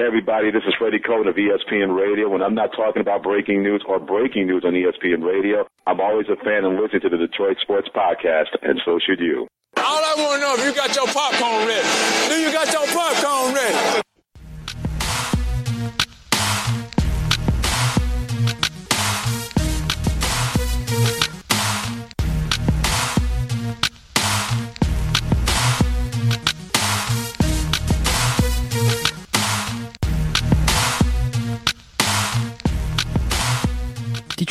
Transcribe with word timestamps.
Hey 0.00 0.06
everybody, 0.06 0.50
this 0.50 0.62
is 0.66 0.72
Freddie 0.78 0.98
Coleman 0.98 1.28
of 1.28 1.36
ESPN 1.36 1.94
Radio. 1.94 2.30
When 2.30 2.40
I'm 2.40 2.54
not 2.54 2.70
talking 2.74 3.02
about 3.02 3.22
breaking 3.22 3.62
news 3.62 3.84
or 3.86 4.00
breaking 4.00 4.46
news 4.46 4.64
on 4.64 4.72
ESPN 4.72 5.22
Radio, 5.22 5.66
I'm 5.86 6.00
always 6.00 6.26
a 6.30 6.36
fan 6.36 6.64
and 6.64 6.80
listen 6.80 7.02
to 7.02 7.10
the 7.10 7.18
Detroit 7.18 7.58
Sports 7.60 7.90
Podcast, 7.94 8.48
and 8.62 8.80
so 8.82 8.98
should 8.98 9.20
you. 9.20 9.46
All 9.76 9.84
I 9.84 10.14
want 10.16 10.40
to 10.40 10.46
know 10.46 10.54
if 10.56 10.64
you 10.64 10.74
got 10.74 10.96
your 10.96 11.06
popcorn 11.06 11.68
ready. 11.68 11.86
Do 12.30 12.40
you 12.40 12.50
got 12.50 12.72
your 12.72 12.86
popcorn 12.86 13.52
ready? 13.52 14.09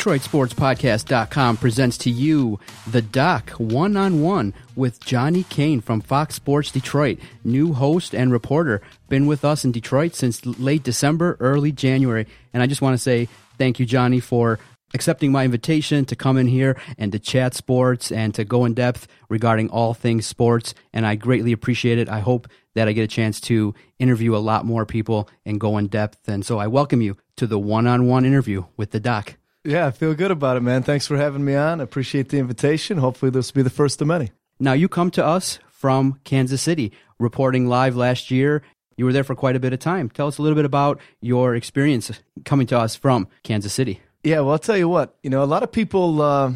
DetroitSportsPodcast.com 0.00 1.58
presents 1.58 1.98
to 1.98 2.10
you 2.10 2.58
The 2.86 3.02
Doc 3.02 3.50
One 3.58 3.98
on 3.98 4.22
One 4.22 4.54
with 4.74 4.98
Johnny 5.04 5.42
Kane 5.42 5.82
from 5.82 6.00
Fox 6.00 6.36
Sports 6.36 6.72
Detroit, 6.72 7.18
new 7.44 7.74
host 7.74 8.14
and 8.14 8.32
reporter. 8.32 8.80
Been 9.10 9.26
with 9.26 9.44
us 9.44 9.62
in 9.62 9.72
Detroit 9.72 10.14
since 10.14 10.46
late 10.46 10.84
December, 10.84 11.36
early 11.38 11.70
January. 11.70 12.26
And 12.54 12.62
I 12.62 12.66
just 12.66 12.80
want 12.80 12.94
to 12.94 12.98
say 12.98 13.28
thank 13.58 13.78
you, 13.78 13.84
Johnny, 13.84 14.20
for 14.20 14.58
accepting 14.94 15.32
my 15.32 15.44
invitation 15.44 16.06
to 16.06 16.16
come 16.16 16.38
in 16.38 16.46
here 16.46 16.80
and 16.96 17.12
to 17.12 17.18
chat 17.18 17.52
sports 17.52 18.10
and 18.10 18.34
to 18.34 18.42
go 18.42 18.64
in 18.64 18.72
depth 18.72 19.06
regarding 19.28 19.68
all 19.68 19.92
things 19.92 20.24
sports. 20.24 20.72
And 20.94 21.06
I 21.06 21.14
greatly 21.14 21.52
appreciate 21.52 21.98
it. 21.98 22.08
I 22.08 22.20
hope 22.20 22.48
that 22.74 22.88
I 22.88 22.92
get 22.92 23.02
a 23.02 23.06
chance 23.06 23.38
to 23.42 23.74
interview 23.98 24.34
a 24.34 24.38
lot 24.38 24.64
more 24.64 24.86
people 24.86 25.28
and 25.44 25.60
go 25.60 25.76
in 25.76 25.88
depth. 25.88 26.26
And 26.26 26.42
so 26.46 26.58
I 26.58 26.68
welcome 26.68 27.02
you 27.02 27.18
to 27.36 27.46
the 27.46 27.58
one 27.58 27.86
on 27.86 28.06
one 28.06 28.24
interview 28.24 28.64
with 28.78 28.92
the 28.92 29.00
doc. 29.00 29.36
Yeah, 29.64 29.86
I 29.86 29.90
feel 29.90 30.14
good 30.14 30.30
about 30.30 30.56
it, 30.56 30.60
man. 30.60 30.82
Thanks 30.82 31.06
for 31.06 31.16
having 31.16 31.44
me 31.44 31.54
on. 31.54 31.80
I 31.80 31.84
appreciate 31.84 32.30
the 32.30 32.38
invitation. 32.38 32.98
Hopefully, 32.98 33.30
this 33.30 33.52
will 33.52 33.58
be 33.58 33.62
the 33.62 33.70
first 33.70 34.00
of 34.00 34.08
many. 34.08 34.30
Now, 34.58 34.72
you 34.72 34.88
come 34.88 35.10
to 35.12 35.24
us 35.24 35.58
from 35.68 36.18
Kansas 36.24 36.62
City, 36.62 36.92
reporting 37.18 37.68
live 37.68 37.94
last 37.94 38.30
year. 38.30 38.62
You 38.96 39.04
were 39.04 39.12
there 39.12 39.24
for 39.24 39.34
quite 39.34 39.56
a 39.56 39.60
bit 39.60 39.72
of 39.72 39.78
time. 39.78 40.08
Tell 40.08 40.26
us 40.26 40.38
a 40.38 40.42
little 40.42 40.56
bit 40.56 40.64
about 40.64 41.00
your 41.20 41.54
experience 41.54 42.10
coming 42.44 42.66
to 42.68 42.78
us 42.78 42.94
from 42.94 43.28
Kansas 43.42 43.72
City. 43.72 44.00
Yeah, 44.22 44.40
well, 44.40 44.52
I'll 44.52 44.58
tell 44.58 44.76
you 44.76 44.88
what. 44.88 45.16
You 45.22 45.30
know, 45.30 45.42
a 45.42 45.44
lot 45.44 45.62
of 45.62 45.72
people. 45.72 46.22
Uh, 46.22 46.52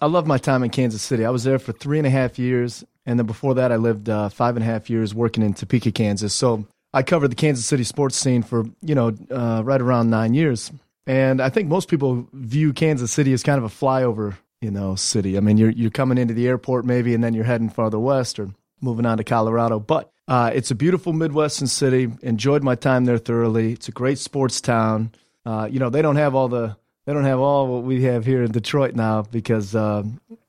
I 0.00 0.06
love 0.06 0.26
my 0.26 0.38
time 0.38 0.62
in 0.62 0.70
Kansas 0.70 1.02
City. 1.02 1.24
I 1.24 1.30
was 1.30 1.44
there 1.44 1.58
for 1.58 1.72
three 1.72 1.98
and 1.98 2.06
a 2.06 2.10
half 2.10 2.38
years, 2.38 2.84
and 3.06 3.18
then 3.18 3.26
before 3.26 3.54
that, 3.54 3.72
I 3.72 3.76
lived 3.76 4.08
uh, 4.08 4.28
five 4.28 4.56
and 4.56 4.64
a 4.64 4.66
half 4.66 4.90
years 4.90 5.14
working 5.14 5.42
in 5.42 5.54
Topeka, 5.54 5.92
Kansas. 5.92 6.34
So 6.34 6.66
I 6.92 7.02
covered 7.02 7.28
the 7.28 7.36
Kansas 7.36 7.66
City 7.66 7.84
sports 7.84 8.16
scene 8.16 8.42
for 8.42 8.64
you 8.80 8.94
know 8.94 9.12
uh, 9.30 9.62
right 9.64 9.80
around 9.80 10.10
nine 10.10 10.34
years. 10.34 10.70
And 11.06 11.40
I 11.40 11.48
think 11.50 11.68
most 11.68 11.88
people 11.88 12.26
view 12.32 12.72
Kansas 12.72 13.12
City 13.12 13.32
as 13.32 13.42
kind 13.42 13.58
of 13.58 13.64
a 13.64 13.74
flyover, 13.74 14.36
you 14.60 14.70
know, 14.70 14.94
city. 14.94 15.36
I 15.36 15.40
mean, 15.40 15.58
you're 15.58 15.70
you're 15.70 15.90
coming 15.90 16.18
into 16.18 16.34
the 16.34 16.48
airport 16.48 16.84
maybe, 16.84 17.14
and 17.14 17.22
then 17.22 17.34
you're 17.34 17.44
heading 17.44 17.68
farther 17.68 17.98
west 17.98 18.38
or 18.38 18.50
moving 18.80 19.06
on 19.06 19.18
to 19.18 19.24
Colorado. 19.24 19.78
But 19.80 20.10
uh, 20.26 20.50
it's 20.54 20.70
a 20.70 20.74
beautiful 20.74 21.12
Midwestern 21.12 21.66
city. 21.66 22.10
Enjoyed 22.22 22.62
my 22.62 22.74
time 22.74 23.04
there 23.04 23.18
thoroughly. 23.18 23.72
It's 23.72 23.88
a 23.88 23.92
great 23.92 24.18
sports 24.18 24.60
town. 24.60 25.12
Uh, 25.44 25.68
you 25.70 25.78
know, 25.78 25.90
they 25.90 26.00
don't 26.00 26.16
have 26.16 26.34
all 26.34 26.48
the 26.48 26.76
they 27.04 27.12
don't 27.12 27.24
have 27.24 27.40
all 27.40 27.66
what 27.66 27.82
we 27.82 28.04
have 28.04 28.24
here 28.24 28.42
in 28.42 28.50
Detroit 28.50 28.94
now 28.94 29.22
because 29.22 29.74
uh, 29.74 30.02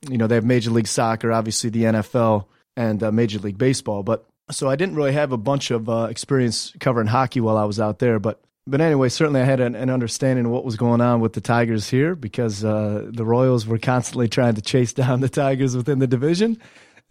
you 0.08 0.16
know 0.16 0.26
they 0.26 0.36
have 0.36 0.44
Major 0.44 0.70
League 0.70 0.86
Soccer, 0.86 1.32
obviously 1.32 1.70
the 1.70 1.82
NFL, 1.84 2.46
and 2.76 3.02
uh, 3.02 3.12
Major 3.12 3.38
League 3.38 3.58
Baseball. 3.58 4.02
But 4.02 4.24
so 4.50 4.70
I 4.70 4.76
didn't 4.76 4.94
really 4.94 5.12
have 5.12 5.32
a 5.32 5.36
bunch 5.36 5.70
of 5.70 5.88
uh, 5.88 6.06
experience 6.08 6.72
covering 6.80 7.08
hockey 7.08 7.40
while 7.40 7.58
I 7.58 7.64
was 7.64 7.78
out 7.78 7.98
there, 7.98 8.18
but 8.18 8.40
but 8.66 8.80
anyway, 8.80 9.08
certainly 9.08 9.40
I 9.40 9.44
had 9.44 9.60
an, 9.60 9.76
an, 9.76 9.90
understanding 9.90 10.46
of 10.46 10.50
what 10.50 10.64
was 10.64 10.76
going 10.76 11.00
on 11.00 11.20
with 11.20 11.34
the 11.34 11.40
Tigers 11.40 11.88
here 11.88 12.16
because 12.16 12.64
uh, 12.64 13.06
the 13.08 13.24
Royals 13.24 13.64
were 13.64 13.78
constantly 13.78 14.28
trying 14.28 14.54
to 14.54 14.62
chase 14.62 14.92
down 14.92 15.20
the 15.20 15.28
Tigers 15.28 15.76
within 15.76 16.00
the 16.00 16.06
division, 16.06 16.58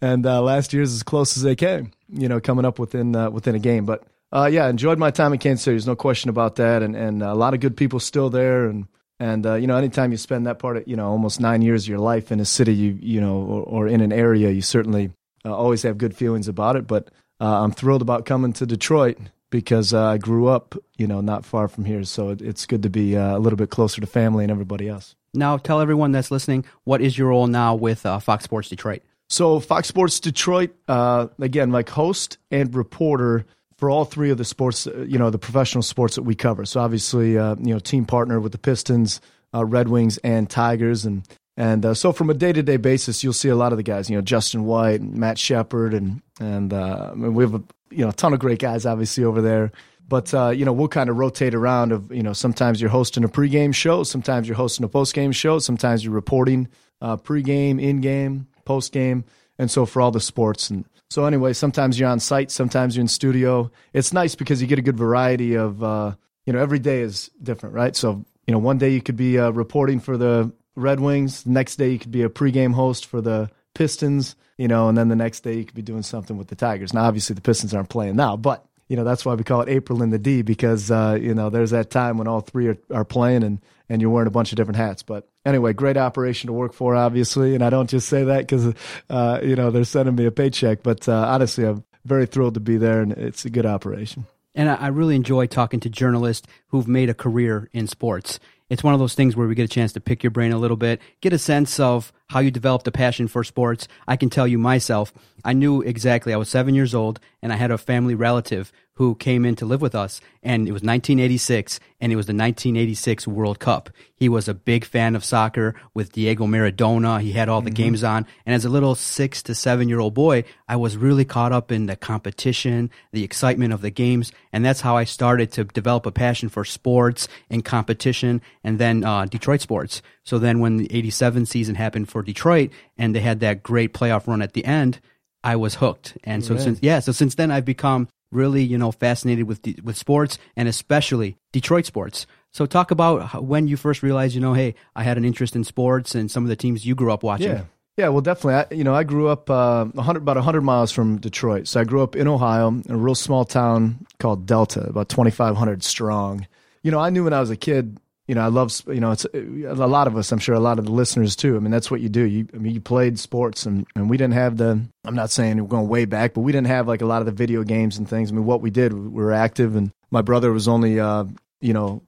and 0.02 0.26
uh, 0.26 0.42
last 0.42 0.74
year's 0.74 0.92
as 0.92 1.02
close 1.02 1.36
as 1.36 1.42
they 1.42 1.56
came. 1.56 1.92
You 2.08 2.28
know, 2.28 2.40
coming 2.40 2.66
up 2.66 2.78
within 2.78 3.16
uh, 3.16 3.30
within 3.30 3.54
a 3.54 3.58
game. 3.58 3.86
But 3.86 4.04
uh, 4.32 4.50
yeah, 4.52 4.68
enjoyed 4.68 4.98
my 4.98 5.10
time 5.10 5.32
in 5.32 5.38
Kansas 5.38 5.64
City. 5.64 5.74
There's 5.74 5.86
no 5.86 5.96
question 5.96 6.28
about 6.28 6.56
that, 6.56 6.82
and 6.82 6.94
and 6.94 7.22
a 7.22 7.34
lot 7.34 7.54
of 7.54 7.60
good 7.60 7.76
people 7.76 8.00
still 8.00 8.28
there, 8.28 8.66
and 8.66 8.86
and 9.18 9.46
uh, 9.46 9.54
you 9.54 9.66
know, 9.66 9.76
anytime 9.76 10.12
you 10.12 10.18
spend 10.18 10.46
that 10.46 10.58
part 10.58 10.76
of 10.76 10.86
you 10.86 10.96
know 10.96 11.08
almost 11.08 11.40
nine 11.40 11.62
years 11.62 11.84
of 11.84 11.88
your 11.88 12.00
life 12.00 12.30
in 12.30 12.38
a 12.38 12.44
city, 12.44 12.74
you 12.74 12.98
you 13.00 13.20
know, 13.20 13.38
or, 13.38 13.62
or 13.62 13.88
in 13.88 14.02
an 14.02 14.12
area, 14.12 14.50
you 14.50 14.60
certainly 14.60 15.10
uh, 15.46 15.54
always 15.54 15.82
have 15.84 15.96
good 15.96 16.14
feelings 16.14 16.48
about 16.48 16.76
it. 16.76 16.86
But 16.86 17.10
I'm 17.40 17.70
thrilled 17.70 18.02
about 18.02 18.26
coming 18.26 18.52
to 18.54 18.66
Detroit 18.66 19.18
because 19.56 19.94
uh, 19.94 20.04
I 20.04 20.18
grew 20.18 20.48
up, 20.48 20.74
you 20.98 21.06
know, 21.06 21.22
not 21.22 21.46
far 21.46 21.66
from 21.66 21.86
here. 21.86 22.04
So 22.04 22.28
it, 22.28 22.42
it's 22.42 22.66
good 22.66 22.82
to 22.82 22.90
be 22.90 23.16
uh, 23.16 23.38
a 23.38 23.38
little 23.38 23.56
bit 23.56 23.70
closer 23.70 24.02
to 24.02 24.06
family 24.06 24.44
and 24.44 24.50
everybody 24.50 24.86
else. 24.86 25.16
Now, 25.32 25.56
tell 25.56 25.80
everyone 25.80 26.12
that's 26.12 26.30
listening 26.30 26.66
what 26.84 27.00
is 27.00 27.16
your 27.16 27.28
role 27.28 27.46
now 27.46 27.74
with 27.74 28.04
uh, 28.04 28.18
Fox 28.18 28.44
Sports 28.44 28.68
Detroit. 28.68 29.02
So 29.30 29.58
Fox 29.58 29.88
Sports 29.88 30.20
Detroit, 30.20 30.74
uh, 30.88 31.28
again, 31.38 31.72
like 31.72 31.88
host 31.88 32.36
and 32.50 32.74
reporter 32.74 33.46
for 33.78 33.88
all 33.88 34.04
three 34.04 34.28
of 34.28 34.36
the 34.36 34.44
sports, 34.44 34.86
uh, 34.86 35.06
you 35.08 35.18
know, 35.18 35.30
the 35.30 35.38
professional 35.38 35.82
sports 35.82 36.16
that 36.16 36.22
we 36.22 36.34
cover. 36.34 36.66
So 36.66 36.80
obviously, 36.80 37.38
uh, 37.38 37.56
you 37.58 37.72
know, 37.72 37.78
team 37.78 38.04
partner 38.04 38.40
with 38.40 38.52
the 38.52 38.58
Pistons, 38.58 39.22
Red 39.54 39.88
Wings, 39.88 40.18
and 40.18 40.50
Tigers, 40.50 41.06
and 41.06 41.26
and 41.56 41.86
uh, 41.86 41.94
so, 41.94 42.12
from 42.12 42.28
a 42.28 42.34
day 42.34 42.52
to 42.52 42.62
day 42.62 42.76
basis, 42.76 43.24
you'll 43.24 43.32
see 43.32 43.48
a 43.48 43.56
lot 43.56 43.72
of 43.72 43.78
the 43.78 43.82
guys. 43.82 44.10
You 44.10 44.16
know, 44.16 44.22
Justin 44.22 44.66
White, 44.66 45.00
Matt 45.00 45.38
Shepard, 45.38 45.94
and 45.94 46.20
and 46.38 46.74
uh, 46.74 47.10
I 47.12 47.14
mean, 47.14 47.32
we 47.32 47.44
have 47.44 47.54
a 47.54 47.62
you 47.90 48.04
know 48.04 48.10
a 48.10 48.12
ton 48.12 48.32
of 48.32 48.40
great 48.40 48.58
guys 48.58 48.86
obviously 48.86 49.24
over 49.24 49.40
there. 49.40 49.72
But 50.08 50.32
uh, 50.32 50.50
you 50.50 50.64
know, 50.64 50.72
we'll 50.72 50.88
kind 50.88 51.10
of 51.10 51.16
rotate 51.16 51.54
around. 51.54 51.92
Of 51.92 52.12
you 52.12 52.22
know, 52.22 52.32
sometimes 52.32 52.80
you're 52.80 52.90
hosting 52.90 53.24
a 53.24 53.28
pregame 53.28 53.74
show, 53.74 54.02
sometimes 54.02 54.46
you're 54.46 54.56
hosting 54.56 54.84
a 54.84 54.88
postgame 54.88 55.34
show, 55.34 55.58
sometimes 55.58 56.04
you're 56.04 56.14
reporting 56.14 56.68
uh, 57.00 57.16
pregame, 57.16 57.82
in-game, 57.82 58.46
postgame, 58.64 59.24
and 59.58 59.70
so 59.70 59.84
for 59.84 60.00
all 60.00 60.10
the 60.10 60.20
sports. 60.20 60.70
And 60.70 60.84
so 61.10 61.24
anyway, 61.24 61.52
sometimes 61.52 61.98
you're 61.98 62.08
on 62.08 62.20
site, 62.20 62.50
sometimes 62.50 62.96
you're 62.96 63.02
in 63.02 63.08
studio. 63.08 63.70
It's 63.92 64.12
nice 64.12 64.34
because 64.34 64.60
you 64.60 64.68
get 64.68 64.78
a 64.78 64.82
good 64.82 64.96
variety 64.96 65.54
of. 65.54 65.82
Uh, 65.82 66.14
you 66.46 66.52
know, 66.52 66.60
every 66.60 66.78
day 66.78 67.00
is 67.00 67.28
different, 67.42 67.74
right? 67.74 67.96
So 67.96 68.24
you 68.46 68.52
know, 68.52 68.58
one 68.58 68.78
day 68.78 68.90
you 68.90 69.02
could 69.02 69.16
be 69.16 69.38
uh, 69.38 69.50
reporting 69.50 69.98
for 69.98 70.16
the 70.16 70.52
Red 70.76 71.00
Wings. 71.00 71.42
The 71.42 71.50
next 71.50 71.76
day 71.76 71.90
you 71.90 71.98
could 71.98 72.12
be 72.12 72.22
a 72.22 72.28
pregame 72.28 72.72
host 72.72 73.06
for 73.06 73.20
the 73.20 73.50
Pistons, 73.76 74.36
you 74.56 74.68
know, 74.68 74.88
and 74.88 74.96
then 74.96 75.08
the 75.08 75.16
next 75.16 75.40
day 75.40 75.54
you 75.54 75.64
could 75.64 75.74
be 75.74 75.82
doing 75.82 76.02
something 76.02 76.38
with 76.38 76.48
the 76.48 76.56
Tigers. 76.56 76.94
Now, 76.94 77.04
obviously, 77.04 77.34
the 77.34 77.42
Pistons 77.42 77.74
aren't 77.74 77.90
playing 77.90 78.16
now, 78.16 78.36
but 78.36 78.64
you 78.88 78.96
know 78.96 79.04
that's 79.04 79.24
why 79.24 79.34
we 79.34 79.44
call 79.44 79.60
it 79.62 79.68
April 79.68 80.02
in 80.02 80.10
the 80.10 80.18
D 80.18 80.42
because 80.42 80.90
uh, 80.90 81.18
you 81.20 81.34
know 81.34 81.50
there's 81.50 81.70
that 81.70 81.90
time 81.90 82.18
when 82.18 82.26
all 82.26 82.40
three 82.40 82.68
are, 82.68 82.78
are 82.92 83.04
playing 83.04 83.42
and 83.42 83.60
and 83.88 84.00
you're 84.00 84.10
wearing 84.10 84.28
a 84.28 84.32
bunch 84.32 84.52
of 84.52 84.56
different 84.56 84.78
hats. 84.78 85.02
But 85.02 85.28
anyway, 85.44 85.72
great 85.72 85.96
operation 85.96 86.48
to 86.48 86.52
work 86.52 86.72
for, 86.72 86.96
obviously, 86.96 87.54
and 87.54 87.62
I 87.62 87.70
don't 87.70 87.90
just 87.90 88.08
say 88.08 88.24
that 88.24 88.40
because 88.40 88.74
uh, 89.10 89.40
you 89.42 89.56
know 89.56 89.70
they're 89.70 89.84
sending 89.84 90.14
me 90.14 90.24
a 90.24 90.30
paycheck, 90.30 90.82
but 90.82 91.08
uh, 91.08 91.26
honestly, 91.28 91.64
I'm 91.64 91.84
very 92.04 92.26
thrilled 92.26 92.54
to 92.54 92.60
be 92.60 92.78
there, 92.78 93.02
and 93.02 93.12
it's 93.12 93.44
a 93.44 93.50
good 93.50 93.66
operation. 93.66 94.26
And 94.54 94.70
I 94.70 94.86
really 94.86 95.16
enjoy 95.16 95.48
talking 95.48 95.80
to 95.80 95.90
journalists 95.90 96.48
who've 96.68 96.88
made 96.88 97.10
a 97.10 97.14
career 97.14 97.68
in 97.74 97.86
sports 97.86 98.40
it's 98.68 98.82
one 98.82 98.94
of 98.94 99.00
those 99.00 99.14
things 99.14 99.36
where 99.36 99.46
we 99.46 99.54
get 99.54 99.64
a 99.64 99.68
chance 99.68 99.92
to 99.92 100.00
pick 100.00 100.22
your 100.22 100.30
brain 100.30 100.52
a 100.52 100.58
little 100.58 100.76
bit, 100.76 101.00
get 101.20 101.32
a 101.32 101.38
sense 101.38 101.78
of 101.78 102.12
how 102.28 102.40
you 102.40 102.50
developed 102.50 102.88
a 102.88 102.92
passion 102.92 103.28
for 103.28 103.44
sports. 103.44 103.86
I 104.08 104.16
can 104.16 104.30
tell 104.30 104.46
you 104.46 104.58
myself, 104.58 105.12
I 105.44 105.52
knew 105.52 105.82
exactly. 105.82 106.34
I 106.34 106.36
was 106.36 106.48
seven 106.48 106.74
years 106.74 106.94
old 106.94 107.20
and 107.46 107.52
I 107.52 107.56
had 107.58 107.70
a 107.70 107.78
family 107.78 108.16
relative 108.16 108.72
who 108.94 109.14
came 109.14 109.44
in 109.44 109.54
to 109.54 109.64
live 109.64 109.80
with 109.80 109.94
us. 109.94 110.20
And 110.42 110.66
it 110.66 110.72
was 110.72 110.82
1986 110.82 111.78
and 112.00 112.10
it 112.10 112.16
was 112.16 112.26
the 112.26 112.32
1986 112.32 113.28
World 113.28 113.60
Cup. 113.60 113.88
He 114.16 114.28
was 114.28 114.48
a 114.48 114.54
big 114.54 114.84
fan 114.84 115.14
of 115.14 115.24
soccer 115.24 115.76
with 115.94 116.10
Diego 116.10 116.48
Maradona. 116.48 117.20
He 117.20 117.30
had 117.30 117.48
all 117.48 117.60
the 117.60 117.70
mm-hmm. 117.70 117.76
games 117.76 118.02
on. 118.02 118.26
And 118.44 118.52
as 118.52 118.64
a 118.64 118.68
little 118.68 118.96
six 118.96 119.44
to 119.44 119.54
seven 119.54 119.88
year 119.88 120.00
old 120.00 120.12
boy, 120.12 120.42
I 120.66 120.74
was 120.74 120.96
really 120.96 121.24
caught 121.24 121.52
up 121.52 121.70
in 121.70 121.86
the 121.86 121.94
competition, 121.94 122.90
the 123.12 123.22
excitement 123.22 123.72
of 123.72 123.80
the 123.80 123.90
games. 123.90 124.32
And 124.52 124.64
that's 124.64 124.80
how 124.80 124.96
I 124.96 125.04
started 125.04 125.52
to 125.52 125.62
develop 125.62 126.04
a 126.04 126.10
passion 126.10 126.48
for 126.48 126.64
sports 126.64 127.28
and 127.48 127.64
competition 127.64 128.42
and 128.64 128.80
then 128.80 129.04
uh, 129.04 129.26
Detroit 129.26 129.60
sports. 129.60 130.02
So 130.24 130.40
then 130.40 130.58
when 130.58 130.78
the 130.78 130.92
87 130.92 131.46
season 131.46 131.76
happened 131.76 132.08
for 132.08 132.24
Detroit 132.24 132.72
and 132.98 133.14
they 133.14 133.20
had 133.20 133.38
that 133.38 133.62
great 133.62 133.94
playoff 133.94 134.26
run 134.26 134.42
at 134.42 134.54
the 134.54 134.64
end, 134.64 134.98
I 135.46 135.54
was 135.54 135.76
hooked. 135.76 136.18
And 136.24 136.44
so 136.44 136.56
since 136.58 136.80
yeah, 136.82 136.98
so 136.98 137.12
since 137.12 137.36
then 137.36 137.52
I've 137.52 137.64
become 137.64 138.08
really 138.32 138.64
you 138.64 138.76
know 138.76 138.90
fascinated 138.90 139.46
with 139.46 139.60
with 139.84 139.96
sports 139.96 140.38
and 140.56 140.68
especially 140.68 141.36
Detroit 141.52 141.86
sports. 141.86 142.26
So 142.50 142.66
talk 142.66 142.90
about 142.90 143.44
when 143.44 143.68
you 143.68 143.76
first 143.76 144.02
realized 144.02 144.34
you 144.34 144.40
know 144.40 144.54
hey 144.54 144.74
I 144.96 145.04
had 145.04 145.16
an 145.16 145.24
interest 145.24 145.54
in 145.54 145.62
sports 145.62 146.16
and 146.16 146.28
some 146.28 146.42
of 146.42 146.48
the 146.48 146.56
teams 146.56 146.84
you 146.84 146.96
grew 146.96 147.12
up 147.12 147.22
watching. 147.22 147.52
Yeah. 147.52 147.62
Yeah, 147.96 148.10
well, 148.10 148.20
definitely. 148.20 148.54
I, 148.56 148.66
you 148.78 148.84
know, 148.84 148.94
I 148.94 149.04
grew 149.04 149.28
up 149.28 149.48
uh, 149.48 149.86
100, 149.86 150.20
about 150.20 150.36
100 150.36 150.60
miles 150.60 150.92
from 150.92 151.16
Detroit. 151.16 151.66
So 151.66 151.80
I 151.80 151.84
grew 151.84 152.02
up 152.02 152.14
in 152.14 152.28
Ohio, 152.28 152.68
in 152.68 152.84
a 152.90 152.96
real 152.98 153.14
small 153.14 153.46
town 153.46 154.06
called 154.18 154.44
Delta, 154.44 154.82
about 154.82 155.08
2,500 155.08 155.82
strong. 155.82 156.46
You 156.82 156.90
know, 156.90 156.98
I 156.98 157.08
knew 157.08 157.24
when 157.24 157.32
I 157.32 157.40
was 157.40 157.48
a 157.48 157.56
kid 157.56 157.96
you 158.26 158.34
know, 158.34 158.42
I 158.42 158.48
love, 158.48 158.82
you 158.88 159.00
know, 159.00 159.12
it's 159.12 159.24
a 159.24 159.74
lot 159.74 160.06
of 160.06 160.16
us, 160.16 160.32
I'm 160.32 160.38
sure 160.38 160.54
a 160.54 160.60
lot 160.60 160.78
of 160.78 160.84
the 160.84 160.92
listeners 160.92 161.36
too. 161.36 161.56
I 161.56 161.60
mean, 161.60 161.70
that's 161.70 161.90
what 161.90 162.00
you 162.00 162.08
do. 162.08 162.22
You, 162.22 162.48
I 162.52 162.56
mean, 162.56 162.74
you 162.74 162.80
played 162.80 163.18
sports 163.18 163.66
and, 163.66 163.86
and 163.94 164.10
we 164.10 164.16
didn't 164.16 164.34
have 164.34 164.56
the, 164.56 164.80
I'm 165.04 165.14
not 165.14 165.30
saying 165.30 165.60
we're 165.62 165.68
going 165.68 165.88
way 165.88 166.06
back, 166.06 166.34
but 166.34 166.40
we 166.40 166.50
didn't 166.50 166.66
have 166.66 166.88
like 166.88 167.02
a 167.02 167.06
lot 167.06 167.22
of 167.22 167.26
the 167.26 167.32
video 167.32 167.62
games 167.62 167.98
and 167.98 168.08
things. 168.08 168.30
I 168.30 168.34
mean, 168.34 168.44
what 168.44 168.62
we 168.62 168.70
did, 168.70 168.92
we 168.92 169.22
were 169.22 169.32
active 169.32 169.76
and 169.76 169.92
my 170.10 170.22
brother 170.22 170.52
was 170.52 170.68
only 170.68 171.00
uh, 171.00 171.24
you 171.60 171.72
know 171.72 172.02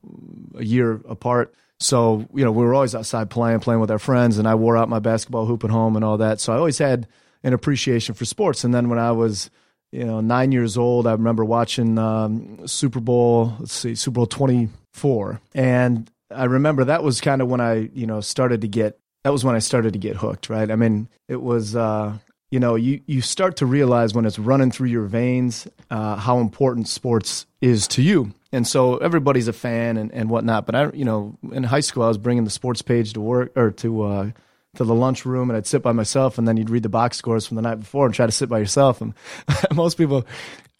a 0.56 0.64
year 0.64 1.00
apart. 1.08 1.54
So 1.80 2.26
you 2.34 2.44
know 2.44 2.52
we 2.52 2.64
were 2.64 2.74
always 2.74 2.94
outside 2.94 3.30
playing, 3.30 3.60
playing 3.60 3.80
with 3.80 3.90
our 3.90 3.98
friends, 3.98 4.38
and 4.38 4.48
I 4.48 4.54
wore 4.54 4.76
out 4.76 4.88
my 4.88 4.98
basketball 4.98 5.46
hoop 5.46 5.64
at 5.64 5.70
home 5.70 5.96
and 5.96 6.04
all 6.04 6.18
that. 6.18 6.40
So 6.40 6.52
I 6.52 6.56
always 6.56 6.78
had 6.78 7.06
an 7.42 7.52
appreciation 7.52 8.14
for 8.14 8.24
sports. 8.24 8.64
And 8.64 8.74
then 8.74 8.88
when 8.88 8.98
I 8.98 9.12
was 9.12 9.50
you 9.92 10.04
know 10.04 10.20
nine 10.20 10.52
years 10.52 10.76
old, 10.76 11.06
I 11.06 11.12
remember 11.12 11.44
watching 11.44 11.98
um, 11.98 12.66
Super 12.66 13.00
Bowl. 13.00 13.54
Let's 13.60 13.74
see, 13.74 13.94
Super 13.94 14.16
Bowl 14.16 14.26
twenty 14.26 14.68
four, 14.93 15.40
and 15.55 16.11
I 16.31 16.44
remember 16.44 16.85
that 16.85 17.02
was 17.02 17.20
kind 17.20 17.43
of 17.43 17.49
when 17.49 17.61
I 17.61 17.90
you 17.93 18.06
know 18.06 18.20
started 18.20 18.61
to 18.62 18.69
get 18.69 18.99
that 19.25 19.32
was 19.32 19.44
when 19.44 19.55
I 19.55 19.61
started 19.61 19.93
to 19.94 19.99
get 19.99 20.17
hooked. 20.17 20.50
Right? 20.50 20.70
I 20.70 20.76
mean, 20.76 21.08
it 21.29 21.40
was. 21.43 21.76
Uh, 21.76 22.19
you 22.50 22.58
know, 22.58 22.76
you, 22.76 23.00
you 23.06 23.20
start 23.20 23.56
to 23.56 23.67
realize 23.67 24.14
when 24.14 24.25
it's 24.25 24.38
running 24.38 24.70
through 24.70 24.88
your 24.88 25.05
veins 25.05 25.69
uh, 25.90 26.17
how 26.17 26.38
important 26.38 26.88
sports 26.88 27.46
is 27.61 27.87
to 27.88 28.02
you. 28.02 28.32
And 28.52 28.67
so 28.67 28.96
everybody's 28.96 29.49
a 29.49 29.52
fan 29.52 29.99
and, 29.99 30.11
and 30.12 30.31
whatnot. 30.31 30.64
But 30.64 30.75
I, 30.75 30.90
you 30.93 31.05
know, 31.05 31.37
in 31.52 31.62
high 31.62 31.81
school, 31.81 32.05
I 32.05 32.08
was 32.08 32.17
bringing 32.17 32.44
the 32.44 32.50
sports 32.50 32.81
page 32.81 33.12
to 33.12 33.20
work 33.20 33.52
or 33.55 33.70
to 33.73 34.02
uh, 34.02 34.31
to 34.76 34.85
the 34.85 34.94
lunchroom, 34.94 35.50
and 35.50 35.56
I'd 35.56 35.67
sit 35.67 35.82
by 35.82 35.93
myself, 35.93 36.38
and 36.38 36.46
then 36.46 36.56
you'd 36.56 36.70
read 36.70 36.82
the 36.82 36.88
box 36.88 37.17
scores 37.17 37.46
from 37.46 37.56
the 37.56 37.62
night 37.62 37.81
before 37.81 38.06
and 38.06 38.14
try 38.14 38.26
to 38.26 38.32
sit 38.32 38.49
by 38.49 38.58
yourself. 38.58 39.00
And 39.00 39.14
most 39.75 39.99
people 39.99 40.26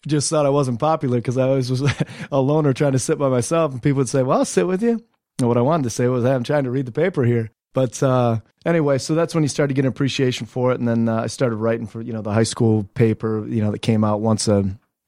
just 0.07 0.29
thought 0.29 0.45
I 0.45 0.49
wasn't 0.49 0.79
popular 0.79 1.17
because 1.17 1.37
I 1.37 1.43
always 1.43 1.69
was 1.69 1.81
a 2.31 2.39
loner 2.39 2.73
trying 2.73 2.93
to 2.93 2.99
sit 2.99 3.17
by 3.17 3.29
myself. 3.29 3.71
And 3.71 3.81
people 3.81 3.97
would 3.97 4.09
say, 4.09 4.23
"Well, 4.23 4.39
I'll 4.39 4.45
sit 4.45 4.67
with 4.67 4.81
you." 4.81 5.03
And 5.39 5.47
what 5.47 5.57
I 5.57 5.61
wanted 5.61 5.83
to 5.83 5.89
say 5.89 6.07
was, 6.07 6.23
hey, 6.23 6.33
"I'm 6.33 6.43
trying 6.43 6.63
to 6.65 6.71
read 6.71 6.85
the 6.85 6.91
paper 6.91 7.23
here." 7.23 7.51
But 7.73 8.01
uh, 8.01 8.39
anyway, 8.65 8.97
so 8.97 9.13
that's 9.15 9.35
when 9.35 9.43
you 9.43 9.47
started 9.47 9.75
getting 9.75 9.89
appreciation 9.89 10.47
for 10.47 10.71
it, 10.71 10.79
and 10.79 10.87
then 10.87 11.07
uh, 11.07 11.21
I 11.23 11.27
started 11.27 11.57
writing 11.57 11.87
for 11.87 12.01
you 12.01 12.13
know 12.13 12.21
the 12.21 12.33
high 12.33 12.43
school 12.43 12.83
paper, 12.93 13.45
you 13.47 13.61
know 13.61 13.71
that 13.71 13.79
came 13.79 14.03
out 14.03 14.21
once 14.21 14.47
a 14.47 14.65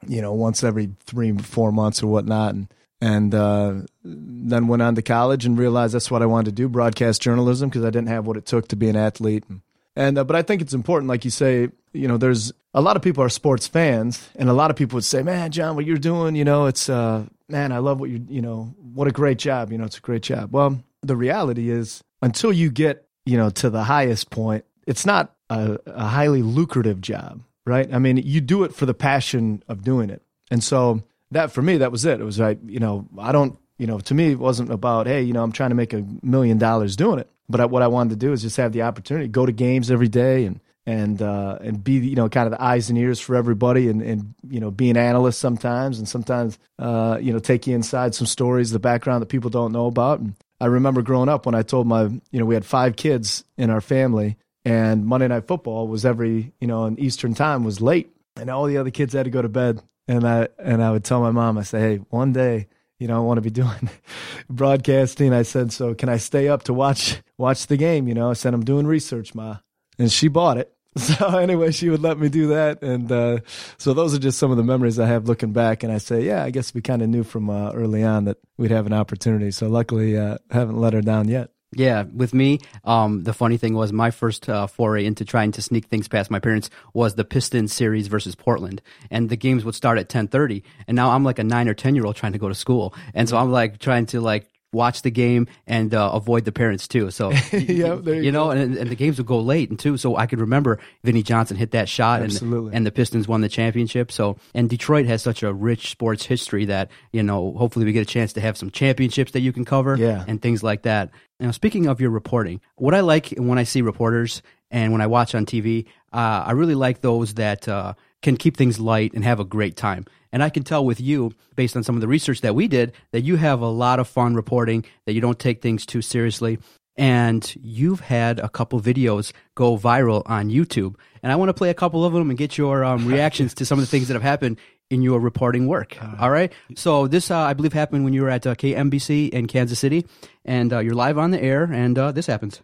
you 0.08 0.22
know 0.22 0.34
once 0.34 0.64
every 0.64 0.92
three 1.00 1.36
four 1.38 1.72
months 1.72 2.04
or 2.04 2.08
whatnot, 2.08 2.54
and 2.54 2.68
and 3.02 3.34
uh, 3.34 3.74
then 4.04 4.68
went 4.68 4.84
on 4.84 4.96
to 4.96 5.02
college 5.02 5.46
and 5.46 5.58
realized 5.58 5.96
that's 5.96 6.12
what 6.12 6.22
I 6.22 6.28
wanted 6.28 6.46
to 6.46 6.52
do, 6.52 6.70
broadcast 6.70 7.22
journalism, 7.22 7.70
because 7.70 7.84
I 7.84 7.90
didn't 7.90 8.10
have 8.10 8.28
what 8.28 8.38
it 8.38 8.46
took 8.46 8.68
to 8.70 8.76
be 8.76 8.90
an 8.90 8.96
athlete. 8.96 9.44
And, 9.50 9.62
and 9.96 10.18
uh, 10.18 10.24
but 10.24 10.36
I 10.36 10.42
think 10.42 10.62
it's 10.62 10.74
important, 10.74 11.10
like 11.10 11.26
you 11.26 11.32
say, 11.32 11.70
you 11.94 12.08
know, 12.08 12.18
there's 12.18 12.52
a 12.74 12.82
lot 12.82 12.96
of 12.96 13.02
people 13.02 13.24
are 13.24 13.30
sports 13.30 13.68
fans, 13.68 14.30
and 14.36 14.50
a 14.50 14.54
lot 14.54 14.72
of 14.72 14.78
people 14.78 14.98
would 14.98 15.06
say, 15.06 15.22
"Man, 15.24 15.52
John, 15.52 15.76
what 15.76 15.86
you're 15.86 15.98
doing, 15.98 16.36
you 16.36 16.46
know, 16.46 16.66
it's 16.68 16.90
uh, 16.90 17.26
man, 17.50 17.72
I 17.72 17.80
love 17.80 18.00
what 18.00 18.10
you're, 18.10 18.22
you 18.30 18.42
know, 18.42 18.74
what 18.78 19.08
a 19.08 19.12
great 19.12 19.38
job, 19.38 19.72
you 19.72 19.78
know, 19.78 19.86
it's 19.86 19.98
a 19.98 20.02
great 20.02 20.24
job." 20.24 20.54
Well, 20.54 20.82
the 21.02 21.16
reality 21.16 21.70
is, 21.70 22.04
until 22.22 22.54
you 22.54 22.72
get, 22.72 23.08
you 23.26 23.38
know, 23.38 23.50
to 23.50 23.70
the 23.70 23.84
highest 23.84 24.30
point, 24.30 24.66
it's 24.88 25.06
not 25.06 25.36
a, 25.50 25.78
a 25.86 26.06
highly 26.06 26.42
lucrative 26.42 27.02
job, 27.02 27.42
right? 27.66 27.94
I 27.94 28.00
mean, 28.00 28.18
you 28.18 28.42
do 28.42 28.64
it 28.64 28.74
for 28.74 28.86
the 28.86 28.94
passion 28.94 29.64
of 29.68 29.84
doing 29.84 30.10
it, 30.10 30.22
and 30.50 30.64
so 30.64 31.04
that 31.32 31.52
for 31.52 31.62
me, 31.62 31.78
that 31.78 31.92
was 31.92 32.06
it. 32.06 32.22
It 32.22 32.26
was 32.26 32.40
like, 32.40 32.60
you 32.66 32.80
know, 32.80 33.08
I 33.18 33.32
don't, 33.32 33.58
you 33.82 33.88
know, 33.88 34.00
to 34.00 34.14
me, 34.14 34.34
it 34.34 34.38
wasn't 34.38 34.70
about, 34.70 35.08
hey, 35.08 35.24
you 35.24 35.34
know, 35.34 35.42
I'm 35.42 35.52
trying 35.52 35.72
to 35.72 35.76
make 35.76 35.92
a 35.92 36.06
million 36.22 36.60
dollars 36.60 36.96
doing 36.96 37.18
it. 37.18 37.28
But 37.50 37.62
I, 37.62 37.66
what 37.66 37.82
I 37.82 37.88
wanted 37.88 38.12
to 38.12 38.16
do 38.16 38.32
is 38.32 38.44
just 38.44 38.58
have 38.58 38.74
the 38.74 38.84
opportunity, 38.84 39.28
go 39.28 39.44
to 39.44 39.52
games 39.52 39.90
every 39.90 40.08
day 40.08 40.46
and, 40.46 40.60
and, 40.86 41.20
uh, 41.20 41.58
and 41.62 41.84
be, 41.84 41.94
you 41.94 42.16
know, 42.16 42.30
kind 42.30 42.46
of 42.46 42.52
the 42.52 42.62
eyes 42.62 42.92
and 42.92 43.00
ears 43.00 43.20
for 43.20 43.36
everybody 43.36 43.90
and, 43.90 44.04
and, 44.04 44.36
you 44.48 44.60
know, 44.60 44.70
be 44.70 44.92
an 44.92 44.98
analyst 44.98 45.40
sometimes 45.40 45.98
and 45.98 46.08
sometimes, 46.08 46.60
uh, 46.78 47.18
you 47.20 47.34
know, 47.34 47.40
take 47.40 47.66
you 47.66 47.74
inside 47.74 48.14
some 48.14 48.28
stories, 48.28 48.70
the 48.70 48.78
background 48.78 49.24
that 49.24 49.30
people 49.30 49.50
don't 49.50 49.72
know 49.72 49.88
about. 49.88 50.20
And 50.20 50.36
I 50.60 50.68
remember 50.68 51.02
growing 51.02 51.28
up 51.28 51.48
when 51.48 51.56
I 51.56 51.64
told 51.64 51.88
my, 51.88 52.04
you 52.04 52.40
know, 52.40 52.46
we 52.46 52.54
had 52.54 52.66
five 52.66 52.96
kids 52.96 53.44
in 53.58 53.72
our 53.72 53.82
family 53.82 54.38
and 54.64 55.08
Monday 55.08 55.28
Night 55.28 55.48
Football 55.48 55.88
was 55.88 56.06
every, 56.06 56.54
you 56.60 56.68
know, 56.68 56.86
in 56.86 57.00
Eastern 57.00 57.34
time 57.34 57.64
was 57.64 57.82
late 57.82 58.12
and 58.36 58.48
all 58.48 58.66
the 58.66 58.78
other 58.78 58.92
kids 58.92 59.14
had 59.14 59.24
to 59.24 59.32
go 59.32 59.42
to 59.42 59.50
bed 59.50 59.82
and 60.08 60.28
I 60.28 60.50
and 60.60 60.84
I 60.84 60.92
would 60.92 61.04
tell 61.04 61.22
my 61.22 61.32
mom, 61.32 61.58
I 61.58 61.64
say, 61.64 61.80
hey, 61.80 61.96
one 62.10 62.32
day, 62.32 62.68
you 63.02 63.08
know, 63.08 63.18
I 63.18 63.20
want 63.20 63.40
to 63.40 63.42
be 63.42 63.50
doing 63.50 63.90
broadcasting. 64.50 65.34
I 65.34 65.42
said, 65.42 65.74
so 65.74 65.96
can 65.96 66.08
I 66.08 66.18
stay 66.18 66.48
up 66.48 66.64
to 66.64 66.74
watch 66.74 67.20
watch 67.36 67.66
the 67.66 67.76
game? 67.76 68.08
You 68.08 68.14
know, 68.14 68.30
I 68.30 68.34
said, 68.34 68.54
I'm 68.54 68.64
doing 68.64 68.86
research, 68.86 69.34
ma, 69.34 69.58
and 69.98 70.12
she 70.12 70.28
bought 70.28 70.58
it. 70.58 70.72
So 70.98 71.38
anyway, 71.38 71.72
she 71.72 71.90
would 71.90 72.02
let 72.02 72.20
me 72.20 72.28
do 72.28 72.48
that, 72.48 72.82
and 72.82 73.10
uh, 73.10 73.38
so 73.78 73.94
those 73.94 74.14
are 74.14 74.20
just 74.20 74.38
some 74.38 74.52
of 74.52 74.58
the 74.58 74.64
memories 74.64 75.00
I 75.00 75.08
have 75.08 75.26
looking 75.26 75.54
back. 75.54 75.84
And 75.84 75.92
I 75.92 76.00
say, 76.00 76.26
yeah, 76.26 76.44
I 76.44 76.50
guess 76.50 76.74
we 76.74 76.82
kind 76.82 77.02
of 77.02 77.08
knew 77.08 77.24
from 77.24 77.50
uh, 77.50 77.72
early 77.72 78.04
on 78.04 78.26
that 78.26 78.40
we'd 78.58 78.72
have 78.72 78.88
an 78.88 78.92
opportunity. 78.92 79.52
So 79.52 79.70
luckily, 79.70 80.18
uh, 80.18 80.38
haven't 80.50 80.82
let 80.82 80.92
her 80.92 81.02
down 81.02 81.30
yet. 81.30 81.52
Yeah, 81.74 82.04
with 82.14 82.34
me, 82.34 82.60
um, 82.84 83.24
the 83.24 83.34
funny 83.34 83.56
thing 83.56 83.76
was 83.76 83.94
my 83.94 84.12
first 84.12 84.50
uh, 84.50 84.68
foray 84.68 85.06
into 85.06 85.24
trying 85.24 85.54
to 85.54 85.62
sneak 85.62 85.86
things 85.86 86.10
past 86.10 86.30
my 86.30 86.40
parents 86.40 86.70
was 86.94 87.16
the 87.16 87.24
Pistons 87.24 87.72
series 87.72 88.08
versus 88.08 88.36
Portland, 88.36 88.82
and 89.10 89.30
the 89.30 89.38
games 89.38 89.64
would 89.64 89.76
start 89.76 89.98
at 89.98 90.10
ten 90.10 90.28
thirty. 90.28 90.66
And 90.86 90.98
now 90.98 91.12
I'm 91.12 91.24
like 91.24 91.40
a 91.40 91.46
nine 91.46 91.70
or 91.70 91.74
ten 91.74 91.96
year 91.96 92.06
old 92.06 92.18
trying 92.18 92.34
to 92.34 92.40
go 92.40 92.50
to 92.50 92.56
school, 92.56 92.94
and 93.14 93.30
so 93.30 93.38
I'm 93.38 93.54
like 93.54 93.80
trying 93.80 94.06
to 94.08 94.20
like 94.20 94.51
watch 94.74 95.02
the 95.02 95.12
game 95.12 95.48
and 95.68 95.94
uh, 95.94 96.12
avoid 96.14 96.46
the 96.46 96.52
parents 96.52 96.88
too. 96.88 97.12
So 97.12 97.32
yeah, 97.52 97.96
you, 97.96 98.14
you 98.14 98.32
know, 98.32 98.52
and, 98.52 98.78
and, 98.78 98.90
the 98.90 98.96
games 98.96 99.18
would 99.18 99.28
go 99.28 99.40
late 99.40 99.70
and 99.70 99.78
too. 99.78 99.98
So 99.98 100.16
I 100.16 100.26
could 100.26 100.40
remember 100.40 100.80
Vinnie 101.04 101.24
Johnson 101.24 101.58
hit 101.58 101.72
that 101.72 101.90
shot 101.90 102.22
Absolutely. 102.22 102.68
and 102.70 102.78
and 102.78 102.86
the 102.86 102.92
Pistons 102.92 103.28
won 103.28 103.42
the 103.42 103.50
championship. 103.50 104.12
So 104.12 104.38
and 104.54 104.70
Detroit 104.70 105.06
has 105.06 105.22
such 105.22 105.44
a 105.44 105.54
rich 105.54 105.92
sports 105.92 106.26
history 106.26 106.66
that 106.66 106.90
you 107.12 107.24
know 107.24 107.54
hopefully 107.54 107.86
we 107.86 107.92
get 107.92 108.02
a 108.02 108.06
chance 108.06 108.34
to 108.34 108.42
have 108.42 108.58
some 108.58 108.72
championships 108.72 109.32
that 109.32 109.42
you 109.42 109.54
can 109.54 109.66
cover 109.66 109.96
yeah. 109.96 110.24
and 110.28 110.42
things 110.42 110.64
like 110.64 110.84
that. 110.84 111.12
Now 111.40 111.52
speaking 111.52 111.88
of 111.88 112.00
your 112.00 112.12
reporting, 112.12 112.62
what 112.76 112.94
I 112.94 113.02
like 113.02 113.30
when 113.38 113.58
I 113.58 113.64
see 113.64 113.82
reporters 113.82 114.42
and 114.70 114.92
when 114.92 115.02
I 115.02 115.08
watch 115.08 115.36
on 115.36 115.46
TV, 115.46 115.86
uh, 116.14 116.44
I 116.46 116.52
really 116.52 116.76
like 116.76 117.02
those 117.02 117.36
that. 117.36 117.68
Uh, 117.68 117.94
can 118.22 118.38
keep 118.38 118.56
things 118.56 118.80
light 118.80 119.14
and 119.14 119.24
have 119.24 119.40
a 119.40 119.44
great 119.44 119.76
time. 119.76 120.06
And 120.32 120.44
I 120.44 120.50
can 120.50 120.64
tell 120.64 120.86
with 120.86 121.02
you, 121.02 121.32
based 121.56 121.76
on 121.76 121.84
some 121.84 121.96
of 121.96 122.02
the 122.02 122.08
research 122.08 122.42
that 122.42 122.56
we 122.56 122.68
did, 122.68 122.94
that 123.12 123.22
you 123.22 123.36
have 123.36 123.62
a 123.62 123.68
lot 123.68 124.00
of 124.00 124.08
fun 124.08 124.36
reporting, 124.36 124.86
that 125.06 125.14
you 125.14 125.22
don't 125.22 125.40
take 125.40 125.62
things 125.62 125.86
too 125.86 126.02
seriously. 126.02 126.60
And 126.98 127.54
you've 127.62 128.02
had 128.02 128.40
a 128.40 128.50
couple 128.50 128.80
videos 128.82 129.32
go 129.56 129.78
viral 129.78 130.24
on 130.26 130.50
YouTube. 130.50 130.96
And 131.24 131.32
I 131.32 131.36
want 131.36 131.50
to 131.50 131.54
play 131.54 131.70
a 131.70 131.74
couple 131.74 132.06
of 132.06 132.14
them 132.14 132.30
and 132.30 132.38
get 132.38 132.58
your 132.58 132.84
um, 132.84 133.08
reactions 133.14 133.54
to 133.56 133.66
some 133.66 133.80
of 133.80 133.84
the 133.84 133.90
things 133.90 134.08
that 134.08 134.14
have 134.14 134.24
happened 134.24 134.58
in 134.90 135.02
your 135.02 135.20
reporting 135.20 135.68
work. 135.68 135.98
All 136.20 136.30
right. 136.30 136.52
So 136.76 137.08
this, 137.08 137.32
uh, 137.32 137.40
I 137.40 137.54
believe, 137.54 137.74
happened 137.74 138.04
when 138.04 138.14
you 138.14 138.24
were 138.24 138.30
at 138.30 138.46
uh, 138.46 138.56
KMBC 138.56 139.30
in 139.30 139.48
Kansas 139.48 139.80
City, 139.80 140.06
and 140.44 140.74
uh, 140.74 140.80
you're 140.80 140.96
live 140.96 141.18
on 141.18 141.32
the 141.32 141.42
air, 141.42 141.64
and 141.64 141.98
uh, 141.98 142.12
this 142.12 142.28
happens. 142.28 142.62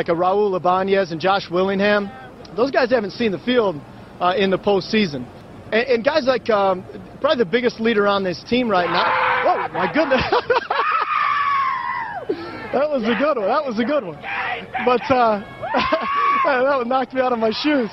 like 0.00 0.08
a 0.08 0.12
Raul 0.12 0.56
Ibanez 0.56 1.12
and 1.12 1.20
Josh 1.20 1.50
Willingham, 1.50 2.08
those 2.56 2.70
guys 2.70 2.90
haven't 2.90 3.12
seen 3.12 3.32
the 3.32 3.38
field 3.38 3.76
uh, 4.20 4.34
in 4.36 4.50
the 4.50 4.58
postseason. 4.58 5.26
And, 5.72 5.88
and 5.88 6.04
guys 6.04 6.24
like 6.24 6.50
um, 6.50 6.84
probably 7.20 7.38
the 7.44 7.50
biggest 7.50 7.80
leader 7.80 8.06
on 8.06 8.24
this 8.24 8.42
team 8.48 8.68
right 8.68 8.88
now. 8.88 9.04
Oh 9.46 9.68
my 9.72 9.92
goodness! 9.92 10.22
that 12.72 12.88
was 12.88 13.02
a 13.04 13.14
good 13.18 13.36
one. 13.38 13.46
That 13.46 13.64
was 13.64 13.78
a 13.78 13.84
good 13.84 14.04
one. 14.04 14.18
But 14.84 15.02
uh, 15.10 15.40
that 16.44 16.86
knocked 16.86 17.14
me 17.14 17.20
out 17.20 17.32
of 17.32 17.38
my 17.38 17.50
shoes. 17.62 17.90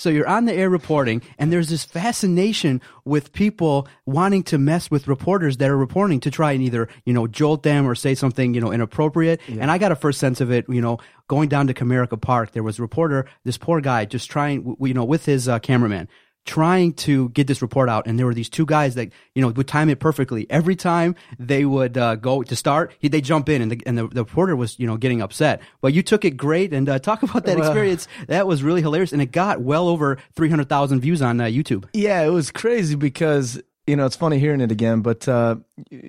So 0.00 0.08
you're 0.08 0.26
on 0.26 0.46
the 0.46 0.54
air 0.54 0.70
reporting, 0.70 1.20
and 1.38 1.52
there's 1.52 1.68
this 1.68 1.84
fascination 1.84 2.80
with 3.04 3.34
people 3.34 3.86
wanting 4.06 4.42
to 4.44 4.56
mess 4.56 4.90
with 4.90 5.06
reporters 5.06 5.58
that 5.58 5.68
are 5.68 5.76
reporting 5.76 6.20
to 6.20 6.30
try 6.30 6.52
and 6.52 6.62
either, 6.62 6.88
you 7.04 7.12
know, 7.12 7.26
jolt 7.26 7.64
them 7.64 7.86
or 7.86 7.94
say 7.94 8.14
something, 8.14 8.54
you 8.54 8.62
know, 8.62 8.72
inappropriate. 8.72 9.42
Yeah. 9.46 9.60
And 9.60 9.70
I 9.70 9.76
got 9.76 9.92
a 9.92 9.96
first 9.96 10.18
sense 10.18 10.40
of 10.40 10.50
it, 10.50 10.64
you 10.70 10.80
know, 10.80 11.00
going 11.28 11.50
down 11.50 11.66
to 11.66 11.74
Comerica 11.74 12.18
Park, 12.18 12.52
there 12.52 12.62
was 12.62 12.78
a 12.78 12.82
reporter, 12.82 13.26
this 13.44 13.58
poor 13.58 13.82
guy, 13.82 14.06
just 14.06 14.30
trying, 14.30 14.74
you 14.80 14.94
know, 14.94 15.04
with 15.04 15.26
his 15.26 15.48
uh, 15.48 15.58
cameraman, 15.58 16.08
trying 16.46 16.92
to 16.94 17.28
get 17.30 17.46
this 17.46 17.62
report 17.62 17.88
out. 17.88 18.06
And 18.06 18.18
there 18.18 18.26
were 18.26 18.34
these 18.34 18.48
two 18.48 18.66
guys 18.66 18.94
that 18.94 19.10
you 19.34 19.42
know 19.42 19.48
would 19.48 19.68
time 19.68 19.88
it 19.88 20.00
perfectly. 20.00 20.46
Every 20.50 20.76
time 20.76 21.14
they 21.38 21.64
would 21.64 21.96
uh, 21.96 22.16
go 22.16 22.42
to 22.42 22.56
start 22.56 22.92
he, 22.98 23.08
they 23.08 23.20
jump 23.20 23.48
in 23.48 23.62
and, 23.62 23.72
the, 23.72 23.82
and 23.86 23.98
the, 23.98 24.08
the, 24.08 24.24
reporter 24.24 24.56
was 24.56 24.78
you 24.78 24.86
know 24.86 24.96
getting 24.96 25.22
upset. 25.22 25.60
But 25.80 25.92
you 25.92 26.02
took 26.02 26.24
it 26.24 26.36
great. 26.36 26.72
And 26.72 26.88
uh, 26.88 26.98
talk 26.98 27.22
about 27.22 27.44
that 27.46 27.58
experience. 27.58 28.08
That 28.28 28.46
was 28.46 28.62
really 28.62 28.82
hilarious. 28.82 29.12
And 29.12 29.22
it 29.22 29.32
got 29.32 29.60
well 29.60 29.88
over 29.88 30.18
300000 30.34 31.00
views 31.00 31.22
on 31.22 31.40
uh, 31.40 31.44
youtube. 31.44 31.86
Yeah 31.92 32.22
it 32.22 32.30
was 32.30 32.50
crazy 32.50 32.94
because 32.94 33.60
you 33.86 33.96
know, 33.96 34.06
it's 34.06 34.14
funny 34.14 34.38
hearing 34.38 34.60
it 34.60 34.70
again, 34.70 35.00
but 35.00 35.26
uh, 35.26 35.56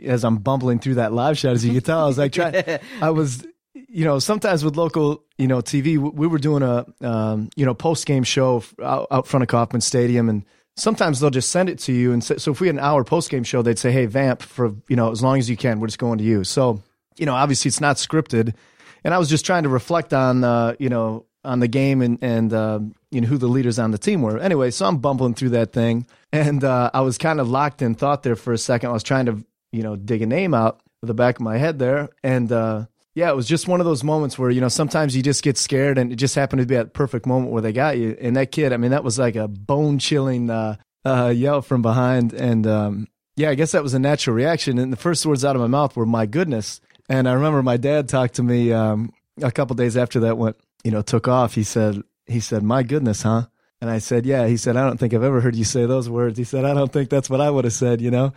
as 0.04 0.24
I'm 0.24 0.38
bumbling 0.38 0.78
through 0.78 0.96
that 0.96 1.14
live 1.14 1.36
shot, 1.38 1.54
as 1.54 1.66
you 1.66 1.72
can 1.72 1.82
tell, 1.82 2.04
I 2.04 2.06
was 2.06 2.18
like, 2.18 2.32
trying, 2.32 2.64
I 3.02 3.10
was 3.10 3.44
you 3.74 4.06
know, 4.06 4.20
sometimes 4.20 4.64
with 4.64 4.76
local, 4.76 5.24
you 5.38 5.48
know, 5.48 5.62
TV, 5.62 5.98
we 5.98 6.28
were 6.28 6.38
doing 6.38 6.64
a, 6.64 6.86
um, 7.02 7.50
you 7.56 7.66
know, 7.66 7.74
post 7.74 8.06
game 8.06 8.24
show 8.24 8.64
out, 8.84 9.08
out, 9.12 9.28
front 9.28 9.44
of 9.44 9.48
Kauffman 9.48 9.82
Stadium, 9.82 10.30
and 10.30 10.46
sometimes 10.76 11.20
they'll 11.20 11.30
just 11.30 11.52
send 11.52 11.70
it 11.70 11.80
to 11.80 11.94
you. 11.94 12.12
And 12.12 12.24
so, 12.24 12.38
so, 12.38 12.52
if 12.52 12.60
we 12.60 12.68
had 12.68 12.76
an 12.76 12.82
hour 12.82 13.04
post 13.04 13.30
game 13.30 13.44
show, 13.44 13.62
they'd 13.62 13.80
say, 13.80 13.92
"Hey, 13.92 14.06
vamp 14.06 14.42
for 14.42 14.76
you 14.88 14.96
know 14.96 15.12
as 15.12 15.22
long 15.22 15.40
as 15.40 15.50
you 15.50 15.58
can. 15.58 15.80
We're 15.80 15.88
just 15.88 16.00
going 16.00 16.18
to 16.18 16.24
you." 16.24 16.44
So, 16.44 16.82
you 17.18 17.26
know, 17.26 17.34
obviously 17.34 17.70
it's 17.70 17.82
not 17.82 17.96
scripted, 17.96 18.54
and 19.04 19.14
I 19.14 19.18
was 19.18 19.30
just 19.30 19.46
trying 19.46 19.64
to 19.64 19.70
reflect 19.70 20.14
on, 20.14 20.44
uh, 20.44 20.76
you 20.80 20.90
know, 20.90 21.26
on 21.44 21.60
the 21.60 21.68
game 21.68 22.02
and 22.02 22.18
and 22.22 22.54
uh, 22.54 22.80
you 23.10 23.22
know 23.22 23.28
who 23.28 23.38
the 23.38 23.48
leaders 23.48 23.80
on 23.80 23.92
the 23.92 23.98
team 23.98 24.22
were. 24.22 24.38
Anyway, 24.38 24.72
so 24.72 24.86
I'm 24.86 24.98
bumbling 24.98 25.34
through 25.34 25.50
that 25.52 25.72
thing, 25.72 26.08
and 26.32 26.64
uh, 26.64 26.92
I 26.94 27.02
was 27.02 27.18
kind 27.18 27.40
of 27.40 27.50
locked 27.50 27.82
in 27.82 27.96
thought 27.96 28.24
there 28.24 28.36
for 28.36 28.54
a 28.54 28.58
second. 28.58 28.90
I 28.90 28.94
was 28.94 29.04
trying 29.04 29.28
to, 29.28 29.44
you 29.72 29.84
know, 29.84 29.96
dig 29.96 30.22
a 30.22 30.26
name 30.26 30.54
out 30.54 30.82
of 31.02 31.08
the 31.08 31.14
back 31.14 31.38
of 31.38 31.42
my 31.42 31.58
head 31.58 31.80
there, 31.80 32.10
and 32.24 32.52
uh, 32.52 32.86
yeah, 33.14 33.30
it 33.30 33.36
was 33.36 33.48
just 33.48 33.68
one 33.68 33.82
of 33.82 33.86
those 33.86 34.04
moments 34.04 34.40
where, 34.40 34.50
you 34.50 34.62
know, 34.62 34.70
sometimes 34.70 35.16
you 35.16 35.22
just 35.22 35.44
get 35.44 35.58
scared 35.58 35.98
and 35.98 36.14
it 36.14 36.16
just 36.16 36.36
happened 36.36 36.62
to 36.62 36.66
be 36.66 36.76
that 36.76 36.94
perfect 36.94 37.26
moment 37.26 37.52
where 37.52 37.62
they 37.62 37.74
got 37.74 37.98
you. 37.98 38.16
And 38.22 38.38
that 38.38 38.52
kid, 38.52 38.72
I 38.72 38.78
mean, 38.78 38.92
that 38.92 39.04
was 39.04 39.20
like 39.20 39.36
a 39.36 39.50
bone 39.50 40.00
chilling 40.00 40.50
uh, 40.50 40.78
uh, 41.04 41.34
yell 41.36 41.62
from 41.62 41.82
behind. 41.82 42.32
And 42.32 42.66
um, 42.66 43.08
yeah, 43.36 43.50
I 43.50 43.56
guess 43.56 43.74
that 43.74 43.84
was 43.84 43.94
a 43.94 44.00
natural 44.00 44.36
reaction. 44.36 44.78
And 44.78 44.94
the 44.94 44.98
first 44.98 45.26
words 45.26 45.44
out 45.44 45.58
of 45.58 45.62
my 45.62 45.68
mouth 45.68 45.96
were, 45.96 46.06
my 46.06 46.26
goodness. 46.26 46.80
And 47.10 47.28
I 47.28 47.34
remember 47.34 47.62
my 47.62 47.78
dad 47.78 48.08
talked 48.08 48.36
to 48.36 48.44
me 48.44 48.72
um, 48.72 49.12
a 49.42 49.52
couple 49.52 49.76
days 49.76 49.98
after 49.98 50.22
that 50.22 50.38
went, 50.38 50.56
you 50.86 50.92
know, 50.92 51.02
took 51.02 51.28
off. 51.28 51.56
He 51.56 51.64
said, 51.64 52.02
he 52.28 52.40
said, 52.40 52.64
my 52.64 52.82
goodness, 52.82 53.24
huh? 53.24 53.48
And 53.82 53.90
I 53.90 53.98
said, 53.98 54.26
yeah. 54.26 54.48
He 54.48 54.56
said, 54.56 54.78
I 54.78 54.86
don't 54.86 54.98
think 54.98 55.14
I've 55.14 55.24
ever 55.24 55.42
heard 55.42 55.56
you 55.56 55.66
say 55.66 55.86
those 55.86 56.10
words. 56.10 56.38
He 56.38 56.46
said, 56.46 56.64
I 56.64 56.74
don't 56.74 56.94
think 56.94 57.10
that's 57.10 57.30
what 57.30 57.42
I 57.42 57.50
would 57.50 57.66
have 57.66 57.74
said, 57.74 58.00
you 58.00 58.12
know? 58.12 58.32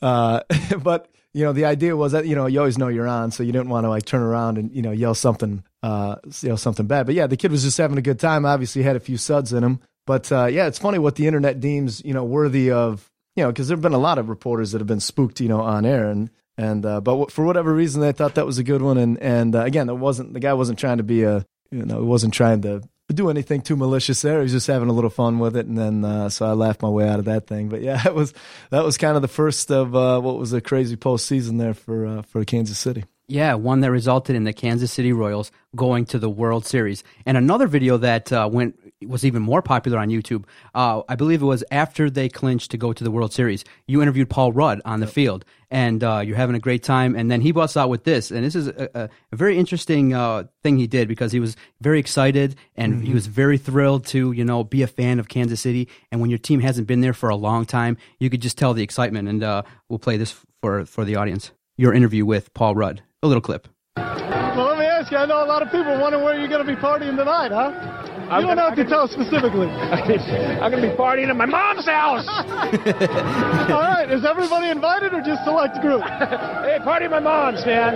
Uh, 0.00 0.40
but 0.82 1.08
you 1.34 1.44
know, 1.44 1.52
the 1.52 1.64
idea 1.64 1.96
was 1.96 2.12
that, 2.12 2.26
you 2.26 2.36
know, 2.36 2.46
you 2.46 2.60
always 2.60 2.78
know 2.78 2.88
you're 2.88 3.08
on, 3.08 3.32
so 3.32 3.42
you 3.42 3.50
didn't 3.50 3.68
want 3.68 3.84
to 3.84 3.90
like 3.90 4.04
turn 4.04 4.22
around 4.22 4.56
and, 4.56 4.70
you 4.72 4.82
know, 4.82 4.92
yell 4.92 5.14
something, 5.14 5.64
uh, 5.82 6.16
yell 6.40 6.56
something 6.56 6.86
bad. 6.86 7.06
But 7.06 7.16
yeah, 7.16 7.26
the 7.26 7.36
kid 7.36 7.50
was 7.50 7.64
just 7.64 7.76
having 7.76 7.98
a 7.98 8.02
good 8.02 8.20
time. 8.20 8.46
Obviously 8.46 8.84
had 8.84 8.94
a 8.94 9.00
few 9.00 9.16
suds 9.16 9.52
in 9.52 9.64
him. 9.64 9.80
But, 10.06 10.30
uh, 10.30 10.46
yeah, 10.46 10.66
it's 10.66 10.78
funny 10.78 10.98
what 10.98 11.16
the 11.16 11.26
internet 11.26 11.58
deems, 11.58 12.04
you 12.04 12.14
know, 12.14 12.24
worthy 12.24 12.70
of, 12.70 13.10
you 13.34 13.42
know, 13.42 13.50
because 13.50 13.66
there 13.66 13.76
have 13.76 13.82
been 13.82 13.94
a 13.94 13.98
lot 13.98 14.18
of 14.18 14.28
reporters 14.28 14.72
that 14.72 14.78
have 14.78 14.86
been 14.86 15.00
spooked, 15.00 15.40
you 15.40 15.48
know, 15.48 15.60
on 15.60 15.84
air. 15.84 16.08
And, 16.08 16.30
and, 16.56 16.86
uh, 16.86 17.00
but 17.00 17.32
for 17.32 17.44
whatever 17.44 17.74
reason, 17.74 18.00
they 18.00 18.12
thought 18.12 18.36
that 18.36 18.46
was 18.46 18.58
a 18.58 18.64
good 18.64 18.80
one. 18.80 18.96
And, 18.96 19.18
and, 19.18 19.56
uh, 19.56 19.64
again, 19.64 19.88
it 19.88 19.96
wasn't, 19.96 20.34
the 20.34 20.40
guy 20.40 20.52
wasn't 20.52 20.78
trying 20.78 20.98
to 20.98 21.02
be 21.02 21.24
a, 21.24 21.44
you 21.72 21.84
know, 21.84 21.98
he 21.98 22.06
wasn't 22.06 22.34
trying 22.34 22.62
to 22.62 22.82
do 23.12 23.28
anything 23.28 23.60
too 23.60 23.76
malicious 23.76 24.22
there. 24.22 24.38
He 24.38 24.44
was 24.44 24.52
just 24.52 24.66
having 24.66 24.88
a 24.88 24.92
little 24.92 25.10
fun 25.10 25.38
with 25.38 25.56
it, 25.56 25.66
and 25.66 25.76
then 25.76 26.04
uh, 26.04 26.28
so 26.30 26.46
I 26.46 26.52
laughed 26.52 26.80
my 26.80 26.88
way 26.88 27.08
out 27.08 27.18
of 27.18 27.26
that 27.26 27.46
thing. 27.46 27.68
But 27.68 27.82
yeah, 27.82 28.02
it 28.06 28.14
was 28.14 28.32
that 28.70 28.84
was 28.84 28.96
kind 28.96 29.16
of 29.16 29.22
the 29.22 29.28
first 29.28 29.70
of 29.70 29.94
uh, 29.94 30.20
what 30.20 30.38
was 30.38 30.52
a 30.52 30.60
crazy 30.60 30.96
postseason 30.96 31.58
there 31.58 31.74
for 31.74 32.06
uh, 32.06 32.22
for 32.22 32.44
Kansas 32.44 32.78
City. 32.78 33.04
Yeah, 33.26 33.54
one 33.54 33.80
that 33.80 33.90
resulted 33.90 34.36
in 34.36 34.44
the 34.44 34.52
Kansas 34.52 34.92
City 34.92 35.12
Royals 35.12 35.50
going 35.74 36.04
to 36.06 36.18
the 36.18 36.28
World 36.28 36.66
Series, 36.66 37.04
and 37.26 37.36
another 37.36 37.66
video 37.66 37.96
that 37.98 38.32
uh, 38.32 38.48
went 38.50 38.83
was 39.06 39.24
even 39.24 39.42
more 39.42 39.62
popular 39.62 39.98
on 39.98 40.08
YouTube. 40.08 40.44
Uh, 40.74 41.02
I 41.08 41.16
believe 41.16 41.42
it 41.42 41.46
was 41.46 41.64
after 41.70 42.10
they 42.10 42.28
clinched 42.28 42.70
to 42.72 42.76
go 42.76 42.92
to 42.92 43.04
the 43.04 43.10
World 43.10 43.32
Series. 43.32 43.64
You 43.86 44.02
interviewed 44.02 44.30
Paul 44.30 44.52
Rudd 44.52 44.80
on 44.84 45.00
the 45.00 45.06
field, 45.06 45.44
and 45.70 46.02
uh, 46.04 46.22
you're 46.24 46.36
having 46.36 46.56
a 46.56 46.60
great 46.60 46.82
time. 46.82 47.16
And 47.16 47.30
then 47.30 47.40
he 47.40 47.52
busts 47.52 47.76
out 47.76 47.88
with 47.88 48.04
this, 48.04 48.30
and 48.30 48.44
this 48.44 48.54
is 48.54 48.68
a, 48.68 48.90
a, 48.94 49.08
a 49.32 49.36
very 49.36 49.58
interesting 49.58 50.14
uh, 50.14 50.44
thing 50.62 50.76
he 50.76 50.86
did 50.86 51.08
because 51.08 51.32
he 51.32 51.40
was 51.40 51.56
very 51.80 51.98
excited 51.98 52.56
and 52.76 52.94
mm-hmm. 52.94 53.06
he 53.06 53.14
was 53.14 53.26
very 53.26 53.58
thrilled 53.58 54.06
to 54.06 54.32
you 54.32 54.44
know 54.44 54.64
be 54.64 54.82
a 54.82 54.86
fan 54.86 55.18
of 55.18 55.28
Kansas 55.28 55.60
City. 55.60 55.88
And 56.10 56.20
when 56.20 56.30
your 56.30 56.38
team 56.38 56.60
hasn't 56.60 56.86
been 56.86 57.00
there 57.00 57.14
for 57.14 57.28
a 57.28 57.36
long 57.36 57.66
time, 57.66 57.96
you 58.18 58.30
could 58.30 58.40
just 58.42 58.58
tell 58.58 58.74
the 58.74 58.82
excitement. 58.82 59.28
And 59.28 59.42
uh, 59.42 59.62
we'll 59.88 59.98
play 59.98 60.16
this 60.16 60.34
for 60.60 60.84
for 60.86 61.04
the 61.04 61.16
audience. 61.16 61.50
Your 61.76 61.92
interview 61.92 62.24
with 62.24 62.54
Paul 62.54 62.76
Rudd, 62.76 63.02
a 63.22 63.26
little 63.26 63.40
clip. 63.40 63.66
Well, 63.96 64.66
let 64.66 64.78
me 64.78 64.84
ask 64.84 65.10
you. 65.10 65.18
I 65.18 65.26
know 65.26 65.44
a 65.44 65.46
lot 65.46 65.62
of 65.62 65.72
people 65.72 65.98
wonder 65.98 66.22
where 66.22 66.38
you're 66.38 66.48
going 66.48 66.64
to 66.64 66.72
be 66.72 66.80
partying 66.80 67.16
tonight, 67.16 67.50
huh? 67.50 68.03
I'm 68.34 68.40
you 68.42 68.48
don't 68.48 68.58
have 68.58 68.74
to 68.74 68.84
tell 68.84 69.06
specifically. 69.06 69.68
I'm 69.68 70.70
going 70.72 70.82
to 70.82 70.90
be 70.90 70.96
partying 70.96 71.28
at 71.30 71.36
my 71.36 71.46
mom's 71.46 71.86
house. 71.86 72.26
All 73.70 73.80
right. 73.80 74.10
Is 74.10 74.24
everybody 74.24 74.70
invited 74.70 75.14
or 75.14 75.20
just 75.20 75.44
select 75.44 75.80
group? 75.80 76.02
hey, 76.02 76.78
party 76.82 77.04
at 77.04 77.12
my 77.12 77.20
mom's, 77.20 77.64
man. 77.64 77.94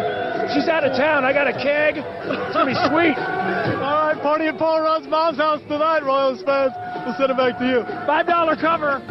She's 0.55 0.69
out 0.69 0.85
of 0.85 0.97
town. 0.97 1.25
I 1.25 1.33
got 1.33 1.49
a 1.49 1.53
keg. 1.53 1.99
It's 1.99 2.55
going 2.55 2.67
to 2.67 2.73
be 2.73 2.79
sweet. 2.87 3.19
All 3.19 4.15
right. 4.15 4.19
Party 4.23 4.47
at 4.47 4.59
Paul 4.59 4.81
Rudd's 4.81 5.09
mom's 5.09 5.39
house 5.39 5.61
tonight, 5.67 6.05
Royals 6.05 6.43
fans. 6.45 6.73
We'll 7.05 7.17
send 7.17 7.33
it 7.33 7.37
back 7.37 7.59
to 7.59 7.67
you. 7.67 7.83
$5 7.83 8.61
cover. 8.61 9.03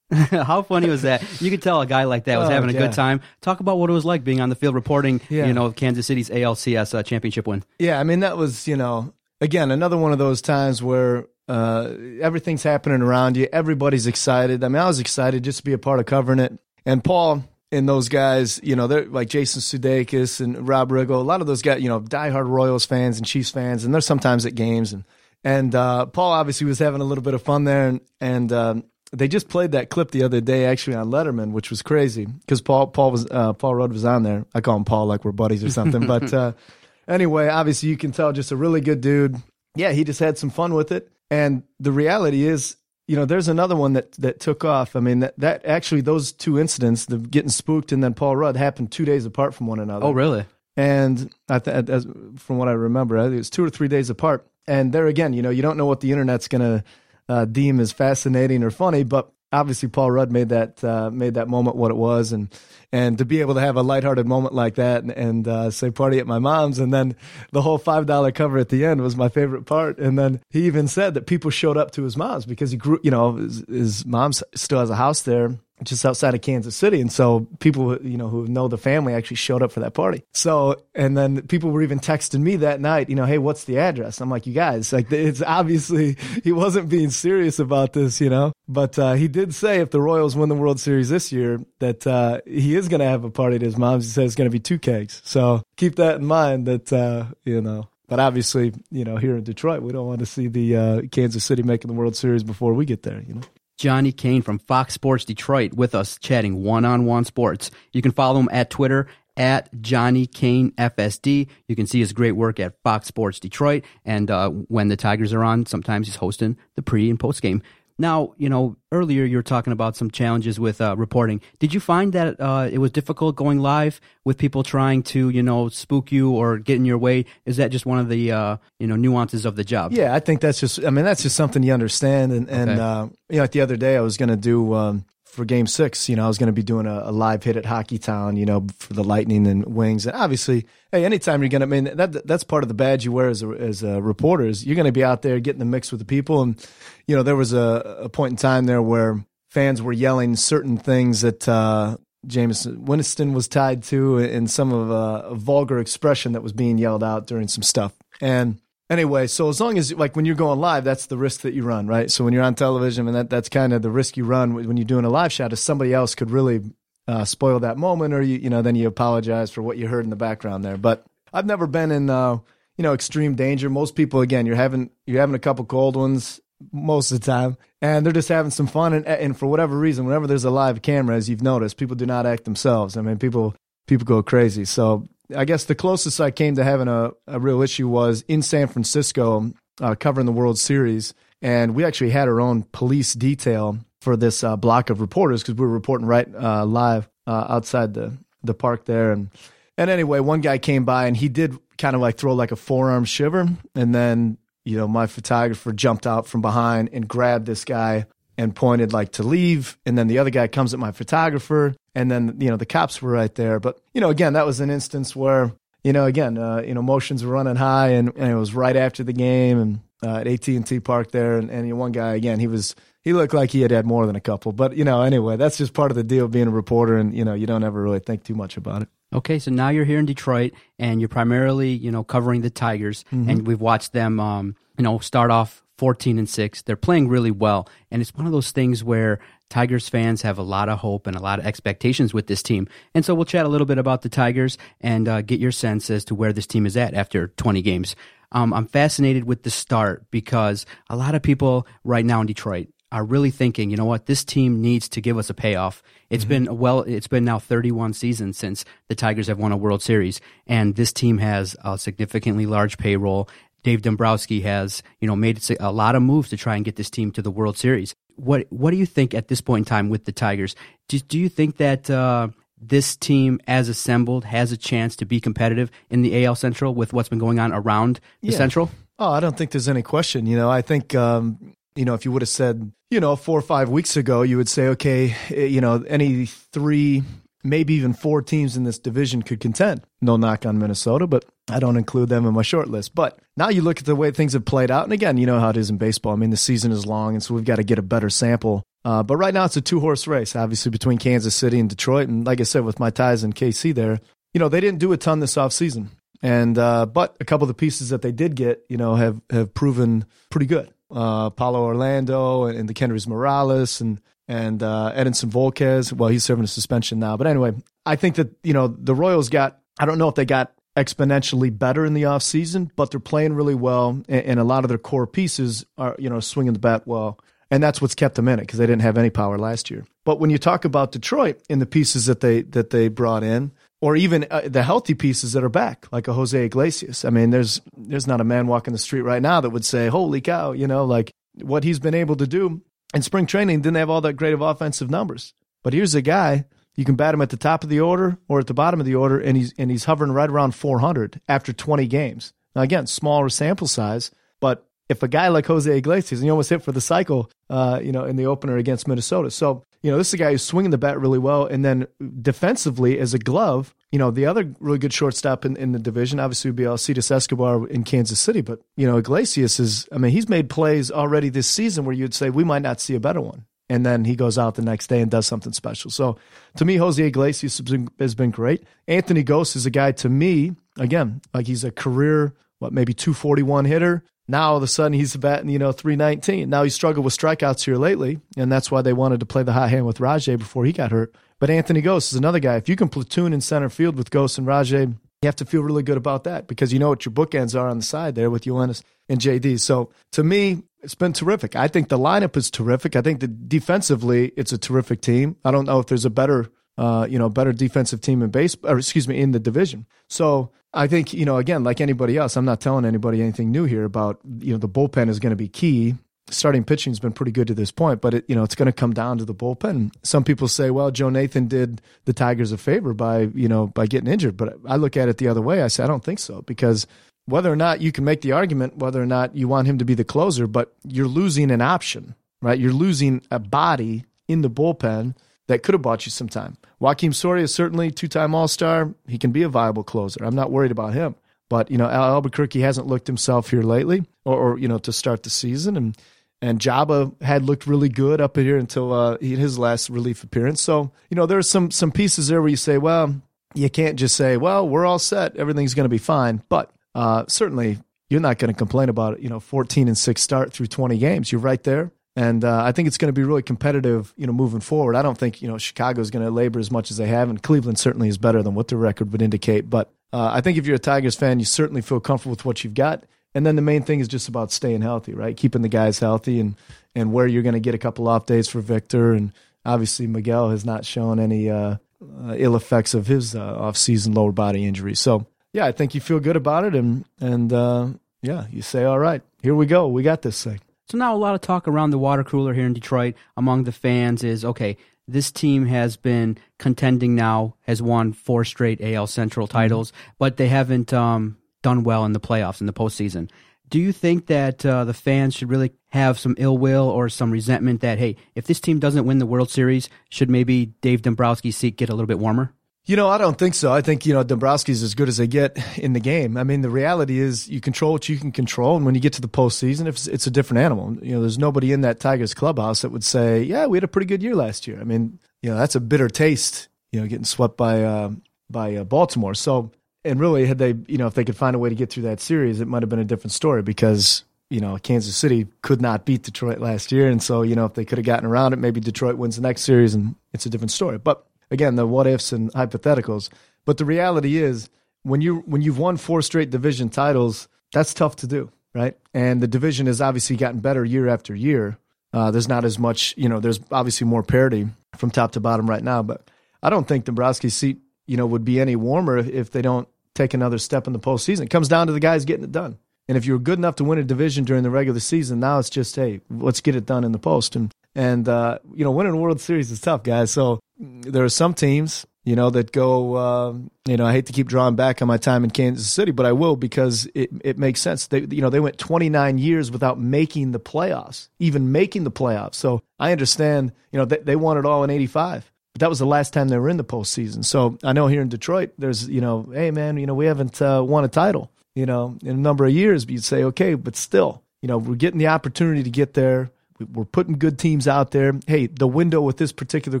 How 0.44 0.62
funny 0.62 0.88
was 0.88 1.02
that? 1.02 1.22
You 1.42 1.50
could 1.50 1.60
tell 1.60 1.82
a 1.82 1.86
guy 1.86 2.04
like 2.04 2.24
that 2.24 2.38
was 2.38 2.48
oh, 2.48 2.52
having 2.52 2.70
a 2.70 2.72
yeah. 2.72 2.78
good 2.78 2.92
time. 2.92 3.20
Talk 3.42 3.60
about 3.60 3.78
what 3.78 3.90
it 3.90 3.92
was 3.92 4.06
like 4.06 4.24
being 4.24 4.40
on 4.40 4.48
the 4.48 4.54
field 4.54 4.74
reporting, 4.74 5.20
yeah. 5.28 5.46
you 5.46 5.52
know, 5.52 5.70
Kansas 5.70 6.06
City's 6.06 6.30
ALCS 6.30 6.94
uh, 6.94 7.02
championship 7.02 7.46
win. 7.46 7.62
Yeah, 7.78 8.00
I 8.00 8.04
mean 8.04 8.20
that 8.20 8.38
was, 8.38 8.66
you 8.66 8.76
know, 8.76 9.12
again, 9.40 9.70
another 9.70 9.96
one 9.96 10.12
of 10.12 10.18
those 10.18 10.42
times 10.42 10.82
where 10.82 11.26
uh, 11.48 11.92
everything's 12.20 12.62
happening 12.62 13.02
around 13.02 13.36
you. 13.36 13.48
Everybody's 13.52 14.06
excited. 14.06 14.62
I 14.62 14.68
mean, 14.68 14.80
I 14.82 14.86
was 14.86 15.00
excited 15.00 15.44
just 15.44 15.58
to 15.58 15.64
be 15.64 15.72
a 15.72 15.78
part 15.78 16.00
of 16.00 16.06
covering 16.06 16.38
it. 16.38 16.58
And 16.84 17.02
Paul 17.02 17.44
and 17.72 17.88
those 17.88 18.08
guys, 18.08 18.60
you 18.62 18.76
know, 18.76 18.86
they're 18.86 19.06
like 19.06 19.28
Jason 19.28 19.60
Sudeikis 19.60 20.40
and 20.40 20.68
Rob 20.68 20.90
Riggle. 20.90 21.10
A 21.10 21.16
lot 21.16 21.40
of 21.40 21.46
those 21.46 21.62
guys, 21.62 21.80
you 21.82 21.88
know, 21.88 22.00
diehard 22.00 22.48
Royals 22.48 22.84
fans 22.84 23.18
and 23.18 23.26
Chiefs 23.26 23.50
fans, 23.50 23.84
and 23.84 23.92
they're 23.92 24.00
sometimes 24.00 24.46
at 24.46 24.54
games. 24.54 24.92
And 24.92 25.04
and 25.44 25.74
uh, 25.74 26.06
Paul 26.06 26.32
obviously 26.32 26.66
was 26.66 26.78
having 26.78 27.00
a 27.00 27.04
little 27.04 27.22
bit 27.22 27.34
of 27.34 27.42
fun 27.42 27.64
there. 27.64 27.88
And, 27.88 28.00
and 28.20 28.52
um, 28.52 28.84
they 29.12 29.28
just 29.28 29.48
played 29.48 29.72
that 29.72 29.88
clip 29.88 30.10
the 30.10 30.24
other 30.24 30.40
day, 30.40 30.66
actually 30.66 30.96
on 30.96 31.10
Letterman, 31.10 31.52
which 31.52 31.70
was 31.70 31.82
crazy 31.82 32.26
because 32.26 32.60
Paul 32.60 32.88
Paul 32.88 33.10
was 33.10 33.26
uh, 33.30 33.52
Paul 33.54 33.74
Rudd 33.74 33.92
was 33.92 34.04
on 34.04 34.22
there. 34.22 34.44
I 34.54 34.60
call 34.60 34.76
him 34.76 34.84
Paul 34.84 35.06
like 35.06 35.24
we're 35.24 35.32
buddies 35.32 35.64
or 35.64 35.70
something, 35.70 36.06
but. 36.06 36.54
Anyway, 37.08 37.48
obviously 37.48 37.88
you 37.88 37.96
can 37.96 38.12
tell 38.12 38.32
just 38.32 38.52
a 38.52 38.56
really 38.56 38.80
good 38.80 39.00
dude. 39.00 39.36
Yeah, 39.74 39.92
he 39.92 40.04
just 40.04 40.20
had 40.20 40.36
some 40.36 40.50
fun 40.50 40.74
with 40.74 40.92
it. 40.92 41.10
And 41.30 41.62
the 41.80 41.92
reality 41.92 42.46
is, 42.46 42.76
you 43.06 43.16
know, 43.16 43.24
there's 43.24 43.48
another 43.48 43.74
one 43.74 43.94
that 43.94 44.12
that 44.12 44.40
took 44.40 44.64
off. 44.64 44.94
I 44.94 45.00
mean, 45.00 45.20
that, 45.20 45.38
that 45.38 45.64
actually 45.64 46.02
those 46.02 46.32
two 46.32 46.58
incidents, 46.58 47.06
the 47.06 47.18
getting 47.18 47.48
spooked 47.48 47.92
and 47.92 48.04
then 48.04 48.14
Paul 48.14 48.36
Rudd, 48.36 48.56
happened 48.56 48.92
two 48.92 49.06
days 49.06 49.24
apart 49.24 49.54
from 49.54 49.66
one 49.66 49.80
another. 49.80 50.04
Oh, 50.04 50.12
really? 50.12 50.44
And 50.76 51.32
I 51.48 51.58
th- 51.58 51.88
as, 51.88 52.06
from 52.36 52.58
what 52.58 52.68
I 52.68 52.72
remember, 52.72 53.18
I 53.18 53.24
think 53.24 53.34
it 53.34 53.38
was 53.38 53.50
two 53.50 53.64
or 53.64 53.70
three 53.70 53.88
days 53.88 54.10
apart. 54.10 54.46
And 54.66 54.92
there 54.92 55.06
again, 55.06 55.32
you 55.32 55.40
know, 55.40 55.50
you 55.50 55.62
don't 55.62 55.78
know 55.78 55.86
what 55.86 56.00
the 56.00 56.12
internet's 56.12 56.48
going 56.48 56.60
to 56.60 56.84
uh, 57.28 57.44
deem 57.46 57.80
as 57.80 57.90
fascinating 57.90 58.62
or 58.62 58.70
funny, 58.70 59.02
but 59.02 59.32
obviously 59.52 59.88
Paul 59.88 60.10
Rudd 60.10 60.30
made 60.30 60.50
that 60.50 60.82
uh, 60.82 61.10
made 61.10 61.34
that 61.34 61.48
moment 61.48 61.76
what 61.76 61.90
it 61.90 61.96
was, 61.96 62.32
and 62.32 62.48
and 62.92 63.18
to 63.18 63.24
be 63.24 63.40
able 63.40 63.54
to 63.54 63.60
have 63.60 63.76
a 63.76 63.82
lighthearted 63.82 64.26
moment 64.26 64.54
like 64.54 64.76
that 64.76 65.02
and, 65.02 65.10
and 65.12 65.48
uh, 65.48 65.70
say 65.70 65.90
party 65.90 66.18
at 66.18 66.26
my 66.26 66.38
mom's, 66.38 66.78
and 66.78 66.92
then 66.92 67.16
the 67.52 67.62
whole 67.62 67.78
five 67.78 68.06
dollar 68.06 68.32
cover 68.32 68.58
at 68.58 68.68
the 68.68 68.84
end 68.84 69.00
was 69.00 69.16
my 69.16 69.28
favorite 69.28 69.66
part. 69.66 69.98
And 69.98 70.18
then 70.18 70.40
he 70.50 70.66
even 70.66 70.88
said 70.88 71.14
that 71.14 71.26
people 71.26 71.50
showed 71.50 71.76
up 71.76 71.90
to 71.92 72.02
his 72.02 72.16
mom's 72.16 72.46
because 72.46 72.70
he 72.70 72.76
grew, 72.76 72.98
you 73.02 73.10
know, 73.10 73.36
his, 73.36 73.64
his 73.68 74.06
mom 74.06 74.32
still 74.32 74.80
has 74.80 74.90
a 74.90 74.96
house 74.96 75.22
there 75.22 75.58
just 75.82 76.04
outside 76.04 76.34
of 76.34 76.40
Kansas 76.40 76.76
City. 76.76 77.00
And 77.00 77.12
so 77.12 77.46
people, 77.60 78.00
you 78.02 78.16
know, 78.16 78.28
who 78.28 78.46
know 78.46 78.68
the 78.68 78.78
family 78.78 79.14
actually 79.14 79.36
showed 79.36 79.62
up 79.62 79.72
for 79.72 79.80
that 79.80 79.94
party. 79.94 80.22
So, 80.34 80.76
and 80.94 81.16
then 81.16 81.42
people 81.42 81.70
were 81.70 81.82
even 81.82 82.00
texting 82.00 82.40
me 82.40 82.56
that 82.56 82.80
night, 82.80 83.08
you 83.08 83.16
know, 83.16 83.24
hey, 83.24 83.38
what's 83.38 83.64
the 83.64 83.78
address? 83.78 84.20
I'm 84.20 84.30
like, 84.30 84.46
you 84.46 84.52
guys, 84.52 84.92
like, 84.92 85.10
it's 85.12 85.42
obviously, 85.42 86.16
he 86.44 86.52
wasn't 86.52 86.88
being 86.88 87.10
serious 87.10 87.58
about 87.58 87.92
this, 87.92 88.20
you 88.20 88.30
know, 88.30 88.52
but 88.68 88.98
uh, 88.98 89.14
he 89.14 89.28
did 89.28 89.54
say 89.54 89.80
if 89.80 89.90
the 89.90 90.00
Royals 90.00 90.36
win 90.36 90.48
the 90.48 90.54
World 90.54 90.80
Series 90.80 91.08
this 91.08 91.32
year, 91.32 91.60
that 91.78 92.06
uh, 92.06 92.40
he 92.46 92.74
is 92.74 92.88
going 92.88 93.00
to 93.00 93.06
have 93.06 93.24
a 93.24 93.30
party 93.30 93.56
at 93.56 93.62
his 93.62 93.76
mom's. 93.76 94.04
He 94.04 94.10
says 94.10 94.26
it's 94.26 94.34
going 94.34 94.50
to 94.50 94.52
be 94.52 94.60
two 94.60 94.78
kegs. 94.78 95.22
So 95.24 95.62
keep 95.76 95.96
that 95.96 96.16
in 96.16 96.26
mind 96.26 96.66
that, 96.66 96.92
uh, 96.92 97.26
you 97.44 97.60
know, 97.60 97.88
but 98.08 98.20
obviously, 98.20 98.72
you 98.90 99.04
know, 99.04 99.16
here 99.18 99.36
in 99.36 99.44
Detroit, 99.44 99.82
we 99.82 99.92
don't 99.92 100.06
want 100.06 100.20
to 100.20 100.26
see 100.26 100.48
the 100.48 100.76
uh, 100.76 101.02
Kansas 101.12 101.44
City 101.44 101.62
making 101.62 101.88
the 101.88 101.94
World 101.94 102.16
Series 102.16 102.42
before 102.42 102.72
we 102.72 102.86
get 102.86 103.02
there, 103.02 103.22
you 103.26 103.34
know. 103.34 103.42
Johnny 103.78 104.10
Kane 104.12 104.42
from 104.42 104.58
Fox 104.58 104.92
Sports 104.92 105.24
Detroit 105.24 105.72
with 105.72 105.94
us 105.94 106.18
chatting 106.18 106.62
one 106.62 106.84
on 106.84 107.06
one 107.06 107.24
sports. 107.24 107.70
You 107.92 108.02
can 108.02 108.12
follow 108.12 108.40
him 108.40 108.48
at 108.52 108.70
Twitter 108.70 109.06
at 109.36 109.70
Johnny 109.80 110.26
Kane 110.26 110.72
FSD. 110.72 111.48
You 111.68 111.76
can 111.76 111.86
see 111.86 112.00
his 112.00 112.12
great 112.12 112.32
work 112.32 112.58
at 112.58 112.74
Fox 112.82 113.06
Sports 113.06 113.38
Detroit. 113.38 113.84
And 114.04 114.30
uh, 114.30 114.50
when 114.50 114.88
the 114.88 114.96
Tigers 114.96 115.32
are 115.32 115.44
on, 115.44 115.64
sometimes 115.64 116.08
he's 116.08 116.16
hosting 116.16 116.58
the 116.74 116.82
pre 116.82 117.08
and 117.08 117.20
post 117.20 117.40
game 117.40 117.62
now, 117.98 118.34
you 118.36 118.48
know, 118.48 118.76
earlier 118.92 119.24
you 119.24 119.36
were 119.36 119.42
talking 119.42 119.72
about 119.72 119.96
some 119.96 120.10
challenges 120.10 120.60
with 120.60 120.80
uh, 120.80 120.96
reporting. 120.96 121.40
Did 121.58 121.74
you 121.74 121.80
find 121.80 122.12
that 122.12 122.40
uh, 122.40 122.68
it 122.70 122.78
was 122.78 122.90
difficult 122.90 123.36
going 123.36 123.58
live 123.58 124.00
with 124.24 124.38
people 124.38 124.62
trying 124.62 125.02
to, 125.04 125.28
you 125.30 125.42
know, 125.42 125.68
spook 125.68 126.12
you 126.12 126.30
or 126.30 126.58
get 126.58 126.76
in 126.76 126.84
your 126.84 126.98
way? 126.98 127.24
Is 127.44 127.56
that 127.56 127.70
just 127.70 127.86
one 127.86 127.98
of 127.98 128.08
the, 128.08 128.32
uh, 128.32 128.56
you 128.78 128.86
know, 128.86 128.96
nuances 128.96 129.44
of 129.44 129.56
the 129.56 129.64
job? 129.64 129.92
Yeah, 129.92 130.14
I 130.14 130.20
think 130.20 130.40
that's 130.40 130.60
just. 130.60 130.84
I 130.84 130.90
mean, 130.90 131.04
that's 131.04 131.22
just 131.22 131.36
something 131.36 131.62
you 131.62 131.72
understand. 131.72 132.32
And 132.32 132.48
and 132.48 132.70
okay. 132.70 132.80
Uh, 132.80 133.04
you 133.30 133.36
know, 133.36 133.42
like 133.42 133.52
the 133.52 133.60
other 133.60 133.76
day, 133.76 133.96
I 133.96 134.00
was 134.00 134.16
going 134.16 134.28
to 134.28 134.36
do 134.36 134.74
um, 134.74 135.04
for 135.38 135.44
game 135.44 135.68
six, 135.68 136.08
you 136.08 136.16
know, 136.16 136.24
I 136.24 136.28
was 136.28 136.36
going 136.36 136.48
to 136.48 136.52
be 136.52 136.64
doing 136.64 136.86
a, 136.86 137.02
a, 137.04 137.12
live 137.12 137.44
hit 137.44 137.56
at 137.56 137.64
Hockeytown, 137.64 138.36
you 138.36 138.44
know, 138.44 138.66
for 138.78 138.92
the 138.92 139.04
Lightning 139.04 139.46
and 139.46 139.64
Wings. 139.64 140.04
And 140.04 140.16
obviously, 140.16 140.66
hey, 140.90 141.04
anytime 141.04 141.42
you're 141.42 141.48
going 141.48 141.60
to, 141.60 141.66
I 141.66 141.80
mean, 141.80 141.96
that, 141.96 142.26
that's 142.26 142.42
part 142.42 142.64
of 142.64 142.68
the 142.68 142.74
badge 142.74 143.04
you 143.04 143.12
wear 143.12 143.28
as 143.28 143.42
a, 143.44 143.48
as 143.48 143.84
a 143.84 144.02
reporter 144.02 144.46
is 144.46 144.66
you're 144.66 144.74
going 144.74 144.86
to 144.86 144.92
be 144.92 145.04
out 145.04 145.22
there 145.22 145.38
getting 145.38 145.60
the 145.60 145.64
mix 145.64 145.92
with 145.92 146.00
the 146.00 146.04
people. 146.04 146.42
And, 146.42 146.68
you 147.06 147.14
know, 147.14 147.22
there 147.22 147.36
was 147.36 147.52
a, 147.52 147.98
a 148.02 148.08
point 148.08 148.32
in 148.32 148.36
time 148.36 148.66
there 148.66 148.82
where 148.82 149.24
fans 149.48 149.80
were 149.80 149.92
yelling 149.92 150.34
certain 150.34 150.76
things 150.76 151.22
that, 151.22 151.48
uh, 151.48 151.96
Jameis 152.26 152.76
Winston 152.76 153.32
was 153.32 153.46
tied 153.46 153.84
to 153.84 154.18
and 154.18 154.50
some 154.50 154.72
of 154.72 154.90
uh, 154.90 155.28
a 155.28 155.36
vulgar 155.36 155.78
expression 155.78 156.32
that 156.32 156.42
was 156.42 156.52
being 156.52 156.76
yelled 156.76 157.04
out 157.04 157.28
during 157.28 157.46
some 157.46 157.62
stuff. 157.62 157.94
And 158.20 158.60
Anyway, 158.90 159.26
so 159.26 159.50
as 159.50 159.60
long 159.60 159.76
as 159.76 159.92
like 159.92 160.16
when 160.16 160.24
you're 160.24 160.34
going 160.34 160.58
live, 160.58 160.82
that's 160.82 161.06
the 161.06 161.18
risk 161.18 161.42
that 161.42 161.52
you 161.52 161.62
run, 161.62 161.86
right? 161.86 162.10
So 162.10 162.24
when 162.24 162.32
you're 162.32 162.42
on 162.42 162.54
television, 162.54 163.06
and 163.06 163.14
that 163.14 163.28
that's 163.28 163.50
kind 163.50 163.74
of 163.74 163.82
the 163.82 163.90
risk 163.90 164.16
you 164.16 164.24
run 164.24 164.54
when 164.54 164.76
you're 164.78 164.86
doing 164.86 165.04
a 165.04 165.10
live 165.10 165.30
shot, 165.30 165.52
is 165.52 165.60
somebody 165.60 165.92
else 165.92 166.14
could 166.14 166.30
really 166.30 166.62
uh, 167.06 167.24
spoil 167.24 167.60
that 167.60 167.76
moment, 167.76 168.14
or 168.14 168.22
you 168.22 168.38
you 168.38 168.48
know 168.48 168.62
then 168.62 168.76
you 168.76 168.88
apologize 168.88 169.50
for 169.50 169.60
what 169.60 169.76
you 169.76 169.88
heard 169.88 170.04
in 170.04 170.10
the 170.10 170.16
background 170.16 170.64
there. 170.64 170.78
But 170.78 171.04
I've 171.34 171.44
never 171.46 171.66
been 171.66 171.90
in 171.90 172.08
uh, 172.08 172.38
you 172.78 172.82
know 172.82 172.94
extreme 172.94 173.34
danger. 173.34 173.68
Most 173.68 173.94
people, 173.94 174.22
again, 174.22 174.46
you're 174.46 174.56
having 174.56 174.90
you're 175.06 175.20
having 175.20 175.34
a 175.34 175.40
couple 175.40 175.66
cold 175.66 175.94
ones 175.94 176.40
most 176.72 177.12
of 177.12 177.20
the 177.20 177.26
time, 177.26 177.58
and 177.82 178.06
they're 178.06 178.12
just 178.12 178.28
having 178.30 178.50
some 178.50 178.66
fun. 178.66 178.94
And, 178.94 179.06
and 179.06 179.38
for 179.38 179.46
whatever 179.46 179.78
reason, 179.78 180.06
whenever 180.06 180.26
there's 180.26 180.44
a 180.44 180.50
live 180.50 180.80
camera, 180.80 181.16
as 181.16 181.28
you've 181.28 181.42
noticed, 181.42 181.76
people 181.76 181.96
do 181.96 182.06
not 182.06 182.24
act 182.24 182.44
themselves. 182.44 182.96
I 182.96 183.02
mean, 183.02 183.18
people 183.18 183.54
people 183.86 184.06
go 184.06 184.22
crazy. 184.22 184.64
So 184.64 185.06
I 185.34 185.44
guess 185.44 185.64
the 185.64 185.74
closest 185.74 186.20
I 186.20 186.30
came 186.30 186.56
to 186.56 186.64
having 186.64 186.88
a, 186.88 187.10
a 187.26 187.38
real 187.38 187.62
issue 187.62 187.88
was 187.88 188.24
in 188.28 188.42
San 188.42 188.68
Francisco 188.68 189.52
uh, 189.80 189.94
covering 189.94 190.26
the 190.26 190.32
World 190.32 190.58
Series. 190.58 191.14
And 191.42 191.74
we 191.74 191.84
actually 191.84 192.10
had 192.10 192.28
our 192.28 192.40
own 192.40 192.64
police 192.72 193.14
detail 193.14 193.78
for 194.00 194.16
this 194.16 194.42
uh, 194.42 194.56
block 194.56 194.90
of 194.90 195.00
reporters 195.00 195.42
because 195.42 195.54
we 195.54 195.66
were 195.66 195.72
reporting 195.72 196.06
right 196.06 196.26
uh, 196.34 196.64
live 196.64 197.08
uh, 197.26 197.46
outside 197.48 197.94
the, 197.94 198.16
the 198.42 198.54
park 198.54 198.86
there. 198.86 199.12
And, 199.12 199.30
and 199.76 199.90
anyway, 199.90 200.20
one 200.20 200.40
guy 200.40 200.58
came 200.58 200.84
by 200.84 201.06
and 201.06 201.16
he 201.16 201.28
did 201.28 201.56
kind 201.76 201.94
of 201.94 202.00
like 202.00 202.16
throw 202.16 202.34
like 202.34 202.52
a 202.52 202.56
forearm 202.56 203.04
shiver. 203.04 203.48
And 203.74 203.94
then, 203.94 204.38
you 204.64 204.76
know, 204.76 204.88
my 204.88 205.06
photographer 205.06 205.72
jumped 205.72 206.06
out 206.06 206.26
from 206.26 206.42
behind 206.42 206.90
and 206.92 207.06
grabbed 207.06 207.46
this 207.46 207.64
guy 207.64 208.06
and 208.38 208.54
pointed 208.54 208.92
like 208.92 209.12
to 209.12 209.24
leave. 209.24 209.76
And 209.84 209.98
then 209.98 210.06
the 210.06 210.18
other 210.18 210.30
guy 210.30 210.46
comes 210.46 210.72
at 210.72 210.80
my 210.80 210.92
photographer. 210.92 211.74
And 211.94 212.10
then, 212.10 212.36
you 212.40 212.48
know, 212.48 212.56
the 212.56 212.64
cops 212.64 213.02
were 213.02 213.10
right 213.10 213.34
there. 213.34 213.58
But, 213.58 213.80
you 213.92 214.00
know, 214.00 214.08
again, 214.08 214.34
that 214.34 214.46
was 214.46 214.60
an 214.60 214.70
instance 214.70 215.14
where, 215.16 215.52
you 215.82 215.92
know, 215.92 216.06
again, 216.06 216.38
uh, 216.38 216.62
you 216.64 216.72
know, 216.72 216.80
emotions 216.80 217.24
were 217.24 217.32
running 217.32 217.56
high 217.56 217.88
and, 217.88 218.12
and, 218.16 218.30
it 218.30 218.36
was 218.36 218.54
right 218.54 218.76
after 218.76 219.02
the 219.02 219.12
game 219.12 219.58
and 219.58 219.80
uh, 220.04 220.20
at 220.20 220.28
AT&T 220.28 220.80
Park 220.80 221.10
there. 221.10 221.36
And, 221.36 221.50
and 221.50 221.66
you 221.66 221.74
know, 221.74 221.80
one 221.80 221.90
guy, 221.90 222.14
again, 222.14 222.38
he 222.38 222.46
was, 222.46 222.76
he 223.02 223.12
looked 223.12 223.34
like 223.34 223.50
he 223.50 223.62
had 223.62 223.72
had 223.72 223.84
more 223.84 224.06
than 224.06 224.14
a 224.14 224.20
couple. 224.20 224.52
But, 224.52 224.76
you 224.76 224.84
know, 224.84 225.02
anyway, 225.02 225.36
that's 225.36 225.58
just 225.58 225.74
part 225.74 225.90
of 225.90 225.96
the 225.96 226.04
deal 226.04 226.28
being 226.28 226.46
a 226.46 226.52
reporter. 226.52 226.96
And, 226.96 227.12
you 227.14 227.24
know, 227.24 227.34
you 227.34 227.46
don't 227.46 227.64
ever 227.64 227.82
really 227.82 227.98
think 227.98 228.22
too 228.22 228.36
much 228.36 228.56
about 228.56 228.82
it. 228.82 228.88
Okay, 229.12 229.38
so 229.38 229.50
now 229.50 229.70
you're 229.70 229.86
here 229.86 229.98
in 229.98 230.06
Detroit, 230.06 230.52
and 230.78 231.00
you're 231.00 231.08
primarily, 231.08 231.70
you 231.70 231.90
know, 231.90 232.04
covering 232.04 232.42
the 232.42 232.50
Tigers, 232.50 233.04
mm-hmm. 233.12 233.30
and 233.30 233.46
we've 233.46 233.60
watched 233.60 233.92
them, 233.92 234.20
um, 234.20 234.54
you 234.76 234.84
know, 234.84 234.98
start 234.98 235.30
off 235.30 235.62
14 235.78 236.18
and 236.18 236.28
6. 236.28 236.62
They're 236.62 236.76
playing 236.76 237.08
really 237.08 237.30
well. 237.30 237.68
And 237.90 238.02
it's 238.02 238.14
one 238.14 238.26
of 238.26 238.32
those 238.32 238.50
things 238.50 238.84
where 238.84 239.20
Tigers 239.48 239.88
fans 239.88 240.22
have 240.22 240.36
a 240.36 240.42
lot 240.42 240.68
of 240.68 240.80
hope 240.80 241.06
and 241.06 241.16
a 241.16 241.22
lot 241.22 241.38
of 241.38 241.46
expectations 241.46 242.12
with 242.12 242.26
this 242.26 242.42
team. 242.42 242.68
And 242.94 243.04
so 243.04 243.14
we'll 243.14 243.24
chat 243.24 243.46
a 243.46 243.48
little 243.48 243.66
bit 243.66 243.78
about 243.78 244.02
the 244.02 244.08
Tigers 244.08 244.58
and 244.80 245.08
uh, 245.08 245.22
get 245.22 245.40
your 245.40 245.52
sense 245.52 245.88
as 245.88 246.04
to 246.06 246.14
where 246.14 246.32
this 246.32 246.46
team 246.46 246.66
is 246.66 246.76
at 246.76 246.94
after 246.94 247.28
20 247.28 247.62
games. 247.62 247.96
Um, 248.30 248.52
I'm 248.52 248.66
fascinated 248.66 249.24
with 249.24 249.42
the 249.44 249.50
start 249.50 250.04
because 250.10 250.66
a 250.90 250.96
lot 250.96 251.14
of 251.14 251.22
people 251.22 251.66
right 251.82 252.04
now 252.04 252.20
in 252.20 252.26
Detroit 252.26 252.68
are 252.90 253.04
really 253.04 253.30
thinking, 253.30 253.70
you 253.70 253.76
know 253.76 253.84
what, 253.84 254.06
this 254.06 254.24
team 254.24 254.62
needs 254.62 254.88
to 254.90 255.00
give 255.00 255.18
us 255.18 255.30
a 255.30 255.34
payoff. 255.34 255.82
It's 256.10 256.24
mm-hmm. 256.24 256.44
been 256.46 256.58
well, 256.58 256.80
it's 256.82 257.06
been 257.06 257.24
now 257.24 257.38
31 257.38 257.92
seasons 257.92 258.38
since 258.38 258.64
the 258.88 258.94
Tigers 258.94 259.26
have 259.26 259.38
won 259.38 259.52
a 259.52 259.56
World 259.56 259.82
Series, 259.82 260.20
and 260.46 260.76
this 260.76 260.92
team 260.92 261.18
has 261.18 261.56
a 261.64 261.78
significantly 261.78 262.46
large 262.46 262.78
payroll. 262.78 263.28
Dave 263.64 263.82
Dombrowski 263.82 264.40
has, 264.42 264.82
you 265.00 265.08
know, 265.08 265.16
made 265.16 265.42
a 265.60 265.72
lot 265.72 265.94
of 265.94 266.02
moves 266.02 266.30
to 266.30 266.36
try 266.36 266.56
and 266.56 266.64
get 266.64 266.76
this 266.76 266.90
team 266.90 267.10
to 267.12 267.22
the 267.22 267.30
World 267.30 267.58
Series. 267.58 267.94
What 268.16 268.46
What 268.50 268.70
do 268.70 268.76
you 268.76 268.86
think 268.86 269.14
at 269.14 269.28
this 269.28 269.40
point 269.40 269.66
in 269.66 269.68
time 269.68 269.88
with 269.88 270.04
the 270.04 270.12
Tigers? 270.12 270.54
Do, 270.88 270.98
do 270.98 271.18
you 271.18 271.28
think 271.28 271.58
that 271.58 271.90
uh, 271.90 272.28
this 272.60 272.96
team, 272.96 273.40
as 273.46 273.68
assembled, 273.68 274.24
has 274.24 274.52
a 274.52 274.56
chance 274.56 274.96
to 274.96 275.04
be 275.04 275.20
competitive 275.20 275.70
in 275.90 276.02
the 276.02 276.24
AL 276.24 276.36
Central 276.36 276.74
with 276.74 276.92
what's 276.92 277.08
been 277.08 277.18
going 277.18 277.38
on 277.38 277.52
around 277.52 278.00
the 278.22 278.28
yeah. 278.28 278.36
Central? 278.36 278.70
Oh, 278.98 279.12
I 279.12 279.20
don't 279.20 279.36
think 279.36 279.52
there's 279.52 279.68
any 279.68 279.82
question. 279.82 280.26
You 280.26 280.36
know, 280.36 280.50
I 280.50 280.62
think 280.62 280.94
um, 280.94 281.54
you 281.78 281.84
know 281.84 281.94
if 281.94 282.04
you 282.04 282.12
would 282.12 282.22
have 282.22 282.28
said 282.28 282.72
you 282.90 283.00
know 283.00 283.16
four 283.16 283.38
or 283.38 283.42
five 283.42 283.68
weeks 283.68 283.96
ago, 283.96 284.22
you 284.22 284.36
would 284.36 284.48
say, 284.48 284.68
okay, 284.68 285.14
eh, 285.30 285.44
you 285.44 285.60
know, 285.60 285.84
any 285.88 286.26
three 286.26 287.02
maybe 287.44 287.74
even 287.74 287.92
four 287.92 288.20
teams 288.20 288.56
in 288.56 288.64
this 288.64 288.78
division 288.78 289.22
could 289.22 289.40
contend. 289.40 289.82
No 290.00 290.16
knock 290.16 290.44
on 290.44 290.58
Minnesota, 290.58 291.06
but 291.06 291.24
I 291.48 291.60
don't 291.60 291.76
include 291.76 292.08
them 292.08 292.26
in 292.26 292.34
my 292.34 292.42
short 292.42 292.68
list. 292.68 292.94
But 292.94 293.18
now 293.36 293.48
you 293.48 293.62
look 293.62 293.78
at 293.78 293.86
the 293.86 293.94
way 293.94 294.10
things 294.10 294.32
have 294.32 294.44
played 294.44 294.70
out, 294.70 294.84
and 294.84 294.92
again, 294.92 295.16
you 295.18 295.26
know 295.26 295.40
how 295.40 295.50
it 295.50 295.56
is 295.56 295.70
in 295.70 295.78
baseball. 295.78 296.12
I 296.12 296.16
mean, 296.16 296.30
the 296.30 296.36
season 296.36 296.72
is 296.72 296.86
long, 296.86 297.14
and 297.14 297.22
so 297.22 297.34
we've 297.34 297.44
got 297.44 297.56
to 297.56 297.64
get 297.64 297.78
a 297.78 297.82
better 297.82 298.10
sample. 298.10 298.64
Uh, 298.84 299.02
but 299.02 299.16
right 299.16 299.34
now, 299.34 299.44
it's 299.44 299.56
a 299.56 299.60
two 299.60 299.80
horse 299.80 300.06
race, 300.06 300.34
obviously, 300.34 300.70
between 300.70 300.98
Kansas 300.98 301.34
City 301.34 301.58
and 301.58 301.68
Detroit. 301.68 302.08
And 302.08 302.26
like 302.26 302.40
I 302.40 302.44
said, 302.44 302.64
with 302.64 302.80
my 302.80 302.90
ties 302.90 303.24
in 303.24 303.32
KC 303.32 303.74
there, 303.74 304.00
you 304.34 304.40
know, 304.40 304.48
they 304.48 304.60
didn't 304.60 304.80
do 304.80 304.92
a 304.92 304.96
ton 304.96 305.20
this 305.20 305.36
offseason. 305.36 305.88
And, 306.22 306.58
uh, 306.58 306.86
but 306.86 307.16
a 307.20 307.24
couple 307.24 307.44
of 307.44 307.48
the 307.48 307.54
pieces 307.54 307.90
that 307.90 308.02
they 308.02 308.12
did 308.12 308.34
get, 308.34 308.64
you 308.68 308.76
know, 308.76 308.96
have, 308.96 309.20
have 309.30 309.54
proven 309.54 310.04
pretty 310.30 310.46
good. 310.46 310.72
Uh, 310.90 311.30
Paulo 311.30 311.62
Orlando 311.62 312.44
and, 312.44 312.58
and 312.58 312.68
the 312.68 312.74
Kendrys 312.74 313.06
Morales 313.06 313.80
and 313.80 314.00
and 314.28 314.62
uh, 314.62 314.92
Edinson 314.94 315.30
Volquez. 315.30 315.92
Well, 315.92 316.10
he's 316.10 316.22
serving 316.22 316.44
a 316.44 316.48
suspension 316.48 316.98
now. 316.98 317.16
But 317.16 317.26
anyway, 317.26 317.54
I 317.86 317.96
think 317.96 318.16
that, 318.16 318.30
you 318.42 318.52
know, 318.52 318.68
the 318.68 318.94
Royals 318.94 319.30
got, 319.30 319.58
I 319.80 319.86
don't 319.86 319.98
know 319.98 320.08
if 320.08 320.14
they 320.14 320.26
got 320.26 320.52
exponentially 320.76 321.56
better 321.56 321.84
in 321.84 321.94
the 321.94 322.02
offseason, 322.02 322.70
but 322.76 322.90
they're 322.90 323.00
playing 323.00 323.32
really 323.32 323.54
well. 323.54 324.02
And, 324.08 324.24
and, 324.24 324.38
a 324.38 324.44
lot 324.44 324.64
of 324.64 324.68
their 324.68 324.78
core 324.78 325.06
pieces 325.06 325.64
are, 325.78 325.96
you 325.98 326.10
know, 326.10 326.20
swinging 326.20 326.52
the 326.52 326.58
bat 326.58 326.86
well. 326.86 327.18
And 327.50 327.62
that's 327.62 327.80
what's 327.80 327.94
kept 327.94 328.16
them 328.16 328.28
in 328.28 328.38
it 328.38 328.42
because 328.42 328.58
they 328.58 328.66
didn't 328.66 328.82
have 328.82 328.98
any 328.98 329.08
power 329.08 329.38
last 329.38 329.70
year. 329.70 329.86
But 330.04 330.20
when 330.20 330.28
you 330.28 330.36
talk 330.36 330.66
about 330.66 330.92
Detroit 330.92 331.40
and 331.48 331.62
the 331.62 331.66
pieces 331.66 332.04
that 332.04 332.20
they 332.20 332.42
that 332.42 332.68
they 332.68 332.88
brought 332.88 333.22
in, 333.22 333.52
or 333.80 333.96
even 333.96 334.26
uh, 334.30 334.42
the 334.44 334.62
healthy 334.62 334.94
pieces 334.94 335.32
that 335.32 335.44
are 335.44 335.48
back, 335.48 335.86
like 335.92 336.08
a 336.08 336.12
Jose 336.12 336.44
Iglesias. 336.44 337.04
I 337.04 337.10
mean, 337.10 337.30
there's 337.30 337.60
there's 337.76 338.06
not 338.06 338.20
a 338.20 338.24
man 338.24 338.46
walking 338.46 338.72
the 338.72 338.78
street 338.78 339.02
right 339.02 339.22
now 339.22 339.40
that 339.40 339.50
would 339.50 339.64
say, 339.64 339.88
"Holy 339.88 340.20
cow!" 340.20 340.52
You 340.52 340.66
know, 340.66 340.84
like 340.84 341.12
what 341.34 341.64
he's 341.64 341.78
been 341.78 341.94
able 341.94 342.16
to 342.16 342.26
do 342.26 342.62
in 342.94 343.02
spring 343.02 343.26
training 343.26 343.60
didn't 343.60 343.76
have 343.76 343.90
all 343.90 344.00
that 344.00 344.14
great 344.14 344.34
of 344.34 344.40
offensive 344.40 344.90
numbers. 344.90 345.34
But 345.62 345.72
here's 345.72 345.94
a 345.94 346.02
guy 346.02 346.46
you 346.76 346.84
can 346.84 346.94
bat 346.94 347.14
him 347.14 347.22
at 347.22 347.30
the 347.30 347.36
top 347.36 347.64
of 347.64 347.70
the 347.70 347.80
order 347.80 348.18
or 348.28 348.38
at 348.38 348.46
the 348.46 348.54
bottom 348.54 348.80
of 348.80 348.86
the 348.86 348.94
order, 348.94 349.18
and 349.18 349.36
he's 349.36 349.52
and 349.58 349.70
he's 349.70 349.84
hovering 349.84 350.12
right 350.12 350.30
around 350.30 350.54
400 350.54 351.20
after 351.28 351.52
20 351.52 351.86
games. 351.86 352.32
Now 352.54 352.62
again, 352.62 352.86
smaller 352.86 353.28
sample 353.28 353.66
size, 353.66 354.10
but 354.40 354.64
if 354.88 355.02
a 355.02 355.08
guy 355.08 355.28
like 355.28 355.46
Jose 355.46 355.76
Iglesias, 355.76 356.20
and 356.20 356.24
he 356.24 356.30
almost 356.30 356.50
hit 356.50 356.62
for 356.62 356.72
the 356.72 356.80
cycle, 356.80 357.30
uh, 357.50 357.80
you 357.82 357.92
know, 357.92 358.04
in 358.04 358.16
the 358.16 358.26
opener 358.26 358.56
against 358.56 358.88
Minnesota. 358.88 359.30
So 359.30 359.64
you 359.82 359.90
know, 359.90 359.96
this 359.96 360.08
is 360.08 360.14
a 360.14 360.18
guy 360.18 360.32
who's 360.32 360.42
swinging 360.42 360.70
the 360.70 360.78
bat 360.78 360.98
really 360.98 361.18
well, 361.18 361.46
and 361.46 361.64
then 361.64 361.86
defensively 362.20 362.98
as 362.98 363.14
a 363.14 363.18
glove, 363.18 363.74
you 363.92 363.98
know, 363.98 364.10
the 364.10 364.26
other 364.26 364.52
really 364.60 364.78
good 364.78 364.92
shortstop 364.92 365.44
in, 365.44 365.56
in 365.56 365.72
the 365.72 365.78
division 365.78 366.20
obviously 366.20 366.50
would 366.50 366.56
be 366.56 366.66
uh, 366.66 366.72
Alcides 366.72 367.10
Escobar 367.10 367.66
in 367.68 367.84
Kansas 367.84 368.20
City. 368.20 368.40
But, 368.40 368.60
you 368.76 368.86
know, 368.86 368.98
Iglesias 368.98 369.60
is, 369.60 369.88
I 369.92 369.98
mean, 369.98 370.10
he's 370.10 370.28
made 370.28 370.50
plays 370.50 370.90
already 370.90 371.28
this 371.28 371.46
season 371.46 371.84
where 371.84 371.94
you'd 371.94 372.14
say 372.14 372.28
we 372.28 372.44
might 372.44 372.62
not 372.62 372.80
see 372.80 372.94
a 372.94 373.00
better 373.00 373.20
one. 373.20 373.46
And 373.70 373.84
then 373.84 374.04
he 374.04 374.16
goes 374.16 374.38
out 374.38 374.54
the 374.54 374.62
next 374.62 374.86
day 374.86 375.00
and 375.00 375.10
does 375.10 375.26
something 375.26 375.52
special. 375.52 375.90
So 375.90 376.18
to 376.56 376.64
me, 376.64 376.76
Jose 376.76 377.02
Iglesias 377.02 377.58
has 377.58 377.70
been, 377.70 377.88
has 377.98 378.14
been 378.14 378.30
great. 378.30 378.64
Anthony 378.86 379.22
Gose 379.22 379.56
is 379.56 379.66
a 379.66 379.70
guy 379.70 379.92
to 379.92 380.08
me, 380.08 380.52
again, 380.78 381.20
like 381.34 381.46
he's 381.46 381.64
a 381.64 381.70
career, 381.70 382.34
what, 382.58 382.72
maybe 382.72 382.94
241 382.94 383.66
hitter. 383.66 384.02
Now 384.28 384.50
all 384.50 384.58
of 384.58 384.62
a 384.62 384.66
sudden 384.66 384.92
he's 384.92 385.16
batting, 385.16 385.48
you 385.48 385.58
know, 385.58 385.72
319. 385.72 386.50
Now 386.50 386.62
he 386.62 386.70
struggled 386.70 387.04
with 387.04 387.16
strikeouts 387.16 387.64
here 387.64 387.76
lately, 387.76 388.20
and 388.36 388.52
that's 388.52 388.70
why 388.70 388.82
they 388.82 388.92
wanted 388.92 389.20
to 389.20 389.26
play 389.26 389.42
the 389.42 389.54
hot 389.54 389.70
hand 389.70 389.86
with 389.86 389.98
Rajai 389.98 390.38
before 390.38 390.66
he 390.66 390.72
got 390.72 390.90
hurt. 390.90 391.14
But 391.38 391.50
Anthony 391.50 391.80
Gose 391.80 392.12
is 392.12 392.14
another 392.14 392.40
guy. 392.40 392.56
If 392.56 392.68
you 392.68 392.76
can 392.76 392.88
platoon 392.88 393.32
in 393.32 393.40
center 393.40 393.70
field 393.70 393.96
with 393.96 394.10
Gose 394.10 394.36
and 394.36 394.46
Rajai, 394.46 394.94
you 395.22 395.26
have 395.26 395.36
to 395.36 395.44
feel 395.44 395.62
really 395.62 395.82
good 395.82 395.96
about 395.96 396.24
that 396.24 396.46
because 396.46 396.72
you 396.72 396.78
know 396.78 396.90
what 396.90 397.04
your 397.04 397.12
bookends 397.12 397.58
are 397.58 397.68
on 397.68 397.78
the 397.78 397.84
side 397.84 398.14
there 398.14 398.30
with 398.30 398.44
Yoenis 398.44 398.82
and 399.08 399.20
JD. 399.20 399.58
So 399.60 399.90
to 400.12 400.22
me, 400.22 400.62
it's 400.80 400.94
been 400.94 401.12
terrific. 401.12 401.56
I 401.56 401.66
think 401.66 401.88
the 401.88 401.98
lineup 401.98 402.36
is 402.36 402.50
terrific. 402.50 402.94
I 402.94 403.02
think 403.02 403.20
that 403.20 403.48
defensively, 403.48 404.32
it's 404.36 404.52
a 404.52 404.58
terrific 404.58 405.00
team. 405.00 405.36
I 405.44 405.50
don't 405.50 405.64
know 405.64 405.80
if 405.80 405.86
there's 405.86 406.04
a 406.04 406.10
better, 406.10 406.50
uh, 406.78 407.06
you 407.10 407.18
know, 407.18 407.28
better 407.28 407.52
defensive 407.52 408.00
team 408.00 408.22
in 408.22 408.30
base, 408.30 408.56
or 408.62 408.78
excuse 408.78 409.06
me, 409.06 409.20
in 409.20 409.32
the 409.32 409.40
division. 409.40 409.84
So 410.08 410.50
I 410.72 410.86
think 410.86 411.12
you 411.12 411.24
know, 411.26 411.36
again, 411.36 411.64
like 411.64 411.80
anybody 411.80 412.16
else, 412.16 412.36
I'm 412.36 412.44
not 412.46 412.60
telling 412.60 412.86
anybody 412.86 413.20
anything 413.20 413.50
new 413.50 413.64
here 413.64 413.84
about 413.84 414.20
you 414.38 414.52
know 414.52 414.58
the 414.58 414.68
bullpen 414.68 415.10
is 415.10 415.18
going 415.18 415.30
to 415.30 415.36
be 415.36 415.48
key 415.48 415.96
starting 416.30 416.64
pitching 416.64 416.90
has 416.90 417.00
been 417.00 417.12
pretty 417.12 417.32
good 417.32 417.46
to 417.48 417.54
this 417.54 417.70
point, 417.70 418.00
but 418.00 418.14
it, 418.14 418.24
you 418.28 418.34
know 418.34 418.42
it's 418.42 418.54
going 418.54 418.66
to 418.66 418.72
come 418.72 418.92
down 418.92 419.18
to 419.18 419.24
the 419.24 419.34
bullpen. 419.34 419.92
Some 420.02 420.24
people 420.24 420.48
say, 420.48 420.70
well, 420.70 420.90
Joe 420.90 421.08
Nathan 421.08 421.48
did 421.48 421.80
the 422.04 422.12
Tigers 422.12 422.52
a 422.52 422.58
favor 422.58 422.94
by 422.94 423.22
you 423.34 423.48
know 423.48 423.66
by 423.68 423.86
getting 423.86 424.10
injured, 424.10 424.36
but 424.36 424.58
I 424.66 424.76
look 424.76 424.96
at 424.96 425.08
it 425.08 425.18
the 425.18 425.28
other 425.28 425.42
way. 425.42 425.62
I 425.62 425.68
say 425.68 425.84
I 425.84 425.86
don't 425.86 426.04
think 426.04 426.18
so 426.18 426.42
because 426.42 426.86
whether 427.26 427.52
or 427.52 427.56
not 427.56 427.80
you 427.80 427.92
can 427.92 428.04
make 428.04 428.22
the 428.22 428.32
argument 428.32 428.78
whether 428.78 429.02
or 429.02 429.06
not 429.06 429.36
you 429.36 429.48
want 429.48 429.68
him 429.68 429.78
to 429.78 429.84
be 429.84 429.94
the 429.94 430.04
closer, 430.04 430.46
but 430.46 430.74
you're 430.84 431.06
losing 431.06 431.50
an 431.50 431.60
option, 431.60 432.14
right? 432.40 432.58
You're 432.58 432.72
losing 432.72 433.22
a 433.30 433.38
body 433.38 434.04
in 434.26 434.42
the 434.42 434.50
bullpen 434.50 435.14
that 435.48 435.62
could 435.62 435.74
have 435.74 435.82
bought 435.82 436.06
you 436.06 436.10
some 436.10 436.28
time. 436.28 436.56
Joakim 436.80 437.14
Soria 437.14 437.44
is 437.44 437.54
certainly 437.54 437.90
two-time 437.90 438.34
All-Star. 438.34 438.94
He 439.08 439.18
can 439.18 439.32
be 439.32 439.42
a 439.42 439.48
viable 439.48 439.82
closer. 439.82 440.24
I'm 440.24 440.34
not 440.34 440.52
worried 440.52 440.70
about 440.70 440.94
him. 440.94 441.16
But 441.48 441.70
you 441.70 441.78
know, 441.78 441.88
Al 441.88 442.04
Albuquerque 442.04 442.60
hasn't 442.60 442.86
looked 442.86 443.06
himself 443.06 443.50
here 443.50 443.62
lately, 443.62 444.04
or, 444.24 444.36
or 444.36 444.58
you 444.58 444.68
know, 444.68 444.78
to 444.78 444.92
start 444.92 445.22
the 445.22 445.30
season, 445.30 445.76
and 445.76 445.96
and 446.40 446.60
Joba 446.60 447.20
had 447.22 447.44
looked 447.44 447.66
really 447.66 447.88
good 447.88 448.20
up 448.20 448.36
here 448.36 448.58
until 448.58 448.92
uh, 448.92 449.18
his 449.18 449.58
last 449.58 449.90
relief 449.90 450.22
appearance. 450.22 450.60
So 450.60 450.92
you 451.10 451.16
know 451.16 451.26
there's 451.26 451.48
some 451.48 451.70
some 451.70 451.90
pieces 451.90 452.28
there 452.28 452.40
where 452.40 452.50
you 452.50 452.56
say, 452.56 452.76
well, 452.76 453.14
you 453.54 453.70
can't 453.70 453.98
just 453.98 454.14
say, 454.14 454.36
well, 454.36 454.68
we're 454.68 454.84
all 454.84 454.98
set, 454.98 455.36
everything's 455.36 455.74
going 455.74 455.86
to 455.86 455.88
be 455.88 455.98
fine. 455.98 456.42
But 456.48 456.70
uh, 456.94 457.24
certainly 457.28 457.78
you're 458.10 458.20
not 458.20 458.38
going 458.38 458.52
to 458.52 458.58
complain 458.58 458.88
about 458.88 459.14
it. 459.14 459.20
You 459.20 459.28
know, 459.28 459.40
14 459.40 459.88
and 459.88 459.96
six 459.96 460.22
start 460.22 460.52
through 460.52 460.66
20 460.66 460.98
games. 460.98 461.32
You're 461.32 461.40
right 461.40 461.62
there. 461.62 461.90
And 462.18 462.44
uh, 462.44 462.64
I 462.64 462.72
think 462.72 462.88
it's 462.88 462.98
going 462.98 463.14
to 463.14 463.18
be 463.18 463.22
really 463.22 463.44
competitive, 463.44 464.12
you 464.16 464.26
know, 464.26 464.32
moving 464.32 464.58
forward. 464.58 464.96
I 464.96 465.02
don't 465.02 465.16
think 465.16 465.40
you 465.40 465.46
know 465.46 465.56
Chicago 465.56 466.00
is 466.00 466.10
going 466.10 466.24
to 466.24 466.32
labor 466.32 466.58
as 466.58 466.68
much 466.68 466.90
as 466.90 466.96
they 466.96 467.06
have, 467.06 467.30
and 467.30 467.40
Cleveland 467.40 467.78
certainly 467.78 468.08
is 468.08 468.18
better 468.18 468.42
than 468.42 468.56
what 468.56 468.66
the 468.66 468.76
record 468.76 469.12
would 469.12 469.22
indicate. 469.22 469.70
But 469.70 469.88
uh, 470.12 470.30
I 470.32 470.40
think 470.40 470.58
if 470.58 470.66
you're 470.66 470.74
a 470.74 470.80
Tigers 470.80 471.14
fan, 471.14 471.38
you 471.38 471.44
certainly 471.44 471.80
feel 471.80 472.00
comfortable 472.00 472.32
with 472.32 472.44
what 472.44 472.64
you've 472.64 472.74
got. 472.74 473.04
And 473.34 473.46
then 473.46 473.54
the 473.54 473.62
main 473.62 473.84
thing 473.84 474.00
is 474.00 474.08
just 474.08 474.28
about 474.28 474.50
staying 474.50 474.82
healthy, 474.82 475.14
right? 475.14 475.36
Keeping 475.36 475.62
the 475.62 475.68
guys 475.68 476.00
healthy 476.00 476.40
and 476.40 476.56
and 476.96 477.12
where 477.12 477.28
you're 477.28 477.44
going 477.44 477.52
to 477.54 477.60
get 477.60 477.76
a 477.76 477.78
couple 477.78 478.08
off 478.08 478.26
days 478.26 478.48
for 478.48 478.60
Victor 478.60 479.12
and 479.12 479.32
obviously 479.64 480.08
Miguel 480.08 480.50
has 480.50 480.64
not 480.64 480.84
shown 480.84 481.20
any 481.20 481.48
uh, 481.48 481.76
uh, 482.02 482.34
ill 482.36 482.56
effects 482.56 482.94
of 482.94 483.06
his 483.06 483.34
uh, 483.34 483.56
off-season 483.58 484.14
lower 484.14 484.32
body 484.32 484.66
injury. 484.66 484.94
So 484.94 485.26
yeah, 485.52 485.66
I 485.66 485.72
think 485.72 485.94
you 485.94 486.00
feel 486.00 486.20
good 486.20 486.36
about 486.36 486.64
it, 486.64 486.74
and 486.74 487.04
and 487.20 487.52
uh, 487.52 487.88
yeah, 488.22 488.46
you 488.50 488.62
say, 488.62 488.84
all 488.84 488.98
right, 488.98 489.22
here 489.42 489.54
we 489.54 489.66
go, 489.66 489.88
we 489.88 490.02
got 490.02 490.22
this 490.22 490.42
thing. 490.42 490.60
So 490.90 490.96
now 490.96 491.14
a 491.14 491.18
lot 491.18 491.34
of 491.34 491.42
talk 491.42 491.68
around 491.68 491.90
the 491.90 491.98
water 491.98 492.24
cooler 492.24 492.54
here 492.54 492.64
in 492.64 492.72
Detroit 492.72 493.14
among 493.36 493.64
the 493.64 493.72
fans 493.72 494.24
is 494.24 494.42
okay. 494.42 494.78
This 495.06 495.30
team 495.30 495.66
has 495.66 495.98
been 495.98 496.38
contending 496.58 497.14
now, 497.14 497.56
has 497.66 497.82
won 497.82 498.14
four 498.14 498.44
straight 498.44 498.80
AL 498.80 499.06
Central 499.06 499.46
Mm-hmm. 499.46 499.56
titles, 499.56 499.92
but 500.18 500.38
they 500.38 500.48
haven't 500.48 500.92
um, 500.94 501.36
done 501.62 501.84
well 501.84 502.06
in 502.06 502.12
the 502.12 502.20
playoffs 502.20 502.60
in 502.62 502.66
the 502.66 502.72
postseason. 502.72 503.28
Do 503.68 503.78
you 503.78 503.92
think 503.92 504.26
that 504.26 504.64
uh, 504.64 504.84
the 504.84 504.94
fans 504.94 505.34
should 505.34 505.50
really 505.50 505.72
have 505.88 506.18
some 506.18 506.34
ill 506.38 506.56
will 506.56 506.88
or 506.88 507.10
some 507.10 507.30
resentment 507.30 507.82
that 507.82 507.98
hey, 507.98 508.16
if 508.34 508.46
this 508.46 508.60
team 508.60 508.78
doesn't 508.78 509.04
win 509.04 509.18
the 509.18 509.26
World 509.26 509.50
Series, 509.50 509.90
should 510.08 510.30
maybe 510.30 510.66
Dave 510.80 511.02
Dombrowski's 511.02 511.56
seat 511.56 511.76
get 511.76 511.90
a 511.90 511.92
little 511.92 512.06
bit 512.06 512.18
warmer? 512.18 512.54
You 512.88 512.96
know, 512.96 513.10
I 513.10 513.18
don't 513.18 513.36
think 513.36 513.54
so. 513.54 513.70
I 513.70 513.82
think, 513.82 514.06
you 514.06 514.14
know, 514.14 514.24
Dombrowski's 514.24 514.82
as 514.82 514.94
good 514.94 515.08
as 515.08 515.18
they 515.18 515.26
get 515.26 515.58
in 515.76 515.92
the 515.92 516.00
game. 516.00 516.38
I 516.38 516.42
mean, 516.42 516.62
the 516.62 516.70
reality 516.70 517.18
is 517.18 517.46
you 517.46 517.60
control 517.60 517.92
what 517.92 518.08
you 518.08 518.16
can 518.16 518.32
control. 518.32 518.76
And 518.76 518.86
when 518.86 518.94
you 518.94 519.00
get 519.02 519.12
to 519.12 519.20
the 519.20 519.28
postseason, 519.28 519.86
it's, 519.86 520.06
it's 520.06 520.26
a 520.26 520.30
different 520.30 520.62
animal. 520.62 520.96
You 521.02 521.16
know, 521.16 521.20
there's 521.20 521.36
nobody 521.36 521.74
in 521.74 521.82
that 521.82 522.00
Tigers 522.00 522.32
clubhouse 522.32 522.80
that 522.80 522.88
would 522.88 523.04
say, 523.04 523.42
yeah, 523.42 523.66
we 523.66 523.76
had 523.76 523.84
a 523.84 523.88
pretty 523.88 524.06
good 524.06 524.22
year 524.22 524.34
last 524.34 524.66
year. 524.66 524.80
I 524.80 524.84
mean, 524.84 525.18
you 525.42 525.50
know, 525.50 525.58
that's 525.58 525.74
a 525.74 525.80
bitter 525.80 526.08
taste, 526.08 526.68
you 526.90 526.98
know, 526.98 527.06
getting 527.06 527.26
swept 527.26 527.58
by, 527.58 527.84
uh, 527.84 528.12
by 528.48 528.76
uh, 528.76 528.84
Baltimore. 528.84 529.34
So, 529.34 529.70
and 530.02 530.18
really, 530.18 530.46
had 530.46 530.56
they, 530.56 530.74
you 530.86 530.96
know, 530.96 531.08
if 531.08 531.12
they 531.12 531.24
could 531.24 531.36
find 531.36 531.54
a 531.54 531.58
way 531.58 531.68
to 531.68 531.74
get 531.74 531.90
through 531.90 532.04
that 532.04 532.20
series, 532.20 532.62
it 532.62 532.68
might 532.68 532.82
have 532.82 532.88
been 532.88 532.98
a 532.98 533.04
different 533.04 533.32
story 533.32 533.60
because, 533.60 534.24
you 534.48 534.60
know, 534.60 534.78
Kansas 534.78 535.14
City 535.14 535.46
could 535.60 535.82
not 535.82 536.06
beat 536.06 536.22
Detroit 536.22 536.58
last 536.58 536.90
year. 536.90 537.10
And 537.10 537.22
so, 537.22 537.42
you 537.42 537.54
know, 537.54 537.66
if 537.66 537.74
they 537.74 537.84
could 537.84 537.98
have 537.98 538.06
gotten 538.06 538.24
around 538.24 538.54
it, 538.54 538.60
maybe 538.60 538.80
Detroit 538.80 539.16
wins 539.16 539.36
the 539.36 539.42
next 539.42 539.60
series 539.60 539.94
and 539.94 540.14
it's 540.32 540.46
a 540.46 540.48
different 540.50 540.70
story. 540.70 540.96
But 540.96 541.26
again, 541.50 541.76
the 541.76 541.86
what 541.86 542.06
ifs 542.06 542.32
and 542.32 542.52
hypotheticals. 542.52 543.28
But 543.64 543.78
the 543.78 543.84
reality 543.84 544.38
is, 544.38 544.70
when 545.02 545.20
you 545.20 545.40
when 545.46 545.62
you've 545.62 545.78
won 545.78 545.96
four 545.96 546.22
straight 546.22 546.50
division 546.50 546.88
titles, 546.88 547.48
that's 547.72 547.94
tough 547.94 548.16
to 548.16 548.26
do, 548.26 548.50
right? 548.74 548.96
And 549.14 549.40
the 549.40 549.48
division 549.48 549.86
has 549.86 550.00
obviously 550.00 550.36
gotten 550.36 550.60
better 550.60 550.84
year 550.84 551.08
after 551.08 551.34
year. 551.34 551.78
Uh, 552.12 552.30
there's 552.30 552.48
not 552.48 552.64
as 552.64 552.78
much, 552.78 553.14
you 553.16 553.28
know, 553.28 553.40
there's 553.40 553.60
obviously 553.70 554.06
more 554.06 554.22
parity 554.22 554.66
from 554.96 555.10
top 555.10 555.32
to 555.32 555.40
bottom 555.40 555.68
right 555.68 555.82
now. 555.82 556.02
But 556.02 556.30
I 556.62 556.70
don't 556.70 556.88
think 556.88 557.04
Dombrowski's 557.04 557.54
seat, 557.54 557.78
you 558.06 558.16
know, 558.16 558.26
would 558.26 558.44
be 558.44 558.60
any 558.60 558.76
warmer 558.76 559.18
if, 559.18 559.50
they 559.50 559.62
don't 559.62 559.86
take 560.14 560.34
another 560.34 560.58
step 560.58 560.86
in 560.86 560.92
the 560.92 560.98
postseason. 560.98 561.42
It 561.42 561.50
comes 561.50 561.68
down 561.68 561.86
to 561.86 561.92
the 561.92 562.00
guys 562.00 562.24
getting 562.24 562.44
it 562.44 562.52
done. 562.52 562.78
And 563.08 563.16
if 563.16 563.24
you're 563.24 563.38
good 563.38 563.58
enough 563.58 563.76
to 563.76 563.84
win 563.84 563.98
a 563.98 564.04
division 564.04 564.44
during 564.44 564.62
the 564.62 564.70
regular 564.70 565.00
season, 565.00 565.40
now 565.40 565.58
it's 565.58 565.70
just 565.70 565.94
hey, 565.96 566.20
let's 566.30 566.60
get 566.60 566.76
it 566.76 566.86
done 566.86 567.04
in 567.04 567.12
the 567.12 567.18
post. 567.18 567.56
And 567.56 567.72
and 567.94 568.28
uh, 568.28 568.58
you 568.74 568.84
know, 568.84 568.90
winning 568.90 569.14
a 569.14 569.16
World 569.16 569.40
Series 569.40 569.70
is 569.70 569.80
tough, 569.80 570.02
guys. 570.02 570.30
So 570.30 570.60
there 570.78 571.24
are 571.24 571.28
some 571.28 571.54
teams, 571.54 572.06
you 572.24 572.36
know, 572.36 572.50
that 572.50 572.72
go. 572.72 573.14
Uh, 573.14 573.54
you 573.86 573.96
know, 573.96 574.06
I 574.06 574.12
hate 574.12 574.26
to 574.26 574.32
keep 574.32 574.48
drawing 574.48 574.76
back 574.76 575.02
on 575.02 575.08
my 575.08 575.16
time 575.16 575.44
in 575.44 575.50
Kansas 575.50 575.90
City, 575.90 576.12
but 576.12 576.26
I 576.26 576.32
will 576.32 576.56
because 576.56 577.08
it 577.14 577.30
it 577.42 577.58
makes 577.58 577.80
sense. 577.80 578.06
They 578.06 578.20
you 578.20 578.40
know 578.40 578.50
they 578.50 578.60
went 578.60 578.78
29 578.78 579.38
years 579.38 579.70
without 579.70 579.98
making 579.98 580.52
the 580.52 580.60
playoffs, 580.60 581.28
even 581.38 581.72
making 581.72 582.04
the 582.04 582.10
playoffs. 582.10 582.54
So 582.54 582.82
I 582.98 583.12
understand. 583.12 583.72
You 583.92 583.98
know, 583.98 584.04
they, 584.04 584.18
they 584.18 584.36
won 584.36 584.58
it 584.58 584.66
all 584.66 584.84
in 584.84 584.90
'85. 584.90 585.50
But 585.78 585.80
that 585.80 585.88
was 585.88 586.00
the 586.00 586.06
last 586.06 586.32
time 586.32 586.48
they 586.48 586.58
were 586.58 586.68
in 586.68 586.76
the 586.76 586.84
postseason. 586.84 587.44
So 587.44 587.78
I 587.84 587.92
know 587.92 588.08
here 588.08 588.20
in 588.20 588.28
Detroit, 588.28 588.72
there's, 588.78 589.08
you 589.08 589.20
know, 589.20 589.48
hey, 589.52 589.70
man, 589.70 589.96
you 589.96 590.06
know, 590.06 590.14
we 590.14 590.26
haven't 590.26 590.60
uh, 590.60 590.82
won 590.84 591.04
a 591.04 591.08
title, 591.08 591.52
you 591.76 591.86
know, 591.86 592.18
in 592.22 592.30
a 592.30 592.34
number 592.34 592.66
of 592.66 592.72
years. 592.72 593.04
But 593.04 593.12
you'd 593.12 593.24
say, 593.24 593.44
okay, 593.44 593.74
but 593.74 593.94
still, 593.94 594.42
you 594.60 594.66
know, 594.66 594.78
we're 594.78 594.96
getting 594.96 595.18
the 595.18 595.28
opportunity 595.28 595.84
to 595.84 595.90
get 595.90 596.14
there. 596.14 596.50
We- 596.78 596.86
We're 596.86 597.04
putting 597.04 597.38
good 597.38 597.58
teams 597.58 597.86
out 597.88 598.10
there. 598.12 598.38
Hey, 598.46 598.66
the 598.66 598.86
window 598.88 599.20
with 599.20 599.36
this 599.36 599.52
particular 599.52 600.00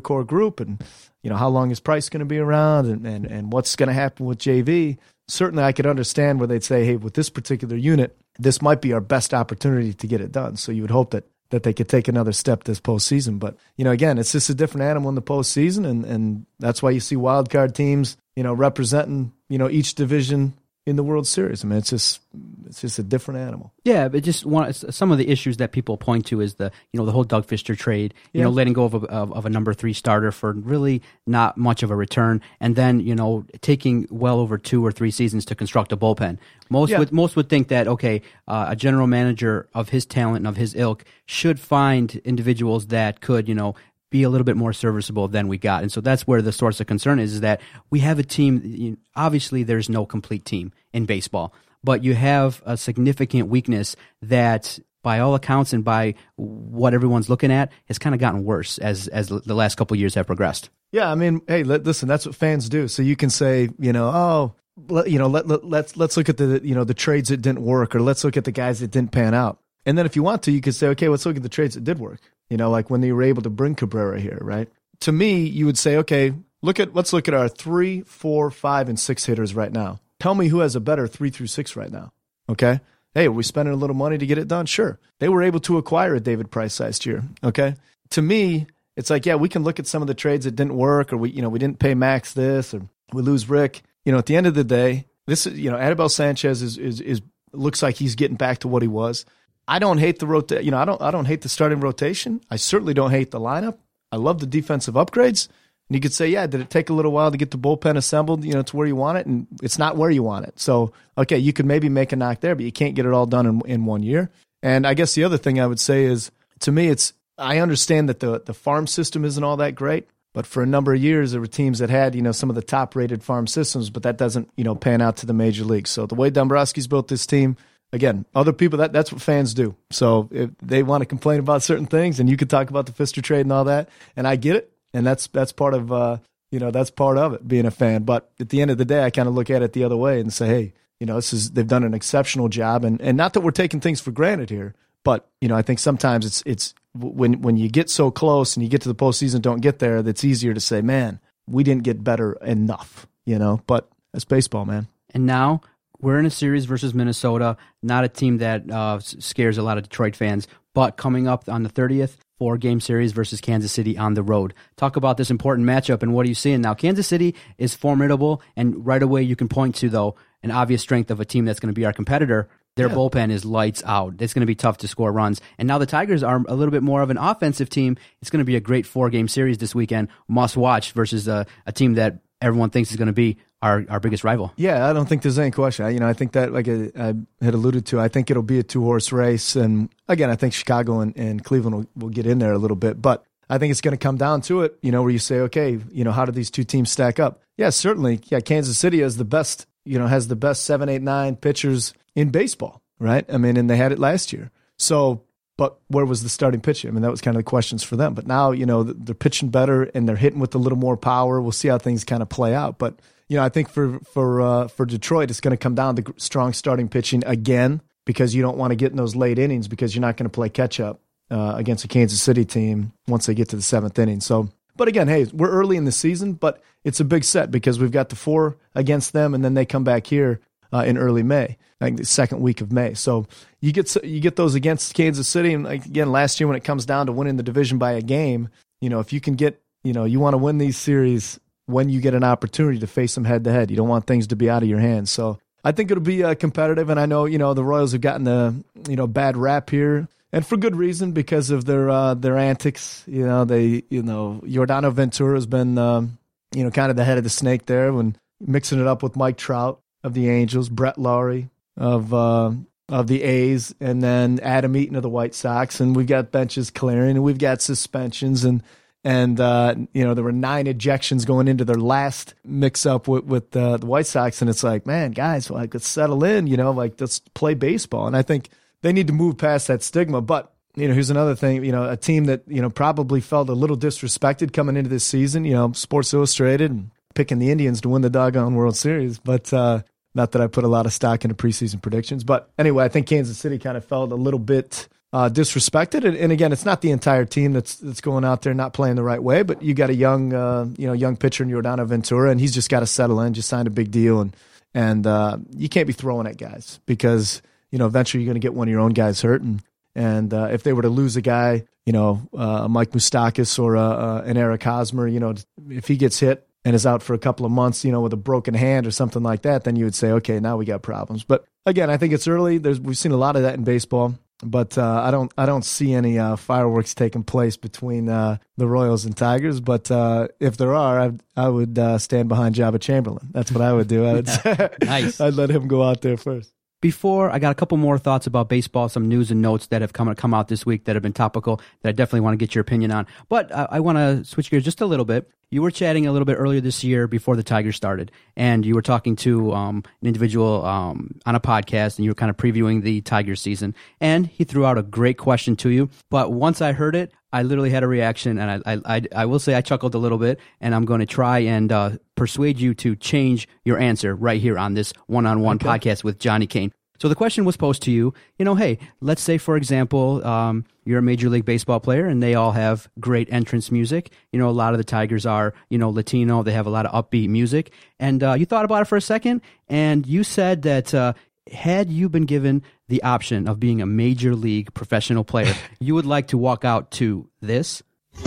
core 0.00 0.24
group 0.24 0.60
and, 0.60 0.82
you 1.22 1.30
know, 1.30 1.36
how 1.36 1.48
long 1.48 1.70
is 1.70 1.80
Price 1.80 2.08
going 2.08 2.20
to 2.20 2.26
be 2.26 2.38
around 2.38 2.86
and, 2.86 3.06
and, 3.06 3.26
and 3.26 3.52
what's 3.52 3.76
going 3.76 3.88
to 3.88 3.92
happen 3.92 4.26
with 4.26 4.38
JV. 4.38 4.98
Certainly 5.28 5.64
I 5.64 5.72
could 5.72 5.86
understand 5.86 6.38
where 6.40 6.46
they'd 6.46 6.64
say, 6.64 6.84
hey, 6.84 6.96
with 6.96 7.14
this 7.14 7.28
particular 7.30 7.76
unit, 7.76 8.16
this 8.38 8.62
might 8.62 8.80
be 8.80 8.92
our 8.92 9.00
best 9.00 9.34
opportunity 9.34 9.92
to 9.92 10.06
get 10.06 10.20
it 10.20 10.32
done. 10.32 10.56
So 10.56 10.72
you 10.72 10.82
would 10.82 10.90
hope 10.90 11.10
that 11.10 11.24
that 11.50 11.62
they 11.62 11.72
could 11.72 11.88
take 11.88 12.08
another 12.08 12.32
step 12.32 12.64
this 12.64 12.78
postseason. 12.78 13.38
But 13.38 13.56
you 13.78 13.84
know, 13.84 13.90
again, 13.90 14.18
it's 14.18 14.32
just 14.32 14.50
a 14.50 14.54
different 14.54 14.84
animal 14.84 15.08
in 15.08 15.14
the 15.14 15.22
postseason, 15.22 15.86
and 15.86 16.04
and 16.04 16.46
that's 16.58 16.82
why 16.82 16.90
you 16.90 17.00
see 17.00 17.16
wild 17.16 17.48
card 17.48 17.74
teams, 17.74 18.18
you 18.36 18.42
know, 18.42 18.52
representing 18.52 19.32
you 19.48 19.56
know 19.56 19.68
each 19.70 19.94
division 19.94 20.52
in 20.88 20.96
the 20.96 21.02
World 21.02 21.26
Series. 21.26 21.64
I 21.64 21.68
mean, 21.68 21.78
it's 21.78 21.90
just 21.90 22.20
it's 22.66 22.80
just 22.80 22.98
a 22.98 23.02
different 23.02 23.40
animal. 23.40 23.72
Yeah, 23.84 24.08
but 24.08 24.22
just 24.22 24.46
one 24.46 24.72
some 24.72 25.12
of 25.12 25.18
the 25.18 25.28
issues 25.28 25.58
that 25.58 25.72
people 25.72 25.96
point 25.96 26.26
to 26.26 26.40
is 26.40 26.54
the 26.54 26.72
you 26.92 26.98
know 26.98 27.04
the 27.04 27.12
whole 27.12 27.24
Doug 27.24 27.46
Fister 27.46 27.76
trade, 27.76 28.14
you 28.32 28.42
know, 28.42 28.50
letting 28.50 28.72
go 28.72 28.84
of 28.84 28.94
a, 28.94 28.98
of, 29.06 29.32
of 29.32 29.46
a 29.46 29.50
number 29.50 29.74
three 29.74 29.92
starter 29.92 30.32
for 30.32 30.52
really 30.52 31.02
not 31.26 31.58
much 31.58 31.82
of 31.82 31.90
a 31.90 31.96
return, 31.96 32.40
and 32.60 32.74
then 32.74 33.00
you 33.00 33.14
know 33.14 33.44
taking 33.60 34.06
well 34.10 34.38
over 34.40 34.56
two 34.56 34.84
or 34.84 34.90
three 34.90 35.10
seasons 35.10 35.44
to 35.46 35.54
construct 35.54 35.92
a 35.92 35.96
bullpen. 35.96 36.38
Most 36.70 36.90
Yeah. 36.90 36.98
would 37.00 37.12
most 37.12 37.36
would 37.36 37.48
think 37.48 37.68
that 37.68 37.86
okay, 37.86 38.22
uh, 38.46 38.66
a 38.68 38.76
general 38.76 39.06
manager 39.06 39.68
of 39.74 39.90
his 39.90 40.06
talent 40.06 40.38
and 40.38 40.46
of 40.46 40.56
his 40.56 40.74
ilk 40.74 41.04
should 41.26 41.60
find 41.60 42.16
individuals 42.24 42.86
that 42.86 43.20
could 43.20 43.48
you 43.48 43.54
know 43.54 43.74
be 44.10 44.22
a 44.22 44.28
little 44.28 44.44
bit 44.44 44.56
more 44.56 44.72
serviceable 44.72 45.28
than 45.28 45.48
we 45.48 45.58
got. 45.58 45.82
And 45.82 45.92
so 45.92 46.00
that's 46.00 46.26
where 46.26 46.42
the 46.42 46.52
source 46.52 46.80
of 46.80 46.86
concern 46.86 47.18
is, 47.18 47.34
is 47.34 47.40
that 47.40 47.60
we 47.90 48.00
have 48.00 48.18
a 48.18 48.22
team, 48.22 48.62
you 48.64 48.96
obviously 49.14 49.62
there's 49.62 49.88
no 49.88 50.06
complete 50.06 50.44
team 50.44 50.72
in 50.92 51.04
baseball, 51.04 51.52
but 51.84 52.02
you 52.02 52.14
have 52.14 52.62
a 52.64 52.76
significant 52.76 53.48
weakness 53.48 53.96
that 54.22 54.78
by 55.02 55.20
all 55.20 55.34
accounts 55.34 55.72
and 55.72 55.84
by 55.84 56.14
what 56.36 56.94
everyone's 56.94 57.30
looking 57.30 57.52
at 57.52 57.70
has 57.86 57.98
kind 57.98 58.14
of 58.14 58.20
gotten 58.20 58.44
worse 58.44 58.78
as, 58.78 59.08
as 59.08 59.28
the 59.28 59.54
last 59.54 59.76
couple 59.76 59.96
years 59.96 60.14
have 60.14 60.26
progressed. 60.26 60.70
Yeah, 60.90 61.10
I 61.10 61.14
mean, 61.14 61.42
hey, 61.46 61.64
let, 61.64 61.84
listen, 61.84 62.08
that's 62.08 62.26
what 62.26 62.34
fans 62.34 62.68
do. 62.68 62.88
So 62.88 63.02
you 63.02 63.14
can 63.14 63.30
say, 63.30 63.68
you 63.78 63.92
know, 63.92 64.08
oh, 64.08 64.54
let, 64.88 65.10
you 65.10 65.18
know, 65.18 65.26
let, 65.26 65.46
let 65.46 65.64
let's 65.64 65.96
let's 65.96 66.16
look 66.16 66.28
at 66.28 66.36
the 66.36 66.60
you 66.62 66.74
know 66.74 66.84
the 66.84 66.94
trades 66.94 67.28
that 67.28 67.38
didn't 67.38 67.62
work, 67.62 67.94
or 67.94 68.00
let's 68.00 68.24
look 68.24 68.36
at 68.36 68.44
the 68.44 68.52
guys 68.52 68.80
that 68.80 68.90
didn't 68.90 69.12
pan 69.12 69.34
out. 69.34 69.58
And 69.88 69.96
then 69.96 70.04
if 70.04 70.16
you 70.16 70.22
want 70.22 70.42
to, 70.42 70.52
you 70.52 70.60
could 70.60 70.74
say, 70.74 70.88
okay, 70.88 71.08
let's 71.08 71.24
look 71.24 71.38
at 71.38 71.42
the 71.42 71.48
trades 71.48 71.74
that 71.74 71.82
did 71.82 71.98
work. 71.98 72.20
You 72.50 72.58
know, 72.58 72.70
like 72.70 72.90
when 72.90 73.00
they 73.00 73.10
were 73.10 73.22
able 73.22 73.40
to 73.40 73.48
bring 73.48 73.74
Cabrera 73.74 74.20
here, 74.20 74.36
right? 74.42 74.68
To 75.00 75.12
me, 75.12 75.46
you 75.46 75.64
would 75.64 75.78
say, 75.78 75.96
okay, 75.96 76.34
look 76.60 76.78
at 76.78 76.94
let's 76.94 77.14
look 77.14 77.26
at 77.26 77.32
our 77.32 77.48
three, 77.48 78.02
four, 78.02 78.50
five, 78.50 78.90
and 78.90 79.00
six 79.00 79.24
hitters 79.24 79.54
right 79.54 79.72
now. 79.72 79.98
Tell 80.20 80.34
me 80.34 80.48
who 80.48 80.58
has 80.58 80.76
a 80.76 80.80
better 80.80 81.08
three 81.08 81.30
through 81.30 81.46
six 81.46 81.74
right 81.74 81.90
now. 81.90 82.12
Okay. 82.50 82.80
Hey, 83.14 83.28
we 83.28 83.42
spending 83.42 83.72
a 83.72 83.78
little 83.78 83.96
money 83.96 84.18
to 84.18 84.26
get 84.26 84.36
it 84.36 84.46
done? 84.46 84.66
Sure. 84.66 84.98
They 85.20 85.30
were 85.30 85.42
able 85.42 85.60
to 85.60 85.78
acquire 85.78 86.14
a 86.14 86.20
David 86.20 86.50
Price 86.50 86.78
last 86.80 87.06
year. 87.06 87.24
Okay. 87.42 87.74
To 88.10 88.20
me, 88.20 88.66
it's 88.94 89.08
like, 89.08 89.24
yeah, 89.24 89.36
we 89.36 89.48
can 89.48 89.64
look 89.64 89.78
at 89.78 89.86
some 89.86 90.02
of 90.02 90.08
the 90.08 90.12
trades 90.12 90.44
that 90.44 90.54
didn't 90.54 90.76
work, 90.76 91.14
or 91.14 91.16
we, 91.16 91.30
you 91.30 91.40
know, 91.40 91.48
we 91.48 91.58
didn't 91.58 91.78
pay 91.78 91.94
Max 91.94 92.34
this, 92.34 92.74
or 92.74 92.82
we 93.14 93.22
lose 93.22 93.48
Rick. 93.48 93.80
You 94.04 94.12
know, 94.12 94.18
at 94.18 94.26
the 94.26 94.36
end 94.36 94.46
of 94.46 94.52
the 94.52 94.64
day, 94.64 95.06
this 95.26 95.46
is, 95.46 95.58
you 95.58 95.70
know, 95.70 95.78
Anibal 95.78 96.10
Sanchez 96.10 96.60
is 96.60 96.76
is 96.76 97.00
is 97.00 97.22
looks 97.54 97.82
like 97.82 97.96
he's 97.96 98.16
getting 98.16 98.36
back 98.36 98.58
to 98.58 98.68
what 98.68 98.82
he 98.82 98.88
was. 98.88 99.24
I 99.68 99.78
don't 99.78 99.98
hate 99.98 100.18
the 100.18 100.26
rota- 100.26 100.64
you 100.64 100.70
know, 100.70 100.78
I 100.78 100.84
don't 100.84 101.00
I 101.00 101.10
don't 101.10 101.26
hate 101.26 101.42
the 101.42 101.48
starting 101.48 101.80
rotation. 101.80 102.40
I 102.50 102.56
certainly 102.56 102.94
don't 102.94 103.10
hate 103.10 103.30
the 103.30 103.38
lineup. 103.38 103.76
I 104.10 104.16
love 104.16 104.40
the 104.40 104.46
defensive 104.46 104.94
upgrades. 104.94 105.48
And 105.88 105.94
you 105.94 106.00
could 106.00 106.12
say, 106.12 106.28
yeah, 106.28 106.46
did 106.46 106.60
it 106.60 106.70
take 106.70 106.90
a 106.90 106.92
little 106.92 107.12
while 107.12 107.30
to 107.30 107.36
get 107.36 107.50
the 107.50 107.58
bullpen 107.58 107.96
assembled, 107.96 108.44
you 108.44 108.52
know, 108.52 108.62
to 108.62 108.76
where 108.76 108.86
you 108.86 108.96
want 108.96 109.18
it? 109.18 109.26
And 109.26 109.46
it's 109.62 109.78
not 109.78 109.96
where 109.96 110.10
you 110.10 110.22
want 110.22 110.46
it. 110.46 110.58
So, 110.58 110.92
okay, 111.16 111.38
you 111.38 111.52
could 111.52 111.66
maybe 111.66 111.88
make 111.88 112.12
a 112.12 112.16
knock 112.16 112.40
there, 112.40 112.54
but 112.54 112.64
you 112.64 112.72
can't 112.72 112.94
get 112.94 113.06
it 113.06 113.12
all 113.12 113.26
done 113.26 113.46
in, 113.46 113.62
in 113.66 113.84
one 113.86 114.02
year. 114.02 114.30
And 114.62 114.86
I 114.86 114.94
guess 114.94 115.14
the 115.14 115.24
other 115.24 115.38
thing 115.38 115.60
I 115.60 115.66
would 115.66 115.80
say 115.80 116.04
is, 116.04 116.30
to 116.60 116.72
me, 116.72 116.88
it's, 116.88 117.14
I 117.38 117.58
understand 117.58 118.08
that 118.08 118.20
the, 118.20 118.40
the 118.40 118.52
farm 118.52 118.86
system 118.86 119.24
isn't 119.24 119.42
all 119.42 119.56
that 119.58 119.76
great, 119.76 120.08
but 120.34 120.44
for 120.46 120.62
a 120.62 120.66
number 120.66 120.92
of 120.92 121.00
years, 121.00 121.32
there 121.32 121.40
were 121.40 121.46
teams 121.46 121.78
that 121.78 121.88
had, 121.88 122.14
you 122.14 122.22
know, 122.22 122.32
some 122.32 122.50
of 122.50 122.56
the 122.56 122.62
top 122.62 122.94
rated 122.94 123.22
farm 123.22 123.46
systems, 123.46 123.88
but 123.88 124.02
that 124.02 124.18
doesn't, 124.18 124.50
you 124.56 124.64
know, 124.64 124.74
pan 124.74 125.00
out 125.00 125.16
to 125.18 125.26
the 125.26 125.32
major 125.32 125.64
leagues. 125.64 125.90
So 125.90 126.04
the 126.04 126.16
way 126.16 126.30
Dombrowski's 126.30 126.86
built 126.86 127.08
this 127.08 127.26
team, 127.26 127.56
again, 127.92 128.24
other 128.34 128.52
people 128.52 128.78
that 128.78 128.92
that's 128.92 129.12
what 129.12 129.22
fans 129.22 129.54
do. 129.54 129.74
So 129.90 130.28
if 130.30 130.50
they 130.62 130.82
want 130.82 131.02
to 131.02 131.06
complain 131.06 131.40
about 131.40 131.62
certain 131.62 131.86
things, 131.86 132.20
and 132.20 132.28
you 132.28 132.36
could 132.36 132.50
talk 132.50 132.70
about 132.70 132.86
the 132.86 132.92
Fister 132.92 133.22
trade 133.22 133.42
and 133.42 133.52
all 133.52 133.64
that, 133.64 133.88
and 134.16 134.26
I 134.26 134.36
get 134.36 134.56
it, 134.56 134.72
and 134.92 135.06
that's 135.06 135.26
that's 135.28 135.52
part 135.52 135.74
of 135.74 135.92
uh, 135.92 136.18
you 136.50 136.58
know 136.58 136.70
that's 136.70 136.90
part 136.90 137.18
of 137.18 137.34
it 137.34 137.46
being 137.46 137.66
a 137.66 137.70
fan. 137.70 138.02
But 138.02 138.30
at 138.40 138.48
the 138.50 138.60
end 138.60 138.70
of 138.70 138.78
the 138.78 138.84
day, 138.84 139.04
I 139.04 139.10
kind 139.10 139.28
of 139.28 139.34
look 139.34 139.50
at 139.50 139.62
it 139.62 139.72
the 139.72 139.84
other 139.84 139.96
way 139.96 140.20
and 140.20 140.32
say, 140.32 140.46
hey, 140.46 140.72
you 141.00 141.06
know, 141.06 141.16
this 141.16 141.32
is 141.32 141.52
they've 141.52 141.66
done 141.66 141.84
an 141.84 141.94
exceptional 141.94 142.48
job, 142.48 142.84
and 142.84 143.00
and 143.00 143.16
not 143.16 143.32
that 143.34 143.40
we're 143.40 143.50
taking 143.50 143.80
things 143.80 144.00
for 144.00 144.10
granted 144.10 144.50
here, 144.50 144.74
but 145.04 145.28
you 145.40 145.48
know, 145.48 145.56
I 145.56 145.62
think 145.62 145.78
sometimes 145.78 146.26
it's 146.26 146.42
it's 146.44 146.74
when 146.94 147.40
when 147.42 147.56
you 147.56 147.68
get 147.68 147.90
so 147.90 148.10
close 148.10 148.56
and 148.56 148.62
you 148.64 148.70
get 148.70 148.82
to 148.82 148.88
the 148.88 148.94
postseason, 148.94 149.40
don't 149.40 149.60
get 149.60 149.78
there, 149.78 150.02
that's 150.02 150.24
easier 150.24 150.54
to 150.54 150.60
say, 150.60 150.80
man, 150.80 151.20
we 151.46 151.62
didn't 151.62 151.84
get 151.84 152.02
better 152.02 152.32
enough, 152.42 153.06
you 153.24 153.38
know. 153.38 153.60
But 153.66 153.88
that's 154.12 154.24
baseball, 154.24 154.64
man. 154.64 154.88
And 155.14 155.26
now 155.26 155.62
we're 156.00 156.18
in 156.18 156.26
a 156.26 156.30
series 156.30 156.64
versus 156.64 156.94
Minnesota, 156.94 157.56
not 157.82 158.04
a 158.04 158.08
team 158.08 158.38
that 158.38 158.70
uh, 158.70 159.00
scares 159.00 159.58
a 159.58 159.62
lot 159.62 159.78
of 159.78 159.84
Detroit 159.84 160.16
fans, 160.16 160.46
but 160.74 160.96
coming 160.96 161.26
up 161.26 161.48
on 161.48 161.62
the 161.62 161.68
30th, 161.68 162.16
four 162.38 162.56
game 162.56 162.80
series 162.80 163.12
versus 163.12 163.40
Kansas 163.40 163.72
City 163.72 163.98
on 163.98 164.14
the 164.14 164.22
road. 164.22 164.54
Talk 164.76 164.96
about 164.96 165.16
this 165.16 165.30
important 165.30 165.66
matchup 165.66 166.02
and 166.02 166.14
what 166.14 166.24
are 166.24 166.28
you 166.28 166.34
seeing 166.34 166.60
now? 166.60 166.74
Kansas 166.74 167.06
City 167.06 167.34
is 167.58 167.74
formidable, 167.74 168.40
and 168.56 168.86
right 168.86 169.02
away 169.02 169.22
you 169.22 169.36
can 169.36 169.48
point 169.48 169.74
to, 169.76 169.88
though, 169.88 170.14
an 170.42 170.50
obvious 170.50 170.82
strength 170.82 171.10
of 171.10 171.20
a 171.20 171.24
team 171.24 171.44
that's 171.44 171.58
going 171.58 171.74
to 171.74 171.78
be 171.78 171.84
our 171.84 171.92
competitor. 171.92 172.48
Their 172.76 172.88
bullpen 172.88 173.32
is 173.32 173.44
lights 173.44 173.82
out. 173.84 174.14
It's 174.20 174.32
going 174.32 174.42
to 174.42 174.46
be 174.46 174.54
tough 174.54 174.78
to 174.78 174.88
score 174.88 175.10
runs. 175.10 175.40
And 175.58 175.66
now 175.66 175.78
the 175.78 175.86
Tigers 175.86 176.22
are 176.22 176.44
a 176.46 176.54
little 176.54 176.70
bit 176.70 176.84
more 176.84 177.02
of 177.02 177.10
an 177.10 177.18
offensive 177.18 177.68
team. 177.68 177.96
It's 178.20 178.30
going 178.30 178.38
to 178.38 178.44
be 178.44 178.54
a 178.54 178.60
great 178.60 178.86
four 178.86 179.10
game 179.10 179.26
series 179.26 179.58
this 179.58 179.74
weekend, 179.74 180.10
must 180.28 180.56
watch 180.56 180.92
versus 180.92 181.26
a, 181.26 181.44
a 181.66 181.72
team 181.72 181.94
that 181.94 182.20
everyone 182.40 182.70
thinks 182.70 182.92
is 182.92 182.96
going 182.96 183.08
to 183.08 183.12
be 183.12 183.38
our, 183.62 183.84
our 183.88 184.00
biggest 184.00 184.24
rival. 184.24 184.52
Yeah, 184.56 184.88
I 184.88 184.92
don't 184.92 185.08
think 185.08 185.22
there's 185.22 185.38
any 185.38 185.50
question. 185.50 185.84
I, 185.84 185.90
you 185.90 186.00
know, 186.00 186.08
I 186.08 186.12
think 186.12 186.32
that, 186.32 186.52
like 186.52 186.68
I, 186.68 186.90
I 186.96 187.14
had 187.42 187.54
alluded 187.54 187.86
to, 187.86 188.00
I 188.00 188.08
think 188.08 188.30
it'll 188.30 188.42
be 188.42 188.58
a 188.58 188.62
two 188.62 188.82
horse 188.82 189.12
race. 189.12 189.56
And 189.56 189.88
again, 190.08 190.30
I 190.30 190.36
think 190.36 190.54
Chicago 190.54 191.00
and, 191.00 191.16
and 191.16 191.44
Cleveland 191.44 191.76
will, 191.76 191.86
will 191.96 192.10
get 192.10 192.26
in 192.26 192.38
there 192.38 192.52
a 192.52 192.58
little 192.58 192.76
bit. 192.76 193.02
But 193.02 193.24
I 193.50 193.58
think 193.58 193.70
it's 193.70 193.80
going 193.80 193.96
to 193.96 194.02
come 194.02 194.16
down 194.16 194.42
to 194.42 194.62
it, 194.62 194.78
you 194.82 194.92
know, 194.92 195.02
where 195.02 195.10
you 195.10 195.18
say, 195.18 195.40
okay, 195.40 195.78
you 195.90 196.04
know, 196.04 196.12
how 196.12 196.24
do 196.24 196.32
these 196.32 196.50
two 196.50 196.64
teams 196.64 196.90
stack 196.90 197.18
up? 197.18 197.42
Yeah, 197.56 197.70
certainly. 197.70 198.20
Yeah, 198.26 198.40
Kansas 198.40 198.78
City 198.78 199.00
is 199.00 199.16
the 199.16 199.24
best, 199.24 199.66
you 199.84 199.98
know, 199.98 200.06
has 200.06 200.28
the 200.28 200.36
best 200.36 200.64
seven, 200.64 200.88
eight, 200.88 201.02
nine 201.02 201.34
pitchers 201.34 201.94
in 202.14 202.30
baseball, 202.30 202.82
right? 202.98 203.24
I 203.32 203.38
mean, 203.38 203.56
and 203.56 203.68
they 203.68 203.76
had 203.76 203.90
it 203.90 203.98
last 203.98 204.32
year. 204.32 204.50
So, 204.76 205.24
but 205.58 205.76
where 205.88 206.06
was 206.06 206.22
the 206.22 206.28
starting 206.28 206.60
pitcher? 206.60 206.88
I 206.88 206.92
mean, 206.92 207.02
that 207.02 207.10
was 207.10 207.20
kind 207.20 207.36
of 207.36 207.40
the 207.40 207.50
questions 207.50 207.82
for 207.82 207.96
them. 207.96 208.14
But 208.14 208.28
now, 208.28 208.52
you 208.52 208.64
know, 208.64 208.84
they're 208.84 209.14
pitching 209.14 209.50
better 209.50 209.82
and 209.82 210.08
they're 210.08 210.16
hitting 210.16 210.38
with 210.38 210.54
a 210.54 210.58
little 210.58 210.78
more 210.78 210.96
power. 210.96 211.42
We'll 211.42 211.52
see 211.52 211.68
how 211.68 211.78
things 211.78 212.04
kind 212.04 212.22
of 212.22 212.28
play 212.28 212.54
out. 212.54 212.78
But 212.78 213.00
you 213.28 213.36
know, 213.36 213.44
I 213.44 213.50
think 213.50 213.68
for 213.68 213.98
for 214.12 214.40
uh, 214.40 214.68
for 214.68 214.86
Detroit, 214.86 215.30
it's 215.30 215.40
going 215.40 215.50
to 215.50 215.58
come 215.58 215.74
down 215.74 215.96
to 215.96 216.14
strong 216.16 216.52
starting 216.54 216.88
pitching 216.88 217.24
again 217.26 217.82
because 218.06 218.34
you 218.34 218.40
don't 218.40 218.56
want 218.56 218.70
to 218.70 218.76
get 218.76 218.92
in 218.92 218.96
those 218.96 219.16
late 219.16 219.38
innings 219.38 219.68
because 219.68 219.94
you're 219.94 220.00
not 220.00 220.16
going 220.16 220.30
to 220.30 220.34
play 220.34 220.48
catch 220.48 220.80
up 220.80 221.00
uh, 221.30 221.54
against 221.56 221.84
a 221.84 221.88
Kansas 221.88 222.22
City 222.22 222.44
team 222.44 222.92
once 223.08 223.26
they 223.26 223.34
get 223.34 223.48
to 223.50 223.56
the 223.56 223.62
seventh 223.62 223.98
inning. 223.98 224.20
So, 224.20 224.48
but 224.76 224.86
again, 224.86 225.08
hey, 225.08 225.26
we're 225.32 225.50
early 225.50 225.76
in 225.76 225.84
the 225.84 225.92
season, 225.92 226.34
but 226.34 226.62
it's 226.84 227.00
a 227.00 227.04
big 227.04 227.24
set 227.24 227.50
because 227.50 227.80
we've 227.80 227.90
got 227.90 228.10
the 228.10 228.16
four 228.16 228.56
against 228.76 229.12
them, 229.12 229.34
and 229.34 229.44
then 229.44 229.54
they 229.54 229.66
come 229.66 229.84
back 229.84 230.06
here 230.06 230.40
uh, 230.72 230.84
in 230.86 230.98
early 230.98 231.22
May, 231.22 231.56
like 231.80 231.96
the 231.96 232.04
second 232.04 232.40
week 232.40 232.60
of 232.60 232.72
May. 232.72 232.94
So 232.94 233.26
you 233.60 233.72
get 233.72 233.94
you 234.04 234.20
get 234.20 234.36
those 234.36 234.54
against 234.54 234.94
Kansas 234.94 235.28
City, 235.28 235.54
and 235.54 235.66
again, 235.66 236.12
last 236.12 236.40
year 236.40 236.46
when 236.46 236.56
it 236.56 236.64
comes 236.64 236.86
down 236.86 237.06
to 237.06 237.12
winning 237.12 237.36
the 237.36 237.42
division 237.42 237.78
by 237.78 237.92
a 237.92 238.02
game, 238.02 238.48
you 238.80 238.90
know, 238.90 239.00
if 239.00 239.12
you 239.12 239.20
can 239.20 239.34
get, 239.34 239.62
you 239.82 239.92
know, 239.92 240.04
you 240.04 240.20
want 240.20 240.34
to 240.34 240.38
win 240.38 240.58
these 240.58 240.76
series 240.76 241.38
when 241.66 241.88
you 241.88 242.00
get 242.00 242.14
an 242.14 242.24
opportunity 242.24 242.78
to 242.78 242.86
face 242.86 243.14
them 243.14 243.24
head 243.24 243.44
to 243.44 243.52
head. 243.52 243.70
You 243.70 243.76
don't 243.76 243.88
want 243.88 244.06
things 244.06 244.28
to 244.28 244.36
be 244.36 244.48
out 244.48 244.62
of 244.62 244.68
your 244.68 244.80
hands. 244.80 245.10
So 245.10 245.38
I 245.64 245.72
think 245.72 245.90
it'll 245.90 246.02
be 246.02 246.24
uh, 246.24 246.34
competitive, 246.34 246.90
and 246.90 247.00
I 247.00 247.06
know 247.06 247.24
you 247.24 247.38
know 247.38 247.54
the 247.54 247.64
Royals 247.64 247.92
have 247.92 248.00
gotten 248.00 248.26
a 248.26 248.54
you 248.88 248.96
know 248.96 249.06
bad 249.06 249.36
rap 249.36 249.70
here, 249.70 250.08
and 250.32 250.46
for 250.46 250.56
good 250.56 250.76
reason 250.76 251.12
because 251.12 251.50
of 251.50 251.64
their 251.64 251.90
uh, 251.90 252.14
their 252.14 252.36
antics. 252.36 253.04
You 253.06 253.26
know 253.26 253.44
they 253.44 253.82
you 253.90 254.02
know 254.02 254.40
Yordano 254.44 254.92
Ventura 254.92 255.36
has 255.36 255.46
been 255.46 255.76
um, 255.78 256.18
you 256.54 256.64
know 256.64 256.70
kind 256.70 256.90
of 256.90 256.96
the 256.96 257.04
head 257.04 257.18
of 257.18 257.24
the 257.24 257.30
snake 257.30 257.66
there 257.66 257.92
when 257.92 258.16
mixing 258.40 258.80
it 258.80 258.86
up 258.86 259.02
with 259.02 259.16
Mike 259.16 259.36
Trout 259.36 259.80
of 260.02 260.14
the 260.14 260.28
Angels, 260.28 260.68
Brett 260.68 260.98
Lawrie 260.98 261.50
of 261.76 262.12
uh, 262.12 262.52
of 262.88 263.06
the 263.06 263.22
A's, 263.22 263.74
and 263.80 264.02
then 264.02 264.40
Adam 264.40 264.76
Eaton 264.76 264.96
of 264.96 265.02
the 265.02 265.08
White 265.08 265.34
Sox, 265.34 265.80
and 265.80 265.94
we've 265.94 266.06
got 266.06 266.30
benches 266.30 266.70
clearing, 266.70 267.16
and 267.16 267.22
we've 267.22 267.38
got 267.38 267.60
suspensions, 267.60 268.44
and 268.44 268.62
and 269.04 269.38
uh, 269.40 269.74
you 269.92 270.04
know 270.04 270.14
there 270.14 270.24
were 270.24 270.32
nine 270.32 270.66
ejections 270.66 271.26
going 271.26 271.48
into 271.48 271.64
their 271.64 271.76
last 271.76 272.34
mix 272.44 272.86
up 272.86 273.06
with, 273.06 273.24
with 273.24 273.56
uh, 273.56 273.76
the 273.76 273.86
White 273.86 274.06
Sox, 274.06 274.40
and 274.40 274.50
it's 274.50 274.62
like, 274.64 274.86
man, 274.86 275.12
guys, 275.12 275.50
like 275.50 275.74
let's 275.74 275.86
settle 275.86 276.24
in, 276.24 276.46
you 276.46 276.56
know, 276.56 276.70
like 276.70 277.00
let's 277.00 277.20
play 277.34 277.54
baseball, 277.54 278.06
and 278.06 278.16
I 278.16 278.22
think 278.22 278.48
they 278.82 278.92
need 278.92 279.06
to 279.08 279.12
move 279.12 279.38
past 279.38 279.68
that 279.68 279.82
stigma. 279.82 280.20
But 280.20 280.52
you 280.74 280.88
know, 280.88 280.94
here's 280.94 281.10
another 281.10 281.34
thing, 281.34 281.64
you 281.64 281.72
know, 281.72 281.88
a 281.88 281.96
team 281.96 282.24
that 282.24 282.42
you 282.46 282.62
know 282.62 282.70
probably 282.70 283.20
felt 283.20 283.48
a 283.48 283.54
little 283.54 283.76
disrespected 283.76 284.52
coming 284.52 284.76
into 284.76 284.90
this 284.90 285.04
season, 285.04 285.44
you 285.44 285.54
know, 285.54 285.72
Sports 285.72 286.14
Illustrated 286.14 286.70
and 286.70 286.90
picking 287.14 287.38
the 287.38 287.50
Indians 287.50 287.80
to 287.82 287.88
win 287.88 288.02
the 288.02 288.10
doggone 288.10 288.54
World 288.54 288.76
Series, 288.76 289.18
but. 289.18 289.52
uh 289.52 289.82
not 290.14 290.32
that 290.32 290.42
I 290.42 290.46
put 290.46 290.64
a 290.64 290.68
lot 290.68 290.86
of 290.86 290.92
stock 290.92 291.24
into 291.24 291.34
preseason 291.34 291.80
predictions, 291.80 292.24
but 292.24 292.50
anyway, 292.58 292.84
I 292.84 292.88
think 292.88 293.06
Kansas 293.06 293.38
City 293.38 293.58
kind 293.58 293.76
of 293.76 293.84
felt 293.84 294.10
a 294.10 294.16
little 294.16 294.40
bit 294.40 294.88
uh, 295.12 295.30
disrespected. 295.30 296.04
And, 296.04 296.16
and, 296.16 296.32
again, 296.32 296.52
it's 296.52 296.64
not 296.64 296.80
the 296.80 296.90
entire 296.90 297.24
team 297.24 297.52
that's 297.52 297.76
that's 297.76 298.00
going 298.00 298.24
out 298.24 298.42
there 298.42 298.54
not 298.54 298.72
playing 298.72 298.96
the 298.96 299.02
right 299.02 299.22
way, 299.22 299.42
but 299.42 299.62
you 299.62 299.74
got 299.74 299.90
a 299.90 299.94
young 299.94 300.32
uh, 300.34 300.66
you 300.76 300.86
know 300.86 300.92
young 300.92 301.16
pitcher 301.16 301.44
in 301.44 301.50
Yordano 301.50 301.86
Ventura, 301.86 302.30
and 302.30 302.40
he's 302.40 302.52
just 302.52 302.68
got 302.68 302.80
to 302.80 302.86
settle 302.86 303.20
in. 303.20 303.34
Just 303.34 303.48
signed 303.48 303.68
a 303.68 303.70
big 303.70 303.90
deal, 303.90 304.20
and 304.20 304.36
and 304.74 305.06
uh, 305.06 305.38
you 305.56 305.68
can't 305.68 305.86
be 305.86 305.92
throwing 305.92 306.26
at 306.26 306.36
guys 306.36 306.80
because 306.84 307.40
you 307.70 307.78
know 307.78 307.86
eventually 307.86 308.22
you're 308.22 308.28
going 308.28 308.40
to 308.40 308.44
get 308.44 308.54
one 308.54 308.68
of 308.68 308.72
your 308.72 308.80
own 308.80 308.92
guys 308.92 309.22
hurt, 309.22 309.40
and 309.40 309.62
and 309.94 310.34
uh, 310.34 310.48
if 310.50 310.62
they 310.62 310.72
were 310.72 310.82
to 310.82 310.90
lose 310.90 311.16
a 311.16 311.22
guy, 311.22 311.64
you 311.86 311.92
know, 311.92 312.28
uh, 312.36 312.68
Mike 312.68 312.90
Moustakas 312.90 313.58
or 313.58 313.76
an 313.76 314.36
Eric 314.36 314.62
Hosmer, 314.62 315.06
you 315.06 315.20
know, 315.20 315.34
if 315.70 315.88
he 315.88 315.96
gets 315.96 316.20
hit 316.20 316.47
and 316.64 316.74
is 316.74 316.86
out 316.86 317.02
for 317.02 317.14
a 317.14 317.18
couple 317.18 317.46
of 317.46 317.52
months, 317.52 317.84
you 317.84 317.92
know, 317.92 318.00
with 318.00 318.12
a 318.12 318.16
broken 318.16 318.54
hand 318.54 318.86
or 318.86 318.90
something 318.90 319.22
like 319.22 319.42
that, 319.42 319.64
then 319.64 319.76
you 319.76 319.84
would 319.84 319.94
say, 319.94 320.10
okay, 320.12 320.40
now 320.40 320.56
we 320.56 320.64
got 320.64 320.82
problems. 320.82 321.24
But 321.24 321.44
again, 321.66 321.90
I 321.90 321.96
think 321.96 322.12
it's 322.12 322.28
early. 322.28 322.58
There's 322.58 322.80
we've 322.80 322.98
seen 322.98 323.12
a 323.12 323.16
lot 323.16 323.36
of 323.36 323.42
that 323.42 323.54
in 323.54 323.64
baseball 323.64 324.14
but 324.44 324.78
uh, 324.78 325.02
I 325.04 325.10
don't 325.10 325.32
I 325.36 325.46
don't 325.46 325.64
see 325.64 325.92
any 325.92 326.18
uh, 326.18 326.36
fireworks 326.36 326.94
taking 326.94 327.24
place 327.24 327.56
between 327.56 328.08
uh, 328.08 328.38
the 328.56 328.68
Royals 328.68 329.04
and 329.04 329.16
Tigers. 329.16 329.60
But 329.60 329.90
uh, 329.90 330.28
if 330.40 330.56
there 330.56 330.74
are, 330.74 331.00
I, 331.00 331.12
I 331.36 331.48
would 331.48 331.78
uh, 331.78 331.98
stand 331.98 332.28
behind 332.28 332.54
Joba 332.54 332.80
Chamberlain. 332.80 333.28
That's 333.32 333.50
what 333.50 333.62
I 333.62 333.72
would 333.72 333.88
do. 333.88 334.04
I 334.04 334.12
would 334.14 334.28
nice. 334.82 335.20
I'd 335.20 335.34
let 335.34 335.50
him 335.50 335.68
go 335.68 335.82
out 335.82 336.02
there 336.02 336.16
first. 336.16 336.52
Before 336.80 337.28
I 337.28 337.40
got 337.40 337.50
a 337.50 337.56
couple 337.56 337.76
more 337.76 337.98
thoughts 337.98 338.28
about 338.28 338.48
baseball, 338.48 338.88
some 338.88 339.08
news 339.08 339.32
and 339.32 339.42
notes 339.42 339.66
that 339.68 339.80
have 339.80 339.92
come 339.92 340.14
come 340.14 340.32
out 340.32 340.46
this 340.46 340.64
week 340.64 340.84
that 340.84 340.94
have 340.94 341.02
been 341.02 341.12
topical 341.12 341.60
that 341.82 341.88
I 341.88 341.92
definitely 341.92 342.20
want 342.20 342.34
to 342.34 342.44
get 342.44 342.54
your 342.54 342.62
opinion 342.62 342.92
on. 342.92 343.06
But 343.28 343.50
uh, 343.50 343.66
I 343.70 343.80
want 343.80 343.98
to 343.98 344.24
switch 344.24 344.50
gears 344.50 344.62
just 344.62 344.80
a 344.80 344.86
little 344.86 345.04
bit. 345.04 345.28
You 345.50 345.62
were 345.62 345.70
chatting 345.70 346.06
a 346.06 346.12
little 346.12 346.26
bit 346.26 346.34
earlier 346.34 346.60
this 346.60 346.84
year 346.84 347.08
before 347.08 347.34
the 347.34 347.42
Tigers 347.42 347.74
started, 347.74 348.12
and 348.36 348.66
you 348.66 348.74
were 348.74 348.82
talking 348.82 349.16
to 349.16 349.54
um, 349.54 349.82
an 350.02 350.06
individual 350.06 350.62
um, 350.66 351.18
on 351.24 351.34
a 351.34 351.40
podcast, 351.40 351.96
and 351.96 352.04
you 352.04 352.10
were 352.10 352.14
kind 352.14 352.28
of 352.28 352.36
previewing 352.36 352.82
the 352.82 353.00
Tigers 353.00 353.40
season. 353.40 353.74
And 353.98 354.26
he 354.26 354.44
threw 354.44 354.66
out 354.66 354.76
a 354.76 354.82
great 354.82 355.16
question 355.16 355.56
to 355.56 355.70
you. 355.70 355.88
But 356.10 356.32
once 356.32 356.60
I 356.60 356.72
heard 356.72 356.94
it, 356.94 357.12
I 357.32 357.44
literally 357.44 357.70
had 357.70 357.82
a 357.82 357.88
reaction, 357.88 358.38
and 358.38 358.62
I, 358.66 358.74
I, 358.74 358.96
I, 358.96 359.02
I 359.16 359.24
will 359.24 359.38
say 359.38 359.54
I 359.54 359.62
chuckled 359.62 359.94
a 359.94 359.98
little 359.98 360.18
bit, 360.18 360.38
and 360.60 360.74
I'm 360.74 360.84
going 360.84 361.00
to 361.00 361.06
try 361.06 361.38
and 361.38 361.72
uh, 361.72 361.92
persuade 362.14 362.58
you 362.58 362.74
to 362.74 362.94
change 362.94 363.48
your 363.64 363.78
answer 363.78 364.14
right 364.14 364.42
here 364.42 364.58
on 364.58 364.74
this 364.74 364.92
one-on-one 365.06 365.60
podcast 365.60 366.04
with 366.04 366.18
Johnny 366.18 366.46
Kane. 366.46 366.72
So 366.98 367.08
the 367.08 367.14
question 367.14 367.44
was 367.44 367.56
posed 367.56 367.82
to 367.82 367.90
you, 367.92 368.12
you 368.38 368.44
know, 368.44 368.56
hey, 368.56 368.78
let's 369.00 369.22
say, 369.22 369.38
for 369.38 369.56
example, 369.56 370.26
um, 370.26 370.64
you're 370.84 370.98
a 370.98 371.02
Major 371.02 371.28
League 371.28 371.44
Baseball 371.44 371.78
player 371.80 372.06
and 372.06 372.22
they 372.22 372.34
all 372.34 372.52
have 372.52 372.88
great 372.98 373.32
entrance 373.32 373.70
music. 373.70 374.10
You 374.32 374.38
know, 374.38 374.48
a 374.48 374.50
lot 374.50 374.74
of 374.74 374.78
the 374.78 374.84
Tigers 374.84 375.24
are, 375.24 375.54
you 375.70 375.78
know, 375.78 375.90
Latino. 375.90 376.42
They 376.42 376.52
have 376.52 376.66
a 376.66 376.70
lot 376.70 376.86
of 376.86 376.92
upbeat 376.92 377.28
music. 377.28 377.72
And 378.00 378.22
uh, 378.22 378.32
you 378.34 378.46
thought 378.46 378.64
about 378.64 378.82
it 378.82 378.86
for 378.86 378.96
a 378.96 379.00
second 379.00 379.42
and 379.68 380.06
you 380.06 380.24
said 380.24 380.62
that 380.62 380.92
uh, 380.92 381.12
had 381.52 381.90
you 381.90 382.08
been 382.08 382.26
given 382.26 382.62
the 382.88 383.02
option 383.02 383.46
of 383.46 383.60
being 383.60 383.80
a 383.80 383.86
Major 383.86 384.34
League 384.34 384.74
professional 384.74 385.24
player, 385.24 385.54
you 385.80 385.94
would 385.94 386.06
like 386.06 386.28
to 386.28 386.38
walk 386.38 386.64
out 386.64 386.90
to 386.92 387.28
this. 387.40 387.82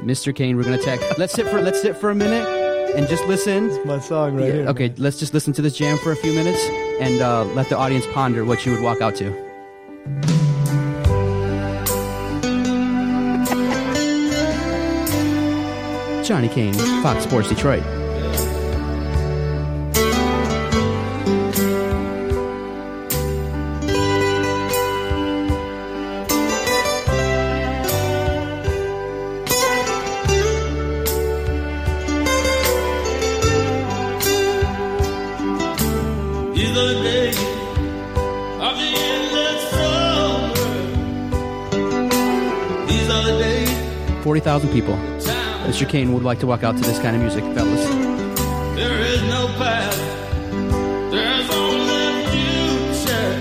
Mr. 0.00 0.34
Kane, 0.34 0.56
we're 0.56 0.62
going 0.64 0.78
to 0.78 0.84
tech. 0.84 1.18
Let's 1.18 1.34
sit 1.34 1.46
for 1.46 1.60
let's 1.60 1.82
sit 1.82 1.96
for 1.96 2.10
a 2.10 2.14
minute 2.14 2.59
and 2.96 3.08
just 3.08 3.26
listen. 3.26 3.70
It's 3.70 3.84
my 3.86 3.98
song 3.98 4.36
right 4.36 4.46
yeah, 4.46 4.52
here. 4.52 4.68
Okay, 4.68 4.92
let's 4.98 5.18
just 5.18 5.34
listen 5.34 5.52
to 5.54 5.62
this 5.62 5.76
jam 5.76 5.98
for 5.98 6.12
a 6.12 6.16
few 6.16 6.32
minutes 6.32 6.62
and 7.00 7.20
uh, 7.20 7.44
let 7.54 7.68
the 7.68 7.76
audience 7.76 8.06
ponder 8.12 8.44
what 8.44 8.66
you 8.66 8.72
would 8.72 8.82
walk 8.82 9.00
out 9.00 9.14
to. 9.16 9.30
Johnny 16.24 16.48
Kane, 16.48 16.74
Fox 17.02 17.24
Sports 17.24 17.48
Detroit. 17.48 17.99
40,000 44.40 44.72
people. 44.72 44.94
Mr. 45.68 45.86
Kane 45.86 46.14
would 46.14 46.22
like 46.22 46.38
to 46.40 46.46
walk 46.46 46.64
out 46.64 46.74
to 46.74 46.82
this 46.82 46.98
kind 47.00 47.14
of 47.14 47.20
music, 47.20 47.44
fellas. 47.54 47.84
There 48.74 48.98
is 49.02 49.22
no 49.24 49.48
path. 49.58 49.94
There's 51.10 51.50
only 51.50 52.24
future. 52.32 53.34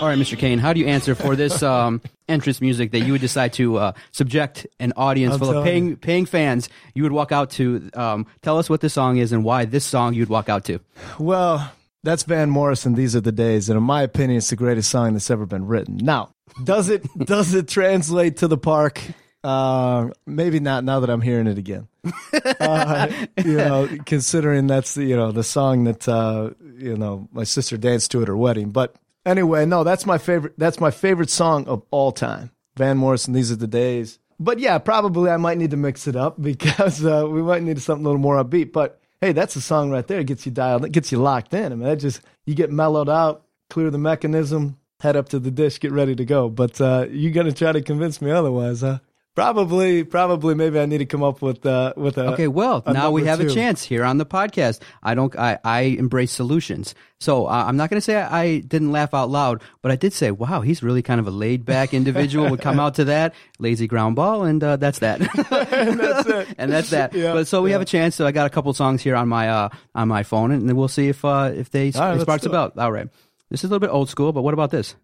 All 0.00 0.08
right, 0.08 0.18
Mr. 0.18 0.36
Kane, 0.36 0.58
how 0.58 0.72
do 0.72 0.80
you 0.80 0.86
answer 0.88 1.14
for 1.14 1.36
this 1.36 1.62
um, 1.74 2.02
entrance 2.28 2.60
music 2.60 2.90
that 2.90 3.02
you 3.02 3.12
would 3.12 3.20
decide 3.20 3.52
to 3.52 3.76
uh, 3.76 3.92
subject 4.10 4.66
an 4.80 4.92
audience 4.96 5.34
I'm 5.34 5.38
full 5.38 5.56
of 5.56 5.62
paying 5.62 5.94
paying 5.94 6.26
fans? 6.26 6.68
You 6.94 7.04
would 7.04 7.12
walk 7.12 7.30
out 7.30 7.50
to. 7.50 7.88
Um, 7.94 8.26
tell 8.42 8.58
us 8.58 8.68
what 8.68 8.80
this 8.80 8.94
song 8.94 9.18
is 9.18 9.30
and 9.30 9.44
why 9.44 9.66
this 9.66 9.84
song 9.84 10.14
you'd 10.14 10.30
walk 10.30 10.48
out 10.48 10.64
to. 10.64 10.80
Well, 11.20 11.70
that's 12.02 12.24
Van 12.24 12.50
Morrison. 12.50 12.94
These 12.94 13.14
are 13.14 13.20
the 13.20 13.30
days, 13.30 13.68
and 13.68 13.76
in 13.76 13.84
my 13.84 14.02
opinion, 14.02 14.38
it's 14.38 14.50
the 14.50 14.56
greatest 14.56 14.90
song 14.90 15.12
that's 15.12 15.30
ever 15.30 15.46
been 15.46 15.68
written. 15.68 15.96
Now, 15.98 16.34
does 16.64 16.88
it 16.88 17.06
does 17.24 17.54
it 17.54 17.68
translate 17.68 18.38
to 18.38 18.48
the 18.48 18.58
park? 18.58 19.00
Uh, 19.44 20.08
maybe 20.26 20.58
not 20.58 20.84
now 20.84 21.00
that 21.00 21.10
I'm 21.10 21.20
hearing 21.20 21.46
it 21.46 21.58
again. 21.58 21.88
uh, 22.60 23.08
you 23.44 23.56
know, 23.56 23.88
considering 24.04 24.66
that's 24.66 24.94
the, 24.94 25.04
you 25.04 25.16
know 25.16 25.30
the 25.30 25.44
song 25.44 25.84
that 25.84 26.08
uh, 26.08 26.50
you 26.76 26.96
know 26.96 27.28
my 27.32 27.44
sister 27.44 27.76
danced 27.76 28.10
to 28.12 28.22
at 28.22 28.28
her 28.28 28.36
wedding. 28.36 28.70
But 28.70 28.96
anyway, 29.24 29.64
no, 29.66 29.84
that's 29.84 30.06
my 30.06 30.18
favorite. 30.18 30.54
That's 30.58 30.80
my 30.80 30.90
favorite 30.90 31.30
song 31.30 31.66
of 31.68 31.82
all 31.90 32.12
time. 32.12 32.50
Van 32.76 32.96
Morrison. 32.96 33.32
These 33.32 33.52
are 33.52 33.56
the 33.56 33.66
days. 33.66 34.18
But 34.40 34.58
yeah, 34.58 34.78
probably 34.78 35.30
I 35.30 35.36
might 35.36 35.58
need 35.58 35.72
to 35.72 35.76
mix 35.76 36.06
it 36.06 36.16
up 36.16 36.40
because 36.42 37.04
uh, 37.04 37.26
we 37.28 37.42
might 37.42 37.62
need 37.62 37.80
something 37.80 38.04
a 38.04 38.08
little 38.08 38.20
more 38.20 38.42
upbeat. 38.42 38.72
But 38.72 39.00
hey, 39.20 39.32
that's 39.32 39.56
a 39.56 39.60
song 39.60 39.90
right 39.90 40.06
there. 40.06 40.20
It 40.20 40.26
gets 40.26 40.46
you 40.46 40.52
dialed. 40.52 40.84
It 40.84 40.92
gets 40.92 41.12
you 41.12 41.18
locked 41.18 41.54
in. 41.54 41.72
I 41.72 41.74
mean, 41.74 41.88
that 41.88 41.96
just 41.96 42.22
you 42.46 42.54
get 42.54 42.70
mellowed 42.70 43.08
out, 43.08 43.44
clear 43.70 43.90
the 43.90 43.98
mechanism, 43.98 44.78
head 45.00 45.16
up 45.16 45.28
to 45.30 45.38
the 45.38 45.50
dish, 45.50 45.78
get 45.78 45.92
ready 45.92 46.14
to 46.16 46.24
go. 46.24 46.48
But 46.48 46.80
uh, 46.80 47.06
you 47.10 47.30
gonna 47.30 47.52
try 47.52 47.72
to 47.72 47.82
convince 47.82 48.20
me 48.20 48.30
otherwise, 48.30 48.80
huh? 48.80 48.98
Probably, 49.38 50.02
probably, 50.02 50.56
maybe 50.56 50.80
I 50.80 50.86
need 50.86 50.98
to 50.98 51.06
come 51.06 51.22
up 51.22 51.42
with 51.42 51.64
uh, 51.64 51.92
with 51.96 52.18
a. 52.18 52.32
Okay, 52.32 52.48
well, 52.48 52.82
a 52.84 52.92
now 52.92 53.12
we 53.12 53.24
have 53.26 53.38
two. 53.38 53.46
a 53.46 53.50
chance 53.50 53.84
here 53.84 54.02
on 54.02 54.18
the 54.18 54.26
podcast. 54.26 54.80
I 55.00 55.14
don't. 55.14 55.32
I, 55.38 55.60
I 55.62 55.80
embrace 55.82 56.32
solutions. 56.32 56.96
So 57.20 57.46
uh, 57.46 57.64
I'm 57.68 57.76
not 57.76 57.88
going 57.88 57.98
to 57.98 58.04
say 58.04 58.16
I, 58.16 58.40
I 58.40 58.58
didn't 58.58 58.90
laugh 58.90 59.14
out 59.14 59.30
loud, 59.30 59.62
but 59.80 59.92
I 59.92 59.96
did 59.96 60.12
say, 60.12 60.32
"Wow, 60.32 60.62
he's 60.62 60.82
really 60.82 61.02
kind 61.02 61.20
of 61.20 61.28
a 61.28 61.30
laid 61.30 61.64
back 61.64 61.94
individual." 61.94 62.50
would 62.50 62.60
come 62.60 62.80
out 62.80 62.96
to 62.96 63.04
that 63.04 63.32
lazy 63.60 63.86
ground 63.86 64.16
ball, 64.16 64.42
and 64.42 64.60
uh, 64.64 64.74
that's 64.76 64.98
that. 64.98 65.20
and 65.72 66.00
that's 66.00 66.28
it. 66.28 66.48
and 66.58 66.72
that's 66.72 66.90
that. 66.90 67.14
Yeah, 67.14 67.32
but 67.32 67.46
so 67.46 67.62
we 67.62 67.70
yeah. 67.70 67.74
have 67.74 67.82
a 67.82 67.84
chance. 67.84 68.16
So 68.16 68.26
I 68.26 68.32
got 68.32 68.46
a 68.46 68.50
couple 68.50 68.74
songs 68.74 69.02
here 69.02 69.14
on 69.14 69.28
my 69.28 69.48
uh, 69.48 69.68
on 69.94 70.08
my 70.08 70.24
phone, 70.24 70.50
and 70.50 70.68
then 70.68 70.74
we'll 70.74 70.88
see 70.88 71.10
if 71.10 71.24
uh, 71.24 71.52
if 71.54 71.70
they 71.70 71.92
right, 71.94 72.16
if 72.16 72.22
sparks 72.22 72.44
about. 72.44 72.76
All 72.76 72.90
right, 72.90 73.06
this 73.50 73.60
is 73.60 73.70
a 73.70 73.72
little 73.72 73.86
bit 73.86 73.94
old 73.94 74.08
school, 74.08 74.32
but 74.32 74.42
what 74.42 74.52
about 74.52 74.72
this? 74.72 74.96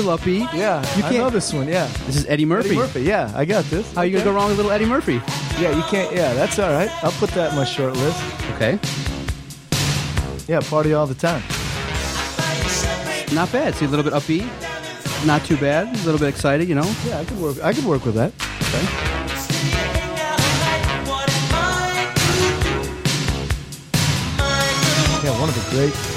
It's 0.00 0.06
a 0.06 0.10
little 0.10 0.24
upbeat. 0.24 0.50
Yeah, 0.54 0.80
You 0.96 1.04
I 1.04 1.10
know 1.10 1.16
can't- 1.24 1.32
this 1.34 1.52
one. 1.52 1.68
Yeah, 1.68 1.86
This 2.06 2.16
is 2.16 2.24
Eddie 2.26 2.46
Murphy. 2.46 2.70
Eddie 2.70 2.78
Murphy. 2.78 3.02
Yeah, 3.02 3.30
I 3.36 3.44
got 3.44 3.64
this. 3.66 3.92
How 3.92 4.00
you 4.00 4.12
gonna 4.12 4.24
go 4.24 4.32
wrong 4.32 4.48
with 4.48 4.56
little 4.56 4.72
Eddie 4.72 4.86
Murphy? 4.86 5.20
Yeah, 5.60 5.76
you 5.76 5.82
can't. 5.90 6.10
Yeah, 6.16 6.32
that's 6.32 6.58
all 6.58 6.72
right. 6.72 6.88
I'll 7.04 7.12
put 7.12 7.28
that 7.32 7.50
in 7.50 7.56
my 7.56 7.64
short 7.64 7.94
list. 7.96 8.18
Okay, 8.54 8.78
Yeah, 10.48 10.60
party 10.60 10.94
all 10.94 11.06
the 11.06 11.14
time. 11.14 11.42
not 13.34 13.52
bad. 13.52 13.74
See, 13.74 13.84
a 13.84 13.88
little 13.88 14.02
bit 14.02 14.14
upbeat, 14.14 14.48
not 15.26 15.44
too 15.44 15.58
bad. 15.58 15.88
A 15.88 16.04
little 16.06 16.18
bit 16.18 16.28
excited, 16.30 16.66
you 16.66 16.74
know. 16.74 16.90
Yeah, 17.06 17.18
I 17.20 17.24
could 17.26 17.38
work. 17.38 17.62
I 17.62 17.74
could 17.74 17.84
work 17.84 18.06
with 18.06 18.14
that. 18.14 18.32
Okay. 18.72 19.90
Yeah, 25.22 25.38
one 25.38 25.50
of 25.50 25.54
the 25.54 25.60
great, 25.70 25.92
one 25.92 26.00
of 26.00 26.06
the 26.06 26.09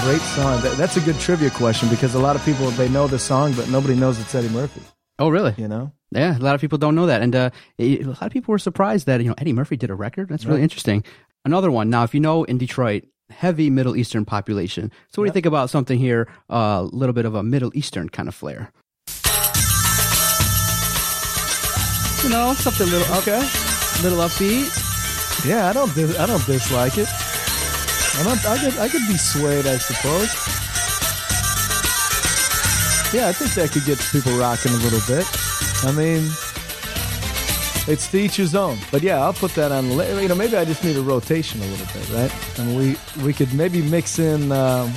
great 0.00 0.20
song. 0.20 0.60
That, 0.62 0.76
that's 0.76 0.96
a 0.96 1.00
good 1.00 1.18
trivia 1.18 1.50
question 1.50 1.88
because 1.88 2.14
a 2.14 2.18
lot 2.18 2.36
of 2.36 2.44
people 2.44 2.70
they 2.70 2.88
know 2.88 3.06
the 3.06 3.18
song, 3.18 3.52
but 3.54 3.68
nobody 3.68 3.94
knows 3.94 4.18
it's 4.18 4.34
Eddie 4.34 4.48
Murphy. 4.48 4.80
Oh, 5.18 5.28
really? 5.28 5.54
You 5.56 5.68
know? 5.68 5.92
Yeah, 6.10 6.36
a 6.36 6.40
lot 6.40 6.54
of 6.54 6.60
people 6.60 6.78
don't 6.78 6.94
know 6.94 7.06
that, 7.06 7.20
and 7.22 7.34
uh, 7.34 7.50
a 7.78 8.02
lot 8.04 8.22
of 8.22 8.32
people 8.32 8.52
were 8.52 8.58
surprised 8.58 9.06
that 9.06 9.20
you 9.20 9.28
know 9.28 9.34
Eddie 9.36 9.52
Murphy 9.52 9.76
did 9.76 9.90
a 9.90 9.94
record. 9.94 10.28
That's 10.28 10.46
really 10.46 10.62
interesting. 10.62 11.04
Another 11.44 11.70
one. 11.70 11.90
Now, 11.90 12.04
if 12.04 12.14
you 12.14 12.20
know 12.20 12.44
in 12.44 12.56
Detroit, 12.56 13.04
heavy 13.30 13.68
Middle 13.68 13.96
Eastern 13.96 14.24
population. 14.24 14.90
So, 15.08 15.20
what 15.20 15.26
do 15.26 15.28
you 15.28 15.32
think 15.32 15.46
about 15.46 15.70
something 15.70 15.98
here? 15.98 16.28
A 16.48 16.54
uh, 16.54 16.82
little 16.82 17.12
bit 17.12 17.26
of 17.26 17.34
a 17.34 17.42
Middle 17.42 17.70
Eastern 17.74 18.08
kind 18.08 18.28
of 18.28 18.34
flair. 18.34 18.72
You 22.24 22.30
know, 22.30 22.54
something 22.54 22.88
a 22.88 22.90
little 22.90 23.12
up, 23.14 23.22
Okay. 23.22 23.40
little 24.02 24.18
upbeat. 24.18 25.46
Yeah, 25.46 25.68
I 25.68 25.72
don't. 25.72 25.90
I 26.18 26.26
don't 26.26 26.44
dislike 26.46 26.98
it. 26.98 27.08
I 28.18 28.24
don't. 28.24 28.46
I 28.46 28.58
could. 28.58 28.78
I 28.78 28.88
could 28.88 29.06
be 29.06 29.16
swayed, 29.16 29.66
I 29.66 29.78
suppose. 29.78 30.28
Yeah, 33.14 33.28
I 33.28 33.32
think 33.32 33.54
that 33.54 33.70
could 33.72 33.84
get 33.84 33.98
people 34.12 34.36
rocking 34.36 34.72
a 34.72 34.76
little 34.76 35.00
bit. 35.06 35.24
I 35.84 35.92
mean, 35.92 36.28
it's 37.86 38.06
to 38.08 38.18
each 38.18 38.36
his 38.36 38.54
own. 38.54 38.76
But 38.90 39.02
yeah, 39.02 39.22
I'll 39.22 39.32
put 39.32 39.54
that 39.54 39.72
on. 39.72 39.88
You 39.88 40.28
know, 40.28 40.34
maybe 40.34 40.56
I 40.56 40.64
just 40.64 40.84
need 40.84 40.96
a 40.96 41.00
rotation 41.00 41.62
a 41.62 41.66
little 41.66 41.86
bit, 41.86 42.10
right? 42.10 42.58
And 42.58 42.76
we 42.76 42.96
we 43.24 43.32
could 43.32 43.54
maybe 43.54 43.82
mix 43.82 44.18
in. 44.18 44.52
Um, 44.52 44.92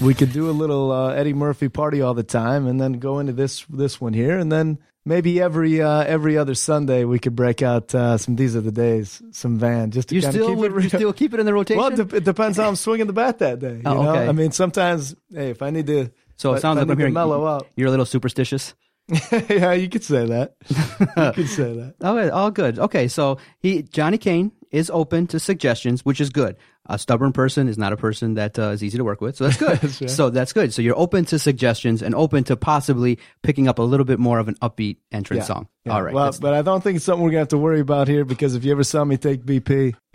we 0.00 0.14
could 0.14 0.32
do 0.32 0.48
a 0.48 0.52
little 0.52 0.90
uh, 0.92 1.10
Eddie 1.10 1.34
Murphy 1.34 1.68
party 1.68 2.00
all 2.00 2.14
the 2.14 2.22
time, 2.22 2.66
and 2.66 2.80
then 2.80 2.94
go 2.94 3.18
into 3.18 3.32
this 3.32 3.64
this 3.68 4.00
one 4.00 4.14
here, 4.14 4.38
and 4.38 4.50
then 4.50 4.78
maybe 5.04 5.40
every 5.40 5.80
uh, 5.82 6.02
every 6.04 6.36
other 6.38 6.54
Sunday 6.54 7.04
we 7.04 7.18
could 7.18 7.34
break 7.36 7.62
out 7.62 7.94
uh, 7.94 8.16
some 8.18 8.36
These 8.36 8.56
Are 8.56 8.60
the 8.60 8.72
Days, 8.72 9.22
some 9.32 9.58
Van, 9.58 9.90
just 9.90 10.08
to 10.08 10.14
You 10.14 10.22
still 10.22 10.48
keep 10.48 10.58
would 10.58 10.72
it 10.76 10.82
you 10.84 10.88
still 10.88 11.12
keep 11.12 11.34
it 11.34 11.40
in 11.40 11.46
the 11.46 11.52
rotation? 11.52 11.78
Well, 11.78 11.92
it, 12.00 12.08
de- 12.08 12.16
it 12.16 12.24
depends 12.24 12.58
how 12.58 12.68
I'm 12.68 12.76
swinging 12.76 13.06
the 13.06 13.12
bat 13.12 13.38
that 13.40 13.58
day. 13.58 13.74
You 13.76 13.82
Oh, 13.86 14.02
know, 14.02 14.10
okay. 14.10 14.28
I 14.28 14.32
mean, 14.32 14.52
sometimes, 14.52 15.14
hey, 15.32 15.50
if 15.50 15.62
I 15.62 15.70
need 15.70 15.86
to, 15.86 16.10
so 16.36 16.54
it 16.54 16.60
sounds 16.60 16.78
like 16.78 16.88
I'm 16.88 16.98
hearing 16.98 17.14
mellow 17.14 17.46
out. 17.46 17.68
you're 17.76 17.88
a 17.88 17.90
little 17.90 18.06
superstitious. 18.06 18.74
yeah, 19.50 19.72
you 19.72 19.88
could 19.88 20.04
say 20.04 20.26
that. 20.26 20.54
you 21.16 21.32
could 21.34 21.48
say 21.48 21.74
that. 21.74 21.94
All 22.02 22.14
right, 22.14 22.30
all 22.30 22.50
good. 22.50 22.78
Okay, 22.78 23.08
so 23.08 23.38
he 23.60 23.82
Johnny 23.82 24.16
Kane 24.18 24.52
is 24.72 24.90
open 24.90 25.26
to 25.28 25.38
suggestions, 25.38 26.04
which 26.04 26.20
is 26.20 26.30
good. 26.30 26.56
A 26.86 26.98
stubborn 26.98 27.32
person 27.32 27.68
is 27.68 27.78
not 27.78 27.92
a 27.92 27.96
person 27.96 28.34
that 28.34 28.58
uh, 28.58 28.70
is 28.70 28.82
easy 28.82 28.98
to 28.98 29.04
work 29.04 29.20
with, 29.20 29.36
so 29.36 29.48
that's 29.48 29.98
good. 29.98 30.10
So 30.10 30.30
that's 30.30 30.52
good. 30.52 30.72
So 30.74 30.82
you're 30.82 30.98
open 30.98 31.24
to 31.26 31.38
suggestions 31.38 32.02
and 32.02 32.14
open 32.14 32.42
to 32.44 32.56
possibly 32.56 33.18
picking 33.42 33.68
up 33.68 33.78
a 33.78 33.82
little 33.82 34.06
bit 34.06 34.18
more 34.18 34.38
of 34.40 34.48
an 34.48 34.56
upbeat 34.56 34.96
entrance 35.12 35.42
Yeah. 35.42 35.46
song. 35.54 35.68
Yeah. 35.84 35.92
All 35.92 36.02
right, 36.02 36.14
Well, 36.14 36.32
but 36.40 36.54
I 36.54 36.62
don't 36.62 36.82
think 36.82 36.96
it's 36.96 37.04
something 37.04 37.22
we're 37.22 37.30
gonna 37.30 37.40
have 37.40 37.48
to 37.48 37.58
worry 37.58 37.80
about 37.80 38.08
here 38.08 38.24
because 38.24 38.54
if 38.56 38.64
you 38.64 38.72
ever 38.72 38.82
saw 38.82 39.04
me 39.04 39.16
take 39.16 39.44
BP, 39.44 39.94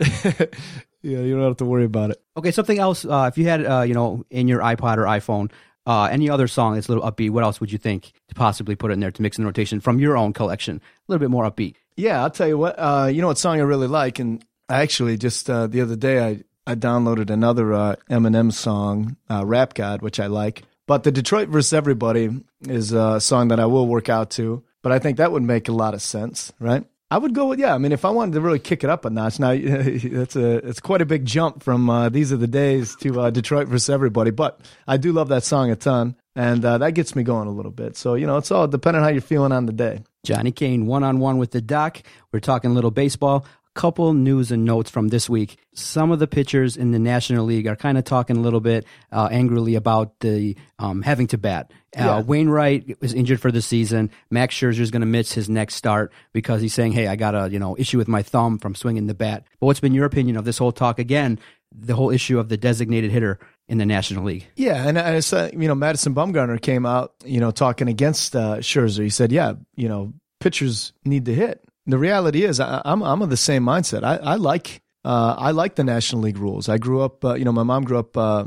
yeah, 1.02 1.20
you 1.20 1.36
don't 1.36 1.44
have 1.46 1.56
to 1.58 1.64
worry 1.64 1.84
about 1.84 2.10
it. 2.10 2.20
okay. 2.36 2.50
Something 2.50 2.78
else. 2.78 3.04
Uh, 3.04 3.30
if 3.32 3.38
you 3.38 3.44
had, 3.48 3.64
uh, 3.64 3.82
you 3.82 3.94
know, 3.94 4.24
in 4.30 4.48
your 4.48 4.60
iPod 4.60 4.96
or 4.98 5.04
iPhone, 5.04 5.50
uh, 5.86 6.04
any 6.10 6.28
other 6.28 6.48
song 6.48 6.74
that's 6.74 6.88
a 6.88 6.92
little 6.92 7.10
upbeat, 7.10 7.30
what 7.30 7.44
else 7.44 7.60
would 7.60 7.72
you 7.72 7.78
think 7.78 8.12
to 8.28 8.34
possibly 8.34 8.74
put 8.76 8.90
in 8.90 9.00
there 9.00 9.10
to 9.10 9.22
mix 9.22 9.38
in 9.38 9.44
the 9.44 9.46
rotation 9.46 9.80
from 9.80 9.98
your 9.98 10.16
own 10.18 10.32
collection? 10.34 10.76
A 10.76 10.80
little 11.12 11.20
bit 11.20 11.30
more 11.30 11.50
upbeat. 11.50 11.76
Yeah, 11.96 12.22
I'll 12.22 12.30
tell 12.30 12.46
you 12.46 12.58
what. 12.58 12.74
Uh, 12.78 13.08
you 13.12 13.20
know 13.22 13.28
what 13.28 13.38
song 13.38 13.58
I 13.58 13.62
really 13.62 13.86
like, 13.88 14.18
and 14.18 14.44
Actually 14.68 15.16
just 15.16 15.48
uh, 15.48 15.66
the 15.66 15.80
other 15.80 15.96
day 15.96 16.24
I 16.24 16.42
I 16.66 16.74
downloaded 16.74 17.30
another 17.30 17.72
uh, 17.72 17.96
Eminem 18.10 18.52
song, 18.52 19.16
uh, 19.30 19.44
"Rap 19.46 19.74
God," 19.74 20.02
which 20.02 20.20
I 20.20 20.26
like. 20.26 20.64
But 20.86 21.04
the 21.04 21.12
Detroit 21.12 21.48
versus 21.48 21.72
Everybody 21.72 22.30
is 22.62 22.92
a 22.92 23.20
song 23.20 23.48
that 23.48 23.60
I 23.60 23.66
will 23.66 23.86
work 23.86 24.08
out 24.08 24.30
to. 24.32 24.62
But 24.82 24.92
I 24.92 24.98
think 24.98 25.16
that 25.16 25.32
would 25.32 25.42
make 25.42 25.68
a 25.68 25.72
lot 25.72 25.94
of 25.94 26.02
sense, 26.02 26.52
right? 26.60 26.84
I 27.10 27.16
would 27.16 27.34
go 27.34 27.46
with 27.46 27.58
yeah. 27.58 27.74
I 27.74 27.78
mean, 27.78 27.92
if 27.92 28.04
I 28.04 28.10
wanted 28.10 28.34
to 28.34 28.40
really 28.42 28.58
kick 28.58 28.84
it 28.84 28.90
up 28.90 29.04
a 29.04 29.10
notch, 29.10 29.40
now 29.40 29.56
that's 29.56 30.36
a 30.36 30.56
it's 30.68 30.80
quite 30.80 31.00
a 31.00 31.06
big 31.06 31.24
jump 31.24 31.62
from 31.62 31.88
uh, 31.88 32.10
"These 32.10 32.32
Are 32.32 32.36
the 32.36 32.46
Days" 32.46 32.96
to 32.96 33.20
uh, 33.20 33.30
Detroit 33.30 33.68
versus 33.68 33.88
Everybody. 33.88 34.30
But 34.30 34.60
I 34.86 34.98
do 34.98 35.12
love 35.12 35.28
that 35.28 35.42
song 35.42 35.70
a 35.70 35.76
ton, 35.76 36.16
and 36.36 36.62
uh, 36.64 36.78
that 36.78 36.92
gets 36.92 37.16
me 37.16 37.22
going 37.22 37.48
a 37.48 37.52
little 37.52 37.72
bit. 37.72 37.96
So 37.96 38.14
you 38.14 38.26
know, 38.26 38.36
it's 38.36 38.50
all 38.50 38.68
depending 38.68 39.00
on 39.00 39.04
how 39.04 39.10
you're 39.10 39.22
feeling 39.22 39.52
on 39.52 39.64
the 39.64 39.72
day. 39.72 40.02
Johnny 40.26 40.52
Kane 40.52 40.86
one 40.86 41.02
on 41.02 41.18
one 41.18 41.38
with 41.38 41.52
the 41.52 41.62
doc. 41.62 42.02
We're 42.32 42.40
talking 42.40 42.70
a 42.72 42.74
little 42.74 42.90
baseball. 42.90 43.46
Couple 43.78 44.12
news 44.12 44.50
and 44.50 44.64
notes 44.64 44.90
from 44.90 45.06
this 45.06 45.30
week. 45.30 45.56
Some 45.72 46.10
of 46.10 46.18
the 46.18 46.26
pitchers 46.26 46.76
in 46.76 46.90
the 46.90 46.98
National 46.98 47.44
League 47.44 47.68
are 47.68 47.76
kind 47.76 47.96
of 47.96 48.02
talking 48.02 48.36
a 48.36 48.40
little 48.40 48.58
bit 48.58 48.84
uh, 49.12 49.28
angrily 49.30 49.76
about 49.76 50.18
the 50.18 50.56
um, 50.80 51.00
having 51.00 51.28
to 51.28 51.38
bat. 51.38 51.70
Yeah. 51.94 52.16
Uh, 52.16 52.22
Wainwright 52.22 53.00
was 53.00 53.14
injured 53.14 53.40
for 53.40 53.52
the 53.52 53.62
season. 53.62 54.10
Max 54.32 54.56
Scherzer 54.56 54.80
is 54.80 54.90
going 54.90 55.02
to 55.02 55.06
miss 55.06 55.32
his 55.32 55.48
next 55.48 55.76
start 55.76 56.12
because 56.32 56.60
he's 56.60 56.74
saying, 56.74 56.90
"Hey, 56.90 57.06
I 57.06 57.14
got 57.14 57.36
a 57.36 57.48
you 57.52 57.60
know 57.60 57.76
issue 57.78 57.98
with 57.98 58.08
my 58.08 58.20
thumb 58.20 58.58
from 58.58 58.74
swinging 58.74 59.06
the 59.06 59.14
bat." 59.14 59.44
But 59.60 59.66
what's 59.66 59.78
been 59.78 59.94
your 59.94 60.06
opinion 60.06 60.36
of 60.36 60.44
this 60.44 60.58
whole 60.58 60.72
talk 60.72 60.98
again? 60.98 61.38
The 61.70 61.94
whole 61.94 62.10
issue 62.10 62.40
of 62.40 62.48
the 62.48 62.56
designated 62.56 63.12
hitter 63.12 63.38
in 63.68 63.78
the 63.78 63.86
National 63.86 64.24
League. 64.24 64.48
Yeah, 64.56 64.88
and 64.88 64.98
I 64.98 65.20
said, 65.20 65.52
you 65.52 65.68
know, 65.68 65.76
Madison 65.76 66.16
Bumgarner 66.16 66.60
came 66.60 66.84
out, 66.84 67.14
you 67.24 67.38
know, 67.38 67.52
talking 67.52 67.86
against 67.86 68.34
uh, 68.34 68.56
Scherzer. 68.56 69.04
He 69.04 69.10
said, 69.10 69.30
yeah, 69.30 69.52
you 69.76 69.88
know, 69.88 70.14
pitchers 70.40 70.92
need 71.04 71.26
to 71.26 71.34
hit. 71.34 71.62
The 71.88 71.98
reality 71.98 72.44
is, 72.44 72.60
I, 72.60 72.82
I'm 72.84 73.02
I'm 73.02 73.22
of 73.22 73.30
the 73.30 73.36
same 73.36 73.64
mindset. 73.64 74.04
I, 74.04 74.16
I 74.16 74.34
like 74.36 74.82
uh, 75.04 75.34
I 75.38 75.52
like 75.52 75.74
the 75.74 75.84
National 75.84 76.20
League 76.22 76.38
rules. 76.38 76.68
I 76.68 76.76
grew 76.76 77.00
up, 77.00 77.24
uh, 77.24 77.34
you 77.34 77.44
know, 77.44 77.52
my 77.52 77.62
mom 77.62 77.84
grew 77.84 77.98
up 77.98 78.16
uh, 78.16 78.44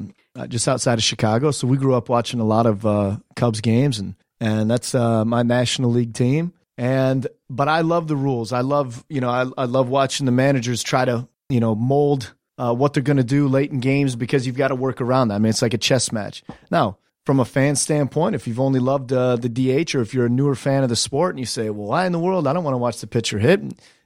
just 0.48 0.68
outside 0.68 1.00
of 1.00 1.04
Chicago, 1.04 1.50
so 1.50 1.68
we 1.68 1.78
grew 1.78 1.96
up 1.96 2.08
watching 2.08 2.40
a 2.40 2.46
lot 2.46 2.68
of 2.68 2.86
uh, 2.86 3.18
Cubs 3.36 3.60
games, 3.60 3.98
and 3.98 4.16
and 4.40 4.70
that's 4.70 4.94
uh, 4.94 5.26
my 5.26 5.42
National 5.42 5.92
League 5.92 6.14
team. 6.14 6.54
And 6.78 7.28
but 7.50 7.68
I 7.68 7.82
love 7.82 8.08
the 8.08 8.16
rules. 8.16 8.54
I 8.54 8.62
love 8.62 9.04
you 9.10 9.22
know 9.22 9.30
I 9.30 9.46
I 9.58 9.66
love 9.66 9.90
watching 9.90 10.28
the 10.28 10.32
managers 10.32 10.84
try 10.84 11.04
to 11.06 11.28
you 11.50 11.60
know 11.60 11.74
mold 11.74 12.34
uh, 12.60 12.74
what 12.74 12.94
they're 12.94 13.02
going 13.02 13.18
to 13.18 13.24
do 13.24 13.48
late 13.48 13.72
in 13.72 13.80
games 13.80 14.16
because 14.16 14.46
you've 14.46 14.56
got 14.56 14.68
to 14.68 14.76
work 14.76 15.02
around 15.02 15.30
that. 15.30 15.36
I 15.36 15.40
mean, 15.40 15.50
it's 15.50 15.64
like 15.64 15.74
a 15.74 15.80
chess 15.80 16.12
match. 16.12 16.44
Now, 16.70 17.00
from 17.26 17.40
a 17.40 17.46
fan 17.46 17.76
standpoint, 17.76 18.36
if 18.36 18.48
you've 18.48 18.60
only 18.60 18.80
loved 18.80 19.14
uh, 19.14 19.36
the 19.36 19.50
DH 19.50 19.96
or 19.96 20.02
if 20.02 20.14
you're 20.14 20.26
a 20.26 20.30
newer 20.30 20.56
fan 20.56 20.84
of 20.84 20.90
the 20.90 20.96
sport 20.96 21.36
and 21.36 21.40
you 21.40 21.46
say, 21.46 21.70
well, 21.70 21.88
why 21.88 22.06
in 22.06 22.12
the 22.12 22.20
world? 22.20 22.48
I 22.48 22.54
don't 22.54 22.64
want 22.64 22.74
to 22.74 22.80
watch 22.80 23.00
the 23.00 23.08
pitcher 23.08 23.40
hit. 23.40 23.62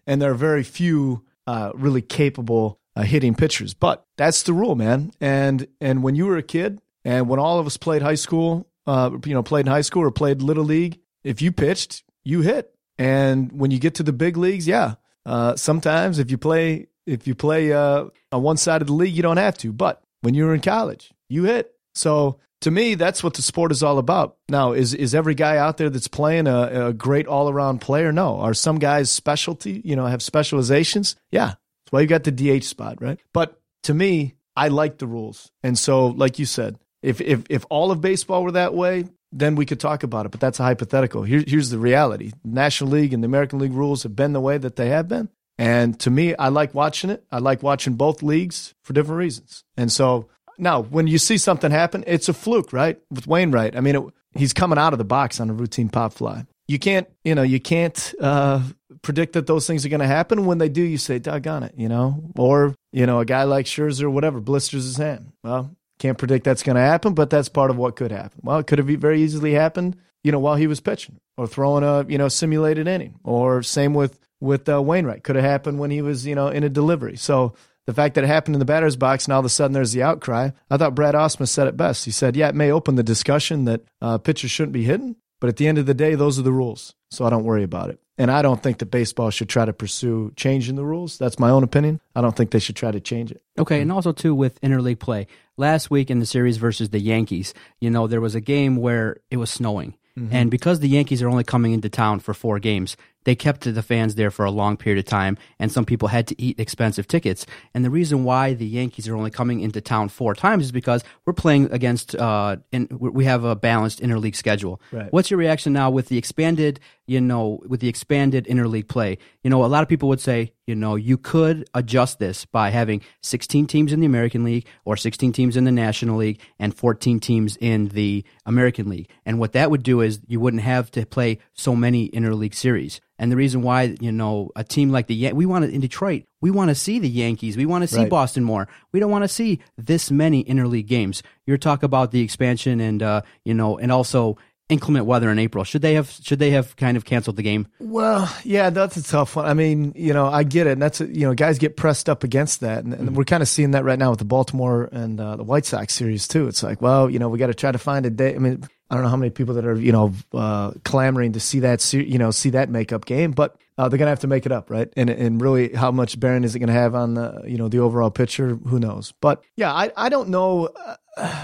And 0.05 0.21
there 0.21 0.31
are 0.31 0.35
very 0.35 0.63
few 0.63 1.23
uh, 1.47 1.71
really 1.75 2.01
capable 2.01 2.79
uh, 2.95 3.03
hitting 3.03 3.35
pitchers, 3.35 3.73
but 3.73 4.05
that's 4.17 4.43
the 4.43 4.53
rule, 4.53 4.75
man. 4.75 5.11
And 5.19 5.67
and 5.81 6.03
when 6.03 6.15
you 6.15 6.25
were 6.25 6.37
a 6.37 6.43
kid 6.43 6.79
and 7.03 7.27
when 7.27 7.39
all 7.39 7.59
of 7.59 7.65
us 7.65 7.77
played 7.77 8.01
high 8.01 8.15
school, 8.15 8.67
uh, 8.87 9.11
you 9.25 9.33
know, 9.33 9.43
played 9.43 9.65
in 9.65 9.71
high 9.71 9.81
school 9.81 10.03
or 10.03 10.11
played 10.11 10.41
little 10.41 10.63
league, 10.63 10.99
if 11.23 11.41
you 11.41 11.51
pitched, 11.51 12.03
you 12.23 12.41
hit. 12.41 12.73
And 12.97 13.51
when 13.51 13.71
you 13.71 13.79
get 13.79 13.95
to 13.95 14.03
the 14.03 14.13
big 14.13 14.37
leagues, 14.37 14.67
yeah, 14.67 14.95
uh, 15.25 15.55
sometimes 15.55 16.19
if 16.19 16.31
you 16.31 16.37
play 16.37 16.87
If 17.05 17.27
you 17.27 17.35
play 17.35 17.71
uh, 17.71 18.05
on 18.31 18.41
one 18.43 18.57
side 18.57 18.81
of 18.81 18.87
the 18.87 18.93
league, 18.93 19.15
you 19.15 19.21
don't 19.21 19.37
have 19.37 19.57
to. 19.59 19.71
But 19.71 20.01
when 20.21 20.33
you 20.33 20.45
were 20.45 20.55
in 20.55 20.61
college, 20.61 21.11
you 21.29 21.43
hit. 21.43 21.71
So 21.93 22.39
to 22.61 22.71
me, 22.71 22.95
that's 22.95 23.23
what 23.23 23.35
the 23.35 23.41
sport 23.41 23.71
is 23.71 23.83
all 23.83 23.97
about. 23.97 24.37
Now, 24.49 24.73
is 24.73 24.93
is 24.93 25.13
every 25.13 25.35
guy 25.35 25.57
out 25.57 25.77
there 25.77 25.89
that's 25.89 26.07
playing 26.07 26.47
a, 26.47 26.87
a 26.87 26.93
great 26.93 27.27
all 27.27 27.49
around 27.49 27.79
player? 27.79 28.11
No. 28.11 28.39
Are 28.39 28.53
some 28.53 28.79
guys 28.79 29.11
specialty? 29.11 29.81
You 29.83 29.95
know, 29.95 30.05
have 30.05 30.23
specializations? 30.23 31.15
Yeah, 31.31 31.47
that's 31.47 31.91
why 31.91 32.01
you 32.01 32.07
got 32.07 32.23
the 32.23 32.31
DH 32.31 32.63
spot, 32.63 33.01
right? 33.01 33.19
But 33.33 33.59
to 33.83 33.93
me, 33.93 34.35
I 34.55 34.69
like 34.69 34.97
the 34.97 35.07
rules, 35.07 35.51
and 35.63 35.77
so 35.77 36.07
like 36.07 36.39
you 36.39 36.45
said, 36.45 36.79
if 37.01 37.21
if 37.21 37.43
if 37.49 37.65
all 37.69 37.91
of 37.91 38.01
baseball 38.01 38.43
were 38.43 38.53
that 38.53 38.73
way, 38.73 39.05
then 39.31 39.55
we 39.55 39.65
could 39.65 39.79
talk 39.79 40.03
about 40.03 40.25
it. 40.25 40.31
But 40.31 40.39
that's 40.39 40.59
a 40.59 40.63
hypothetical. 40.63 41.23
Here, 41.23 41.43
here's 41.45 41.69
the 41.69 41.77
reality: 41.77 42.31
National 42.43 42.91
League 42.91 43.13
and 43.13 43.21
the 43.21 43.27
American 43.27 43.59
League 43.59 43.73
rules 43.73 44.03
have 44.03 44.15
been 44.15 44.33
the 44.33 44.41
way 44.41 44.57
that 44.57 44.75
they 44.75 44.89
have 44.89 45.07
been. 45.07 45.29
And 45.57 45.97
to 46.01 46.09
me, 46.09 46.35
I 46.35 46.49
like 46.49 46.73
watching 46.73 47.09
it. 47.09 47.23
I 47.31 47.39
like 47.39 47.63
watching 47.63 47.93
both 47.93 48.21
leagues 48.21 48.73
for 48.83 48.93
different 48.93 49.19
reasons. 49.19 49.63
And 49.77 49.91
so 49.91 50.27
now, 50.57 50.83
when 50.83 51.07
you 51.07 51.17
see 51.17 51.37
something 51.37 51.71
happen, 51.71 52.03
it's 52.07 52.29
a 52.29 52.33
fluke, 52.33 52.73
right? 52.73 52.99
With 53.09 53.27
Wainwright, 53.27 53.75
I 53.75 53.81
mean, 53.81 53.95
it, 53.95 54.03
he's 54.33 54.53
coming 54.53 54.77
out 54.77 54.93
of 54.93 54.99
the 54.99 55.05
box 55.05 55.39
on 55.39 55.49
a 55.49 55.53
routine 55.53 55.89
pop 55.89 56.13
fly. 56.13 56.45
You 56.67 56.79
can't, 56.79 57.07
you 57.23 57.35
know, 57.35 57.43
you 57.43 57.59
can't 57.59 58.13
uh, 58.19 58.61
predict 59.01 59.33
that 59.33 59.45
those 59.45 59.67
things 59.67 59.85
are 59.85 59.89
going 59.89 59.99
to 59.99 60.07
happen. 60.07 60.45
When 60.45 60.57
they 60.57 60.69
do, 60.69 60.81
you 60.81 60.97
say, 60.97 61.19
"Doggone 61.19 61.63
it," 61.63 61.73
you 61.77 61.87
know. 61.87 62.31
Or 62.35 62.73
you 62.91 63.05
know, 63.05 63.19
a 63.19 63.25
guy 63.25 63.43
like 63.43 63.67
Scherzer, 63.67 64.11
whatever, 64.11 64.39
blisters 64.39 64.85
his 64.85 64.97
hand. 64.97 65.33
Well, 65.43 65.75
can't 65.99 66.17
predict 66.17 66.43
that's 66.43 66.63
going 66.63 66.75
to 66.75 66.81
happen, 66.81 67.13
but 67.13 67.29
that's 67.29 67.49
part 67.49 67.69
of 67.69 67.77
what 67.77 67.95
could 67.95 68.11
happen. 68.11 68.39
Well, 68.41 68.57
it 68.57 68.67
could 68.67 68.79
have 68.79 68.87
very 68.87 69.21
easily 69.21 69.53
happened, 69.53 69.95
you 70.23 70.31
know, 70.31 70.39
while 70.39 70.55
he 70.55 70.67
was 70.67 70.79
pitching 70.79 71.19
or 71.37 71.47
throwing 71.47 71.83
a, 71.83 72.05
you 72.07 72.17
know, 72.17 72.29
simulated 72.29 72.87
inning. 72.87 73.19
Or 73.23 73.61
same 73.61 73.93
with 73.93 74.19
with 74.41 74.67
uh, 74.67 74.81
Wainwright, 74.81 75.23
could 75.23 75.35
have 75.35 75.45
happened 75.45 75.79
when 75.79 75.91
he 75.91 76.01
was, 76.01 76.25
you 76.25 76.35
know, 76.35 76.47
in 76.47 76.63
a 76.63 76.69
delivery. 76.69 77.15
So 77.15 77.53
the 77.85 77.93
fact 77.93 78.15
that 78.15 78.23
it 78.23 78.27
happened 78.27 78.55
in 78.55 78.59
the 78.59 78.65
batter's 78.65 78.95
box 78.95 79.25
and 79.25 79.33
all 79.33 79.39
of 79.39 79.45
a 79.45 79.49
sudden 79.49 79.73
there's 79.73 79.93
the 79.93 80.03
outcry, 80.03 80.49
I 80.69 80.77
thought 80.77 80.95
Brad 80.95 81.15
Ausmus 81.15 81.49
said 81.49 81.67
it 81.67 81.77
best. 81.77 82.05
He 82.05 82.11
said, 82.11 82.35
yeah, 82.35 82.49
it 82.49 82.55
may 82.55 82.71
open 82.71 82.95
the 82.95 83.03
discussion 83.03 83.65
that 83.65 83.81
uh, 84.01 84.17
pitchers 84.17 84.51
shouldn't 84.51 84.73
be 84.73 84.83
hitting, 84.83 85.15
but 85.39 85.49
at 85.49 85.57
the 85.57 85.67
end 85.67 85.77
of 85.77 85.85
the 85.85 85.93
day, 85.93 86.15
those 86.15 86.39
are 86.39 86.43
the 86.43 86.51
rules. 86.51 86.95
So 87.11 87.25
I 87.25 87.29
don't 87.29 87.43
worry 87.43 87.63
about 87.63 87.89
it. 87.89 87.99
And 88.17 88.31
I 88.31 88.41
don't 88.41 88.63
think 88.63 88.77
that 88.77 88.85
baseball 88.85 89.29
should 89.29 89.49
try 89.49 89.65
to 89.65 89.73
pursue 89.73 90.31
changing 90.37 90.75
the 90.75 90.85
rules. 90.85 91.17
That's 91.17 91.37
my 91.37 91.49
own 91.49 91.63
opinion. 91.63 91.99
I 92.15 92.21
don't 92.21 92.35
think 92.35 92.51
they 92.51 92.59
should 92.59 92.77
try 92.77 92.91
to 92.91 93.01
change 93.01 93.29
it. 93.29 93.41
Okay, 93.59 93.81
and 93.81 93.91
also 93.91 94.13
too 94.13 94.33
with 94.33 94.59
interleague 94.61 94.99
play. 94.99 95.27
Last 95.57 95.91
week 95.91 96.09
in 96.09 96.19
the 96.19 96.25
series 96.25 96.57
versus 96.57 96.89
the 96.89 96.99
Yankees, 96.99 97.53
you 97.81 97.89
know, 97.89 98.07
there 98.07 98.21
was 98.21 98.33
a 98.33 98.41
game 98.41 98.77
where 98.77 99.17
it 99.29 99.37
was 99.37 99.49
snowing. 99.49 99.95
Mm-hmm. 100.17 100.33
And 100.33 100.51
because 100.51 100.79
the 100.79 100.87
Yankees 100.87 101.21
are 101.21 101.27
only 101.27 101.43
coming 101.43 101.73
into 101.73 101.89
town 101.89 102.21
for 102.21 102.33
four 102.33 102.57
games, 102.59 102.95
they 103.25 103.35
kept 103.35 103.61
the 103.61 103.83
fans 103.83 104.15
there 104.15 104.31
for 104.31 104.45
a 104.45 104.51
long 104.51 104.77
period 104.77 104.99
of 104.99 105.05
time, 105.05 105.37
and 105.59 105.71
some 105.71 105.85
people 105.85 106.07
had 106.07 106.27
to 106.27 106.41
eat 106.41 106.59
expensive 106.59 107.07
tickets. 107.07 107.45
And 107.73 107.83
the 107.83 107.89
reason 107.89 108.23
why 108.23 108.53
the 108.53 108.65
Yankees 108.65 109.07
are 109.07 109.15
only 109.15 109.31
coming 109.31 109.59
into 109.59 109.81
town 109.81 110.09
four 110.09 110.33
times 110.33 110.65
is 110.65 110.71
because 110.71 111.03
we're 111.25 111.33
playing 111.33 111.71
against, 111.71 112.15
uh, 112.15 112.57
in, 112.71 112.87
we 112.91 113.25
have 113.25 113.43
a 113.43 113.55
balanced 113.55 113.99
interleague 113.99 114.35
schedule. 114.35 114.81
Right. 114.91 115.11
What's 115.11 115.29
your 115.29 115.39
reaction 115.39 115.73
now 115.73 115.89
with 115.89 116.07
the 116.07 116.17
expanded, 116.17 116.79
you 117.07 117.19
know, 117.19 117.61
with 117.67 117.81
the 117.81 117.89
expanded 117.89 118.45
interleague 118.45 118.87
play? 118.87 119.17
You 119.43 119.49
know, 119.49 119.65
a 119.65 119.67
lot 119.67 119.83
of 119.83 119.89
people 119.89 120.07
would 120.09 120.21
say, 120.21 120.53
you 120.67 120.75
know, 120.75 120.95
you 120.95 121.17
could 121.17 121.69
adjust 121.73 122.19
this 122.19 122.45
by 122.45 122.69
having 122.69 123.01
16 123.21 123.67
teams 123.67 123.93
in 123.93 123.99
the 123.99 124.05
American 124.05 124.43
League 124.43 124.65
or 124.83 124.97
16 124.97 125.31
teams 125.31 125.55
in 125.55 125.63
the 125.63 125.71
National 125.71 126.17
League 126.17 126.39
and 126.59 126.75
14 126.75 127.19
teams 127.19 127.57
in 127.57 127.89
the 127.89 128.23
American 128.45 128.89
League. 128.89 129.09
And 129.25 129.39
what 129.39 129.53
that 129.53 129.69
would 129.69 129.83
do 129.83 130.01
is 130.01 130.21
you 130.27 130.39
wouldn't 130.39 130.63
have 130.63 130.89
to 130.91 131.05
play 131.05 131.39
so 131.53 131.75
many 131.75 132.09
interleague 132.09 132.55
series. 132.55 132.99
And 133.17 133.31
the 133.31 133.35
reason 133.37 133.61
why, 133.61 133.95
you 134.01 134.11
know, 134.11 134.51
a 134.55 134.63
team 134.63 134.89
like 134.91 135.07
the 135.07 135.15
Yan- 135.15 135.35
we 135.35 135.45
want 135.45 135.65
to, 135.65 135.71
in 135.71 135.81
Detroit, 135.81 136.23
we 136.41 136.51
want 136.51 136.69
to 136.69 136.75
see 136.75 136.99
the 136.99 137.09
Yankees. 137.09 137.55
We 137.55 137.65
want 137.65 137.83
to 137.83 137.87
see 137.87 137.99
Right. 137.99 138.09
Boston 138.09 138.43
more. 138.43 138.67
We 138.91 138.99
don't 138.99 139.11
want 139.11 139.23
to 139.23 139.29
see 139.29 139.59
this 139.77 140.11
many 140.11 140.43
interleague 140.43 140.87
games. 140.87 141.23
You're 141.45 141.57
talking 141.57 141.85
about 141.85 142.11
the 142.11 142.21
expansion 142.21 142.79
and 142.81 143.01
uh, 143.01 143.21
you 143.45 143.53
know, 143.53 143.77
and 143.77 143.91
also 143.91 144.37
inclement 144.67 145.05
weather 145.05 145.29
in 145.29 145.37
April. 145.37 145.63
Should 145.63 145.83
they 145.83 145.93
have 145.93 146.09
should 146.09 146.39
they 146.39 146.49
have 146.49 146.75
kind 146.75 146.97
of 146.97 147.05
canceled 147.05 147.35
the 147.35 147.43
game? 147.43 147.67
Well, 147.79 148.27
yeah, 148.43 148.71
that's 148.71 148.97
a 148.97 149.03
tough 149.03 149.35
one. 149.35 149.45
I 149.45 149.53
mean, 149.53 149.93
you 149.95 150.11
know, 150.11 150.25
I 150.25 150.43
get 150.43 150.65
it. 150.67 150.71
And 150.71 150.81
that's, 150.81 150.99
a, 151.01 151.05
you 151.07 151.27
know, 151.27 151.35
guys 151.35 151.59
get 151.59 151.77
pressed 151.77 152.09
up 152.09 152.23
against 152.23 152.61
that. 152.61 152.83
And, 152.83 152.93
and 152.93 153.15
we're 153.15 153.25
kind 153.25 153.43
of 153.43 153.47
seeing 153.47 153.71
that 153.71 153.83
right 153.85 153.99
now 153.99 154.09
with 154.09 154.19
the 154.19 154.25
Baltimore 154.25 154.89
and 154.91 155.19
uh, 155.21 155.35
the 155.35 155.43
White 155.43 155.65
Sox 155.65 155.93
series, 155.93 156.27
too. 156.27 156.47
It's 156.47 156.63
like, 156.63 156.81
well, 156.81 157.09
you 157.11 157.19
know, 157.19 157.29
we 157.29 157.37
got 157.37 157.47
to 157.47 157.53
try 157.53 157.71
to 157.71 157.77
find 157.77 158.07
a 158.07 158.09
day. 158.09 158.33
I 158.33 158.39
mean, 158.39 158.67
I 158.89 158.95
don't 158.95 159.03
know 159.03 159.09
how 159.09 159.17
many 159.17 159.31
people 159.31 159.55
that 159.55 159.65
are, 159.65 159.75
you 159.75 159.91
know, 159.91 160.13
uh, 160.33 160.71
clamoring 160.83 161.33
to 161.33 161.39
see 161.39 161.59
that, 161.61 161.91
you 161.93 162.19
know, 162.19 162.31
see 162.31 162.51
that 162.51 162.69
makeup 162.69 163.05
game, 163.05 163.31
but 163.31 163.57
uh, 163.77 163.89
they're 163.89 163.97
to 163.97 164.05
have 164.07 164.19
to 164.21 164.27
make 164.27 164.45
it 164.45 164.51
up, 164.51 164.69
right? 164.69 164.91
And, 164.95 165.09
and 165.09 165.41
really, 165.41 165.73
how 165.73 165.91
much 165.91 166.19
bearing 166.19 166.43
is 166.43 166.55
it 166.55 166.59
to 166.67 166.73
have 166.73 166.95
on 166.95 167.15
the, 167.15 167.43
you 167.45 167.57
know, 167.57 167.67
the 167.67 167.79
overall 167.79 168.11
picture? 168.11 168.55
Who 168.55 168.79
knows? 168.79 169.11
But 169.21 169.43
yeah, 169.55 169.73
I, 169.73 169.91
I 169.97 170.09
don't 170.09 170.29
know. 170.29 170.67
Uh, 170.67 170.95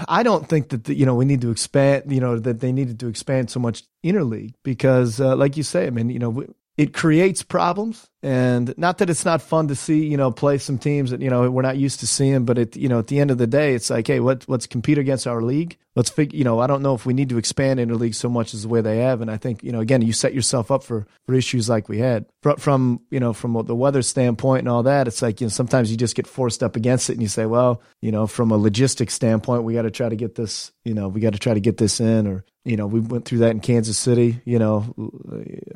I 0.08 0.22
don't 0.22 0.48
think 0.48 0.68
that 0.68 0.84
the, 0.84 0.94
you 0.94 1.06
know 1.06 1.14
we 1.14 1.24
need 1.24 1.40
to 1.42 1.50
expand. 1.50 2.12
You 2.12 2.20
know 2.20 2.38
that 2.38 2.60
they 2.60 2.72
needed 2.72 3.00
to 3.00 3.08
expand 3.08 3.50
so 3.50 3.58
much 3.58 3.84
interleague 4.04 4.54
because, 4.62 5.20
uh, 5.20 5.34
like 5.36 5.56
you 5.56 5.62
say, 5.62 5.86
I 5.86 5.90
mean, 5.90 6.10
you 6.10 6.18
know, 6.18 6.44
it 6.76 6.94
creates 6.94 7.42
problems, 7.42 8.08
and 8.22 8.72
not 8.76 8.98
that 8.98 9.10
it's 9.10 9.24
not 9.24 9.42
fun 9.42 9.68
to 9.68 9.74
see. 9.74 10.06
You 10.06 10.16
know, 10.16 10.30
play 10.30 10.58
some 10.58 10.78
teams 10.78 11.10
that 11.10 11.20
you 11.20 11.28
know 11.28 11.50
we're 11.50 11.62
not 11.62 11.76
used 11.76 12.00
to 12.00 12.06
seeing, 12.06 12.44
but 12.44 12.56
it, 12.56 12.76
you 12.76 12.88
know, 12.88 13.00
at 13.00 13.08
the 13.08 13.18
end 13.18 13.30
of 13.30 13.38
the 13.38 13.46
day, 13.46 13.74
it's 13.74 13.90
like, 13.90 14.06
hey, 14.06 14.20
what 14.20 14.44
let's 14.48 14.66
compete 14.66 14.98
against 14.98 15.26
our 15.26 15.42
league. 15.42 15.76
Let's 15.96 16.08
figure. 16.08 16.38
You 16.38 16.44
know, 16.44 16.60
I 16.60 16.68
don't 16.68 16.82
know 16.82 16.94
if 16.94 17.04
we 17.04 17.14
need 17.14 17.28
to 17.30 17.38
expand 17.38 17.80
interleague 17.80 18.14
so 18.14 18.28
much 18.28 18.54
as 18.54 18.62
the 18.62 18.68
way 18.68 18.80
they 18.80 18.98
have, 18.98 19.20
and 19.20 19.30
I 19.30 19.36
think 19.36 19.64
you 19.64 19.72
know, 19.72 19.80
again, 19.80 20.02
you 20.02 20.12
set 20.12 20.34
yourself 20.34 20.70
up 20.70 20.84
for 20.84 21.06
for 21.26 21.34
issues 21.34 21.68
like 21.68 21.88
we 21.88 21.98
had 21.98 22.24
from, 22.42 22.56
from 22.56 23.00
you 23.10 23.20
know 23.20 23.32
from 23.32 23.60
the 23.66 23.74
weather 23.74 24.02
standpoint 24.02 24.60
and 24.60 24.68
all 24.68 24.84
that. 24.84 25.08
It's 25.08 25.20
like 25.20 25.40
you 25.40 25.46
know 25.46 25.50
sometimes 25.50 25.90
you 25.90 25.96
just 25.96 26.14
get 26.14 26.26
forced 26.26 26.62
up 26.62 26.76
against 26.76 27.10
it, 27.10 27.14
and 27.14 27.22
you 27.22 27.28
say, 27.28 27.46
well, 27.46 27.82
you 28.00 28.12
know, 28.12 28.26
from 28.26 28.52
a 28.52 28.56
logistics 28.56 29.14
standpoint, 29.14 29.64
we 29.64 29.74
got 29.74 29.82
to 29.82 29.90
try 29.90 30.08
to 30.08 30.16
get 30.16 30.36
this. 30.36 30.72
You 30.84 30.94
know, 30.94 31.08
we 31.08 31.20
got 31.20 31.32
to 31.32 31.38
try 31.38 31.54
to 31.54 31.60
get 31.60 31.76
this 31.76 32.00
in, 32.00 32.26
or 32.26 32.44
you 32.64 32.76
know, 32.76 32.86
we 32.86 33.00
went 33.00 33.24
through 33.24 33.38
that 33.38 33.50
in 33.50 33.60
Kansas 33.60 33.98
City. 33.98 34.40
You 34.44 34.58
know, 34.58 34.94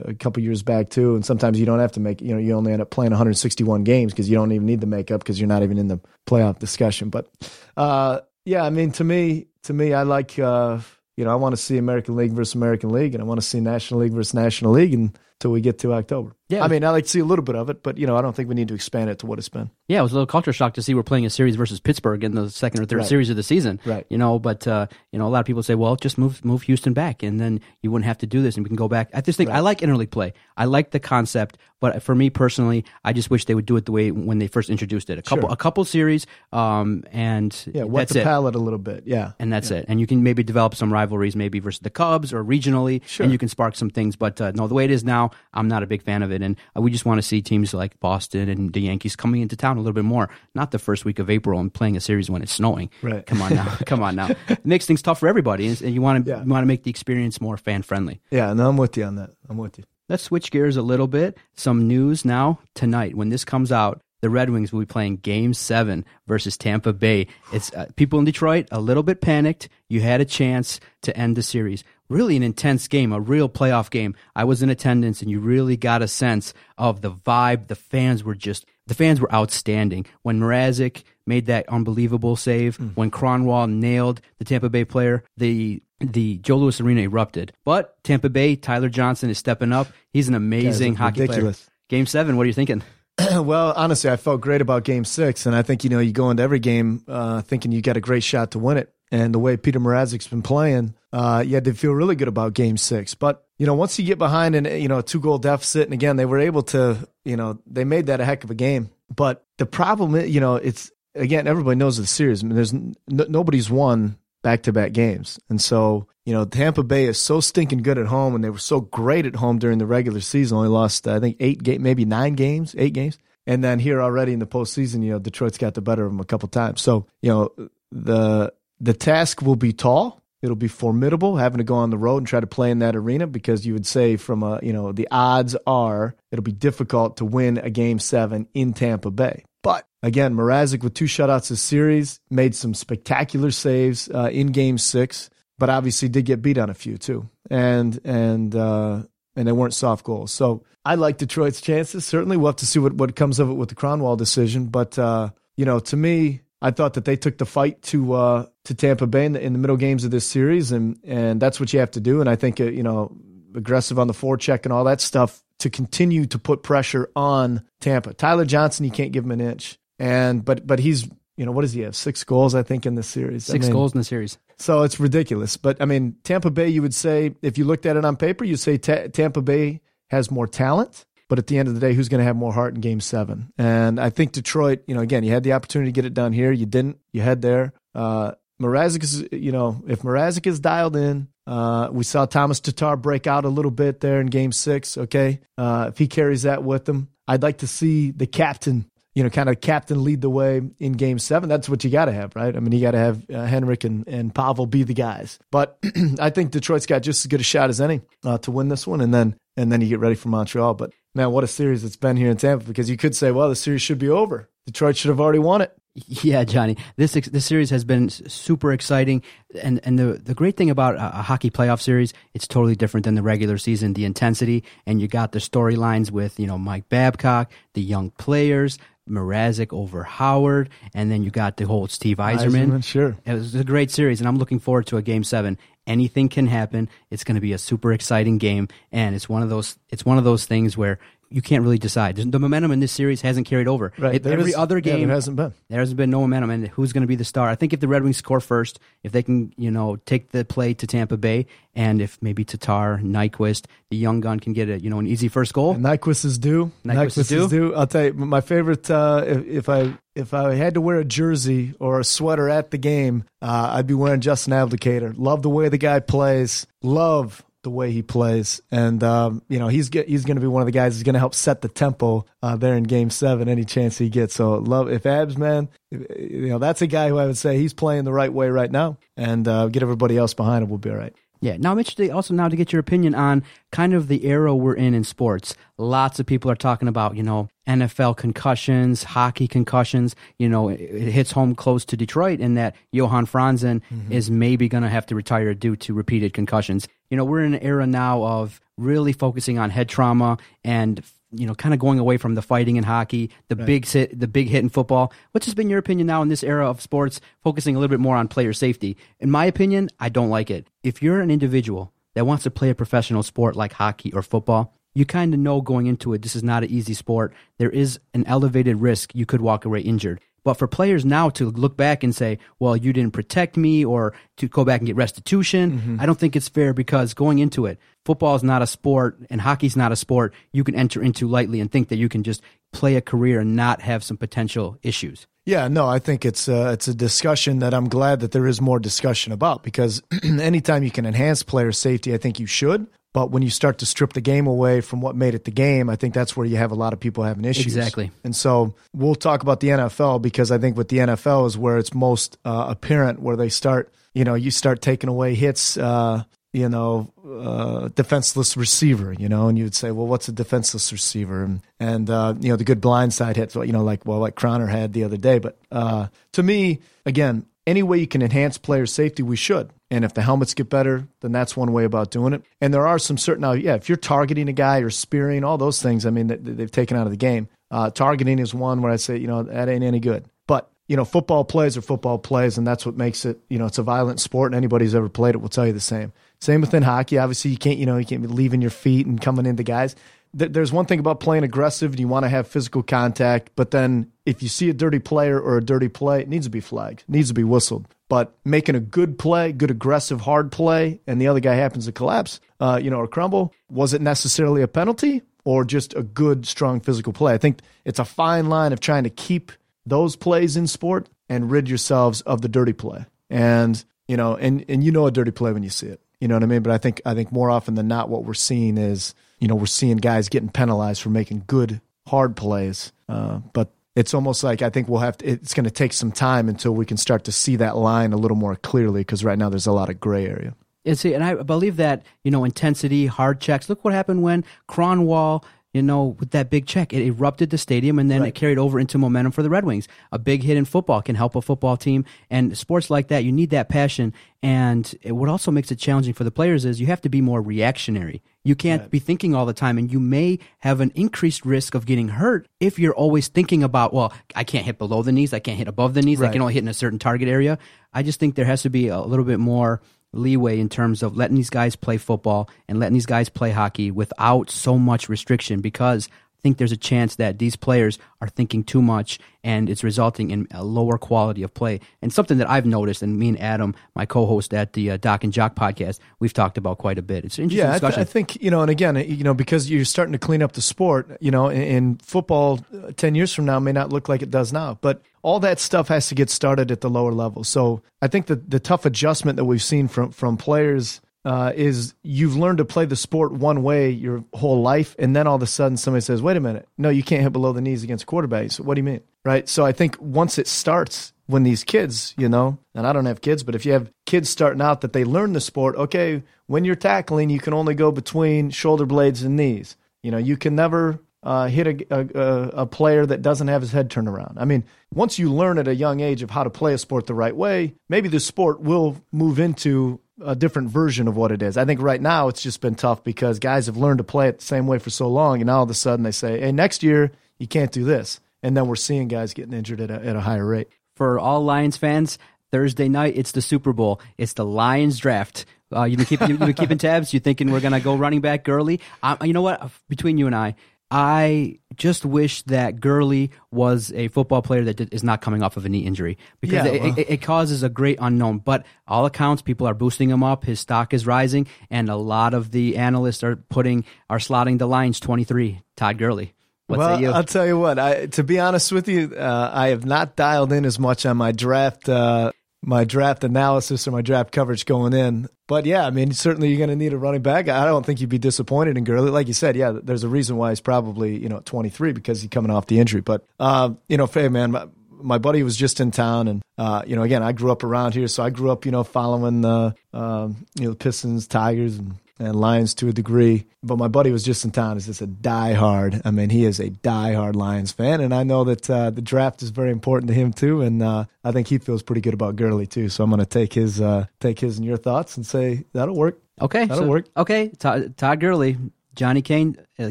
a 0.04 0.14
couple 0.14 0.42
years 0.42 0.62
back 0.62 0.90
too, 0.90 1.14
and 1.14 1.26
sometimes 1.26 1.58
you 1.58 1.66
don't 1.66 1.80
have 1.80 1.92
to 1.92 2.00
make. 2.00 2.22
You 2.22 2.32
know, 2.32 2.35
you 2.38 2.54
only 2.54 2.72
end 2.72 2.82
up 2.82 2.90
playing 2.90 3.10
161 3.10 3.84
games 3.84 4.12
because 4.12 4.28
you 4.28 4.36
don't 4.36 4.52
even 4.52 4.66
need 4.66 4.80
the 4.80 4.86
makeup 4.86 5.20
because 5.20 5.40
you're 5.40 5.48
not 5.48 5.62
even 5.62 5.78
in 5.78 5.88
the 5.88 6.00
playoff 6.26 6.58
discussion. 6.58 7.10
But 7.10 7.28
uh, 7.76 8.20
yeah, 8.44 8.64
I 8.64 8.70
mean, 8.70 8.92
to 8.92 9.04
me, 9.04 9.46
to 9.64 9.72
me, 9.72 9.92
I 9.92 10.02
like. 10.02 10.38
Uh, 10.38 10.80
you 11.16 11.24
know, 11.24 11.30
I 11.30 11.36
want 11.36 11.54
to 11.54 11.56
see 11.56 11.78
American 11.78 12.14
League 12.14 12.32
versus 12.32 12.54
American 12.54 12.90
League, 12.90 13.14
and 13.14 13.22
I 13.22 13.26
want 13.26 13.40
to 13.40 13.46
see 13.46 13.58
National 13.58 14.00
League 14.00 14.12
versus 14.12 14.34
National 14.34 14.72
League 14.72 14.92
until 14.92 15.50
we 15.50 15.62
get 15.62 15.78
to 15.78 15.94
October. 15.94 16.36
Yeah. 16.48 16.62
I 16.64 16.68
mean, 16.68 16.84
I 16.84 16.90
like 16.90 17.04
to 17.04 17.10
see 17.10 17.18
a 17.18 17.24
little 17.24 17.44
bit 17.44 17.56
of 17.56 17.68
it, 17.70 17.82
but 17.82 17.98
you 17.98 18.06
know, 18.06 18.16
I 18.16 18.22
don't 18.22 18.34
think 18.34 18.48
we 18.48 18.54
need 18.54 18.68
to 18.68 18.74
expand 18.74 19.10
it 19.10 19.18
to 19.18 19.26
what 19.26 19.38
it's 19.38 19.48
been. 19.48 19.68
Yeah, 19.88 19.98
it 19.98 20.02
was 20.02 20.12
a 20.12 20.14
little 20.14 20.26
culture 20.26 20.52
shock 20.52 20.74
to 20.74 20.82
see 20.82 20.94
we're 20.94 21.02
playing 21.02 21.26
a 21.26 21.30
series 21.30 21.56
versus 21.56 21.80
Pittsburgh 21.80 22.22
in 22.22 22.34
the 22.36 22.50
second 22.50 22.80
or 22.80 22.86
third 22.86 22.98
Right. 22.98 23.06
series 23.06 23.30
of 23.30 23.36
the 23.36 23.42
season. 23.42 23.80
Right. 23.84 24.06
You 24.10 24.16
know, 24.18 24.38
but 24.38 24.66
uh, 24.66 24.86
you 25.10 25.18
know, 25.18 25.26
a 25.26 25.30
lot 25.30 25.40
of 25.40 25.46
people 25.46 25.62
say, 25.64 25.74
well, 25.74 25.96
just 25.96 26.18
move 26.18 26.44
move 26.44 26.62
Houston 26.62 26.92
back, 26.92 27.22
and 27.24 27.40
then 27.40 27.60
you 27.82 27.90
wouldn't 27.90 28.06
have 28.06 28.18
to 28.18 28.26
do 28.26 28.42
this, 28.42 28.56
and 28.56 28.64
we 28.64 28.68
can 28.68 28.76
go 28.76 28.86
back. 28.88 29.10
I 29.12 29.20
just 29.22 29.36
think 29.36 29.50
I 29.50 29.58
like 29.60 29.80
interleague 29.80 30.10
play. 30.12 30.34
I 30.56 30.66
like 30.66 30.92
the 30.92 31.00
concept, 31.00 31.58
but 31.80 32.00
for 32.02 32.14
me 32.14 32.30
personally, 32.30 32.84
I 33.04 33.12
just 33.12 33.28
wish 33.28 33.44
they 33.46 33.54
would 33.54 33.66
do 33.66 33.76
it 33.76 33.84
the 33.86 33.92
way 33.92 34.10
when 34.12 34.38
they 34.38 34.46
first 34.46 34.70
introduced 34.70 35.10
it. 35.10 35.18
A 35.18 35.22
couple 35.22 35.48
Sure. 35.48 35.52
a 35.52 35.56
couple 35.56 35.84
series, 35.84 36.26
um, 36.52 37.02
and 37.12 37.54
Yeah, 37.74 37.84
wet 37.84 38.02
that's 38.08 38.12
the 38.14 38.20
it. 38.20 38.24
palate 38.24 38.54
a 38.54 38.58
little 38.60 38.78
bit. 38.78 39.02
Yeah, 39.06 39.32
and 39.40 39.52
that's 39.52 39.70
it. 39.72 39.84
And 39.88 39.98
you 40.00 40.06
can 40.06 40.22
maybe 40.22 40.42
develop 40.44 40.74
some 40.76 40.92
rivalries, 40.92 41.34
maybe 41.34 41.58
versus 41.58 41.80
the 41.80 41.90
Cubs 41.90 42.32
or 42.32 42.44
regionally, 42.44 43.02
Sure. 43.06 43.24
and 43.24 43.32
you 43.32 43.38
can 43.38 43.48
spark 43.48 43.74
some 43.74 43.90
things. 43.90 44.14
But 44.16 44.40
uh, 44.40 44.52
no, 44.54 44.68
the 44.68 44.74
way 44.74 44.84
it 44.84 44.90
is 44.92 45.02
now, 45.04 45.30
I'm 45.52 45.66
not 45.68 45.82
a 45.82 45.86
big 45.86 46.02
fan 46.02 46.22
of 46.22 46.30
it. 46.30 46.35
And 46.42 46.56
uh, 46.76 46.80
we 46.80 46.90
just 46.90 47.04
want 47.04 47.18
to 47.18 47.22
see 47.22 47.42
teams 47.42 47.72
like 47.74 47.98
Boston 48.00 48.48
and 48.48 48.72
the 48.72 48.80
Yankees 48.80 49.16
coming 49.16 49.40
into 49.42 49.56
town 49.56 49.76
a 49.76 49.80
little 49.80 49.92
bit 49.92 50.04
more, 50.04 50.28
not 50.54 50.70
the 50.70 50.78
first 50.78 51.04
week 51.04 51.18
of 51.18 51.28
April 51.30 51.58
and 51.60 51.72
playing 51.72 51.96
a 51.96 52.00
series 52.00 52.28
when 52.30 52.42
it's 52.42 52.52
snowing. 52.52 52.90
Right. 53.02 53.24
Come 53.26 53.42
on 53.42 53.54
now, 53.54 53.76
come 53.86 54.02
on 54.02 54.16
now. 54.16 54.28
It 54.48 54.64
makes 54.66 54.86
things 54.86 55.02
tough 55.02 55.20
for 55.20 55.28
everybody, 55.28 55.66
and 55.66 55.80
and 55.82 55.94
you 55.94 56.02
want 56.02 56.24
to 56.24 56.30
Yeah. 56.30 56.42
you 56.42 56.48
want 56.50 56.62
to 56.62 56.66
make 56.66 56.82
the 56.84 56.90
experience 56.90 57.40
more 57.40 57.56
fan 57.56 57.82
friendly. 57.82 58.20
yeah. 58.30 58.52
No, 58.52 58.68
I'm 58.68 58.76
with 58.76 58.96
you 58.96 59.04
on 59.04 59.16
that. 59.16 59.30
I'm 59.48 59.56
with 59.58 59.78
you. 59.78 59.84
Let's 60.08 60.22
switch 60.22 60.50
gears 60.52 60.76
a 60.76 60.82
little 60.82 61.08
bit. 61.08 61.36
Some 61.54 61.88
news 61.88 62.24
now 62.24 62.60
tonight. 62.74 63.16
When 63.16 63.28
this 63.28 63.44
comes 63.44 63.72
out, 63.72 64.00
the 64.22 64.30
Red 64.30 64.50
Wings 64.50 64.72
will 64.72 64.80
be 64.80 64.86
playing 64.86 65.16
Game 65.16 65.52
Seven 65.52 66.04
versus 66.26 66.56
Tampa 66.56 66.92
Bay. 66.92 67.26
It's 67.52 67.72
uh, 67.74 67.86
people 67.96 68.18
in 68.18 68.24
Detroit 68.24 68.66
a 68.70 68.80
little 68.80 69.02
bit 69.02 69.20
panicked. 69.20 69.68
You 69.88 70.00
had 70.00 70.20
a 70.20 70.24
chance 70.24 70.80
to 71.02 71.16
end 71.16 71.36
the 71.36 71.42
series. 71.42 71.84
Really 72.08 72.36
an 72.36 72.42
intense 72.42 72.88
game, 72.88 73.12
a 73.12 73.20
real 73.20 73.48
playoff 73.48 73.90
game. 73.90 74.14
I 74.34 74.44
was 74.44 74.62
in 74.62 74.70
attendance, 74.70 75.22
and 75.22 75.30
you 75.30 75.40
really 75.40 75.76
got 75.76 76.02
a 76.02 76.08
sense 76.08 76.54
of 76.78 77.00
the 77.00 77.10
vibe. 77.10 77.68
The 77.68 77.74
fans 77.74 78.22
were 78.22 78.34
just 78.34 78.64
the 78.86 78.94
fans 78.94 79.20
were 79.20 79.32
outstanding. 79.32 80.06
When 80.22 80.40
Mrazek 80.40 81.02
made 81.26 81.46
that 81.46 81.68
unbelievable 81.68 82.36
save, 82.36 82.76
when 82.94 83.10
Kronwall 83.10 83.70
nailed 83.70 84.20
the 84.38 84.44
Tampa 84.44 84.70
Bay 84.70 84.84
player, 84.84 85.24
the 85.36 85.82
the 86.00 86.38
Joe 86.38 86.56
Louis 86.58 86.80
Arena 86.80 87.02
erupted. 87.02 87.52
But 87.64 88.02
Tampa 88.04 88.28
Bay, 88.28 88.54
Tyler 88.54 88.88
Johnson 88.88 89.30
is 89.30 89.38
stepping 89.38 89.72
up. 89.72 89.88
He's 90.12 90.28
an 90.28 90.34
amazing 90.34 90.94
hockey 90.94 91.22
ridiculous. 91.22 91.64
player. 91.64 91.72
Game 91.88 92.06
seven, 92.06 92.36
what 92.36 92.44
are 92.44 92.48
you 92.48 92.52
thinking? 92.52 92.82
well, 93.34 93.72
honestly, 93.76 94.10
I 94.10 94.16
felt 94.16 94.40
great 94.40 94.60
about 94.60 94.84
Game 94.84 95.04
Six, 95.04 95.46
and 95.46 95.56
I 95.56 95.62
think 95.62 95.84
you 95.84 95.90
know 95.90 96.00
you 96.00 96.12
go 96.12 96.30
into 96.30 96.42
every 96.42 96.58
game 96.58 97.02
uh, 97.08 97.40
thinking 97.42 97.72
you 97.72 97.80
got 97.80 97.96
a 97.96 98.00
great 98.00 98.22
shot 98.22 98.52
to 98.52 98.58
win 98.58 98.76
it. 98.76 98.92
And 99.12 99.32
the 99.32 99.38
way 99.38 99.56
Peter 99.56 99.78
Mrazek's 99.78 100.26
been 100.26 100.42
playing, 100.42 100.94
uh, 101.12 101.42
you 101.46 101.54
had 101.54 101.64
to 101.64 101.74
feel 101.74 101.92
really 101.92 102.16
good 102.16 102.28
about 102.28 102.54
Game 102.54 102.76
Six. 102.76 103.14
But 103.14 103.46
you 103.58 103.66
know, 103.66 103.74
once 103.74 103.98
you 103.98 104.04
get 104.04 104.18
behind 104.18 104.54
in 104.54 104.64
you 104.64 104.88
know 104.88 104.98
a 104.98 105.02
two 105.02 105.20
goal 105.20 105.38
deficit, 105.38 105.84
and 105.84 105.94
again 105.94 106.16
they 106.16 106.26
were 106.26 106.38
able 106.38 106.62
to, 106.64 107.08
you 107.24 107.36
know, 107.36 107.58
they 107.66 107.84
made 107.84 108.06
that 108.06 108.20
a 108.20 108.24
heck 108.24 108.44
of 108.44 108.50
a 108.50 108.54
game. 108.54 108.90
But 109.14 109.44
the 109.58 109.66
problem, 109.66 110.16
is, 110.16 110.30
you 110.30 110.40
know, 110.40 110.56
it's 110.56 110.90
again 111.14 111.46
everybody 111.46 111.76
knows 111.76 111.96
the 111.96 112.06
series. 112.06 112.42
I 112.42 112.46
mean, 112.46 112.56
there's 112.56 112.74
n- 112.74 112.94
nobody's 113.06 113.70
won 113.70 114.18
back 114.42 114.64
to 114.64 114.72
back 114.72 114.92
games, 114.92 115.38
and 115.48 115.60
so 115.60 116.08
you 116.24 116.34
know 116.34 116.44
Tampa 116.44 116.82
Bay 116.82 117.04
is 117.04 117.18
so 117.18 117.40
stinking 117.40 117.82
good 117.82 117.98
at 117.98 118.06
home, 118.06 118.34
and 118.34 118.42
they 118.42 118.50
were 118.50 118.58
so 118.58 118.80
great 118.80 119.26
at 119.26 119.36
home 119.36 119.58
during 119.58 119.78
the 119.78 119.86
regular 119.86 120.20
season. 120.20 120.58
Only 120.58 120.68
lost 120.68 121.06
I 121.06 121.20
think 121.20 121.36
eight 121.40 121.62
game, 121.62 121.82
maybe 121.82 122.04
nine 122.04 122.34
games, 122.34 122.74
eight 122.76 122.92
games, 122.92 123.18
and 123.46 123.62
then 123.62 123.78
here 123.78 124.02
already 124.02 124.32
in 124.32 124.40
the 124.40 124.46
postseason, 124.46 125.04
you 125.04 125.12
know, 125.12 125.18
Detroit's 125.20 125.58
got 125.58 125.74
the 125.74 125.80
better 125.80 126.04
of 126.04 126.10
them 126.10 126.20
a 126.20 126.24
couple 126.24 126.48
times. 126.48 126.82
So 126.82 127.06
you 127.22 127.30
know 127.30 127.70
the 127.92 128.52
the 128.80 128.94
task 128.94 129.42
will 129.42 129.56
be 129.56 129.72
tall. 129.72 130.22
It'll 130.42 130.54
be 130.54 130.68
formidable 130.68 131.36
having 131.36 131.58
to 131.58 131.64
go 131.64 131.76
on 131.76 131.90
the 131.90 131.98
road 131.98 132.18
and 132.18 132.26
try 132.26 132.40
to 132.40 132.46
play 132.46 132.70
in 132.70 132.80
that 132.80 132.94
arena 132.94 133.26
because 133.26 133.66
you 133.66 133.72
would 133.72 133.86
say 133.86 134.16
from 134.16 134.42
a 134.42 134.60
you 134.62 134.72
know 134.72 134.92
the 134.92 135.08
odds 135.10 135.56
are 135.66 136.14
it'll 136.30 136.42
be 136.42 136.52
difficult 136.52 137.16
to 137.16 137.24
win 137.24 137.58
a 137.58 137.70
game 137.70 137.98
seven 137.98 138.46
in 138.54 138.72
Tampa 138.72 139.10
Bay. 139.10 139.44
But 139.62 139.88
again, 140.02 140.34
Mrazek 140.34 140.84
with 140.84 140.94
two 140.94 141.06
shutouts 141.06 141.48
this 141.48 141.60
series 141.60 142.20
made 142.30 142.54
some 142.54 142.74
spectacular 142.74 143.50
saves 143.50 144.08
uh, 144.08 144.28
in 144.30 144.48
Game 144.48 144.78
Six, 144.78 145.30
but 145.58 145.70
obviously 145.70 146.08
did 146.08 146.26
get 146.26 146.42
beat 146.42 146.58
on 146.58 146.70
a 146.70 146.74
few 146.74 146.98
too, 146.98 147.28
and 147.50 147.98
and 148.04 148.54
uh, 148.54 149.02
and 149.34 149.48
they 149.48 149.52
weren't 149.52 149.74
soft 149.74 150.04
goals. 150.04 150.32
So 150.32 150.64
I 150.84 150.94
like 150.94 151.18
Detroit's 151.18 151.60
chances. 151.60 152.04
Certainly, 152.04 152.36
we'll 152.36 152.48
have 152.48 152.56
to 152.56 152.66
see 152.66 152.78
what 152.78 152.92
what 152.92 153.16
comes 153.16 153.40
of 153.40 153.50
it 153.50 153.54
with 153.54 153.70
the 153.70 153.74
Kronwall 153.74 154.16
decision. 154.16 154.66
But 154.66 154.98
uh, 154.98 155.30
you 155.56 155.64
know, 155.64 155.80
to 155.80 155.96
me, 155.96 156.42
I 156.62 156.70
thought 156.70 156.94
that 156.94 157.04
they 157.04 157.16
took 157.16 157.38
the 157.38 157.46
fight 157.46 157.82
to 157.82 158.12
uh, 158.14 158.46
to 158.64 158.74
Tampa 158.74 159.06
Bay 159.06 159.26
in 159.26 159.32
the, 159.32 159.40
in 159.40 159.52
the, 159.52 159.58
middle 159.58 159.76
games 159.76 160.04
of 160.04 160.10
this 160.10 160.26
series, 160.26 160.72
and 160.72 160.98
and 161.04 161.40
that's 161.40 161.60
what 161.60 161.72
you 161.72 161.80
have 161.80 161.90
to 161.92 162.00
do. 162.00 162.20
And 162.20 162.28
I 162.28 162.36
think 162.36 162.60
uh, 162.60 162.64
you 162.64 162.82
know 162.82 163.16
aggressive 163.54 163.98
on 163.98 164.06
the 164.06 164.14
forecheck 164.14 164.64
and 164.64 164.72
all 164.72 164.84
that 164.84 165.00
stuff 165.00 165.42
to 165.58 165.70
continue 165.70 166.26
to 166.26 166.38
put 166.38 166.62
pressure 166.62 167.10
on 167.16 167.62
Tampa. 167.80 168.14
Tyler 168.14 168.44
Johnson, 168.44 168.84
you 168.84 168.90
can't 168.90 169.12
give 169.12 169.24
him 169.24 169.30
an 169.30 169.40
inch, 169.40 169.78
and 169.98 170.44
but 170.44 170.66
but 170.66 170.78
he's 170.78 171.08
you 171.36 171.44
know 171.44 171.52
what 171.52 171.62
does 171.62 171.72
he 171.72 171.82
have 171.82 171.94
six 171.94 172.24
goals 172.24 172.54
I 172.54 172.62
think 172.62 172.86
in 172.86 172.94
this 172.94 173.08
series 173.08 173.44
six 173.44 173.66
I 173.66 173.68
mean, 173.68 173.72
goals 173.72 173.92
in 173.92 173.98
the 173.98 174.04
series. 174.04 174.38
So 174.58 174.82
it's 174.82 174.98
ridiculous. 174.98 175.58
But 175.58 175.82
I 175.82 175.84
mean 175.84 176.16
Tampa 176.24 176.50
Bay, 176.50 176.68
you 176.68 176.80
would 176.80 176.94
say 176.94 177.34
if 177.42 177.58
you 177.58 177.64
looked 177.66 177.84
at 177.84 177.96
it 177.96 178.04
on 178.04 178.16
paper, 178.16 178.44
you'd 178.44 178.58
say 178.58 178.78
ta- 178.78 179.08
Tampa 179.12 179.42
Bay 179.42 179.82
has 180.08 180.30
more 180.30 180.46
talent. 180.46 181.04
But 181.28 181.38
at 181.38 181.48
the 181.48 181.58
end 181.58 181.68
of 181.68 181.74
the 181.74 181.80
day, 181.80 181.92
who's 181.92 182.08
going 182.08 182.20
to 182.20 182.24
have 182.24 182.36
more 182.36 182.52
heart 182.52 182.74
in 182.74 182.80
game 182.80 183.00
seven? 183.00 183.52
And 183.58 183.98
I 183.98 184.10
think 184.10 184.32
Detroit, 184.32 184.82
you 184.86 184.94
know, 184.94 185.00
again, 185.00 185.24
you 185.24 185.32
had 185.32 185.42
the 185.42 185.54
opportunity 185.54 185.90
to 185.90 185.94
get 185.94 186.04
it 186.04 186.14
done 186.14 186.32
here. 186.32 186.52
You 186.52 186.66
didn't. 186.66 186.98
You 187.12 187.20
had 187.20 187.42
there. 187.42 187.72
Uh, 187.94 188.32
Mrazek 188.60 189.02
is, 189.02 189.24
you 189.32 189.52
know, 189.52 189.82
if 189.86 190.02
Mrazek 190.02 190.46
is 190.46 190.60
dialed 190.60 190.96
in, 190.96 191.28
uh, 191.46 191.88
we 191.92 192.04
saw 192.04 192.26
Thomas 192.26 192.60
Tatar 192.60 192.96
break 192.96 193.26
out 193.26 193.44
a 193.44 193.48
little 193.48 193.70
bit 193.70 194.00
there 194.00 194.20
in 194.20 194.26
game 194.26 194.52
six. 194.52 194.96
Okay. 194.96 195.40
Uh, 195.58 195.86
if 195.88 195.98
he 195.98 196.06
carries 196.06 196.42
that 196.42 196.62
with 196.62 196.88
him, 196.88 197.08
I'd 197.28 197.42
like 197.42 197.58
to 197.58 197.66
see 197.66 198.12
the 198.12 198.26
captain, 198.26 198.88
you 199.14 199.22
know, 199.22 199.30
kind 199.30 199.48
of 199.48 199.60
captain 199.60 200.02
lead 200.02 200.20
the 200.20 200.30
way 200.30 200.62
in 200.78 200.92
game 200.92 201.18
seven. 201.18 201.48
That's 201.48 201.68
what 201.68 201.84
you 201.84 201.90
got 201.90 202.06
to 202.06 202.12
have, 202.12 202.34
right? 202.34 202.54
I 202.54 202.60
mean, 202.60 202.72
you 202.72 202.80
got 202.80 202.92
to 202.92 202.98
have 202.98 203.30
uh, 203.30 203.44
Henrik 203.44 203.84
and, 203.84 204.06
and 204.08 204.34
Pavel 204.34 204.66
be 204.66 204.84
the 204.84 204.94
guys. 204.94 205.38
But 205.50 205.78
I 206.20 206.30
think 206.30 206.50
Detroit's 206.50 206.86
got 206.86 207.02
just 207.02 207.24
as 207.24 207.26
good 207.28 207.40
a 207.40 207.44
shot 207.44 207.70
as 207.70 207.80
any 207.80 208.00
uh, 208.24 208.38
to 208.38 208.50
win 208.50 208.68
this 208.68 208.86
one. 208.86 209.00
And 209.00 209.12
then, 209.12 209.36
and 209.56 209.72
then 209.72 209.80
you 209.80 209.88
get 209.88 210.00
ready 210.00 210.14
for 210.14 210.28
Montreal. 210.28 210.74
But 210.74 210.92
man, 211.14 211.30
what 211.30 211.44
a 211.44 211.48
series 211.48 211.84
it's 211.84 211.96
been 211.96 212.16
here 212.16 212.30
in 212.30 212.36
Tampa 212.36 212.64
because 212.64 212.90
you 212.90 212.96
could 212.96 213.16
say, 213.16 213.30
well, 213.30 213.48
the 213.48 213.56
series 213.56 213.82
should 213.82 213.98
be 213.98 214.08
over. 214.08 214.48
Detroit 214.66 214.96
should 214.96 215.08
have 215.08 215.20
already 215.20 215.38
won 215.38 215.60
it. 215.62 215.76
Yeah, 216.08 216.44
Johnny. 216.44 216.76
This 216.96 217.12
this 217.12 217.46
series 217.46 217.70
has 217.70 217.82
been 217.82 218.10
super 218.10 218.70
exciting, 218.72 219.22
and 219.62 219.80
and 219.82 219.98
the 219.98 220.20
the 220.22 220.34
great 220.34 220.54
thing 220.54 220.68
about 220.68 220.96
a, 220.96 221.20
a, 221.20 221.22
hockey 221.22 221.48
playoff 221.48 221.80
series, 221.80 222.12
it's 222.34 222.46
totally 222.46 222.76
different 222.76 223.04
than 223.04 223.14
the 223.14 223.22
regular 223.22 223.56
season. 223.56 223.94
The 223.94 224.04
intensity, 224.04 224.62
and 224.84 225.00
you 225.00 225.08
got 225.08 225.32
the 225.32 225.38
storylines 225.38 226.10
with 226.10 226.38
you 226.38 226.46
know 226.46 226.58
Mike 226.58 226.90
Babcock, 226.90 227.50
the 227.72 227.80
young 227.80 228.10
players, 228.10 228.78
Mrazek 229.08 229.72
over 229.72 230.02
Howard, 230.02 230.68
and 230.92 231.10
then 231.10 231.22
you 231.22 231.30
got 231.30 231.56
the 231.56 231.64
whole 231.64 231.88
Steve 231.88 232.18
Yzerman. 232.18 232.68
Yzerman 232.68 232.84
sure, 232.84 233.16
it 233.24 233.32
was 233.32 233.54
a 233.54 233.64
great 233.64 233.90
series, 233.90 234.20
and 234.20 234.28
I'm 234.28 234.36
looking 234.36 234.58
forward 234.58 234.86
to 234.88 234.98
a 234.98 235.02
game 235.02 235.24
seven. 235.24 235.56
Anything 235.86 236.28
can 236.28 236.46
happen. 236.46 236.88
It's 237.10 237.24
going 237.24 237.36
to 237.36 237.40
be 237.40 237.52
a 237.52 237.58
super 237.58 237.92
exciting 237.92 238.38
game, 238.38 238.68
and 238.90 239.14
it's 239.14 239.28
one 239.28 239.42
of 239.42 239.48
those. 239.48 239.78
It's 239.88 240.04
one 240.04 240.18
of 240.18 240.24
those 240.24 240.44
things 240.46 240.76
where 240.76 240.98
you 241.28 241.42
can't 241.42 241.62
really 241.62 241.78
decide. 241.78 242.16
The 242.16 242.38
momentum 242.38 242.70
in 242.70 242.80
this 242.80 242.92
series 242.92 243.20
hasn't 243.20 243.46
carried 243.46 243.68
over. 243.68 243.92
Right. 243.98 244.16
It, 244.16 244.26
every 244.26 244.50
is, 244.50 244.56
other 244.56 244.80
game 244.80 245.00
yeah, 245.00 245.06
there 245.06 245.14
hasn't 245.14 245.36
been. 245.36 245.54
There 245.68 245.80
hasn't 245.80 245.96
been 245.96 246.10
no 246.10 246.20
momentum, 246.20 246.50
and 246.50 246.68
who's 246.68 246.92
going 246.92 247.02
to 247.02 247.06
be 247.06 247.16
the 247.16 247.24
star? 247.24 247.48
I 247.48 247.54
think 247.54 247.72
if 247.72 247.80
the 247.80 247.88
Red 247.88 248.02
Wings 248.02 248.16
score 248.16 248.40
first, 248.40 248.78
if 249.02 249.12
they 249.12 249.22
can, 249.22 249.52
you 249.56 249.70
know, 249.70 249.96
take 249.96 250.30
the 250.30 250.44
play 250.44 250.74
to 250.74 250.86
Tampa 250.86 251.16
Bay, 251.16 251.46
and 251.74 252.00
if 252.00 252.20
maybe 252.22 252.44
Tatar, 252.44 252.98
Nyquist, 253.02 253.66
the 253.90 253.96
young 253.96 254.20
gun 254.20 254.40
can 254.40 254.52
get 254.52 254.68
a, 254.68 254.80
you 254.80 254.90
know, 254.90 254.98
an 254.98 255.06
easy 255.06 255.28
first 255.28 255.52
goal. 255.52 255.74
And 255.74 255.84
Nyquist 255.84 256.24
is 256.24 256.38
due. 256.38 256.72
Nyquist, 256.84 256.94
Nyquist 256.94 257.18
is, 257.18 257.28
due? 257.28 257.44
is, 257.44 257.50
due? 257.50 257.74
I'll 257.74 257.86
tell 257.86 258.04
you, 258.04 258.12
my 258.14 258.40
favorite. 258.40 258.90
Uh, 258.90 259.24
if, 259.26 259.46
if, 259.46 259.68
I 259.68 259.96
if 260.14 260.32
I 260.32 260.54
had 260.54 260.74
to 260.74 260.80
wear 260.80 260.98
a 260.98 261.04
jersey 261.04 261.74
or 261.78 262.00
a 262.00 262.04
sweater 262.04 262.48
at 262.48 262.70
the 262.70 262.78
game, 262.78 263.24
uh, 263.42 263.72
I'd 263.74 263.86
be 263.86 263.94
wearing 263.94 264.20
Justin 264.20 264.52
Abdelkader. 264.52 265.14
Love 265.16 265.42
the 265.42 265.50
way 265.50 265.68
the 265.68 265.78
guy 265.78 266.00
plays. 266.00 266.66
Love 266.82 267.44
the 267.66 267.70
way 267.70 267.90
he 267.90 268.00
plays, 268.00 268.60
and 268.70 269.02
um, 269.02 269.42
you 269.48 269.58
know 269.58 269.66
he's 269.66 269.88
get, 269.88 270.08
he's 270.08 270.24
going 270.24 270.36
to 270.36 270.40
be 270.40 270.46
one 270.46 270.62
of 270.62 270.66
the 270.66 270.72
guys 270.72 270.94
who's 270.94 271.02
going 271.02 271.14
to 271.14 271.18
help 271.18 271.34
set 271.34 271.62
the 271.62 271.68
tempo 271.68 272.24
uh, 272.42 272.54
there 272.54 272.76
in 272.76 272.84
Game 272.84 273.10
Seven 273.10 273.48
any 273.48 273.64
chance 273.64 273.98
he 273.98 274.08
gets. 274.08 274.34
So 274.36 274.54
love 274.54 274.88
if 274.88 275.04
Abs 275.04 275.36
man, 275.36 275.68
you 275.90 276.48
know 276.48 276.58
that's 276.58 276.80
a 276.80 276.86
guy 276.86 277.08
who 277.08 277.18
I 277.18 277.26
would 277.26 277.36
say 277.36 277.58
he's 277.58 277.74
playing 277.74 278.04
the 278.04 278.12
right 278.12 278.32
way 278.32 278.50
right 278.50 278.70
now, 278.70 278.98
and 279.16 279.48
uh, 279.48 279.66
get 279.66 279.82
everybody 279.82 280.16
else 280.16 280.32
behind 280.32 280.62
him. 280.62 280.70
We'll 280.70 280.78
be 280.78 280.90
all 280.90 280.96
right. 280.96 281.14
Yeah. 281.40 281.56
Now 281.58 281.72
I'm 281.72 281.78
interested 281.78 282.10
also 282.10 282.34
now 282.34 282.48
to 282.48 282.56
get 282.56 282.72
your 282.72 282.80
opinion 282.80 283.14
on 283.14 283.44
kind 283.70 283.94
of 283.94 284.08
the 284.08 284.24
era 284.24 284.54
we're 284.54 284.74
in 284.74 284.94
in 284.94 285.04
sports. 285.04 285.54
Lots 285.76 286.18
of 286.18 286.26
people 286.26 286.50
are 286.50 286.56
talking 286.56 286.88
about, 286.88 287.16
you 287.16 287.22
know, 287.22 287.48
NFL 287.68 288.16
concussions, 288.16 289.02
hockey 289.02 289.46
concussions. 289.46 290.16
You 290.38 290.48
know, 290.48 290.68
it, 290.68 290.80
it 290.80 291.10
hits 291.10 291.32
home 291.32 291.54
close 291.54 291.84
to 291.86 291.96
Detroit 291.96 292.40
in 292.40 292.54
that 292.54 292.74
Johan 292.92 293.26
Franzen 293.26 293.82
mm-hmm. 293.92 294.12
is 294.12 294.30
maybe 294.30 294.68
going 294.68 294.82
to 294.82 294.88
have 294.88 295.06
to 295.06 295.14
retire 295.14 295.52
due 295.54 295.76
to 295.76 295.92
repeated 295.92 296.32
concussions. 296.32 296.88
You 297.10 297.16
know, 297.16 297.24
we're 297.24 297.42
in 297.42 297.54
an 297.54 297.62
era 297.62 297.86
now 297.86 298.22
of 298.22 298.60
really 298.76 299.12
focusing 299.12 299.58
on 299.58 299.70
head 299.70 299.88
trauma 299.88 300.38
and 300.64 301.02
you 301.32 301.46
know, 301.46 301.54
kind 301.54 301.74
of 301.74 301.80
going 301.80 301.98
away 301.98 302.16
from 302.16 302.34
the 302.34 302.42
fighting 302.42 302.76
in 302.76 302.84
hockey, 302.84 303.30
the 303.48 303.56
right. 303.56 303.66
big 303.66 303.86
hit, 303.86 304.18
the 304.18 304.28
big 304.28 304.48
hit 304.48 304.62
in 304.62 304.68
football. 304.68 305.12
What's 305.32 305.46
just 305.46 305.56
been 305.56 305.68
your 305.68 305.78
opinion 305.78 306.06
now 306.06 306.22
in 306.22 306.28
this 306.28 306.44
era 306.44 306.68
of 306.68 306.80
sports, 306.80 307.20
focusing 307.42 307.74
a 307.74 307.78
little 307.78 307.92
bit 307.92 308.00
more 308.00 308.16
on 308.16 308.28
player 308.28 308.52
safety? 308.52 308.96
In 309.20 309.30
my 309.30 309.44
opinion, 309.44 309.90
I 309.98 310.08
don't 310.08 310.30
like 310.30 310.50
it. 310.50 310.68
If 310.82 311.02
you're 311.02 311.20
an 311.20 311.30
individual 311.30 311.92
that 312.14 312.26
wants 312.26 312.44
to 312.44 312.50
play 312.50 312.70
a 312.70 312.74
professional 312.74 313.22
sport 313.22 313.56
like 313.56 313.72
hockey 313.72 314.12
or 314.12 314.22
football, 314.22 314.72
you 314.94 315.04
kind 315.04 315.34
of 315.34 315.40
know 315.40 315.60
going 315.60 315.86
into 315.86 316.14
it, 316.14 316.22
this 316.22 316.36
is 316.36 316.42
not 316.42 316.62
an 316.62 316.70
easy 316.70 316.94
sport. 316.94 317.34
There 317.58 317.70
is 317.70 317.98
an 318.14 318.24
elevated 318.26 318.80
risk 318.80 319.14
you 319.14 319.26
could 319.26 319.42
walk 319.42 319.64
away 319.64 319.80
injured. 319.80 320.20
But 320.46 320.54
for 320.54 320.68
players 320.68 321.04
now 321.04 321.28
to 321.30 321.50
look 321.50 321.76
back 321.76 322.04
and 322.04 322.14
say, 322.14 322.38
well, 322.60 322.76
you 322.76 322.92
didn't 322.92 323.14
protect 323.14 323.56
me 323.56 323.84
or 323.84 324.14
to 324.36 324.46
go 324.46 324.64
back 324.64 324.80
and 324.80 324.86
get 324.86 324.94
restitution, 324.94 325.72
mm-hmm. 325.72 326.00
I 326.00 326.06
don't 326.06 326.20
think 326.20 326.36
it's 326.36 326.48
fair 326.48 326.72
because 326.72 327.14
going 327.14 327.40
into 327.40 327.66
it, 327.66 327.80
football 328.04 328.36
is 328.36 328.44
not 328.44 328.62
a 328.62 328.66
sport 328.68 329.18
and 329.28 329.40
hockey's 329.40 329.76
not 329.76 329.90
a 329.90 329.96
sport 329.96 330.32
you 330.52 330.62
can 330.62 330.76
enter 330.76 331.02
into 331.02 331.26
lightly 331.26 331.60
and 331.60 331.68
think 331.68 331.88
that 331.88 331.96
you 331.96 332.08
can 332.08 332.22
just 332.22 332.42
play 332.72 332.94
a 332.94 333.00
career 333.00 333.40
and 333.40 333.56
not 333.56 333.80
have 333.80 334.04
some 334.04 334.16
potential 334.16 334.78
issues. 334.84 335.26
Yeah, 335.46 335.66
no, 335.66 335.88
I 335.88 335.98
think 335.98 336.24
it's 336.24 336.46
a, 336.46 336.70
it's 336.70 336.86
a 336.86 336.94
discussion 336.94 337.58
that 337.58 337.74
I'm 337.74 337.88
glad 337.88 338.20
that 338.20 338.30
there 338.30 338.46
is 338.46 338.60
more 338.60 338.78
discussion 338.78 339.32
about 339.32 339.64
because 339.64 340.00
anytime 340.22 340.84
you 340.84 340.92
can 340.92 341.06
enhance 341.06 341.42
player 341.42 341.72
safety, 341.72 342.14
I 342.14 342.18
think 342.18 342.38
you 342.38 342.46
should. 342.46 342.86
But 343.16 343.30
when 343.30 343.42
you 343.42 343.48
start 343.48 343.78
to 343.78 343.86
strip 343.86 344.12
the 344.12 344.20
game 344.20 344.46
away 344.46 344.82
from 344.82 345.00
what 345.00 345.16
made 345.16 345.34
it 345.34 345.44
the 345.44 345.50
game, 345.50 345.88
I 345.88 345.96
think 345.96 346.12
that's 346.12 346.36
where 346.36 346.44
you 346.44 346.58
have 346.58 346.70
a 346.70 346.74
lot 346.74 346.92
of 346.92 347.00
people 347.00 347.24
having 347.24 347.46
issues. 347.46 347.74
Exactly. 347.74 348.10
And 348.24 348.36
so 348.36 348.74
we'll 348.92 349.14
talk 349.14 349.40
about 349.40 349.60
the 349.60 349.68
NFL 349.68 350.20
because 350.20 350.50
I 350.50 350.58
think 350.58 350.76
with 350.76 350.90
the 350.90 350.98
NFL 350.98 351.46
is 351.46 351.56
where 351.56 351.78
it's 351.78 351.94
most 351.94 352.36
uh, 352.44 352.66
apparent, 352.68 353.22
where 353.22 353.34
they 353.34 353.48
start, 353.48 353.90
you 354.12 354.24
know, 354.24 354.34
you 354.34 354.50
start 354.50 354.82
taking 354.82 355.08
away 355.08 355.34
hits, 355.34 355.78
uh, 355.78 356.24
you 356.52 356.68
know, 356.68 357.10
uh, 357.26 357.88
defenseless 357.94 358.54
receiver, 358.54 359.14
you 359.14 359.30
know, 359.30 359.48
and 359.48 359.56
you 359.56 359.64
would 359.64 359.74
say, 359.74 359.92
well, 359.92 360.06
what's 360.06 360.28
a 360.28 360.32
defenseless 360.32 360.92
receiver? 360.92 361.42
And, 361.42 361.62
and 361.80 362.10
uh, 362.10 362.34
you 362.38 362.50
know, 362.50 362.56
the 362.56 362.64
good 362.64 362.82
blindside 362.82 363.36
hits, 363.36 363.54
you 363.54 363.72
know, 363.72 363.82
like, 363.82 364.04
well, 364.04 364.18
like 364.18 364.34
Croner 364.34 364.68
had 364.68 364.92
the 364.92 365.04
other 365.04 365.16
day. 365.16 365.38
But 365.38 365.58
uh, 365.72 366.08
to 366.32 366.42
me, 366.42 366.80
again, 367.06 367.46
any 367.66 367.82
way 367.82 367.96
you 367.96 368.06
can 368.06 368.20
enhance 368.20 368.58
player 368.58 368.84
safety, 368.84 369.22
we 369.22 369.36
should. 369.36 369.72
And 369.90 370.04
if 370.04 370.14
the 370.14 370.22
helmets 370.22 370.54
get 370.54 370.68
better, 370.68 371.06
then 371.20 371.30
that's 371.30 371.56
one 371.56 371.72
way 371.72 371.84
about 371.84 372.10
doing 372.10 372.32
it. 372.32 372.42
And 372.60 372.74
there 372.74 372.86
are 372.86 372.98
some 372.98 373.16
certain, 373.16 373.42
now, 373.42 373.52
yeah, 373.52 373.74
if 373.74 373.88
you're 373.88 373.96
targeting 373.96 374.48
a 374.48 374.52
guy 374.52 374.78
or 374.78 374.90
spearing, 374.90 375.44
all 375.44 375.58
those 375.58 375.80
things, 375.80 376.04
I 376.04 376.10
mean, 376.10 376.26
they've 376.26 376.70
taken 376.70 376.96
out 376.96 377.06
of 377.06 377.12
the 377.12 377.16
game. 377.16 377.48
Uh, 377.70 377.90
targeting 377.90 378.40
is 378.40 378.52
one 378.52 378.82
where 378.82 378.90
I 378.90 378.96
say, 378.96 379.16
you 379.16 379.28
know, 379.28 379.44
that 379.44 379.68
ain't 379.68 379.84
any 379.84 380.00
good. 380.00 380.28
But, 380.48 380.70
you 380.88 380.96
know, 380.96 381.04
football 381.04 381.44
plays 381.44 381.76
are 381.76 381.82
football 381.82 382.18
plays, 382.18 382.58
and 382.58 382.66
that's 382.66 382.84
what 382.84 382.96
makes 382.96 383.24
it, 383.24 383.38
you 383.48 383.58
know, 383.58 383.66
it's 383.66 383.78
a 383.78 383.84
violent 383.84 384.20
sport, 384.20 384.50
and 384.50 384.56
anybody 384.56 384.84
who's 384.84 384.94
ever 384.94 385.08
played 385.08 385.36
it 385.36 385.38
will 385.38 385.48
tell 385.48 385.66
you 385.66 385.72
the 385.72 385.80
same. 385.80 386.12
Same 386.40 386.60
within 386.60 386.82
hockey. 386.82 387.18
Obviously, 387.18 387.52
you 387.52 387.56
can't, 387.56 387.78
you 387.78 387.86
know, 387.86 387.96
you 387.96 388.06
can't 388.06 388.22
be 388.22 388.28
leaving 388.28 388.60
your 388.60 388.70
feet 388.70 389.06
and 389.06 389.20
coming 389.20 389.46
into 389.46 389.62
guys. 389.62 389.94
There's 390.34 390.72
one 390.72 390.84
thing 390.86 390.98
about 390.98 391.20
playing 391.20 391.44
aggressive, 391.44 391.92
and 391.92 392.00
you 392.00 392.08
want 392.08 392.24
to 392.24 392.28
have 392.28 392.48
physical 392.48 392.82
contact, 392.82 393.50
but 393.54 393.70
then 393.70 394.12
if 394.26 394.42
you 394.42 394.48
see 394.48 394.68
a 394.68 394.74
dirty 394.74 394.98
player 394.98 395.40
or 395.40 395.56
a 395.56 395.64
dirty 395.64 395.88
play, 395.88 396.20
it 396.20 396.28
needs 396.28 396.46
to 396.46 396.50
be 396.50 396.60
flagged, 396.60 397.04
needs 397.08 397.28
to 397.28 397.34
be 397.34 397.44
whistled 397.44 397.86
but 398.08 398.36
making 398.44 398.74
a 398.74 398.80
good 398.80 399.18
play, 399.18 399.52
good 399.52 399.70
aggressive 399.70 400.20
hard 400.20 400.52
play, 400.52 401.00
and 401.06 401.20
the 401.20 401.28
other 401.28 401.40
guy 401.40 401.54
happens 401.54 401.86
to 401.86 401.92
collapse, 401.92 402.40
uh, 402.60 402.80
you 402.82 402.90
know, 402.90 402.98
or 402.98 403.08
crumble, 403.08 403.52
was 403.68 403.92
it 403.92 404.00
necessarily 404.00 404.62
a 404.62 404.68
penalty? 404.68 405.22
or 405.46 405.64
just 405.64 405.94
a 405.94 406.02
good, 406.02 406.44
strong 406.44 406.80
physical 406.80 407.12
play. 407.12 407.32
I 407.32 407.38
think 407.38 407.60
it's 407.84 408.00
a 408.00 408.04
fine 408.04 408.48
line 408.48 408.72
of 408.72 408.80
trying 408.80 409.04
to 409.04 409.10
keep 409.10 409.52
those 409.86 410.16
plays 410.16 410.56
in 410.56 410.66
sport 410.66 411.08
and 411.28 411.50
rid 411.50 411.68
yourselves 411.68 412.20
of 412.22 412.42
the 412.42 412.48
dirty 412.48 412.72
play. 412.72 413.06
And 413.30 413.82
you 414.08 414.16
know, 414.16 414.34
and 414.36 414.64
and 414.68 414.84
you 414.84 414.90
know 414.92 415.06
a 415.06 415.10
dirty 415.10 415.30
play 415.30 415.52
when 415.52 415.62
you 415.62 415.70
see 415.70 415.86
it. 415.86 416.00
You 416.20 416.28
know 416.28 416.34
what 416.34 416.42
I 416.42 416.46
mean? 416.46 416.62
But 416.62 416.72
I 416.72 416.78
think 416.78 417.00
I 417.06 417.14
think 417.14 417.30
more 417.30 417.48
often 417.48 417.76
than 417.76 417.86
not, 417.88 418.08
what 418.08 418.24
we're 418.24 418.34
seeing 418.34 418.76
is 418.76 419.14
you 419.38 419.46
know 419.46 419.54
we're 419.54 419.66
seeing 419.66 419.96
guys 419.98 420.28
getting 420.28 420.48
penalized 420.48 421.00
for 421.00 421.10
making 421.10 421.44
good 421.46 421.80
hard 422.08 422.36
plays. 422.36 422.92
Uh, 423.08 423.38
but 423.52 423.72
it's 423.96 424.12
almost 424.14 424.44
like 424.44 424.62
I 424.62 424.70
think 424.70 424.88
we'll 424.88 425.00
have 425.00 425.16
to, 425.18 425.26
it's 425.26 425.54
going 425.54 425.64
to 425.64 425.70
take 425.70 425.92
some 425.92 426.12
time 426.12 426.48
until 426.48 426.72
we 426.72 426.84
can 426.84 426.98
start 426.98 427.24
to 427.24 427.32
see 427.32 427.56
that 427.56 427.76
line 427.76 428.12
a 428.12 428.16
little 428.16 428.36
more 428.36 428.54
clearly 428.54 429.00
because 429.00 429.24
right 429.24 429.38
now 429.38 429.48
there's 429.48 429.66
a 429.66 429.72
lot 429.72 429.88
of 429.88 429.98
gray 429.98 430.26
area. 430.26 430.54
And 430.84 430.96
see, 430.96 431.14
and 431.14 431.24
I 431.24 431.34
believe 431.42 431.78
that 431.78 432.04
you 432.22 432.30
know 432.30 432.44
intensity, 432.44 433.06
hard 433.06 433.40
checks. 433.40 433.68
Look 433.68 433.84
what 433.84 433.92
happened 433.92 434.22
when 434.22 434.44
Kronwall 434.68 435.42
you 435.76 435.82
know, 435.82 436.16
with 436.18 436.30
that 436.30 436.50
big 436.50 436.66
check. 436.66 436.92
It 436.92 437.02
erupted 437.02 437.50
the 437.50 437.58
stadium 437.58 437.98
and 437.98 438.10
then 438.10 438.22
right. 438.22 438.28
it 438.28 438.34
carried 438.34 438.58
over 438.58 438.80
into 438.80 438.96
momentum 438.98 439.32
for 439.32 439.42
the 439.42 439.50
Red 439.50 439.64
Wings. 439.64 439.86
A 440.10 440.18
big 440.18 440.42
hit 440.42 440.56
in 440.56 440.64
football 440.64 441.02
can 441.02 441.14
help 441.14 441.36
a 441.36 441.42
football 441.42 441.76
team. 441.76 442.04
And 442.30 442.56
sports 442.56 442.88
like 442.90 443.08
that, 443.08 443.24
you 443.24 443.30
need 443.32 443.50
that 443.50 443.68
passion. 443.68 444.14
And 444.42 444.92
what 445.04 445.28
also 445.28 445.50
makes 445.50 445.70
it 445.70 445.76
challenging 445.76 446.14
for 446.14 446.24
the 446.24 446.30
players 446.30 446.64
is 446.64 446.80
you 446.80 446.86
have 446.86 447.00
to 447.02 447.08
be 447.08 447.20
more 447.20 447.42
reactionary. 447.42 448.22
You 448.42 448.54
can't 448.54 448.82
right. 448.82 448.90
be 448.90 448.98
thinking 449.00 449.34
all 449.34 449.44
the 449.44 449.52
time, 449.52 449.76
and 449.76 449.90
you 449.90 449.98
may 449.98 450.38
have 450.60 450.80
an 450.80 450.92
increased 450.94 451.44
risk 451.44 451.74
of 451.74 451.84
getting 451.84 452.06
hurt 452.06 452.46
if 452.60 452.78
you're 452.78 452.94
always 452.94 453.26
thinking 453.26 453.64
about, 453.64 453.92
well, 453.92 454.12
I 454.36 454.44
can't 454.44 454.64
hit 454.64 454.78
below 454.78 455.02
the 455.02 455.10
knees, 455.10 455.32
I 455.32 455.40
can't 455.40 455.58
hit 455.58 455.66
above 455.66 455.94
the 455.94 456.02
knees, 456.02 456.20
right. 456.20 456.28
I 456.28 456.32
can 456.32 456.42
only 456.42 456.54
hit 456.54 456.62
in 456.62 456.68
a 456.68 456.74
certain 456.74 457.00
target 457.00 457.28
area. 457.28 457.58
I 457.92 458.04
just 458.04 458.20
think 458.20 458.36
there 458.36 458.44
has 458.44 458.62
to 458.62 458.70
be 458.70 458.86
a 458.86 459.00
little 459.00 459.24
bit 459.24 459.40
more 459.40 459.80
leeway 460.12 460.58
in 460.60 460.68
terms 460.68 461.02
of 461.02 461.16
letting 461.16 461.36
these 461.36 461.50
guys 461.50 461.76
play 461.76 461.96
football 461.96 462.48
and 462.68 462.78
letting 462.78 462.94
these 462.94 463.06
guys 463.06 463.28
play 463.28 463.50
hockey 463.50 463.90
without 463.90 464.50
so 464.50 464.78
much 464.78 465.08
restriction 465.08 465.60
because 465.60 466.08
think 466.42 466.58
there's 466.58 466.72
a 466.72 466.76
chance 466.76 467.16
that 467.16 467.38
these 467.38 467.56
players 467.56 467.98
are 468.20 468.28
thinking 468.28 468.64
too 468.64 468.82
much 468.82 469.18
and 469.46 469.70
it's 469.70 469.84
resulting 469.84 470.30
in 470.30 470.48
a 470.50 470.64
lower 470.64 470.98
quality 470.98 471.42
of 471.44 471.54
play. 471.54 471.80
And 472.02 472.12
something 472.12 472.38
that 472.38 472.50
I've 472.50 472.66
noticed, 472.66 473.02
and 473.02 473.16
me 473.16 473.28
and 473.28 473.40
Adam, 473.40 473.74
my 473.94 474.06
co-host 474.06 474.52
at 474.52 474.72
the 474.72 474.90
uh, 474.90 474.96
Doc 474.96 475.22
and 475.22 475.32
Jock 475.32 475.54
podcast, 475.54 476.00
we've 476.18 476.32
talked 476.32 476.58
about 476.58 476.78
quite 476.78 476.98
a 476.98 477.02
bit. 477.02 477.24
It's 477.24 477.38
an 477.38 477.44
interesting 477.44 477.66
yeah, 477.66 477.72
discussion. 477.74 478.00
I, 478.00 478.04
th- 478.04 478.08
I 478.08 478.12
think 478.12 478.42
you 478.42 478.50
know, 478.50 478.62
and 478.62 478.70
again, 478.70 478.96
you 478.96 479.22
know, 479.22 479.34
because 479.34 479.70
you're 479.70 479.84
starting 479.84 480.12
to 480.12 480.18
clean 480.18 480.42
up 480.42 480.52
the 480.52 480.62
sport. 480.62 481.16
You 481.20 481.30
know, 481.30 481.48
in, 481.48 481.62
in 481.62 481.96
football, 481.98 482.60
uh, 482.74 482.90
ten 482.96 483.14
years 483.14 483.32
from 483.32 483.44
now 483.44 483.60
may 483.60 483.72
not 483.72 483.92
look 483.92 484.08
like 484.08 484.22
it 484.22 484.30
does 484.30 484.52
now, 484.52 484.78
but 484.80 485.02
all 485.22 485.38
that 485.40 485.60
stuff 485.60 485.88
has 485.88 486.08
to 486.08 486.16
get 486.16 486.28
started 486.28 486.72
at 486.72 486.80
the 486.80 486.90
lower 486.90 487.12
level. 487.12 487.44
So 487.44 487.82
I 488.02 488.08
think 488.08 488.26
the 488.26 488.36
the 488.36 488.60
tough 488.60 488.84
adjustment 488.84 489.36
that 489.36 489.44
we've 489.44 489.62
seen 489.62 489.86
from 489.86 490.10
from 490.10 490.36
players 490.36 491.00
uh, 491.26 491.52
is 491.56 491.92
you've 492.04 492.36
learned 492.36 492.58
to 492.58 492.64
play 492.64 492.84
the 492.84 492.94
sport 492.94 493.32
one 493.32 493.64
way 493.64 493.90
your 493.90 494.24
whole 494.32 494.62
life, 494.62 494.94
and 494.96 495.14
then 495.14 495.26
all 495.26 495.34
of 495.34 495.42
a 495.42 495.46
sudden 495.46 495.76
somebody 495.76 496.00
says, 496.00 496.22
"Wait 496.22 496.36
a 496.36 496.40
minute, 496.40 496.68
no, 496.78 496.88
you 496.88 497.02
can't 497.02 497.22
hit 497.22 497.32
below 497.32 497.52
the 497.52 497.60
knees 497.60 497.82
against 497.82 498.06
quarterbacks." 498.06 498.60
What 498.60 498.74
do 498.74 498.78
you 498.78 498.84
mean, 498.84 499.00
right? 499.24 499.48
So 499.48 499.66
I 499.66 499.72
think 499.72 500.00
once 500.00 500.38
it 500.38 500.46
starts, 500.46 501.12
when 501.26 501.42
these 501.42 501.64
kids, 501.64 502.14
you 502.16 502.28
know, 502.28 502.58
and 502.76 502.86
I 502.86 502.92
don't 502.92 503.06
have 503.06 503.20
kids, 503.20 503.42
but 503.42 503.56
if 503.56 503.66
you 503.66 503.72
have 503.72 503.90
kids 504.06 504.30
starting 504.30 504.62
out 504.62 504.82
that 504.82 504.92
they 504.92 505.04
learn 505.04 505.32
the 505.32 505.40
sport, 505.40 505.74
okay, 505.74 506.22
when 506.46 506.64
you're 506.64 506.76
tackling, 506.76 507.28
you 507.28 507.40
can 507.40 507.52
only 507.52 507.74
go 507.74 507.90
between 507.90 508.50
shoulder 508.50 508.86
blades 508.86 509.24
and 509.24 509.34
knees. 509.34 509.76
You 510.04 510.12
know, 510.12 510.18
you 510.18 510.36
can 510.36 510.54
never 510.54 511.00
uh, 511.24 511.48
hit 511.48 511.66
a, 511.90 511.96
a, 512.20 512.48
a 512.62 512.66
player 512.66 513.04
that 513.04 513.22
doesn't 513.22 513.48
have 513.48 513.62
his 513.62 513.72
head 513.72 513.90
turned 513.90 514.06
around. 514.06 514.38
I 514.38 514.44
mean, 514.44 514.62
once 514.94 515.18
you 515.18 515.32
learn 515.32 515.58
at 515.58 515.66
a 515.66 515.74
young 515.74 515.98
age 515.98 516.22
of 516.22 516.30
how 516.30 516.44
to 516.44 516.50
play 516.50 516.72
a 516.72 516.78
sport 516.78 517.08
the 517.08 517.14
right 517.14 517.34
way, 517.34 517.74
maybe 517.88 518.08
the 518.08 518.20
sport 518.20 518.60
will 518.60 519.02
move 519.10 519.40
into 519.40 519.98
a 520.24 520.34
different 520.34 520.70
version 520.70 521.08
of 521.08 521.16
what 521.16 521.32
it 521.32 521.42
is. 521.42 521.56
I 521.56 521.64
think 521.64 521.80
right 521.80 522.00
now 522.00 522.28
it's 522.28 522.42
just 522.42 522.60
been 522.60 522.74
tough 522.74 523.04
because 523.04 523.38
guys 523.38 523.66
have 523.66 523.76
learned 523.76 523.98
to 523.98 524.04
play 524.04 524.28
it 524.28 524.38
the 524.38 524.44
same 524.44 524.66
way 524.66 524.78
for 524.78 524.90
so 524.90 525.08
long, 525.08 525.40
and 525.40 525.46
now 525.46 525.58
all 525.58 525.62
of 525.64 525.70
a 525.70 525.74
sudden 525.74 526.04
they 526.04 526.10
say, 526.12 526.40
"Hey, 526.40 526.52
next 526.52 526.82
year 526.82 527.12
you 527.38 527.46
can't 527.46 527.72
do 527.72 527.84
this," 527.84 528.20
and 528.42 528.56
then 528.56 528.66
we're 528.66 528.76
seeing 528.76 529.08
guys 529.08 529.34
getting 529.34 529.52
injured 529.52 529.80
at 529.80 529.90
a, 529.90 530.04
at 530.04 530.16
a 530.16 530.20
higher 530.20 530.46
rate. 530.46 530.68
For 530.94 531.18
all 531.18 531.44
Lions 531.44 531.76
fans, 531.76 532.18
Thursday 532.50 532.88
night 532.88 533.14
it's 533.16 533.32
the 533.32 533.42
Super 533.42 533.72
Bowl. 533.72 534.00
It's 534.16 534.32
the 534.32 534.44
Lions 534.44 534.98
draft. 534.98 535.44
Uh, 535.74 535.84
you've 535.84 535.98
been 535.98 536.06
keeping 536.06 536.30
you've 536.30 536.38
been 536.38 536.54
keeping 536.54 536.78
tabs. 536.78 537.12
You 537.12 537.20
thinking 537.20 537.50
we're 537.50 537.60
gonna 537.60 537.80
go 537.80 537.96
running 537.96 538.20
back 538.20 538.44
Gurley? 538.44 538.80
Um, 539.02 539.18
you 539.22 539.32
know 539.32 539.42
what? 539.42 539.70
Between 539.88 540.16
you 540.16 540.26
and 540.26 540.34
I, 540.34 540.54
I 540.90 541.58
just 541.74 542.04
wish 542.04 542.42
that 542.42 542.80
Gurley 542.80 543.32
was 543.50 543.92
a 543.92 544.08
football 544.08 544.40
player 544.40 544.64
that 544.64 544.94
is 544.94 545.02
not 545.02 545.20
coming 545.20 545.42
off 545.42 545.56
of 545.56 545.66
a 545.66 545.68
knee 545.68 545.80
injury 545.80 546.16
because 546.40 546.64
yeah, 546.64 546.72
well. 546.72 546.92
it, 546.92 546.98
it, 546.98 547.10
it, 547.10 547.22
causes 547.22 547.62
a 547.62 547.68
great 547.68 547.98
unknown. 548.00 548.38
But 548.38 548.64
all 548.86 549.04
accounts, 549.04 549.42
people 549.42 549.66
are 549.66 549.74
boosting 549.74 550.10
him 550.10 550.22
up. 550.22 550.44
His 550.44 550.60
stock 550.60 550.94
is 550.94 551.06
rising, 551.06 551.48
and 551.70 551.88
a 551.88 551.96
lot 551.96 552.34
of 552.34 552.52
the 552.52 552.76
analysts 552.76 553.24
are 553.24 553.36
putting 553.36 553.84
are 554.08 554.18
slotting 554.18 554.58
the 554.58 554.66
lines 554.66 555.00
twenty 555.00 555.24
three. 555.24 555.60
Todd 555.76 555.98
Gurley. 555.98 556.34
What 556.68 556.78
well, 556.78 557.14
I'll 557.14 557.24
tell 557.24 557.46
you 557.46 557.58
what. 557.58 557.78
I, 557.78 558.06
to 558.06 558.24
be 558.24 558.40
honest 558.40 558.72
with 558.72 558.88
you, 558.88 559.14
uh, 559.16 559.50
I 559.52 559.68
have 559.68 559.84
not 559.84 560.16
dialed 560.16 560.52
in 560.52 560.64
as 560.64 560.80
much 560.80 561.06
on 561.06 561.16
my 561.16 561.30
draft 561.30 561.88
uh, 561.88 562.32
my 562.62 562.84
draft 562.84 563.24
analysis 563.24 563.86
or 563.86 563.92
my 563.92 564.02
draft 564.02 564.32
coverage 564.32 564.64
going 564.66 564.92
in. 564.92 565.28
But 565.46 565.66
yeah, 565.66 565.86
I 565.86 565.90
mean, 565.90 566.12
certainly 566.12 566.48
you're 566.48 566.58
going 566.58 566.70
to 566.70 566.76
need 566.76 566.92
a 566.92 566.98
running 566.98 567.22
back. 567.22 567.48
I 567.48 567.64
don't 567.64 567.86
think 567.86 568.00
you'd 568.00 568.10
be 568.10 568.18
disappointed 568.18 568.76
in 568.76 568.84
Gurley. 568.84 569.10
Like 569.10 569.28
you 569.28 569.34
said, 569.34 569.56
yeah, 569.56 569.72
there's 569.80 570.02
a 570.02 570.08
reason 570.08 570.36
why 570.36 570.50
he's 570.50 570.60
probably, 570.60 571.16
you 571.16 571.28
know, 571.28 571.40
23 571.44 571.92
because 571.92 572.22
he's 572.22 572.30
coming 572.30 572.50
off 572.50 572.66
the 572.66 572.80
injury. 572.80 573.00
But, 573.00 573.24
uh, 573.38 573.70
you 573.88 573.96
know, 573.96 574.06
Faye, 574.06 574.28
man, 574.28 574.50
my, 574.50 574.66
my, 574.90 575.18
buddy 575.18 575.42
was 575.44 575.56
just 575.56 575.78
in 575.78 575.92
town 575.92 576.26
and, 576.26 576.42
uh, 576.58 576.82
you 576.86 576.96
know, 576.96 577.02
again, 577.02 577.22
I 577.22 577.32
grew 577.32 577.52
up 577.52 577.62
around 577.62 577.94
here. 577.94 578.08
So 578.08 578.24
I 578.24 578.30
grew 578.30 578.50
up, 578.50 578.66
you 578.66 578.72
know, 578.72 578.82
following 578.82 579.42
the, 579.42 579.74
um, 579.92 580.46
you 580.58 580.64
know, 580.64 580.70
the 580.70 580.76
Pistons, 580.76 581.28
Tigers, 581.28 581.76
and 581.76 581.94
and 582.18 582.34
Lions 582.36 582.74
to 582.74 582.88
a 582.88 582.92
degree. 582.92 583.46
But 583.62 583.78
my 583.78 583.88
buddy 583.88 584.10
was 584.10 584.22
just 584.22 584.44
in 584.44 584.50
town. 584.50 584.76
Is 584.76 584.86
just 584.86 585.02
a 585.02 585.06
diehard. 585.06 586.02
I 586.04 586.10
mean, 586.10 586.30
he 586.30 586.44
is 586.44 586.60
a 586.60 586.70
diehard 586.70 587.34
Lions 587.34 587.72
fan, 587.72 588.00
and 588.00 588.14
I 588.14 588.22
know 588.22 588.44
that 588.44 588.68
uh, 588.70 588.90
the 588.90 589.02
draft 589.02 589.42
is 589.42 589.50
very 589.50 589.70
important 589.70 590.08
to 590.08 590.14
him 590.14 590.32
too. 590.32 590.62
And 590.62 590.82
uh, 590.82 591.04
I 591.24 591.32
think 591.32 591.48
he 591.48 591.58
feels 591.58 591.82
pretty 591.82 592.00
good 592.00 592.14
about 592.14 592.36
Gurley 592.36 592.66
too. 592.66 592.88
So 592.88 593.04
I'm 593.04 593.10
going 593.10 593.20
to 593.20 593.26
take 593.26 593.52
his 593.52 593.80
uh, 593.80 594.06
take 594.20 594.38
his 594.38 594.56
and 594.56 594.66
your 594.66 594.76
thoughts 594.76 595.16
and 595.16 595.26
say 595.26 595.64
that'll 595.72 595.96
work. 595.96 596.20
Okay, 596.40 596.66
that'll 596.66 596.84
so, 596.84 596.88
work. 596.88 597.06
Okay, 597.16 597.48
Todd, 597.48 597.96
Todd 597.96 598.20
Gurley. 598.20 598.58
Johnny 598.96 599.22
Kane 599.22 599.56
uh, 599.78 599.90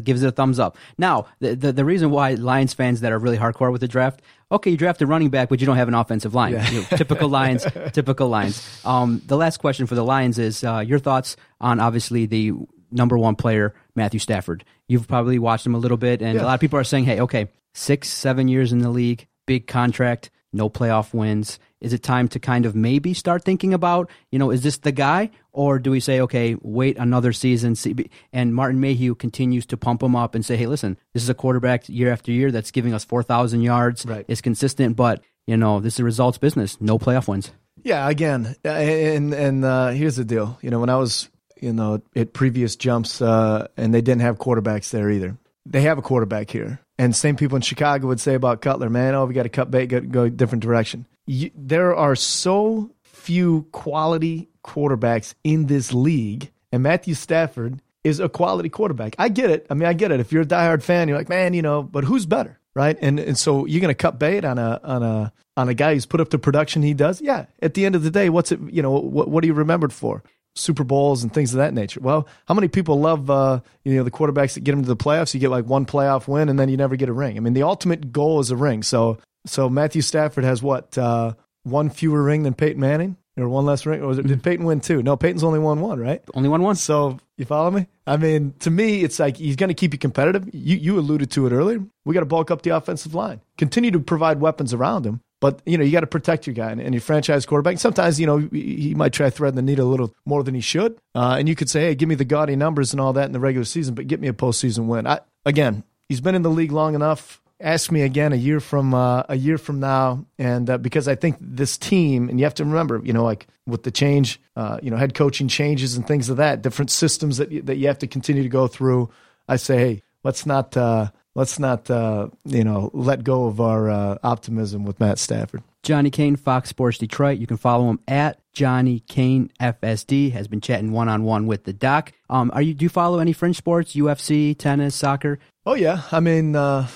gives 0.00 0.22
it 0.22 0.26
a 0.26 0.32
thumbs 0.32 0.58
up. 0.58 0.76
Now, 0.98 1.26
the, 1.40 1.54
the, 1.54 1.72
the 1.72 1.84
reason 1.84 2.10
why 2.10 2.34
Lions 2.34 2.74
fans 2.74 3.00
that 3.00 3.12
are 3.12 3.18
really 3.18 3.38
hardcore 3.38 3.72
with 3.72 3.80
the 3.80 3.88
draft, 3.88 4.20
okay, 4.52 4.70
you 4.70 4.76
draft 4.76 5.00
a 5.00 5.06
running 5.06 5.30
back, 5.30 5.48
but 5.48 5.60
you 5.60 5.66
don't 5.66 5.76
have 5.76 5.88
an 5.88 5.94
offensive 5.94 6.34
line. 6.34 6.52
Yeah. 6.52 6.68
You 6.70 6.80
know, 6.80 6.86
typical 6.96 7.28
Lions, 7.28 7.64
typical 7.92 8.28
Lions. 8.28 8.62
Um, 8.84 9.22
the 9.26 9.36
last 9.36 9.58
question 9.58 9.86
for 9.86 9.94
the 9.94 10.04
Lions 10.04 10.38
is 10.38 10.62
uh, 10.62 10.80
your 10.86 10.98
thoughts 10.98 11.36
on 11.60 11.80
obviously 11.80 12.26
the 12.26 12.52
number 12.90 13.16
one 13.16 13.36
player, 13.36 13.74
Matthew 13.94 14.20
Stafford. 14.20 14.64
You've 14.88 15.08
probably 15.08 15.38
watched 15.38 15.64
him 15.64 15.74
a 15.74 15.78
little 15.78 15.96
bit, 15.96 16.22
and 16.22 16.34
yeah. 16.34 16.42
a 16.42 16.44
lot 16.44 16.54
of 16.54 16.60
people 16.60 16.78
are 16.78 16.84
saying, 16.84 17.04
hey, 17.04 17.20
okay, 17.20 17.48
six, 17.74 18.08
seven 18.08 18.48
years 18.48 18.72
in 18.72 18.78
the 18.80 18.90
league, 18.90 19.26
big 19.46 19.66
contract, 19.66 20.30
no 20.52 20.68
playoff 20.68 21.14
wins. 21.14 21.58
Is 21.80 21.92
it 21.92 22.02
time 22.02 22.28
to 22.28 22.38
kind 22.38 22.64
of 22.64 22.74
maybe 22.74 23.12
start 23.12 23.44
thinking 23.44 23.74
about, 23.74 24.10
you 24.30 24.38
know, 24.38 24.50
is 24.50 24.62
this 24.62 24.78
the 24.78 24.92
guy? 24.92 25.30
Or 25.52 25.78
do 25.78 25.90
we 25.90 26.00
say, 26.00 26.20
okay, 26.20 26.56
wait 26.62 26.96
another 26.98 27.32
season? 27.32 27.74
See, 27.74 27.94
and 28.32 28.54
Martin 28.54 28.80
Mayhew 28.80 29.14
continues 29.14 29.66
to 29.66 29.76
pump 29.76 30.02
him 30.02 30.16
up 30.16 30.34
and 30.34 30.44
say, 30.44 30.56
hey, 30.56 30.66
listen, 30.66 30.96
this 31.12 31.22
is 31.22 31.28
a 31.28 31.34
quarterback 31.34 31.88
year 31.88 32.10
after 32.10 32.32
year 32.32 32.50
that's 32.50 32.70
giving 32.70 32.94
us 32.94 33.04
4,000 33.04 33.60
yards. 33.60 34.06
Right. 34.06 34.24
It's 34.26 34.40
consistent, 34.40 34.96
but, 34.96 35.22
you 35.46 35.56
know, 35.56 35.80
this 35.80 35.94
is 35.94 36.00
a 36.00 36.04
results 36.04 36.38
business. 36.38 36.80
No 36.80 36.98
playoff 36.98 37.28
wins. 37.28 37.52
Yeah, 37.82 38.08
again, 38.08 38.56
and 38.64 39.32
and 39.32 39.64
uh, 39.64 39.90
here's 39.90 40.16
the 40.16 40.24
deal. 40.24 40.58
You 40.60 40.70
know, 40.70 40.80
when 40.80 40.88
I 40.88 40.96
was 40.96 41.28
you 41.60 41.72
know 41.72 42.02
at 42.16 42.32
previous 42.32 42.74
jumps, 42.74 43.22
uh, 43.22 43.68
and 43.76 43.94
they 43.94 44.00
didn't 44.00 44.22
have 44.22 44.38
quarterbacks 44.38 44.90
there 44.90 45.08
either. 45.08 45.36
They 45.66 45.82
have 45.82 45.96
a 45.96 46.02
quarterback 46.02 46.50
here, 46.50 46.80
and 46.98 47.14
same 47.14 47.36
people 47.36 47.54
in 47.54 47.62
Chicago 47.62 48.08
would 48.08 48.18
say 48.18 48.34
about 48.34 48.60
Cutler, 48.60 48.90
man. 48.90 49.14
Oh, 49.14 49.26
we 49.26 49.34
got 49.34 49.44
to 49.44 49.50
cut 49.50 49.70
bait, 49.70 49.86
go, 49.86 50.00
go 50.00 50.22
a 50.24 50.30
different 50.30 50.64
direction 50.64 51.06
you, 51.26 51.50
there 51.54 51.94
are 51.94 52.16
so 52.16 52.90
few 53.02 53.66
quality 53.72 54.48
quarterbacks 54.64 55.34
in 55.44 55.66
this 55.66 55.92
league, 55.92 56.50
and 56.72 56.82
Matthew 56.82 57.14
Stafford 57.14 57.80
is 58.04 58.20
a 58.20 58.28
quality 58.28 58.68
quarterback. 58.68 59.16
I 59.18 59.28
get 59.28 59.50
it. 59.50 59.66
I 59.68 59.74
mean, 59.74 59.88
I 59.88 59.92
get 59.92 60.12
it. 60.12 60.20
If 60.20 60.32
you're 60.32 60.42
a 60.42 60.46
diehard 60.46 60.82
fan, 60.82 61.08
you're 61.08 61.18
like, 61.18 61.28
man, 61.28 61.54
you 61.54 61.62
know, 61.62 61.82
but 61.82 62.04
who's 62.04 62.24
better, 62.24 62.58
right? 62.74 62.96
And 63.00 63.18
and 63.18 63.36
so 63.36 63.66
you're 63.66 63.86
to 63.86 63.94
cut 63.94 64.18
bait 64.18 64.44
on 64.44 64.58
a 64.58 64.80
on 64.84 65.02
a 65.02 65.32
on 65.56 65.68
a 65.68 65.74
guy 65.74 65.94
who's 65.94 66.06
put 66.06 66.20
up 66.20 66.30
the 66.30 66.38
production 66.38 66.82
he 66.82 66.94
does. 66.94 67.20
Yeah. 67.20 67.46
At 67.60 67.74
the 67.74 67.84
end 67.84 67.96
of 67.96 68.02
the 68.02 68.10
day, 68.10 68.28
what's 68.28 68.52
it? 68.52 68.60
You 68.70 68.82
know, 68.82 68.92
what 68.92 69.28
what 69.28 69.42
are 69.42 69.46
you 69.46 69.54
remembered 69.54 69.92
for? 69.92 70.22
Super 70.54 70.84
Bowls 70.84 71.22
and 71.22 71.32
things 71.34 71.52
of 71.52 71.58
that 71.58 71.74
nature. 71.74 72.00
Well, 72.00 72.26
how 72.46 72.54
many 72.54 72.68
people 72.68 72.98
love 72.98 73.28
uh, 73.28 73.60
you 73.84 73.96
know 73.96 74.04
the 74.04 74.10
quarterbacks 74.10 74.54
that 74.54 74.60
get 74.60 74.72
them 74.72 74.82
to 74.82 74.88
the 74.88 74.96
playoffs? 74.96 75.34
You 75.34 75.40
get 75.40 75.50
like 75.50 75.66
one 75.66 75.84
playoff 75.84 76.28
win 76.28 76.48
and 76.48 76.58
then 76.58 76.68
you 76.68 76.76
never 76.76 76.96
get 76.96 77.08
a 77.08 77.12
ring. 77.12 77.36
I 77.36 77.40
mean, 77.40 77.52
the 77.52 77.64
ultimate 77.64 78.12
goal 78.12 78.40
is 78.40 78.50
a 78.50 78.56
ring. 78.56 78.82
So 78.82 79.18
so 79.46 79.68
Matthew 79.68 80.02
Stafford 80.02 80.44
has 80.44 80.62
what 80.62 80.96
uh, 80.98 81.34
one 81.62 81.90
fewer 81.90 82.22
ring 82.22 82.42
than 82.42 82.54
Peyton 82.54 82.80
Manning, 82.80 83.16
or 83.36 83.48
one 83.48 83.66
less 83.66 83.86
ring, 83.86 84.02
or 84.02 84.08
was 84.08 84.18
it, 84.18 84.26
did 84.26 84.42
Peyton 84.42 84.64
win 84.64 84.80
two? 84.80 85.02
No, 85.02 85.16
Peyton's 85.16 85.44
only 85.44 85.58
won 85.58 85.80
one, 85.80 85.98
right? 85.98 86.22
Only 86.34 86.48
won 86.48 86.62
one. 86.62 86.76
So 86.76 87.18
you 87.36 87.44
follow 87.44 87.70
me? 87.70 87.86
I 88.06 88.16
mean, 88.16 88.54
to 88.60 88.70
me, 88.70 89.02
it's 89.02 89.18
like 89.18 89.36
he's 89.36 89.56
going 89.56 89.68
to 89.68 89.74
keep 89.74 89.92
you 89.92 89.98
competitive. 89.98 90.48
You 90.54 90.76
you 90.76 90.98
alluded 90.98 91.30
to 91.32 91.46
it 91.46 91.52
earlier. 91.52 91.82
We 92.04 92.14
got 92.14 92.20
to 92.20 92.26
bulk 92.26 92.50
up 92.50 92.62
the 92.62 92.70
offensive 92.70 93.14
line, 93.14 93.40
continue 93.58 93.90
to 93.90 94.00
provide 94.00 94.40
weapons 94.40 94.72
around 94.72 95.04
him, 95.04 95.20
But 95.40 95.60
you 95.66 95.76
know, 95.76 95.84
you 95.84 95.92
got 95.92 96.00
to 96.00 96.06
protect 96.06 96.46
your 96.46 96.54
guy 96.54 96.70
and, 96.70 96.80
and 96.80 96.94
your 96.94 97.00
franchise 97.02 97.44
quarterback. 97.44 97.78
Sometimes 97.78 98.18
you 98.18 98.26
know 98.26 98.38
he, 98.38 98.76
he 98.76 98.94
might 98.94 99.12
try 99.12 99.26
to 99.26 99.30
thread 99.30 99.54
the 99.54 99.62
needle 99.62 99.88
a 99.88 99.90
little 99.90 100.14
more 100.24 100.42
than 100.42 100.54
he 100.54 100.60
should. 100.60 100.98
Uh, 101.14 101.36
and 101.38 101.48
you 101.48 101.54
could 101.54 101.68
say, 101.68 101.82
hey, 101.82 101.94
give 101.94 102.08
me 102.08 102.14
the 102.14 102.24
gaudy 102.24 102.56
numbers 102.56 102.92
and 102.92 103.00
all 103.00 103.12
that 103.12 103.26
in 103.26 103.32
the 103.32 103.40
regular 103.40 103.64
season, 103.64 103.94
but 103.94 104.06
get 104.06 104.20
me 104.20 104.28
a 104.28 104.32
postseason 104.32 104.86
win. 104.86 105.06
I, 105.06 105.20
again, 105.44 105.84
he's 106.08 106.20
been 106.20 106.34
in 106.34 106.42
the 106.42 106.50
league 106.50 106.72
long 106.72 106.94
enough. 106.94 107.42
Ask 107.58 107.90
me 107.90 108.02
again 108.02 108.32
a 108.32 108.36
year 108.36 108.60
from 108.60 108.92
uh, 108.92 109.22
a 109.28 109.36
year 109.36 109.56
from 109.56 109.80
now, 109.80 110.26
and 110.38 110.68
uh, 110.68 110.76
because 110.76 111.08
I 111.08 111.14
think 111.14 111.36
this 111.40 111.78
team, 111.78 112.28
and 112.28 112.38
you 112.38 112.44
have 112.44 112.54
to 112.54 112.64
remember, 112.64 113.00
you 113.02 113.14
know, 113.14 113.24
like 113.24 113.46
with 113.66 113.82
the 113.82 113.90
change, 113.90 114.38
uh, 114.56 114.78
you 114.82 114.90
know, 114.90 114.98
head 114.98 115.14
coaching 115.14 115.48
changes 115.48 115.96
and 115.96 116.06
things 116.06 116.28
of 116.28 116.36
that, 116.36 116.60
different 116.60 116.90
systems 116.90 117.38
that 117.38 117.50
you, 117.50 117.62
that 117.62 117.76
you 117.76 117.86
have 117.86 117.98
to 118.00 118.06
continue 118.06 118.42
to 118.42 118.48
go 118.50 118.66
through. 118.66 119.08
I 119.48 119.56
say, 119.56 119.78
hey, 119.78 120.02
let's 120.22 120.44
not 120.44 120.76
uh, 120.76 121.10
let's 121.34 121.58
not 121.58 121.88
uh, 121.90 122.28
you 122.44 122.64
know 122.64 122.90
let 122.92 123.22
go 123.22 123.46
of 123.46 123.60
our 123.60 123.88
uh, 123.88 124.18
optimism 124.22 124.84
with 124.84 124.98
Matt 124.98 125.18
Stafford. 125.18 125.62
Johnny 125.82 126.10
Kane, 126.10 126.34
Fox 126.34 126.68
Sports 126.68 126.98
Detroit. 126.98 127.38
You 127.38 127.46
can 127.46 127.56
follow 127.56 127.88
him 127.88 128.00
at 128.08 128.40
Johnny 128.52 129.00
Kane 129.00 129.52
FSD. 129.60 130.32
Has 130.32 130.48
been 130.48 130.60
chatting 130.60 130.90
one 130.90 131.08
on 131.08 131.22
one 131.22 131.46
with 131.46 131.62
the 131.64 131.72
doc. 131.72 132.12
Um, 132.28 132.50
are 132.52 132.62
you 132.62 132.74
do 132.74 132.84
you 132.84 132.88
follow 132.88 133.20
any 133.20 133.32
French 133.32 133.56
sports, 133.56 133.94
UFC, 133.94 134.58
tennis, 134.58 134.96
soccer? 134.96 135.38
Oh 135.64 135.74
yeah, 135.74 136.02
I 136.10 136.20
mean, 136.20 136.56
uh, 136.56 136.88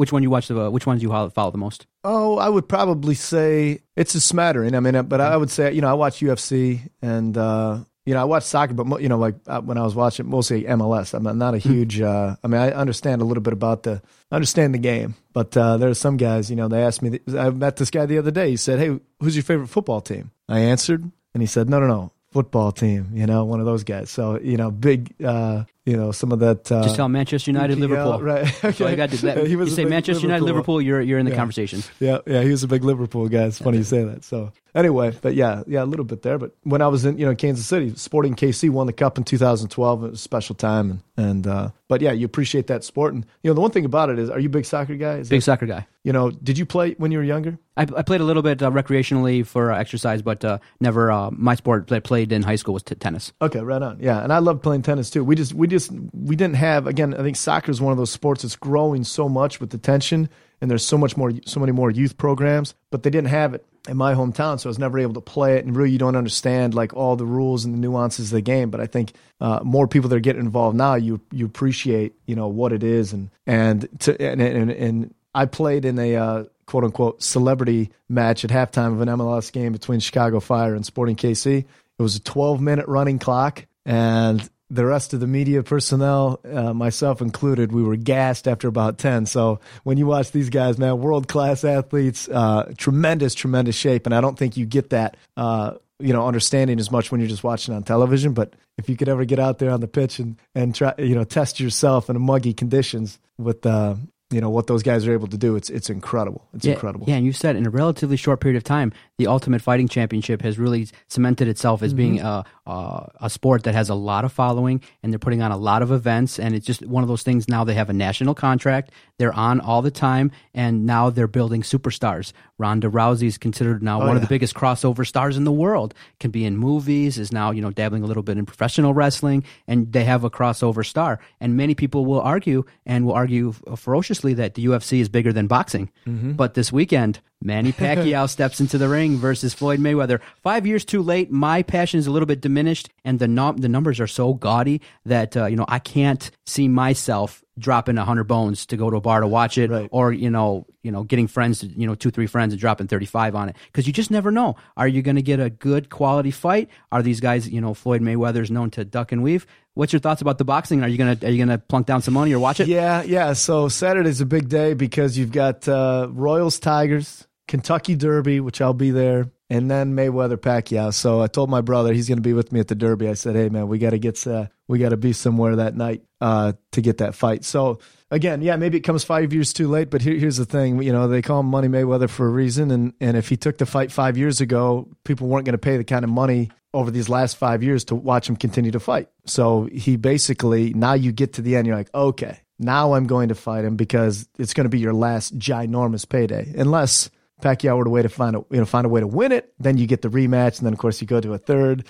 Which 0.00 0.12
one 0.12 0.22
you 0.22 0.30
watch 0.30 0.48
the? 0.48 0.70
Which 0.70 0.86
ones 0.86 1.02
you 1.02 1.10
follow 1.10 1.50
the 1.50 1.58
most? 1.58 1.86
oh, 2.04 2.38
I 2.38 2.48
would 2.48 2.70
probably 2.70 3.14
say 3.14 3.80
it's 3.96 4.14
a 4.14 4.20
smattering. 4.22 4.74
I 4.74 4.80
mean, 4.80 4.96
uh, 4.96 5.02
but 5.02 5.20
I 5.20 5.36
would 5.36 5.50
say 5.50 5.74
you 5.74 5.82
know 5.82 5.90
I 5.90 5.92
watch 5.92 6.20
UFC 6.20 6.88
and 7.02 7.36
uh, 7.36 7.80
you 8.06 8.14
know 8.14 8.22
I 8.22 8.24
watch 8.24 8.44
soccer, 8.44 8.72
but 8.72 9.02
you 9.02 9.10
know 9.10 9.18
like 9.18 9.34
uh, 9.46 9.60
when 9.60 9.76
I 9.76 9.82
was 9.82 9.94
watching 9.94 10.26
mostly 10.26 10.64
MLS. 10.64 11.12
I'm 11.12 11.36
not 11.36 11.52
a 11.52 11.58
huge. 11.58 12.00
Uh, 12.00 12.34
I 12.42 12.48
mean, 12.48 12.58
I 12.58 12.70
understand 12.70 13.20
a 13.20 13.26
little 13.26 13.42
bit 13.42 13.52
about 13.52 13.82
the 13.82 14.00
I 14.30 14.36
understand 14.36 14.72
the 14.72 14.78
game, 14.78 15.16
but 15.34 15.54
uh, 15.54 15.76
there 15.76 15.90
are 15.90 15.94
some 15.94 16.16
guys. 16.16 16.48
You 16.48 16.56
know, 16.56 16.68
they 16.68 16.82
asked 16.82 17.02
me. 17.02 17.20
I 17.38 17.50
met 17.50 17.76
this 17.76 17.90
guy 17.90 18.06
the 18.06 18.16
other 18.16 18.30
day. 18.30 18.48
He 18.48 18.56
said, 18.56 18.78
"Hey, 18.78 18.98
who's 19.20 19.36
your 19.36 19.42
favorite 19.42 19.68
football 19.68 20.00
team?" 20.00 20.30
I 20.48 20.60
answered, 20.60 21.02
and 21.34 21.42
he 21.42 21.46
said, 21.46 21.68
"No, 21.68 21.78
no, 21.78 21.86
no." 21.86 22.12
Football 22.32 22.72
team, 22.72 23.10
you 23.12 23.26
know, 23.26 23.44
one 23.44 23.60
of 23.60 23.66
those 23.66 23.82
guys. 23.82 24.08
So, 24.08 24.38
you 24.38 24.56
know, 24.56 24.70
big, 24.70 25.12
uh, 25.20 25.64
you 25.90 25.96
know, 25.96 26.12
some 26.12 26.30
of 26.32 26.38
that. 26.38 26.70
Uh, 26.70 26.82
Just 26.84 26.96
tell 26.96 27.08
Manchester 27.08 27.50
United, 27.50 27.78
EPL, 27.78 27.80
Liverpool. 27.80 28.20
right? 28.22 28.64
All 28.80 28.90
you 28.90 28.96
got 28.96 29.10
to. 29.10 29.16
That, 29.26 29.46
He 29.52 29.56
was 29.56 29.70
you 29.70 29.74
say 29.76 29.84
Manchester 29.84 30.22
United, 30.22 30.44
Liverpool. 30.44 30.80
You're 30.80 31.00
you're 31.00 31.18
in 31.18 31.26
the 31.26 31.32
Yeah. 31.32 31.36
conversation. 31.38 31.82
Yeah, 31.98 32.18
yeah, 32.26 32.42
he 32.42 32.50
was 32.50 32.62
a 32.62 32.68
big 32.68 32.84
Liverpool 32.84 33.28
guy. 33.28 33.44
It's 33.44 33.58
funny 33.58 33.78
you 33.78 33.84
say 33.84 34.04
that. 34.04 34.24
So 34.24 34.52
anyway, 34.74 35.12
but 35.20 35.34
yeah, 35.34 35.62
yeah, 35.66 35.82
a 35.82 35.90
little 35.92 36.04
bit 36.06 36.22
there. 36.22 36.38
But 36.38 36.54
when 36.62 36.80
I 36.82 36.86
was 36.88 37.04
in, 37.04 37.18
you 37.18 37.26
know, 37.26 37.34
Kansas 37.34 37.66
City, 37.66 37.94
Sporting 37.96 38.34
KC 38.34 38.70
won 38.70 38.86
the 38.86 38.92
cup 38.92 39.18
in 39.18 39.24
2012. 39.24 40.04
It 40.04 40.10
was 40.12 40.18
a 40.20 40.22
special 40.22 40.54
time, 40.54 41.02
and 41.16 41.30
and 41.30 41.46
uh, 41.46 41.70
but 41.90 42.00
yeah, 42.00 42.12
you 42.12 42.24
appreciate 42.24 42.68
that 42.68 42.84
sport. 42.84 43.12
And 43.14 43.26
you 43.42 43.50
know, 43.50 43.54
the 43.54 43.60
one 43.60 43.72
thing 43.72 43.84
about 43.84 44.10
it 44.10 44.18
is, 44.20 44.30
are 44.30 44.38
you 44.38 44.46
a 44.46 44.50
big 44.50 44.64
soccer 44.64 44.94
guy? 44.94 45.16
Is 45.16 45.28
Big 45.28 45.40
that, 45.40 45.44
soccer 45.44 45.66
guy. 45.66 45.88
you 46.04 46.12
know, 46.12 46.30
did 46.30 46.56
you 46.56 46.64
play 46.64 46.92
when 46.98 47.10
you 47.10 47.18
were 47.18 47.24
younger? 47.24 47.58
I, 47.76 47.82
I 47.82 48.02
played 48.02 48.20
a 48.20 48.24
little 48.24 48.44
bit 48.44 48.62
uh, 48.62 48.70
recreationally 48.70 49.44
for 49.44 49.72
uh, 49.72 49.78
exercise, 49.78 50.22
but 50.22 50.44
uh, 50.44 50.58
never. 50.80 51.10
Uh, 51.10 51.30
my 51.32 51.56
sport 51.56 51.88
that 51.88 51.96
I 51.96 51.98
played 52.00 52.30
in 52.30 52.42
high 52.44 52.54
school 52.54 52.74
was 52.74 52.84
t- 52.84 52.94
tennis. 52.94 53.32
Okay, 53.42 53.58
right 53.60 53.82
on. 53.82 53.98
Yeah, 54.00 54.22
and 54.22 54.32
I 54.32 54.38
love 54.38 54.62
playing 54.62 54.82
tennis 54.82 55.10
too. 55.10 55.24
We 55.24 55.34
just 55.34 55.52
we 55.52 55.66
just 55.66 55.90
we 56.12 56.36
didn't 56.36 56.56
have 56.56 56.86
again. 56.86 57.12
I 57.12 57.22
think 57.24 57.36
soccer 57.36 57.72
is 57.72 57.80
one 57.80 57.90
of 57.90 57.98
those 57.98 58.12
sports 58.12 58.42
that's 58.42 58.54
growing 58.56 59.02
so 59.02 59.28
much 59.28 59.60
with 59.60 59.74
attention, 59.74 60.28
and 60.60 60.70
there's 60.70 60.86
so 60.86 60.96
much 60.96 61.16
more, 61.16 61.32
so 61.44 61.58
many 61.58 61.72
more 61.72 61.90
youth 61.90 62.16
programs, 62.16 62.74
but 62.92 63.02
they 63.02 63.10
didn't 63.10 63.28
have 63.28 63.52
it 63.52 63.66
in 63.88 63.96
my 63.96 64.14
hometown, 64.14 64.60
so 64.60 64.68
I 64.68 64.70
was 64.70 64.78
never 64.78 64.98
able 64.98 65.14
to 65.14 65.20
play 65.20 65.56
it. 65.56 65.64
And 65.64 65.76
really, 65.76 65.90
you 65.90 65.98
don't 65.98 66.16
understand 66.16 66.74
like 66.74 66.94
all 66.94 67.16
the 67.16 67.26
rules 67.26 67.64
and 67.64 67.74
the 67.74 67.78
nuances 67.78 68.32
of 68.32 68.36
the 68.36 68.42
game. 68.42 68.70
But 68.70 68.80
I 68.80 68.86
think 68.86 69.12
uh, 69.40 69.60
more 69.62 69.88
people 69.88 70.08
that 70.10 70.16
are 70.16 70.20
getting 70.20 70.42
involved 70.42 70.76
now, 70.76 70.94
you 70.94 71.20
you 71.30 71.46
appreciate 71.46 72.14
you 72.26 72.36
know 72.36 72.48
what 72.48 72.72
it 72.72 72.82
is, 72.82 73.12
and 73.12 73.30
and 73.46 73.88
to 74.00 74.20
and 74.20 74.40
and, 74.40 74.70
and 74.70 75.14
I 75.34 75.46
played 75.46 75.84
in 75.84 75.98
a. 75.98 76.16
Uh, 76.16 76.44
quote 76.66 76.84
unquote 76.84 77.20
celebrity 77.20 77.90
match 78.08 78.44
at 78.44 78.50
halftime 78.50 78.92
of 78.92 79.00
an 79.00 79.08
MLS 79.08 79.50
game 79.50 79.72
between 79.72 79.98
Chicago 79.98 80.38
Fire 80.38 80.76
and 80.76 80.86
Sporting 80.86 81.16
KC. 81.16 81.64
It 81.64 82.02
was 82.02 82.14
a 82.14 82.20
12 82.20 82.60
minute 82.60 82.86
running 82.86 83.18
clock, 83.18 83.66
and 83.84 84.48
the 84.70 84.86
rest 84.86 85.12
of 85.12 85.20
the 85.20 85.26
media 85.26 85.62
personnel, 85.64 86.40
uh, 86.50 86.72
myself 86.72 87.20
included, 87.20 87.72
we 87.72 87.82
were 87.82 87.96
gassed 87.96 88.46
after 88.46 88.68
about 88.68 88.98
10. 88.98 89.26
So 89.26 89.58
when 89.82 89.98
you 89.98 90.06
watch 90.06 90.30
these 90.30 90.48
guys, 90.48 90.78
man, 90.78 91.00
world 91.00 91.26
class 91.26 91.64
athletes, 91.64 92.28
uh, 92.28 92.72
tremendous, 92.78 93.34
tremendous 93.34 93.74
shape. 93.74 94.06
And 94.06 94.14
I 94.14 94.20
don't 94.20 94.38
think 94.38 94.56
you 94.56 94.66
get 94.66 94.90
that, 94.90 95.16
uh, 95.36 95.74
you 95.98 96.12
know, 96.12 96.26
understanding 96.26 96.78
as 96.78 96.90
much 96.90 97.10
when 97.10 97.20
you're 97.20 97.28
just 97.28 97.42
watching 97.42 97.74
on 97.74 97.82
television. 97.82 98.32
But 98.32 98.54
if 98.78 98.88
you 98.88 98.96
could 98.96 99.08
ever 99.08 99.24
get 99.24 99.40
out 99.40 99.58
there 99.58 99.70
on 99.70 99.80
the 99.80 99.88
pitch 99.88 100.20
and, 100.20 100.38
and 100.54 100.72
try, 100.72 100.94
you 100.98 101.16
know, 101.16 101.24
test 101.24 101.58
yourself 101.58 102.08
in 102.08 102.20
muggy 102.20 102.54
conditions 102.54 103.18
with, 103.38 103.66
uh, 103.66 103.96
you 104.30 104.40
know 104.40 104.50
what 104.50 104.68
those 104.68 104.82
guys 104.82 105.06
are 105.06 105.12
able 105.12 105.26
to 105.26 105.36
do. 105.36 105.56
It's 105.56 105.68
it's 105.70 105.90
incredible. 105.90 106.46
It's 106.54 106.64
yeah, 106.64 106.74
incredible. 106.74 107.06
Yeah, 107.08 107.16
and 107.16 107.26
you 107.26 107.32
said 107.32 107.56
in 107.56 107.66
a 107.66 107.70
relatively 107.70 108.16
short 108.16 108.40
period 108.40 108.56
of 108.56 108.64
time, 108.64 108.92
the 109.20 109.26
Ultimate 109.26 109.60
Fighting 109.60 109.86
Championship 109.86 110.40
has 110.40 110.58
really 110.58 110.88
cemented 111.08 111.46
itself 111.46 111.82
as 111.82 111.92
being 111.92 112.16
mm-hmm. 112.16 112.26
a, 112.26 112.70
a 112.70 113.10
a 113.26 113.30
sport 113.30 113.64
that 113.64 113.74
has 113.74 113.90
a 113.90 113.94
lot 113.94 114.24
of 114.24 114.32
following, 114.32 114.80
and 115.02 115.12
they're 115.12 115.18
putting 115.18 115.42
on 115.42 115.52
a 115.52 115.58
lot 115.58 115.82
of 115.82 115.92
events, 115.92 116.38
and 116.38 116.54
it's 116.54 116.64
just 116.64 116.86
one 116.86 117.02
of 117.02 117.08
those 117.08 117.22
things. 117.22 117.46
Now 117.46 117.62
they 117.62 117.74
have 117.74 117.90
a 117.90 117.92
national 117.92 118.34
contract; 118.34 118.92
they're 119.18 119.34
on 119.34 119.60
all 119.60 119.82
the 119.82 119.90
time, 119.90 120.32
and 120.54 120.86
now 120.86 121.10
they're 121.10 121.28
building 121.28 121.60
superstars. 121.60 122.32
Ronda 122.56 122.88
Rousey 122.88 123.26
is 123.26 123.36
considered 123.36 123.82
now 123.82 124.00
oh, 124.00 124.06
one 124.06 124.16
of 124.16 124.22
the 124.22 124.28
biggest 124.28 124.54
crossover 124.54 125.06
stars 125.06 125.36
in 125.36 125.44
the 125.44 125.52
world. 125.52 125.92
Can 126.18 126.30
be 126.30 126.46
in 126.46 126.56
movies, 126.56 127.18
is 127.18 127.30
now 127.30 127.50
you 127.50 127.60
know 127.60 127.70
dabbling 127.70 128.02
a 128.02 128.06
little 128.06 128.22
bit 128.22 128.38
in 128.38 128.46
professional 128.46 128.94
wrestling, 128.94 129.44
and 129.66 129.92
they 129.92 130.04
have 130.04 130.24
a 130.24 130.30
crossover 130.30 130.84
star. 130.84 131.20
And 131.40 131.58
many 131.58 131.74
people 131.74 132.06
will 132.06 132.22
argue 132.22 132.64
and 132.86 133.04
will 133.04 133.12
argue 133.12 133.52
ferociously 133.76 134.32
that 134.34 134.54
the 134.54 134.64
UFC 134.64 135.00
is 135.00 135.10
bigger 135.10 135.30
than 135.30 135.46
boxing. 135.46 135.90
Mm-hmm. 136.06 136.32
But 136.32 136.54
this 136.54 136.72
weekend, 136.72 137.20
Manny 137.42 137.72
Pacquiao 137.72 138.28
steps 138.28 138.60
into 138.60 138.76
the 138.78 138.88
ring 138.88 139.16
versus 139.16 139.54
Floyd 139.54 139.80
Mayweather. 139.80 140.20
Five 140.42 140.66
years 140.66 140.84
too 140.84 141.02
late. 141.02 141.30
My 141.30 141.62
passion 141.62 141.98
is 141.98 142.06
a 142.06 142.10
little 142.10 142.26
bit 142.26 142.40
diminished, 142.40 142.90
and 143.04 143.18
the 143.18 143.28
num- 143.28 143.56
the 143.58 143.68
numbers 143.68 143.98
are 144.00 144.06
so 144.06 144.34
gaudy 144.34 144.80
that 145.06 145.36
uh, 145.36 145.46
you 145.46 145.56
know 145.56 145.64
I 145.68 145.78
can't 145.78 146.30
see 146.46 146.68
myself 146.68 147.42
dropping 147.58 147.98
a 147.98 148.04
hundred 148.04 148.24
bones 148.24 148.64
to 148.66 148.76
go 148.76 148.88
to 148.90 148.96
a 148.96 149.00
bar 149.00 149.20
to 149.20 149.26
watch 149.28 149.58
it, 149.58 149.70
Right. 149.70 149.88
or 149.92 150.12
you 150.12 150.30
know, 150.30 150.66
you 150.82 150.90
know, 150.90 151.02
getting 151.02 151.26
friends, 151.26 151.60
to, 151.60 151.66
you 151.66 151.86
know, 151.86 151.94
two 151.94 152.10
three 152.10 152.26
friends 152.26 152.52
and 152.52 152.60
dropping 152.60 152.86
thirty 152.88 153.06
five 153.06 153.34
on 153.34 153.48
it 153.48 153.56
because 153.66 153.86
you 153.86 153.92
just 153.92 154.10
never 154.10 154.30
know. 154.30 154.56
Are 154.76 154.88
you 154.88 155.02
going 155.02 155.16
to 155.16 155.22
get 155.22 155.40
a 155.40 155.50
good 155.50 155.90
quality 155.90 156.30
fight? 156.30 156.68
Are 156.92 157.02
these 157.02 157.20
guys, 157.20 157.48
you 157.48 157.60
know, 157.60 157.74
Floyd 157.74 158.02
Mayweather's 158.02 158.50
known 158.50 158.70
to 158.72 158.84
duck 158.84 159.12
and 159.12 159.22
weave? 159.22 159.46
What's 159.74 159.92
your 159.92 160.00
thoughts 160.00 160.20
about 160.20 160.38
the 160.38 160.44
boxing? 160.44 160.82
Are 160.82 160.88
you 160.88 160.98
gonna 160.98 161.16
are 161.22 161.30
you 161.30 161.38
gonna 161.38 161.58
plunk 161.58 161.86
down 161.86 162.02
some 162.02 162.14
money 162.14 162.32
or 162.32 162.38
watch 162.38 162.60
it? 162.60 162.68
Yeah, 162.68 163.02
yeah. 163.02 163.32
So 163.34 163.68
Saturday's 163.68 164.20
a 164.20 164.26
big 164.26 164.48
day 164.48 164.74
because 164.74 165.16
you've 165.16 165.32
got 165.32 165.66
uh, 165.68 166.08
Royals 166.10 166.58
Tigers, 166.58 167.26
Kentucky 167.50 167.96
Derby, 167.96 168.38
which 168.38 168.60
I'll 168.60 168.72
be 168.72 168.92
there, 168.92 169.28
and 169.50 169.68
then 169.68 169.96
Mayweather 169.96 170.36
Pacquiao. 170.36 170.94
So 170.94 171.20
I 171.20 171.26
told 171.26 171.50
my 171.50 171.60
brother 171.60 171.92
he's 171.92 172.06
going 172.06 172.18
to 172.18 172.22
be 172.22 172.32
with 172.32 172.52
me 172.52 172.60
at 172.60 172.68
the 172.68 172.76
Derby. 172.76 173.08
I 173.08 173.14
said, 173.14 173.34
"Hey 173.34 173.48
man, 173.48 173.66
we 173.66 173.78
got 173.78 173.90
to 173.90 173.98
get 173.98 174.24
uh, 174.24 174.46
we 174.68 174.78
got 174.78 174.90
to 174.90 174.96
be 174.96 175.12
somewhere 175.12 175.56
that 175.56 175.74
night 175.74 176.02
uh, 176.20 176.52
to 176.70 176.80
get 176.80 176.98
that 176.98 177.16
fight." 177.16 177.44
So 177.44 177.80
again, 178.08 178.40
yeah, 178.40 178.54
maybe 178.54 178.78
it 178.78 178.82
comes 178.82 179.02
five 179.02 179.32
years 179.32 179.52
too 179.52 179.66
late, 179.66 179.90
but 179.90 180.00
here, 180.00 180.14
here's 180.14 180.36
the 180.36 180.44
thing: 180.44 180.80
you 180.80 180.92
know, 180.92 181.08
they 181.08 181.22
call 181.22 181.40
him 181.40 181.46
Money 181.46 181.66
Mayweather 181.66 182.08
for 182.08 182.24
a 182.24 182.30
reason, 182.30 182.70
and 182.70 182.92
and 183.00 183.16
if 183.16 183.28
he 183.28 183.36
took 183.36 183.58
the 183.58 183.66
fight 183.66 183.90
five 183.90 184.16
years 184.16 184.40
ago, 184.40 184.88
people 185.02 185.26
weren't 185.26 185.44
going 185.44 185.54
to 185.54 185.58
pay 185.58 185.76
the 185.76 185.82
kind 185.82 186.04
of 186.04 186.10
money 186.10 186.52
over 186.72 186.92
these 186.92 187.08
last 187.08 187.36
five 187.36 187.64
years 187.64 187.82
to 187.86 187.96
watch 187.96 188.28
him 188.28 188.36
continue 188.36 188.70
to 188.70 188.78
fight. 188.78 189.08
So 189.26 189.68
he 189.72 189.96
basically 189.96 190.72
now 190.72 190.92
you 190.92 191.10
get 191.10 191.32
to 191.32 191.42
the 191.42 191.56
end, 191.56 191.66
you're 191.66 191.74
like, 191.74 191.92
okay, 191.92 192.38
now 192.60 192.92
I'm 192.92 193.08
going 193.08 193.30
to 193.30 193.34
fight 193.34 193.64
him 193.64 193.74
because 193.74 194.28
it's 194.38 194.54
going 194.54 194.66
to 194.66 194.70
be 194.70 194.78
your 194.78 194.94
last 194.94 195.36
ginormous 195.36 196.08
payday, 196.08 196.52
unless. 196.56 197.10
Pacquiao 197.42 197.76
were 197.76 197.84
to 197.84 197.90
way 197.90 198.02
to 198.02 198.08
find 198.08 198.36
a 198.36 198.44
you 198.50 198.58
know 198.58 198.64
find 198.64 198.86
a 198.86 198.88
way 198.88 199.00
to 199.00 199.06
win 199.06 199.32
it, 199.32 199.52
then 199.58 199.78
you 199.78 199.86
get 199.86 200.02
the 200.02 200.08
rematch, 200.08 200.58
and 200.58 200.66
then 200.66 200.72
of 200.72 200.78
course 200.78 201.00
you 201.00 201.06
go 201.06 201.20
to 201.20 201.32
a 201.32 201.38
third, 201.38 201.84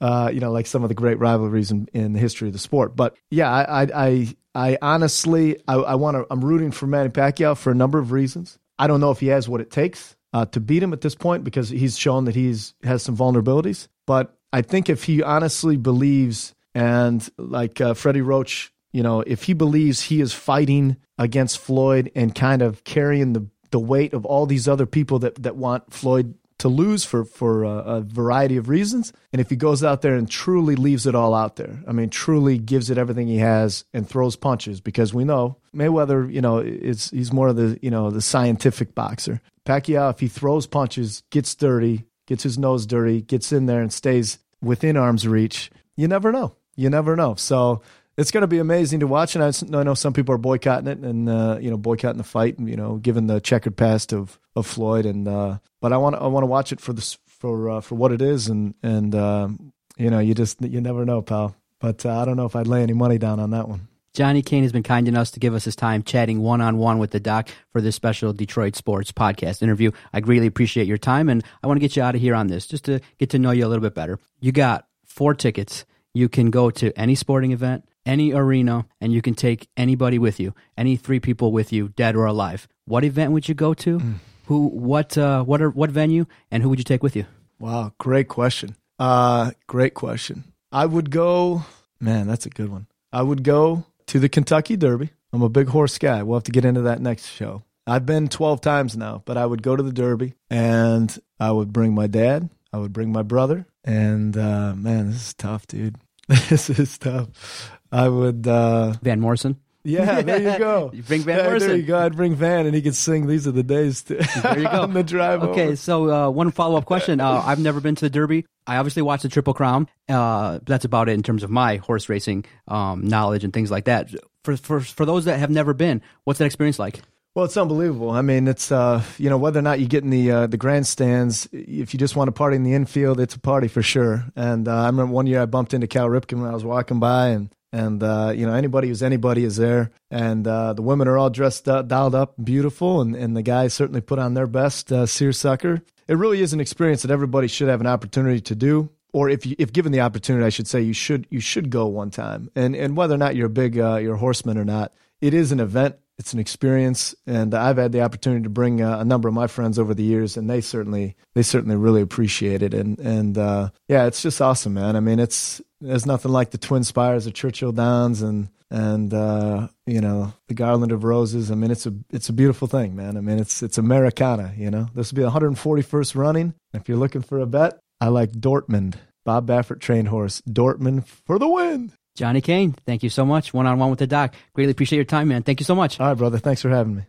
uh, 0.00 0.30
you 0.32 0.40
know 0.40 0.52
like 0.52 0.66
some 0.66 0.82
of 0.82 0.88
the 0.88 0.94
great 0.94 1.18
rivalries 1.18 1.70
in, 1.70 1.88
in 1.92 2.12
the 2.12 2.18
history 2.18 2.48
of 2.48 2.52
the 2.52 2.58
sport. 2.58 2.96
But 2.96 3.16
yeah, 3.30 3.50
I 3.50 3.82
I 3.82 3.86
I, 3.94 4.36
I 4.54 4.78
honestly 4.82 5.58
I, 5.68 5.74
I 5.74 5.94
want 5.94 6.16
to 6.16 6.26
I'm 6.30 6.44
rooting 6.44 6.70
for 6.70 6.86
Manny 6.86 7.10
Pacquiao 7.10 7.56
for 7.56 7.70
a 7.70 7.74
number 7.74 7.98
of 7.98 8.12
reasons. 8.12 8.58
I 8.78 8.86
don't 8.86 9.00
know 9.00 9.10
if 9.10 9.20
he 9.20 9.28
has 9.28 9.48
what 9.48 9.60
it 9.60 9.70
takes 9.70 10.16
uh, 10.32 10.44
to 10.46 10.60
beat 10.60 10.82
him 10.82 10.92
at 10.92 11.00
this 11.00 11.14
point 11.14 11.44
because 11.44 11.70
he's 11.70 11.98
shown 11.98 12.24
that 12.26 12.34
he's 12.34 12.74
has 12.82 13.02
some 13.02 13.16
vulnerabilities. 13.16 13.88
But 14.06 14.36
I 14.52 14.62
think 14.62 14.88
if 14.88 15.04
he 15.04 15.22
honestly 15.22 15.76
believes 15.76 16.54
and 16.74 17.26
like 17.38 17.80
uh, 17.80 17.94
Freddie 17.94 18.20
Roach, 18.20 18.70
you 18.92 19.02
know, 19.02 19.20
if 19.20 19.44
he 19.44 19.54
believes 19.54 20.02
he 20.02 20.20
is 20.20 20.32
fighting 20.32 20.96
against 21.18 21.58
Floyd 21.58 22.10
and 22.14 22.34
kind 22.34 22.62
of 22.62 22.84
carrying 22.84 23.32
the 23.32 23.46
the 23.70 23.80
weight 23.80 24.12
of 24.12 24.24
all 24.24 24.46
these 24.46 24.68
other 24.68 24.86
people 24.86 25.18
that 25.20 25.42
that 25.42 25.56
want 25.56 25.92
Floyd 25.92 26.34
to 26.58 26.68
lose 26.68 27.04
for 27.04 27.24
for 27.24 27.64
a, 27.64 27.68
a 27.68 28.00
variety 28.00 28.56
of 28.56 28.68
reasons, 28.68 29.12
and 29.32 29.40
if 29.40 29.50
he 29.50 29.56
goes 29.56 29.84
out 29.84 30.02
there 30.02 30.14
and 30.14 30.30
truly 30.30 30.74
leaves 30.74 31.06
it 31.06 31.14
all 31.14 31.34
out 31.34 31.56
there, 31.56 31.82
I 31.86 31.92
mean, 31.92 32.08
truly 32.08 32.58
gives 32.58 32.88
it 32.88 32.98
everything 32.98 33.28
he 33.28 33.38
has 33.38 33.84
and 33.92 34.08
throws 34.08 34.36
punches, 34.36 34.80
because 34.80 35.12
we 35.12 35.24
know 35.24 35.58
Mayweather, 35.74 36.32
you 36.32 36.40
know, 36.40 36.58
is 36.58 37.10
he's 37.10 37.32
more 37.32 37.48
of 37.48 37.56
the 37.56 37.78
you 37.82 37.90
know 37.90 38.10
the 38.10 38.22
scientific 38.22 38.94
boxer. 38.94 39.40
Pacquiao, 39.66 40.10
if 40.10 40.20
he 40.20 40.28
throws 40.28 40.66
punches, 40.66 41.22
gets 41.30 41.54
dirty, 41.54 42.06
gets 42.26 42.44
his 42.44 42.56
nose 42.56 42.86
dirty, 42.86 43.20
gets 43.20 43.52
in 43.52 43.66
there 43.66 43.82
and 43.82 43.92
stays 43.92 44.38
within 44.62 44.96
arm's 44.96 45.26
reach, 45.28 45.70
you 45.96 46.08
never 46.08 46.32
know. 46.32 46.56
You 46.76 46.90
never 46.90 47.16
know. 47.16 47.34
So 47.36 47.82
it's 48.16 48.30
going 48.30 48.42
to 48.42 48.46
be 48.46 48.58
amazing 48.58 49.00
to 49.00 49.06
watch. 49.06 49.36
And 49.36 49.44
I, 49.44 49.82
know 49.82 49.94
some 49.94 50.12
people 50.12 50.34
are 50.34 50.38
boycotting 50.38 50.88
it 50.88 50.98
and 50.98 51.28
uh, 51.28 51.58
you 51.60 51.70
know 51.70 51.76
boycotting 51.76 52.18
the 52.18 52.24
fight. 52.24 52.58
and 52.58 52.68
You 52.68 52.76
know, 52.76 52.96
given 52.96 53.26
the 53.26 53.40
checkered 53.40 53.76
past 53.76 54.12
of 54.12 54.38
of 54.54 54.66
Floyd. 54.66 55.06
And 55.06 55.28
uh, 55.28 55.58
but 55.80 55.92
I 55.92 55.96
want 55.96 56.16
I 56.16 56.26
want 56.26 56.42
to 56.42 56.48
watch 56.48 56.72
it 56.72 56.80
for 56.80 56.92
this 56.92 57.18
for 57.26 57.70
uh, 57.70 57.80
for 57.80 57.94
what 57.94 58.12
it 58.12 58.22
is. 58.22 58.48
And 58.48 58.74
and 58.82 59.14
um, 59.14 59.72
you 59.96 60.10
know, 60.10 60.18
you 60.18 60.34
just 60.34 60.60
you 60.62 60.80
never 60.80 61.04
know, 61.04 61.22
pal. 61.22 61.54
But 61.78 62.06
uh, 62.06 62.20
I 62.20 62.24
don't 62.24 62.36
know 62.36 62.46
if 62.46 62.56
I'd 62.56 62.66
lay 62.66 62.82
any 62.82 62.94
money 62.94 63.18
down 63.18 63.38
on 63.38 63.50
that 63.50 63.68
one. 63.68 63.88
Johnny 64.16 64.40
Kane 64.40 64.62
has 64.62 64.72
been 64.72 64.82
kind 64.82 65.08
enough 65.08 65.32
to 65.32 65.40
give 65.40 65.52
us 65.52 65.64
his 65.64 65.76
time 65.76 66.02
chatting 66.02 66.40
one 66.40 66.62
on 66.62 66.78
one 66.78 66.98
with 66.98 67.10
the 67.10 67.20
doc 67.20 67.50
for 67.70 67.82
this 67.82 67.96
special 67.96 68.32
Detroit 68.32 68.74
Sports 68.74 69.12
podcast 69.12 69.62
interview. 69.62 69.90
I 70.10 70.20
greatly 70.20 70.46
appreciate 70.46 70.86
your 70.86 70.96
time, 70.96 71.28
and 71.28 71.44
I 71.62 71.66
want 71.66 71.76
to 71.76 71.82
get 71.82 71.96
you 71.96 72.02
out 72.02 72.14
of 72.14 72.22
here 72.22 72.34
on 72.34 72.46
this 72.46 72.66
just 72.66 72.86
to 72.86 73.00
get 73.18 73.28
to 73.30 73.38
know 73.38 73.50
you 73.50 73.66
a 73.66 73.68
little 73.68 73.82
bit 73.82 73.94
better. 73.94 74.18
You 74.40 74.52
got 74.52 74.86
four 75.04 75.34
tickets. 75.34 75.84
You 76.14 76.30
can 76.30 76.48
go 76.48 76.70
to 76.70 76.98
any 76.98 77.14
sporting 77.14 77.52
event, 77.52 77.84
any 78.06 78.32
arena, 78.32 78.86
and 79.00 79.12
you 79.12 79.20
can 79.20 79.34
take 79.34 79.68
anybody 79.76 80.18
with 80.18 80.40
you, 80.40 80.54
any 80.78 80.96
three 80.96 81.20
people 81.20 81.52
with 81.52 81.72
you, 81.72 81.88
dead 81.88 82.16
or 82.16 82.24
alive. 82.24 82.66
What 82.86 83.04
event 83.04 83.32
would 83.32 83.48
you 83.48 83.54
go 83.54 83.74
to? 83.74 84.00
Who? 84.46 84.68
What? 84.68 85.18
Uh, 85.18 85.42
what? 85.42 85.60
Are, 85.60 85.70
what 85.70 85.90
venue? 85.90 86.26
And 86.50 86.62
who 86.62 86.70
would 86.70 86.78
you 86.78 86.84
take 86.84 87.02
with 87.02 87.16
you? 87.16 87.26
Wow, 87.58 87.92
great 87.98 88.28
question. 88.28 88.76
Uh, 88.98 89.50
great 89.66 89.94
question. 89.94 90.44
I 90.72 90.86
would 90.86 91.10
go. 91.10 91.64
Man, 92.00 92.26
that's 92.26 92.46
a 92.46 92.50
good 92.50 92.68
one. 92.70 92.86
I 93.12 93.22
would 93.22 93.42
go 93.42 93.84
to 94.06 94.18
the 94.18 94.28
Kentucky 94.28 94.76
Derby. 94.76 95.10
I'm 95.32 95.42
a 95.42 95.48
big 95.48 95.68
horse 95.68 95.98
guy. 95.98 96.22
We'll 96.22 96.38
have 96.38 96.44
to 96.44 96.52
get 96.52 96.64
into 96.64 96.82
that 96.82 97.00
next 97.00 97.26
show. 97.26 97.62
I've 97.86 98.06
been 98.06 98.28
12 98.28 98.60
times 98.60 98.96
now, 98.96 99.22
but 99.24 99.36
I 99.36 99.46
would 99.46 99.62
go 99.62 99.76
to 99.76 99.82
the 99.82 99.92
Derby 99.92 100.34
and 100.50 101.16
I 101.38 101.52
would 101.52 101.72
bring 101.72 101.94
my 101.94 102.06
dad. 102.06 102.50
I 102.72 102.78
would 102.78 102.92
bring 102.92 103.12
my 103.12 103.22
brother. 103.22 103.66
And 103.84 104.36
uh, 104.36 104.74
man, 104.74 105.06
this 105.10 105.28
is 105.28 105.34
tough, 105.34 105.66
dude. 105.66 105.96
This 106.48 106.68
is 106.68 106.98
tough. 106.98 107.70
I 107.92 108.08
would. 108.08 108.46
Uh, 108.46 108.94
Van 109.02 109.20
Morrison. 109.20 109.58
yeah, 109.84 110.22
there 110.22 110.40
you 110.52 110.58
go. 110.58 110.90
You 110.94 111.02
bring 111.02 111.22
Van 111.22 111.38
Yeah, 111.38 111.44
Morrison. 111.44 111.68
There 111.68 111.76
you 111.78 111.82
go. 111.84 111.98
I'd 111.98 112.16
bring 112.16 112.34
Van, 112.34 112.66
and 112.66 112.74
he 112.74 112.82
could 112.82 112.94
sing 112.96 113.26
"These 113.26 113.46
Are 113.46 113.52
the 113.52 113.62
Days" 113.62 114.02
to, 114.04 114.14
There 114.42 114.58
you 114.58 114.64
go. 114.64 114.70
on 114.82 114.92
the 114.94 115.02
drive. 115.04 115.42
Okay, 115.42 115.66
over. 115.68 115.76
so 115.76 116.10
uh, 116.10 116.30
one 116.30 116.50
follow 116.50 116.76
up 116.76 116.84
question. 116.86 117.20
Uh, 117.20 117.42
I've 117.44 117.60
never 117.60 117.80
been 117.80 117.94
to 117.94 118.04
the 118.04 118.10
Derby. 118.10 118.44
I 118.66 118.78
obviously 118.78 119.02
watched 119.02 119.22
the 119.22 119.28
Triple 119.28 119.54
Crown. 119.54 119.88
Uh, 120.08 120.58
that's 120.64 120.84
about 120.84 121.08
it 121.08 121.12
in 121.12 121.22
terms 121.22 121.42
of 121.44 121.50
my 121.50 121.76
horse 121.76 122.08
racing 122.08 122.44
um, 122.68 123.06
knowledge 123.06 123.44
and 123.44 123.52
things 123.52 123.70
like 123.70 123.84
that. 123.84 124.10
For, 124.42 124.56
for 124.56 124.80
for 124.80 125.06
those 125.06 125.24
that 125.26 125.38
have 125.38 125.50
never 125.50 125.72
been, 125.74 126.02
what's 126.24 126.38
that 126.40 126.46
experience 126.46 126.78
like? 126.78 127.00
Well, 127.36 127.44
it's 127.44 127.56
unbelievable. 127.56 128.10
I 128.10 128.22
mean, 128.22 128.48
it's 128.48 128.72
uh, 128.72 129.02
you 129.18 129.28
know 129.30 129.36
whether 129.38 129.58
or 129.58 129.62
not 129.62 129.78
you 129.78 129.86
get 129.86 130.02
in 130.02 130.10
the 130.10 130.30
uh, 130.32 130.46
the 130.48 130.56
grandstands. 130.56 131.48
If 131.52 131.92
you 131.94 131.98
just 132.00 132.16
want 132.16 132.28
to 132.28 132.32
party 132.32 132.56
in 132.56 132.62
the 132.64 132.72
infield, 132.74 133.20
it's 133.20 133.34
a 133.34 133.38
party 133.40 133.68
for 133.68 133.82
sure. 133.82 134.24
And 134.34 134.66
uh, 134.66 134.74
I 134.74 134.86
remember 134.86 135.12
one 135.12 135.26
year 135.26 135.42
I 135.42 135.46
bumped 135.46 135.74
into 135.74 135.86
Cal 135.86 136.08
Ripken 136.08 136.40
when 136.40 136.50
I 136.50 136.54
was 136.54 136.64
walking 136.64 136.98
by, 136.98 137.28
and 137.28 137.54
and 137.76 138.02
uh, 138.02 138.32
you 138.34 138.46
know 138.46 138.54
anybody 138.54 138.88
who's 138.88 139.02
anybody 139.02 139.44
is 139.44 139.56
there. 139.56 139.90
And 140.10 140.46
uh, 140.46 140.72
the 140.72 140.82
women 140.82 141.08
are 141.08 141.18
all 141.18 141.30
dressed 141.30 141.68
up, 141.68 141.88
dialed 141.88 142.14
up, 142.14 142.34
beautiful, 142.42 143.00
and 143.02 143.14
and 143.14 143.36
the 143.36 143.42
guys 143.42 143.74
certainly 143.74 144.00
put 144.00 144.18
on 144.18 144.34
their 144.34 144.46
best 144.46 144.90
uh, 144.90 145.06
seersucker. 145.06 145.82
It 146.08 146.14
really 146.14 146.40
is 146.40 146.52
an 146.52 146.60
experience 146.60 147.02
that 147.02 147.10
everybody 147.10 147.48
should 147.48 147.68
have 147.68 147.80
an 147.80 147.86
opportunity 147.86 148.40
to 148.40 148.54
do. 148.54 148.90
Or 149.12 149.28
if 149.28 149.46
you, 149.46 149.56
if 149.58 149.72
given 149.72 149.92
the 149.92 150.00
opportunity, 150.00 150.44
I 150.44 150.50
should 150.50 150.68
say 150.68 150.80
you 150.80 150.92
should 150.92 151.26
you 151.30 151.40
should 151.40 151.70
go 151.70 151.86
one 151.86 152.10
time. 152.10 152.50
And 152.56 152.74
and 152.74 152.96
whether 152.96 153.14
or 153.14 153.18
not 153.18 153.36
you're 153.36 153.46
a 153.46 153.50
big 153.50 153.78
uh, 153.78 153.96
you're 153.96 154.14
a 154.14 154.18
horseman 154.18 154.56
or 154.56 154.64
not, 154.64 154.92
it 155.20 155.34
is 155.34 155.52
an 155.52 155.60
event 155.60 155.96
it's 156.18 156.32
an 156.32 156.38
experience 156.38 157.14
and 157.26 157.54
i've 157.54 157.76
had 157.76 157.92
the 157.92 158.02
opportunity 158.02 158.42
to 158.42 158.48
bring 158.48 158.80
uh, 158.80 158.98
a 158.98 159.04
number 159.04 159.28
of 159.28 159.34
my 159.34 159.46
friends 159.46 159.78
over 159.78 159.94
the 159.94 160.02
years 160.02 160.36
and 160.36 160.48
they 160.48 160.60
certainly 160.60 161.14
they 161.34 161.42
certainly 161.42 161.76
really 161.76 162.02
appreciate 162.02 162.62
it 162.62 162.74
and 162.74 162.98
and 162.98 163.38
uh, 163.38 163.68
yeah 163.88 164.06
it's 164.06 164.22
just 164.22 164.40
awesome 164.40 164.74
man. 164.74 164.96
I 164.96 165.00
mean 165.00 165.18
it's 165.18 165.60
there's 165.80 166.06
nothing 166.06 166.32
like 166.32 166.50
the 166.50 166.58
twin 166.58 166.84
spires 166.84 167.26
of 167.26 167.34
churchill 167.34 167.72
downs 167.72 168.22
and 168.22 168.48
and 168.70 169.12
uh, 169.14 169.68
you 169.86 170.00
know 170.00 170.32
the 170.48 170.54
garland 170.54 170.92
of 170.92 171.04
roses. 171.04 171.50
I 171.50 171.54
mean 171.54 171.70
it's 171.70 171.86
a 171.86 171.94
it's 172.10 172.28
a 172.28 172.32
beautiful 172.32 172.68
thing 172.68 172.96
man. 172.96 173.16
I 173.16 173.20
mean 173.20 173.38
it's 173.38 173.62
it's 173.62 173.78
americana 173.78 174.54
you 174.56 174.70
know? 174.70 174.88
This 174.94 175.12
will 175.12 175.16
be 175.16 175.22
the 175.22 175.30
141st 175.30 176.14
running. 176.16 176.54
If 176.72 176.88
you're 176.88 176.98
looking 176.98 177.22
for 177.22 177.40
a 177.40 177.46
bet 177.46 177.78
i 178.00 178.08
like 178.08 178.30
dortmund 178.32 178.94
bob 179.24 179.46
baffert 179.46 179.80
trained 179.80 180.08
horse 180.08 180.42
dortmund 180.42 181.06
for 181.06 181.38
the 181.38 181.48
win 181.48 181.90
Johnny 182.16 182.40
Kane, 182.40 182.72
thank 182.84 183.02
you 183.02 183.10
so 183.10 183.24
much. 183.24 183.54
One 183.54 183.66
on 183.66 183.78
one 183.78 183.90
with 183.90 184.00
the 184.00 184.06
doc. 184.06 184.34
Greatly 184.54 184.72
appreciate 184.72 184.96
your 184.96 185.04
time, 185.04 185.28
man. 185.28 185.42
Thank 185.42 185.60
you 185.60 185.64
so 185.64 185.74
much. 185.74 186.00
all 186.00 186.08
right 186.08 186.14
brother 186.14 186.38
thanks 186.38 186.62
for 186.62 186.70
having 186.70 186.96
me 186.96 187.02